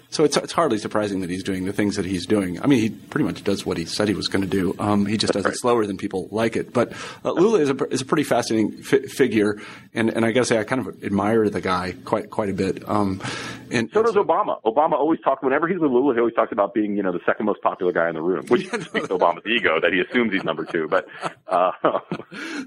so 0.09 0.23
it's, 0.23 0.37
it's 0.37 0.53
hardly 0.53 0.77
surprising 0.77 1.21
that 1.21 1.29
he's 1.29 1.43
doing 1.43 1.65
the 1.65 1.73
things 1.73 1.97
that 1.97 2.05
he's 2.05 2.25
doing. 2.25 2.61
I 2.61 2.67
mean, 2.67 2.79
he 2.79 2.89
pretty 2.89 3.25
much 3.25 3.43
does 3.43 3.65
what 3.65 3.77
he 3.77 3.85
said 3.85 4.07
he 4.07 4.13
was 4.13 4.27
going 4.27 4.41
to 4.41 4.47
do. 4.47 4.73
Um, 4.79 5.05
he 5.05 5.17
just 5.17 5.33
does 5.33 5.43
right. 5.43 5.53
it 5.53 5.59
slower 5.59 5.85
than 5.85 5.97
people 5.97 6.29
like 6.31 6.55
it. 6.55 6.73
But 6.73 6.93
uh, 7.25 7.31
Lula 7.31 7.59
is 7.59 7.69
a, 7.69 7.85
is 7.89 8.01
a 8.01 8.05
pretty 8.05 8.23
fascinating 8.23 8.71
fi- 8.83 9.07
figure, 9.07 9.59
and, 9.93 10.09
and 10.09 10.23
I 10.23 10.31
got 10.31 10.41
to 10.41 10.45
say, 10.45 10.59
I 10.59 10.63
kind 10.63 10.85
of 10.85 11.03
admire 11.03 11.49
the 11.49 11.61
guy 11.61 11.93
quite 12.05 12.29
quite 12.29 12.49
a 12.49 12.53
bit. 12.53 12.87
Um, 12.87 13.21
and 13.69 13.89
so 13.91 14.01
does 14.01 14.15
Obama. 14.15 14.61
Obama 14.63 14.93
always 14.93 15.19
talks 15.21 15.43
whenever 15.43 15.67
he's 15.67 15.79
with 15.79 15.91
Lula, 15.91 16.13
he 16.13 16.19
always 16.19 16.35
talks 16.35 16.51
about 16.51 16.73
being 16.73 16.95
you 16.95 17.03
know 17.03 17.11
the 17.11 17.21
second 17.25 17.45
most 17.45 17.61
popular 17.61 17.91
guy 17.91 18.07
in 18.07 18.15
the 18.15 18.21
room, 18.21 18.45
which 18.47 18.67
speaks 18.67 18.87
to 18.89 19.17
Obama's 19.17 19.45
ego 19.45 19.79
that 19.81 19.91
he 19.91 19.99
assumes 19.99 20.31
he's 20.31 20.43
number 20.43 20.63
two. 20.63 20.87
But 20.87 21.07
uh, 21.47 21.71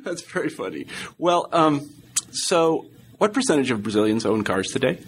that's 0.04 0.22
very 0.22 0.50
funny. 0.50 0.86
Well, 1.16 1.48
um, 1.52 1.88
so 2.32 2.86
what 3.18 3.32
percentage 3.32 3.70
of 3.70 3.82
Brazilians 3.82 4.26
own 4.26 4.44
cars 4.44 4.68
today? 4.68 4.98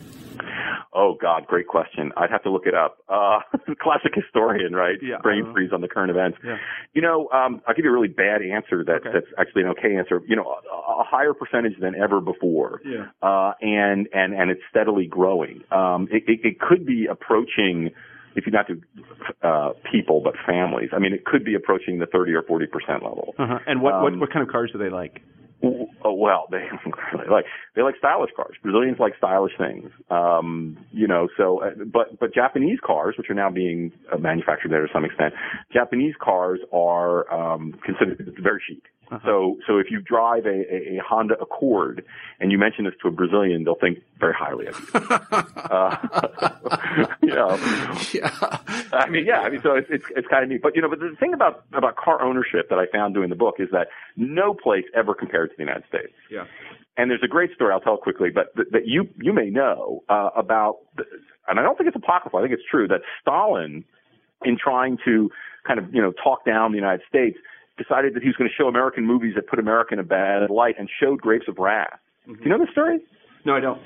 Oh 0.95 1.17
God, 1.21 1.47
great 1.47 1.69
question. 1.69 2.13
I'd 2.17 2.31
have 2.31 2.43
to 2.43 2.51
look 2.51 2.67
it 2.67 2.75
up. 2.75 2.99
Uh, 3.09 3.41
classic 3.81 4.13
historian, 4.15 4.75
right? 4.75 4.97
Yeah. 5.01 5.17
Brain 5.23 5.51
freeze 5.53 5.71
on 5.73 5.81
the 5.81 5.89
current 5.89 6.11
events. 6.11 6.39
Yeah. 6.45 6.57
You 6.93 7.01
know, 7.01 7.31
um, 7.33 7.63
I'll 7.67 7.75
give 7.75 7.85
you 7.85 7.91
a 7.91 7.95
really 7.95 8.09
bad 8.09 8.43
answer 8.43 8.85
that, 8.85 9.01
okay. 9.01 9.11
that's 9.13 9.27
actually 9.39 9.63
an 9.63 9.69
okay 9.69 9.97
answer. 9.97 10.21
You 10.27 10.37
know, 10.37 10.45
a, 10.45 11.01
a 11.01 11.05
higher 11.05 11.33
percentage 11.33 11.81
than 11.81 11.95
ever 11.95 12.21
before. 12.21 12.83
Yeah. 12.85 13.07
Uh, 13.23 13.53
and, 13.63 14.07
and, 14.13 14.35
and 14.35 14.51
it's 14.51 14.61
steadily 14.69 15.07
growing. 15.07 15.63
Um, 15.71 16.09
it, 16.11 16.25
it, 16.27 16.41
it 16.45 16.61
could 16.61 16.85
be 16.85 17.07
approaching, 17.11 17.91
if 18.37 18.45
you're 18.47 18.53
not 18.53 18.67
to 18.69 18.81
uh, 19.47 19.73
people 19.91 20.21
but 20.23 20.35
families. 20.47 20.91
I 20.93 20.99
mean, 20.99 21.15
it 21.15 21.25
could 21.25 21.45
be 21.45 21.55
approaching 21.55 22.01
the 22.01 22.07
30 22.07 22.33
or 22.33 22.43
40 22.43 22.67
percent 22.67 23.03
level. 23.03 23.35
Uh-huh. 23.39 23.59
And 23.67 23.81
what, 23.81 23.95
um, 23.95 24.03
what 24.03 24.19
what 24.19 24.33
kind 24.33 24.43
of 24.47 24.53
cars 24.53 24.71
do 24.73 24.79
they 24.79 24.91
like? 24.91 25.23
Oh, 25.65 26.15
well, 26.15 26.47
they 26.51 26.67
like 27.31 27.45
they 27.77 27.83
like 27.83 27.95
stylish 27.99 28.31
cars. 28.35 28.57
Brazilians 28.63 28.99
like 28.99 29.15
stylish 29.17 29.53
things, 29.59 29.91
um, 30.11 30.77
you 30.91 31.07
know. 31.07 31.29
So, 31.37 31.63
uh, 31.63 31.71
but 31.87 32.19
but 32.19 32.35
Japanese 32.35 32.79
cars, 32.85 33.15
which 33.17 33.31
are 33.31 33.35
now 33.35 33.51
being 33.51 33.93
uh, 34.13 34.19
manufactured 34.19 34.71
there 34.73 34.85
to 34.85 34.93
some 34.93 35.05
extent, 35.05 35.35
Japanese 35.73 36.15
cars 36.21 36.59
are 36.73 37.33
um, 37.33 37.75
considered 37.85 38.35
very 38.43 38.61
chic. 38.69 38.83
Uh-huh. 39.13 39.27
So, 39.27 39.59
so 39.67 39.79
if 39.79 39.91
you 39.91 40.01
drive 40.01 40.47
a, 40.47 40.49
a, 40.49 40.97
a, 40.97 41.03
Honda 41.07 41.35
Accord 41.39 42.03
and 42.41 42.51
you 42.51 42.57
mention 42.57 42.87
this 42.87 42.95
to 43.03 43.09
a 43.09 43.11
Brazilian, 43.11 43.63
they'll 43.65 43.75
think 43.75 43.99
very 44.19 44.33
highly 44.33 44.69
of 44.69 44.79
you. 44.81 45.01
uh, 45.71 45.97
you 47.23 47.35
know, 47.35 47.59
yeah. 48.15 48.31
I 48.95 49.11
mean, 49.11 49.27
yeah. 49.27 49.41
I 49.41 49.51
mean, 49.51 49.61
so 49.61 49.75
it's 49.75 49.89
it's, 49.91 50.07
it's 50.17 50.27
kind 50.29 50.45
of 50.45 50.49
neat. 50.49 50.63
But 50.63 50.75
you 50.75 50.81
know, 50.81 50.89
but 50.89 50.99
the 50.99 51.15
thing 51.21 51.35
about 51.35 51.65
about 51.75 51.97
car 51.97 52.23
ownership 52.23 52.71
that 52.71 52.79
I 52.79 52.87
found 52.87 53.13
doing 53.13 53.29
the 53.29 53.37
book 53.37 53.57
is 53.59 53.69
that 53.73 53.89
no 54.17 54.55
place 54.55 54.85
ever 54.95 55.15
compared 55.15 55.51
to 55.51 55.57
the 55.59 55.63
United 55.63 55.85
States. 55.89 56.15
Yeah. 56.31 56.47
And 56.97 57.11
there's 57.11 57.23
a 57.23 57.29
great 57.29 57.53
story 57.55 57.73
I'll 57.73 57.81
tell 57.81 57.99
quickly, 57.99 58.31
but 58.31 58.55
th- 58.57 58.69
that 58.73 58.87
you 58.87 59.09
you 59.21 59.35
may 59.35 59.51
know 59.51 60.05
uh, 60.09 60.31
about, 60.35 60.79
the, 60.97 61.05
and 61.49 61.61
I 61.61 61.63
don't 61.63 61.77
think 61.77 61.89
it's 61.89 61.97
apocryphal. 61.97 62.39
I 62.39 62.43
think 62.43 62.55
it's 62.55 62.69
true 62.71 62.89
that 62.89 63.01
Stalin, 63.21 63.85
in 64.43 64.57
trying 64.57 64.97
to 65.05 65.31
kind 65.67 65.79
of 65.79 65.95
you 65.95 66.01
know 66.01 66.13
talk 66.25 66.47
down 66.47 66.73
the 66.73 66.79
United 66.79 67.03
States 67.07 67.37
decided 67.79 68.15
that 68.15 68.23
he 68.23 68.29
was 68.29 68.37
going 68.37 68.49
to 68.49 68.55
show 68.55 68.69
American 68.69 69.07
movies 69.07 69.35
that 69.37 69.49
put 69.49 69.59
America 69.59 69.95
in 69.95 70.01
a 70.01 70.05
bad 70.05 70.51
light 70.51 70.77
and 70.79 70.89
showed 71.01 71.21
Grapes 71.21 71.47
of 71.49 71.59
Wrath. 71.59 71.99
Mm-hmm. 72.29 72.35
Do 72.35 72.45
you 72.45 72.51
know 72.51 72.59
the 72.59 72.71
story? 72.71 73.01
No, 73.45 73.57
I 73.57 73.61
don't. 73.61 73.81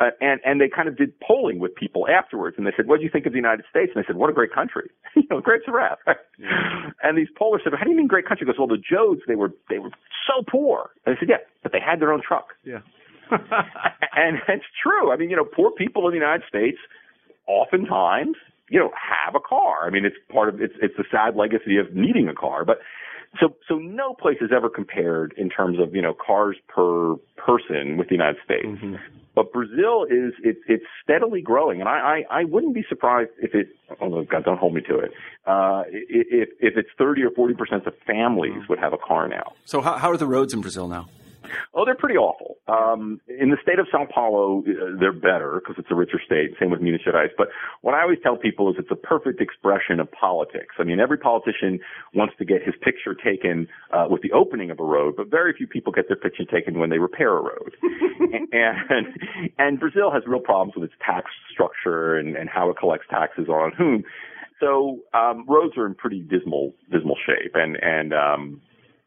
Uh, 0.00 0.08
and 0.20 0.40
and 0.44 0.58
they 0.58 0.70
kind 0.74 0.88
of 0.88 0.96
did 0.96 1.12
polling 1.20 1.58
with 1.58 1.74
people 1.74 2.08
afterwards, 2.08 2.56
and 2.56 2.66
they 2.66 2.72
said, 2.74 2.88
"What 2.88 2.96
do 2.98 3.04
you 3.04 3.10
think 3.12 3.26
of 3.26 3.32
the 3.32 3.38
United 3.38 3.66
States?" 3.68 3.92
And 3.94 4.02
they 4.02 4.06
said, 4.06 4.16
"What 4.16 4.30
a 4.30 4.32
great 4.32 4.52
country, 4.52 4.88
you 5.16 5.24
know, 5.30 5.40
great 5.40 5.66
giraffe." 5.66 5.98
Yeah. 6.38 6.90
And 7.02 7.18
these 7.18 7.28
pollers 7.36 7.60
said, 7.62 7.74
"How 7.76 7.84
do 7.84 7.90
you 7.90 7.96
mean 7.96 8.06
great 8.06 8.26
country?" 8.26 8.46
He 8.46 8.50
goes, 8.50 8.58
"Well, 8.58 8.72
the 8.72 8.80
Joads 8.80 9.20
they 9.28 9.34
were 9.34 9.52
they 9.68 9.78
were 9.78 9.90
so 10.26 10.42
poor." 10.50 10.90
And 11.04 11.14
they 11.14 11.20
said, 11.20 11.28
"Yeah, 11.28 11.44
but 11.62 11.72
they 11.72 11.80
had 11.80 12.00
their 12.00 12.10
own 12.10 12.22
truck." 12.26 12.56
Yeah. 12.64 12.80
and 13.30 14.38
it's 14.48 14.64
true. 14.82 15.12
I 15.12 15.16
mean, 15.16 15.28
you 15.28 15.36
know, 15.36 15.44
poor 15.44 15.70
people 15.70 16.08
in 16.08 16.12
the 16.12 16.18
United 16.18 16.44
States 16.48 16.78
oftentimes, 17.46 18.36
you 18.70 18.78
know, 18.78 18.90
have 18.96 19.34
a 19.34 19.40
car. 19.40 19.86
I 19.86 19.90
mean, 19.90 20.04
it's 20.04 20.16
part 20.32 20.48
of 20.48 20.60
it's 20.60 20.74
it's 20.80 20.96
the 20.96 21.04
sad 21.10 21.36
legacy 21.36 21.76
of 21.76 21.94
needing 21.94 22.28
a 22.28 22.34
car, 22.34 22.64
but 22.64 22.78
so 23.40 23.56
so 23.68 23.76
no 23.76 24.14
place 24.14 24.38
is 24.40 24.50
ever 24.54 24.68
compared 24.68 25.34
in 25.36 25.48
terms 25.48 25.78
of 25.78 25.94
you 25.94 26.02
know 26.02 26.14
cars 26.14 26.56
per 26.68 27.14
person 27.36 27.96
with 27.96 28.08
the 28.08 28.14
United 28.14 28.36
States. 28.44 28.66
Mm-hmm. 28.66 28.96
But 29.34 29.52
Brazil 29.52 30.04
is 30.04 30.34
it's 30.42 30.60
it's 30.68 30.84
steadily 31.02 31.40
growing, 31.40 31.80
and 31.80 31.88
I, 31.88 32.24
I 32.30 32.40
I 32.40 32.44
wouldn't 32.44 32.74
be 32.74 32.84
surprised 32.88 33.30
if 33.40 33.54
it. 33.54 33.68
Oh 34.00 34.22
God, 34.24 34.44
don't 34.44 34.58
hold 34.58 34.74
me 34.74 34.82
to 34.82 34.98
it. 34.98 35.12
Uh, 35.46 35.84
if 35.88 36.50
if 36.60 36.76
it's 36.76 36.90
thirty 36.98 37.22
or 37.22 37.30
forty 37.30 37.54
percent 37.54 37.86
of 37.86 37.94
families 38.06 38.68
would 38.68 38.78
have 38.78 38.92
a 38.92 38.98
car 38.98 39.28
now. 39.28 39.54
So 39.64 39.80
how 39.80 39.96
how 39.96 40.10
are 40.10 40.18
the 40.18 40.26
roads 40.26 40.52
in 40.52 40.60
Brazil 40.60 40.86
now? 40.86 41.08
Oh, 41.74 41.84
they're 41.84 41.96
pretty 41.96 42.16
awful. 42.16 42.56
Um, 42.68 43.20
in 43.28 43.50
the 43.50 43.56
state 43.62 43.78
of 43.78 43.86
Sao 43.90 44.06
Paulo, 44.12 44.60
uh, 44.60 44.98
they're 45.00 45.12
better 45.12 45.60
because 45.60 45.76
it's 45.78 45.90
a 45.90 45.94
richer 45.94 46.20
state. 46.24 46.50
Same 46.60 46.70
with 46.70 46.80
Minas 46.80 47.00
Gerais. 47.06 47.30
But 47.36 47.48
what 47.80 47.94
I 47.94 48.02
always 48.02 48.18
tell 48.22 48.36
people 48.36 48.70
is 48.70 48.76
it's 48.78 48.90
a 48.90 48.96
perfect 48.96 49.40
expression 49.40 50.00
of 50.00 50.10
politics. 50.12 50.74
I 50.78 50.84
mean, 50.84 51.00
every 51.00 51.18
politician 51.18 51.80
wants 52.14 52.34
to 52.38 52.44
get 52.44 52.62
his 52.62 52.74
picture 52.82 53.14
taken 53.14 53.68
uh, 53.92 54.06
with 54.08 54.22
the 54.22 54.32
opening 54.32 54.70
of 54.70 54.80
a 54.80 54.84
road, 54.84 55.14
but 55.16 55.28
very 55.30 55.52
few 55.52 55.66
people 55.66 55.92
get 55.92 56.08
their 56.08 56.16
picture 56.16 56.44
taken 56.44 56.78
when 56.78 56.90
they 56.90 56.98
repair 56.98 57.36
a 57.36 57.42
road. 57.42 57.76
and 58.52 59.06
and 59.58 59.80
Brazil 59.80 60.10
has 60.10 60.22
real 60.26 60.40
problems 60.40 60.74
with 60.76 60.84
its 60.84 60.94
tax 61.04 61.30
structure 61.52 62.16
and, 62.16 62.36
and 62.36 62.48
how 62.48 62.70
it 62.70 62.76
collects 62.78 63.06
taxes 63.10 63.48
on 63.48 63.72
whom. 63.76 64.04
So 64.60 65.00
um, 65.12 65.44
roads 65.48 65.76
are 65.76 65.86
in 65.86 65.94
pretty 65.94 66.20
dismal 66.20 66.72
dismal 66.90 67.16
shape, 67.26 67.52
and 67.54 67.76
and 67.82 68.12
um, 68.14 68.60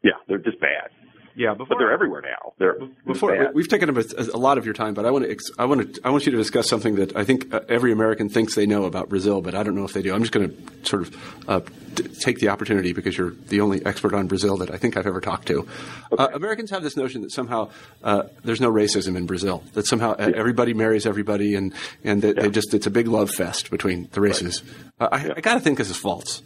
yeah, 0.03 0.19
they're 0.27 0.37
just 0.37 0.59
bad. 0.59 0.89
Yeah, 1.35 1.53
before, 1.53 1.67
but 1.67 1.79
they're 1.79 1.91
everywhere 1.91 2.21
now. 2.21 2.53
They're 2.57 2.77
before 3.05 3.51
we've 3.53 3.67
taken 3.67 3.89
a, 3.89 4.03
a, 4.33 4.37
lot 4.37 4.57
of 4.57 4.63
your 4.63 4.73
time, 4.73 4.93
but 4.93 5.05
I 5.05 5.11
want 5.11 5.25
to 5.25 5.37
I 5.59 5.65
want 5.65 5.95
to 5.95 6.01
I 6.05 6.09
want 6.09 6.25
you 6.25 6.31
to 6.31 6.37
discuss 6.37 6.69
something 6.69 6.95
that 6.95 7.15
I 7.15 7.25
think 7.25 7.53
uh, 7.53 7.59
every 7.67 7.91
American 7.91 8.29
thinks 8.29 8.55
they 8.55 8.65
know 8.65 8.85
about 8.85 9.09
Brazil, 9.09 9.41
but 9.41 9.53
I 9.53 9.63
don't 9.63 9.75
know 9.75 9.83
if 9.83 9.91
they 9.91 10.01
do. 10.01 10.13
I'm 10.13 10.21
just 10.21 10.31
going 10.31 10.49
to 10.49 10.87
sort 10.87 11.01
of 11.01 11.49
uh, 11.49 11.59
t- 11.95 12.03
take 12.03 12.39
the 12.39 12.47
opportunity 12.49 12.93
because 12.93 13.17
you're 13.17 13.31
the 13.49 13.59
only 13.59 13.85
expert 13.85 14.13
on 14.13 14.27
Brazil 14.27 14.55
that 14.57 14.71
I 14.71 14.77
think 14.77 14.95
I've 14.95 15.07
ever 15.07 15.19
talked 15.19 15.47
to. 15.47 15.67
Okay. 16.13 16.23
Uh, 16.23 16.27
Americans 16.33 16.69
have 16.69 16.83
this 16.83 16.95
notion 16.95 17.21
that 17.23 17.31
somehow 17.31 17.69
uh, 18.01 18.23
there's 18.45 18.61
no 18.61 18.71
racism 18.71 19.17
in 19.17 19.25
Brazil, 19.25 19.61
that 19.73 19.87
somehow 19.87 20.15
yeah. 20.17 20.31
everybody 20.35 20.73
marries 20.73 21.05
everybody, 21.05 21.55
and 21.55 21.73
and 22.05 22.21
that 22.21 22.37
yeah. 22.37 22.43
they 22.43 22.49
just 22.49 22.73
it's 22.73 22.87
a 22.87 22.91
big 22.91 23.07
love 23.07 23.29
fest 23.29 23.71
between 23.71 24.07
the 24.13 24.21
races. 24.21 24.63
Right. 24.63 25.05
Uh, 25.05 25.09
I, 25.11 25.25
yeah. 25.25 25.33
I 25.35 25.41
got 25.41 25.55
to 25.55 25.59
think 25.59 25.77
this 25.77 25.89
is 25.89 25.97
false. 25.97 26.41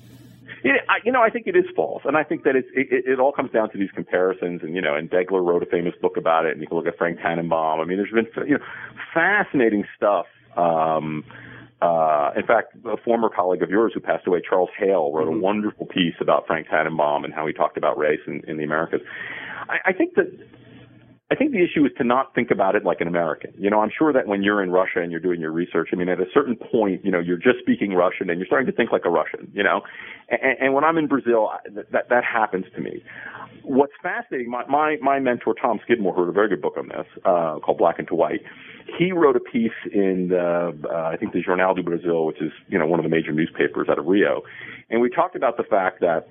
Yeah, 0.63 0.73
I, 0.89 0.95
you 1.05 1.11
know, 1.11 1.21
I 1.21 1.29
think 1.29 1.47
it 1.47 1.55
is 1.55 1.65
false, 1.75 2.03
and 2.05 2.17
I 2.17 2.23
think 2.23 2.43
that 2.43 2.55
it's, 2.55 2.67
it, 2.73 3.05
it 3.05 3.19
all 3.19 3.31
comes 3.31 3.51
down 3.51 3.71
to 3.71 3.77
these 3.77 3.91
comparisons. 3.93 4.61
And 4.63 4.75
you 4.75 4.81
know, 4.81 4.95
and 4.95 5.09
Degler 5.09 5.45
wrote 5.45 5.63
a 5.63 5.65
famous 5.65 5.93
book 6.01 6.17
about 6.17 6.45
it, 6.45 6.51
and 6.51 6.61
you 6.61 6.67
can 6.67 6.77
look 6.77 6.87
at 6.87 6.97
Frank 6.97 7.19
Tannenbaum. 7.19 7.79
I 7.79 7.85
mean, 7.85 7.97
there's 7.97 8.11
been 8.11 8.47
you 8.47 8.57
know, 8.57 8.65
fascinating 9.13 9.85
stuff. 9.95 10.25
Um, 10.57 11.23
uh, 11.81 12.31
in 12.35 12.45
fact, 12.45 12.75
a 12.85 12.97
former 12.97 13.29
colleague 13.29 13.63
of 13.63 13.69
yours 13.69 13.93
who 13.93 14.01
passed 14.01 14.27
away, 14.27 14.41
Charles 14.47 14.69
Hale, 14.77 15.13
wrote 15.13 15.27
mm-hmm. 15.27 15.39
a 15.39 15.41
wonderful 15.41 15.85
piece 15.85 16.15
about 16.19 16.45
Frank 16.45 16.67
Tannenbaum 16.67 17.23
and 17.23 17.33
how 17.33 17.47
he 17.47 17.53
talked 17.53 17.77
about 17.77 17.97
race 17.97 18.19
in, 18.27 18.41
in 18.47 18.57
the 18.57 18.63
Americas. 18.63 18.99
I, 19.69 19.77
I 19.85 19.93
think 19.93 20.15
that 20.15 20.27
I 21.31 21.35
think 21.35 21.51
the 21.51 21.63
issue 21.63 21.85
is 21.85 21.91
to 21.99 22.03
not 22.03 22.33
think 22.33 22.49
about 22.49 22.75
it 22.75 22.83
like 22.83 23.01
an 23.01 23.07
American. 23.07 23.53
You 23.55 23.69
know, 23.69 23.81
I'm 23.81 23.91
sure 23.95 24.11
that 24.11 24.25
when 24.25 24.41
you're 24.41 24.63
in 24.63 24.71
Russia 24.71 25.01
and 25.01 25.11
you're 25.11 25.19
doing 25.19 25.39
your 25.39 25.51
research, 25.51 25.89
I 25.93 25.95
mean, 25.95 26.09
at 26.09 26.19
a 26.19 26.25
certain 26.33 26.55
point, 26.55 27.05
you 27.05 27.11
know, 27.11 27.19
you're 27.19 27.37
just 27.37 27.59
speaking 27.59 27.93
Russian 27.93 28.31
and 28.31 28.39
you're 28.39 28.47
starting 28.47 28.65
to 28.65 28.71
think 28.71 28.91
like 28.91 29.05
a 29.05 29.11
Russian, 29.11 29.51
you 29.53 29.61
know. 29.61 29.81
And, 30.29 30.57
and 30.59 30.73
when 30.73 30.83
I'm 30.83 30.97
in 30.97 31.05
Brazil, 31.05 31.51
that, 31.91 32.09
that 32.09 32.23
happens 32.23 32.65
to 32.75 32.81
me. 32.81 33.03
What's 33.61 33.93
fascinating, 34.01 34.49
my, 34.49 34.65
my, 34.65 34.97
my 35.03 35.19
mentor, 35.19 35.53
Tom 35.53 35.79
Skidmore, 35.83 36.15
wrote 36.15 36.29
a 36.29 36.31
very 36.31 36.49
good 36.49 36.63
book 36.63 36.73
on 36.77 36.87
this, 36.87 37.05
uh, 37.23 37.59
called 37.59 37.77
Black 37.77 37.99
into 37.99 38.15
White. 38.15 38.41
He 38.97 39.11
wrote 39.11 39.35
a 39.35 39.39
piece 39.39 39.71
in 39.93 40.29
the, 40.29 40.75
uh, 40.89 41.11
I 41.13 41.17
think 41.17 41.33
the 41.33 41.43
Jornal 41.43 41.75
do 41.75 41.83
Brasil, 41.83 42.25
which 42.25 42.41
is, 42.41 42.51
you 42.69 42.79
know, 42.79 42.87
one 42.87 42.97
of 42.99 43.03
the 43.03 43.09
major 43.09 43.31
newspapers 43.31 43.87
out 43.87 43.99
of 43.99 44.07
Rio. 44.07 44.41
And 44.89 44.99
we 44.99 45.11
talked 45.11 45.35
about 45.35 45.57
the 45.57 45.63
fact 45.63 45.99
that 46.01 46.27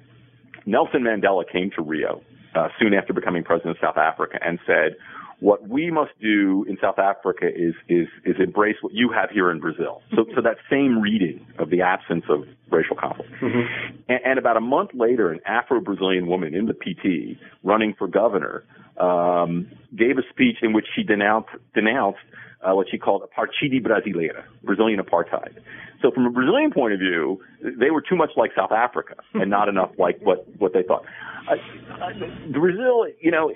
Nelson 0.67 1.03
Mandela 1.03 1.45
came 1.49 1.71
to 1.77 1.83
Rio 1.83 2.21
uh, 2.55 2.69
soon 2.81 2.95
after 2.95 3.13
becoming 3.13 3.45
president 3.45 3.77
of 3.77 3.81
South 3.81 3.97
Africa 3.97 4.39
and 4.45 4.59
said, 4.67 4.97
what 5.41 5.69
we 5.69 5.91
must 5.91 6.11
do 6.21 6.65
in 6.69 6.77
South 6.81 6.99
Africa 6.99 7.47
is 7.47 7.75
is 7.89 8.09
is 8.25 8.37
embrace 8.41 8.77
what 8.81 8.93
you 8.93 9.11
have 9.13 9.31
here 9.31 9.51
in 9.51 9.61
Brazil. 9.61 10.03
So 10.15 10.25
so 10.35 10.43
that 10.43 10.57
same 10.69 11.01
reading 11.01 11.47
of 11.59 11.71
the 11.71 11.81
absence 11.81 12.25
of 12.29 12.45
racial 12.71 12.97
conflict. 12.97 13.31
Mm-hmm. 13.41 13.95
And, 14.09 14.21
and, 14.25 14.39
about 14.39 14.57
a 14.57 14.61
month 14.61 14.91
later, 14.95 15.31
an 15.31 15.41
Afro-Brazilian 15.47 16.27
woman 16.27 16.55
in 16.55 16.67
the 16.67 16.75
PT 16.75 17.41
running 17.63 17.95
for 17.97 18.09
governor 18.09 18.65
um, 18.99 19.71
gave 19.97 20.19
a 20.19 20.23
speech 20.31 20.59
in 20.63 20.73
which 20.73 20.87
she 20.95 21.03
denounced 21.03 21.51
denounced 21.73 22.19
uh, 22.63 22.75
what 22.75 22.89
she 22.91 22.99
called 22.99 23.23
a 23.23 23.27
apartheid 23.27 23.81
brasileira, 23.81 24.45
Brazilian 24.65 25.01
apartheid. 25.01 25.59
So 26.03 26.11
from 26.11 26.27
a 26.27 26.31
Brazilian 26.31 26.71
point 26.73 26.93
of 26.93 27.01
view, 27.01 27.41
they 27.63 27.91
were 27.91 28.01
too 28.01 28.17
much 28.17 28.31
like 28.37 28.51
South 28.57 28.73
Africa 28.73 29.17
and 29.35 29.51
not 29.51 29.69
enough 29.69 29.91
like 29.99 30.21
what 30.23 30.47
what 30.59 30.73
they 30.73 30.83
thought. 30.83 31.05
Uh, 31.51 31.57
Brazil, 32.53 33.07
you 33.21 33.31
know, 33.31 33.53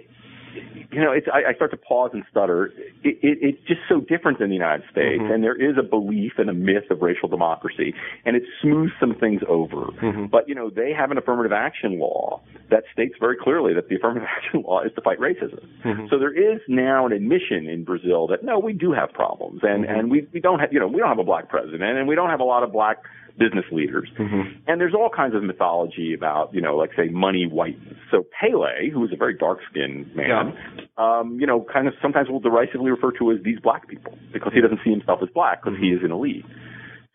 you 0.90 1.00
know, 1.00 1.12
it's, 1.12 1.26
I, 1.32 1.50
I 1.50 1.54
start 1.54 1.70
to 1.70 1.76
pause 1.76 2.10
and 2.12 2.22
stutter. 2.30 2.66
It, 3.02 3.18
it, 3.22 3.38
it's 3.40 3.58
just 3.66 3.80
so 3.88 4.00
different 4.00 4.38
than 4.38 4.48
the 4.48 4.54
United 4.54 4.84
States, 4.90 5.22
mm-hmm. 5.22 5.32
and 5.32 5.42
there 5.42 5.56
is 5.56 5.76
a 5.78 5.82
belief 5.82 6.32
and 6.38 6.50
a 6.50 6.54
myth 6.54 6.90
of 6.90 7.00
racial 7.00 7.28
democracy, 7.28 7.94
and 8.24 8.36
it 8.36 8.42
smooths 8.60 8.92
some 9.00 9.14
things 9.14 9.40
over. 9.48 9.86
Mm-hmm. 10.02 10.26
But 10.26 10.48
you 10.48 10.54
know, 10.54 10.70
they 10.70 10.92
have 10.92 11.10
an 11.10 11.18
affirmative 11.18 11.52
action 11.52 11.98
law 11.98 12.40
that 12.70 12.84
states 12.92 13.14
very 13.20 13.36
clearly 13.36 13.74
that 13.74 13.88
the 13.88 13.96
affirmative 13.96 14.28
action 14.36 14.62
law 14.62 14.82
is 14.82 14.92
to 14.94 15.00
fight 15.00 15.18
racism. 15.18 15.64
Mm-hmm. 15.84 16.06
So 16.10 16.18
there 16.18 16.32
is 16.32 16.60
now 16.68 17.06
an 17.06 17.12
admission 17.12 17.66
in 17.66 17.84
Brazil 17.84 18.26
that 18.28 18.44
no, 18.44 18.58
we 18.58 18.72
do 18.72 18.92
have 18.92 19.12
problems, 19.12 19.60
and 19.62 19.84
mm-hmm. 19.84 19.94
and 19.94 20.10
we 20.10 20.28
we 20.32 20.40
don't 20.40 20.60
have 20.60 20.72
you 20.72 20.80
know 20.80 20.88
we 20.88 20.98
don't 20.98 21.08
have 21.08 21.18
a 21.18 21.24
black 21.24 21.48
president, 21.48 21.98
and 21.98 22.06
we 22.06 22.14
don't 22.14 22.30
have 22.30 22.40
a 22.40 22.44
lot 22.44 22.62
of 22.62 22.72
black 22.72 22.98
business 23.38 23.64
leaders. 23.72 24.08
Mm-hmm. 24.18 24.60
And 24.66 24.80
there's 24.80 24.94
all 24.94 25.10
kinds 25.14 25.34
of 25.34 25.42
mythology 25.42 26.14
about, 26.14 26.52
you 26.54 26.60
know, 26.60 26.76
like 26.76 26.90
say 26.96 27.08
money 27.08 27.46
whiteness. 27.46 27.96
So 28.10 28.24
Pele, 28.38 28.90
who 28.92 29.00
was 29.00 29.10
a 29.12 29.16
very 29.16 29.34
dark 29.34 29.58
skinned 29.70 30.14
man, 30.14 30.54
yeah. 30.54 30.84
um, 30.98 31.38
you 31.40 31.46
know, 31.46 31.64
kind 31.72 31.88
of 31.88 31.94
sometimes 32.00 32.28
will 32.28 32.40
derisively 32.40 32.90
refer 32.90 33.12
to 33.18 33.32
as 33.32 33.38
these 33.44 33.58
black 33.60 33.88
people 33.88 34.18
because 34.32 34.52
he 34.52 34.60
doesn't 34.60 34.80
see 34.84 34.90
himself 34.90 35.20
as 35.22 35.28
black 35.34 35.62
because 35.62 35.78
he 35.80 35.88
is 35.88 36.00
an 36.02 36.12
elite. 36.12 36.44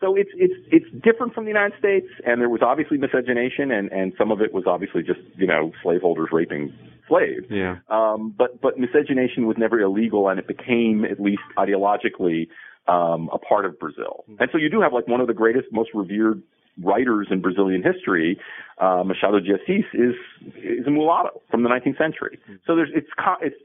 So 0.00 0.14
it's 0.14 0.30
it's 0.34 0.54
it's 0.70 0.86
different 1.02 1.34
from 1.34 1.44
the 1.44 1.50
United 1.50 1.76
States, 1.76 2.06
and 2.24 2.40
there 2.40 2.48
was 2.48 2.60
obviously 2.62 2.98
miscegenation, 2.98 3.72
and 3.72 3.90
and 3.90 4.12
some 4.16 4.30
of 4.30 4.40
it 4.40 4.54
was 4.54 4.62
obviously 4.64 5.02
just 5.02 5.18
you 5.36 5.46
know 5.46 5.72
slaveholders 5.82 6.28
raping 6.30 6.72
slaves. 7.08 7.46
Yeah. 7.50 7.78
Um, 7.90 8.32
but 8.36 8.60
but 8.60 8.78
miscegenation 8.78 9.46
was 9.46 9.56
never 9.58 9.80
illegal, 9.80 10.28
and 10.28 10.38
it 10.38 10.46
became 10.46 11.04
at 11.04 11.18
least 11.18 11.42
ideologically 11.56 12.46
um, 12.88 13.28
a 13.32 13.38
part 13.38 13.64
of 13.64 13.78
Brazil. 13.78 14.24
Mm-hmm. 14.24 14.42
And 14.42 14.50
so 14.52 14.58
you 14.58 14.70
do 14.70 14.80
have 14.80 14.92
like 14.92 15.06
one 15.06 15.20
of 15.20 15.26
the 15.26 15.34
greatest, 15.34 15.66
most 15.72 15.90
revered 15.94 16.42
writers 16.82 17.28
in 17.30 17.40
Brazilian 17.40 17.82
history, 17.82 18.38
uh, 18.80 19.02
Machado 19.04 19.40
de 19.40 19.54
Assis, 19.54 19.84
is 19.92 20.14
is 20.56 20.86
a 20.86 20.90
mulatto 20.90 21.42
from 21.50 21.62
the 21.62 21.68
19th 21.68 21.98
century. 21.98 22.38
Mm-hmm. 22.44 22.54
So 22.66 22.76
there's 22.76 22.90
it's 22.94 23.08
it's 23.40 23.56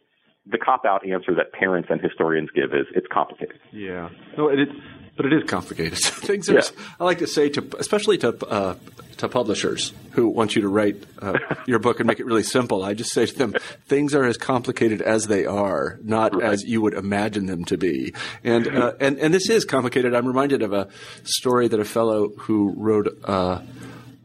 the 0.46 0.58
cop 0.58 0.86
out 0.86 1.08
answer 1.08 1.34
that 1.36 1.54
parents 1.54 1.90
and 1.92 2.02
historians 2.02 2.50
give 2.54 2.74
is 2.74 2.88
it's 2.96 3.08
complicated. 3.12 3.60
Yeah, 3.72 4.10
no, 4.38 4.50
it, 4.50 4.68
but 5.16 5.26
it 5.26 5.34
is 5.34 5.44
complicated. 5.50 5.98
Things 6.00 6.50
are, 6.50 6.56
yeah. 6.56 6.62
I 7.00 7.04
like 7.04 7.20
to 7.20 7.28
say 7.28 7.50
to, 7.50 7.68
especially 7.78 8.18
to 8.20 8.30
uh, 8.48 8.76
to 9.18 9.30
publishers 9.30 9.94
who 10.12 10.28
want 10.28 10.56
you 10.56 10.62
to 10.64 10.68
write 10.68 11.04
uh, 11.22 11.38
your 11.66 11.80
book 11.80 12.00
and 12.00 12.08
make 12.08 12.20
it 12.20 12.26
really 12.26 12.44
simple. 12.44 12.84
I 12.84 12.94
just 12.94 13.12
say 13.12 13.26
to 13.26 13.38
them, 13.38 13.56
things 13.86 14.14
are 14.16 14.26
as 14.26 14.38
complicated 14.38 15.02
as 15.02 15.28
they 15.28 15.46
are, 15.46 16.00
not 16.04 16.36
right. 16.36 16.44
as 16.44 16.64
you 16.64 16.82
would 16.82 16.94
imagine 16.94 17.46
them 17.46 17.64
to 17.66 17.78
be. 17.78 18.14
And 18.44 18.68
uh, 18.68 18.94
and 19.00 19.20
and 19.20 19.34
this 19.34 19.50
is 19.50 19.66
complicated. 19.66 20.14
I'm 20.14 20.28
reminded 20.28 20.62
of 20.62 20.74
a 20.74 20.90
story 21.24 21.68
that 21.68 21.80
a 21.80 21.86
fellow 21.86 22.30
who 22.30 22.74
wrote 22.76 23.08
uh, 23.24 23.62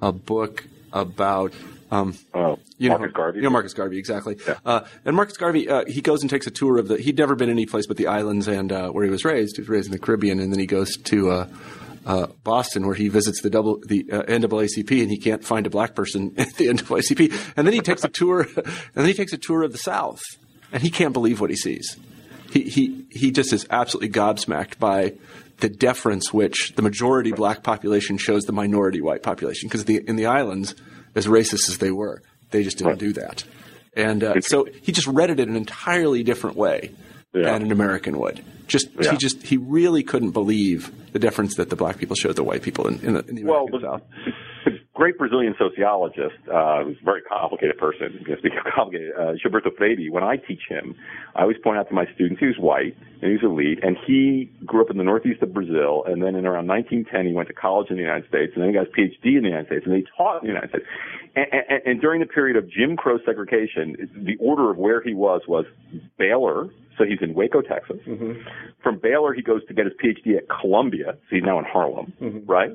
a 0.01 0.13
book 0.13 0.65
about 0.93 1.53
um, 1.91 2.15
oh, 2.35 2.59
you 2.77 2.91
Marcus 2.91 3.07
know, 3.07 3.13
Garvey. 3.13 3.39
You 3.39 3.43
know 3.45 3.51
Marcus 3.51 3.75
Garvey, 3.75 3.99
exactly. 3.99 4.37
Yeah. 4.47 4.59
Uh, 4.65 4.81
and 5.05 5.17
Marcus 5.17 5.37
Garvey, 5.37 5.69
uh, 5.69 5.85
he 5.87 6.01
goes 6.01 6.23
and 6.23 6.31
takes 6.31 6.47
a 6.47 6.51
tour 6.51 6.79
of 6.79 6.89
the. 6.89 6.99
He'd 6.99 7.17
never 7.17 7.35
been 7.35 7.51
any 7.51 7.67
place 7.67 7.87
but 7.87 7.97
the 7.97 8.07
islands 8.07 8.49
and 8.49 8.71
uh, 8.71 8.91
where 8.91 9.05
he 9.05 9.11
was 9.11 9.25
raised. 9.25 9.57
He 9.57 9.63
was 9.63 9.69
raised 9.69 9.87
in 9.87 9.93
the 9.93 9.99
Caribbean, 9.99 10.39
and 10.39 10.53
then 10.53 10.61
he 10.61 10.67
goes 10.67 10.97
to 10.97 11.31
uh, 11.31 11.49
uh, 12.07 12.27
Boston 12.45 12.87
where 12.87 12.95
he 12.95 13.09
visits 13.09 13.41
the 13.41 13.51
double 13.51 13.81
the 13.87 14.07
uh, 14.13 14.23
NAACP, 14.23 15.03
and 15.03 15.11
he 15.11 15.19
can't 15.19 15.45
find 15.45 15.67
a 15.67 15.71
black 15.71 15.95
person 15.95 16.35
at 16.39 16.55
the 16.57 16.67
NAACP. 16.67 17.53
And 17.57 17.67
then 17.67 17.75
he 17.75 17.81
takes 17.81 18.05
a 18.05 18.09
tour, 18.09 18.41
and 18.57 18.67
then 18.95 19.07
he 19.07 19.15
takes 19.15 19.33
a 19.33 19.39
tour 19.39 19.63
of 19.63 19.73
the 19.73 19.79
South, 19.79 20.21
and 20.73 20.83
he 20.83 20.91
can't 20.91 21.13
believe 21.13 21.41
what 21.41 21.51
he 21.51 21.57
sees. 21.57 21.97
He 22.51 22.63
he 22.63 23.07
he 23.11 23.31
just 23.31 23.53
is 23.53 23.67
absolutely 23.71 24.11
gobsmacked 24.11 24.79
by 24.79 25.15
the 25.59 25.69
deference 25.69 26.33
which 26.33 26.75
the 26.77 26.83
majority 26.83 27.33
black 27.33 27.63
population 27.63 28.17
shows 28.17 28.45
the 28.45 28.53
minority 28.53 29.01
white 29.01 29.23
population 29.23 29.69
because 29.69 29.83
in 29.85 30.17
the 30.17 30.27
islands 30.27 30.75
as 31.15 31.27
racist 31.27 31.69
as 31.69 31.79
they 31.79 31.91
were. 31.91 32.23
They 32.51 32.63
just 32.63 32.79
didn't 32.79 32.91
right. 32.93 32.99
do 32.99 33.13
that. 33.15 33.45
And 33.97 34.23
uh, 34.23 34.41
so 34.41 34.67
he 34.83 34.93
just 34.93 35.07
read 35.07 35.31
it 35.31 35.41
in 35.41 35.49
an 35.49 35.57
entirely 35.57 36.23
different 36.23 36.57
way. 36.57 36.93
Yeah. 37.35 37.43
than 37.53 37.61
an 37.61 37.73
American 37.73 38.19
would. 38.19 38.43
Just 38.69 38.89
Yeah. 38.99 39.11
he 39.11 39.19
just 39.19 39.43
he 39.43 39.59
really 39.59 40.03
couldn't 40.03 40.31
believe 40.31 40.91
the 41.13 41.19
difference 41.19 41.57
that 41.57 41.69
the 41.69 41.77
black 41.77 41.99
people 41.99 42.17
showed 42.17 42.37
the 42.37 42.43
white 42.43 42.63
people 42.63 42.89
in, 42.89 43.01
in 43.01 43.13
the, 43.13 43.25
in 43.27 43.35
the 43.35 43.45
Well, 43.45 43.67
American 43.67 43.81
the, 43.83 43.87
South. 43.87 44.03
The 44.65 44.79
great 44.95 45.19
Brazilian 45.19 45.55
sociologist, 45.59 46.37
uh, 46.53 46.85
who's 46.85 46.97
a 47.01 47.05
very 47.05 47.23
complicated 47.23 47.79
person, 47.79 48.19
speaking 48.39 48.59
of 48.59 48.73
complicated, 48.75 49.13
uh, 49.17 49.35
Gilberto 49.43 49.75
Freyre, 49.77 50.11
when 50.11 50.25
I 50.25 50.37
teach 50.37 50.63
him, 50.69 50.95
I 51.35 51.43
always 51.43 51.57
point 51.63 51.79
out 51.79 51.89
to 51.89 51.95
my 51.95 52.07
students 52.15 52.41
he 52.41 52.47
was 52.47 52.59
white 52.59 52.97
and 53.23 53.31
he 53.31 53.37
was 53.37 53.43
elite, 53.43 53.79
and 53.83 53.97
he 54.07 54.51
grew 54.65 54.81
up 54.81 54.91
in 54.91 54.97
the 54.97 55.05
northeast 55.05 55.43
of 55.43 55.53
Brazil, 55.53 56.05
and 56.07 56.23
then 56.23 56.35
in 56.35 56.47
around 56.47 56.67
1910 56.67 57.27
he 57.27 57.33
went 57.33 57.49
to 57.49 57.55
college 57.55 57.91
in 57.91 57.97
the 57.97 58.03
United 58.03 58.29
States, 58.29 58.53
and 58.55 58.63
then 58.63 58.71
he 58.71 58.75
got 58.75 58.87
his 58.87 58.95
PhD 58.95 59.37
in 59.37 59.43
the 59.43 59.49
United 59.49 59.67
States, 59.67 59.87
and 59.87 59.95
he 59.95 60.05
taught 60.17 60.43
in 60.43 60.49
the 60.49 60.55
United 60.55 60.71
States. 60.71 60.87
And, 61.35 61.47
and, 61.53 61.83
and 61.87 62.01
during 62.01 62.21
the 62.21 62.27
period 62.27 62.57
of 62.57 62.71
Jim 62.71 62.97
Crow 62.97 63.19
segregation, 63.25 63.97
the 64.15 64.37
order 64.39 64.71
of 64.71 64.77
where 64.77 65.01
he 65.03 65.15
was 65.15 65.43
was 65.49 65.65
Baylor, 66.17 66.69
so 66.97 67.05
he's 67.05 67.19
in 67.23 67.35
Waco, 67.35 67.61
Texas. 67.63 67.99
From 68.83 68.99
Baylor, 68.99 69.33
he 69.33 69.43
goes 69.43 69.65
to 69.67 69.75
get 69.75 69.85
his 69.87 69.95
PhD 70.03 70.37
at 70.37 70.45
Columbia, 70.49 71.13
so 71.29 71.37
he's 71.37 71.45
now 71.45 71.59
in 71.59 71.65
Harlem, 71.65 72.13
right? 72.47 72.71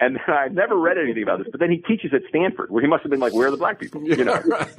And 0.00 0.14
then 0.16 0.34
I've 0.34 0.52
never 0.52 0.76
read 0.76 0.96
anything 0.96 1.24
about 1.24 1.38
this, 1.38 1.48
but 1.50 1.58
then 1.58 1.70
he 1.72 1.78
teaches 1.78 2.12
at 2.14 2.22
Stanford, 2.28 2.70
where 2.70 2.80
he 2.80 2.88
must 2.88 3.02
have 3.02 3.10
been 3.10 3.18
like, 3.18 3.34
"Where 3.34 3.48
are 3.48 3.50
the 3.50 3.56
black 3.56 3.80
people?" 3.80 4.00
You 4.02 4.24
know, 4.24 4.40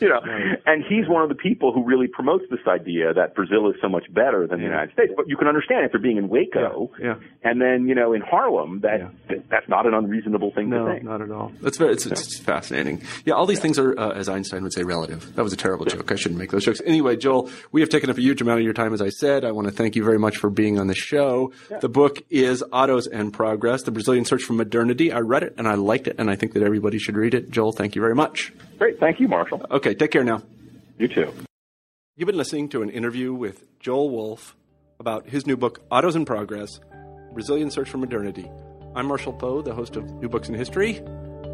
you 0.00 0.08
know. 0.08 0.20
And 0.66 0.82
he's 0.88 1.08
one 1.08 1.22
of 1.22 1.28
the 1.28 1.34
people 1.36 1.72
who 1.72 1.84
really 1.84 2.08
promotes 2.08 2.44
this 2.50 2.60
idea 2.66 3.14
that 3.14 3.34
Brazil 3.34 3.68
is 3.70 3.76
so 3.80 3.88
much 3.88 4.04
better 4.12 4.46
than 4.46 4.58
the 4.58 4.64
United 4.64 4.92
States. 4.92 5.12
But 5.16 5.28
you 5.28 5.36
can 5.36 5.46
understand 5.46 5.84
after 5.84 5.98
being 5.98 6.16
in 6.16 6.28
Waco, 6.28 6.90
Yeah. 7.00 7.14
and 7.44 7.60
then 7.60 7.86
you 7.86 7.94
know 7.94 8.12
in 8.12 8.22
Harlem, 8.22 8.80
that, 8.80 9.08
that 9.28 9.48
that's 9.48 9.68
not 9.68 9.86
an 9.86 9.94
unreasonable 9.94 10.50
thing 10.52 10.70
to 10.70 10.78
No, 10.78 10.86
think. 10.86 11.04
not 11.04 11.20
at 11.22 11.30
all. 11.30 11.52
That's 11.60 11.78
very, 11.78 11.92
it's, 11.92 12.06
it's 12.06 12.38
fascinating. 12.38 13.02
Yeah, 13.24 13.34
all 13.34 13.46
these 13.46 13.60
things 13.60 13.78
are, 13.78 13.96
uh, 13.98 14.12
as 14.14 14.28
Einstein 14.28 14.62
would 14.64 14.72
say, 14.72 14.82
relative. 14.82 15.34
That 15.36 15.44
was 15.44 15.52
a 15.52 15.56
terrible 15.56 15.86
joke. 15.86 16.10
I 16.10 16.16
shouldn't 16.16 16.40
make 16.40 16.50
those 16.50 16.64
jokes. 16.64 16.80
Anyway, 16.84 17.16
Joel, 17.16 17.50
we 17.72 17.80
have 17.82 17.90
taken 17.90 18.10
up 18.10 18.18
a 18.18 18.20
huge 18.20 18.40
amount 18.40 18.58
of 18.58 18.64
your 18.64 18.74
time, 18.74 18.92
as 18.92 19.00
I 19.00 19.10
said. 19.10 19.44
I 19.44 19.52
want 19.52 19.68
to 19.68 19.72
thank 19.72 19.94
you 19.94 20.02
very 20.04 20.18
much 20.18 20.38
for 20.38 20.50
being 20.50 20.78
on 20.78 20.88
the 20.88 20.94
show. 20.94 21.52
The 21.80 21.88
book 21.88 22.18
is 22.30 22.64
Autos 22.72 23.06
and 23.06 23.32
Progress, 23.32 23.82
The 23.84 23.90
Brazilian 23.92 24.23
Search 24.24 24.42
for 24.42 24.52
Modernity. 24.52 25.12
I 25.12 25.20
read 25.20 25.42
it 25.42 25.54
and 25.58 25.68
I 25.68 25.74
liked 25.74 26.06
it, 26.08 26.16
and 26.18 26.30
I 26.30 26.36
think 26.36 26.52
that 26.54 26.62
everybody 26.62 26.98
should 26.98 27.16
read 27.16 27.34
it. 27.34 27.50
Joel, 27.50 27.72
thank 27.72 27.94
you 27.94 28.00
very 28.00 28.14
much. 28.14 28.52
Great, 28.78 28.98
thank 29.00 29.20
you, 29.20 29.28
Marshall. 29.28 29.64
Okay, 29.70 29.94
take 29.94 30.10
care 30.10 30.24
now. 30.24 30.42
You 30.98 31.08
too. 31.08 31.32
You've 32.16 32.26
been 32.26 32.36
listening 32.36 32.68
to 32.70 32.82
an 32.82 32.90
interview 32.90 33.32
with 33.32 33.64
Joel 33.80 34.10
Wolfe 34.10 34.54
about 35.00 35.28
his 35.28 35.46
new 35.46 35.56
book, 35.56 35.80
Autos 35.90 36.14
and 36.14 36.26
Progress 36.26 36.80
Brazilian 37.32 37.70
Search 37.70 37.88
for 37.90 37.98
Modernity. 37.98 38.48
I'm 38.94 39.06
Marshall 39.06 39.32
Poe, 39.32 39.60
the 39.60 39.74
host 39.74 39.96
of 39.96 40.08
New 40.22 40.28
Books 40.28 40.48
in 40.48 40.54
History. 40.54 41.00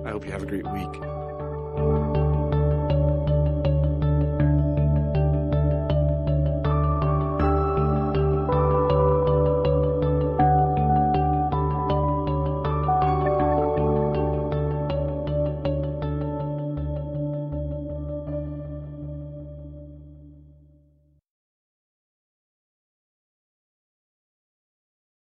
I 0.05 0.11
hope 0.11 0.27
you 0.27 0.33
have 0.33 0.43
a 0.43 0.47
great 0.47 0.71
week. 0.71 2.20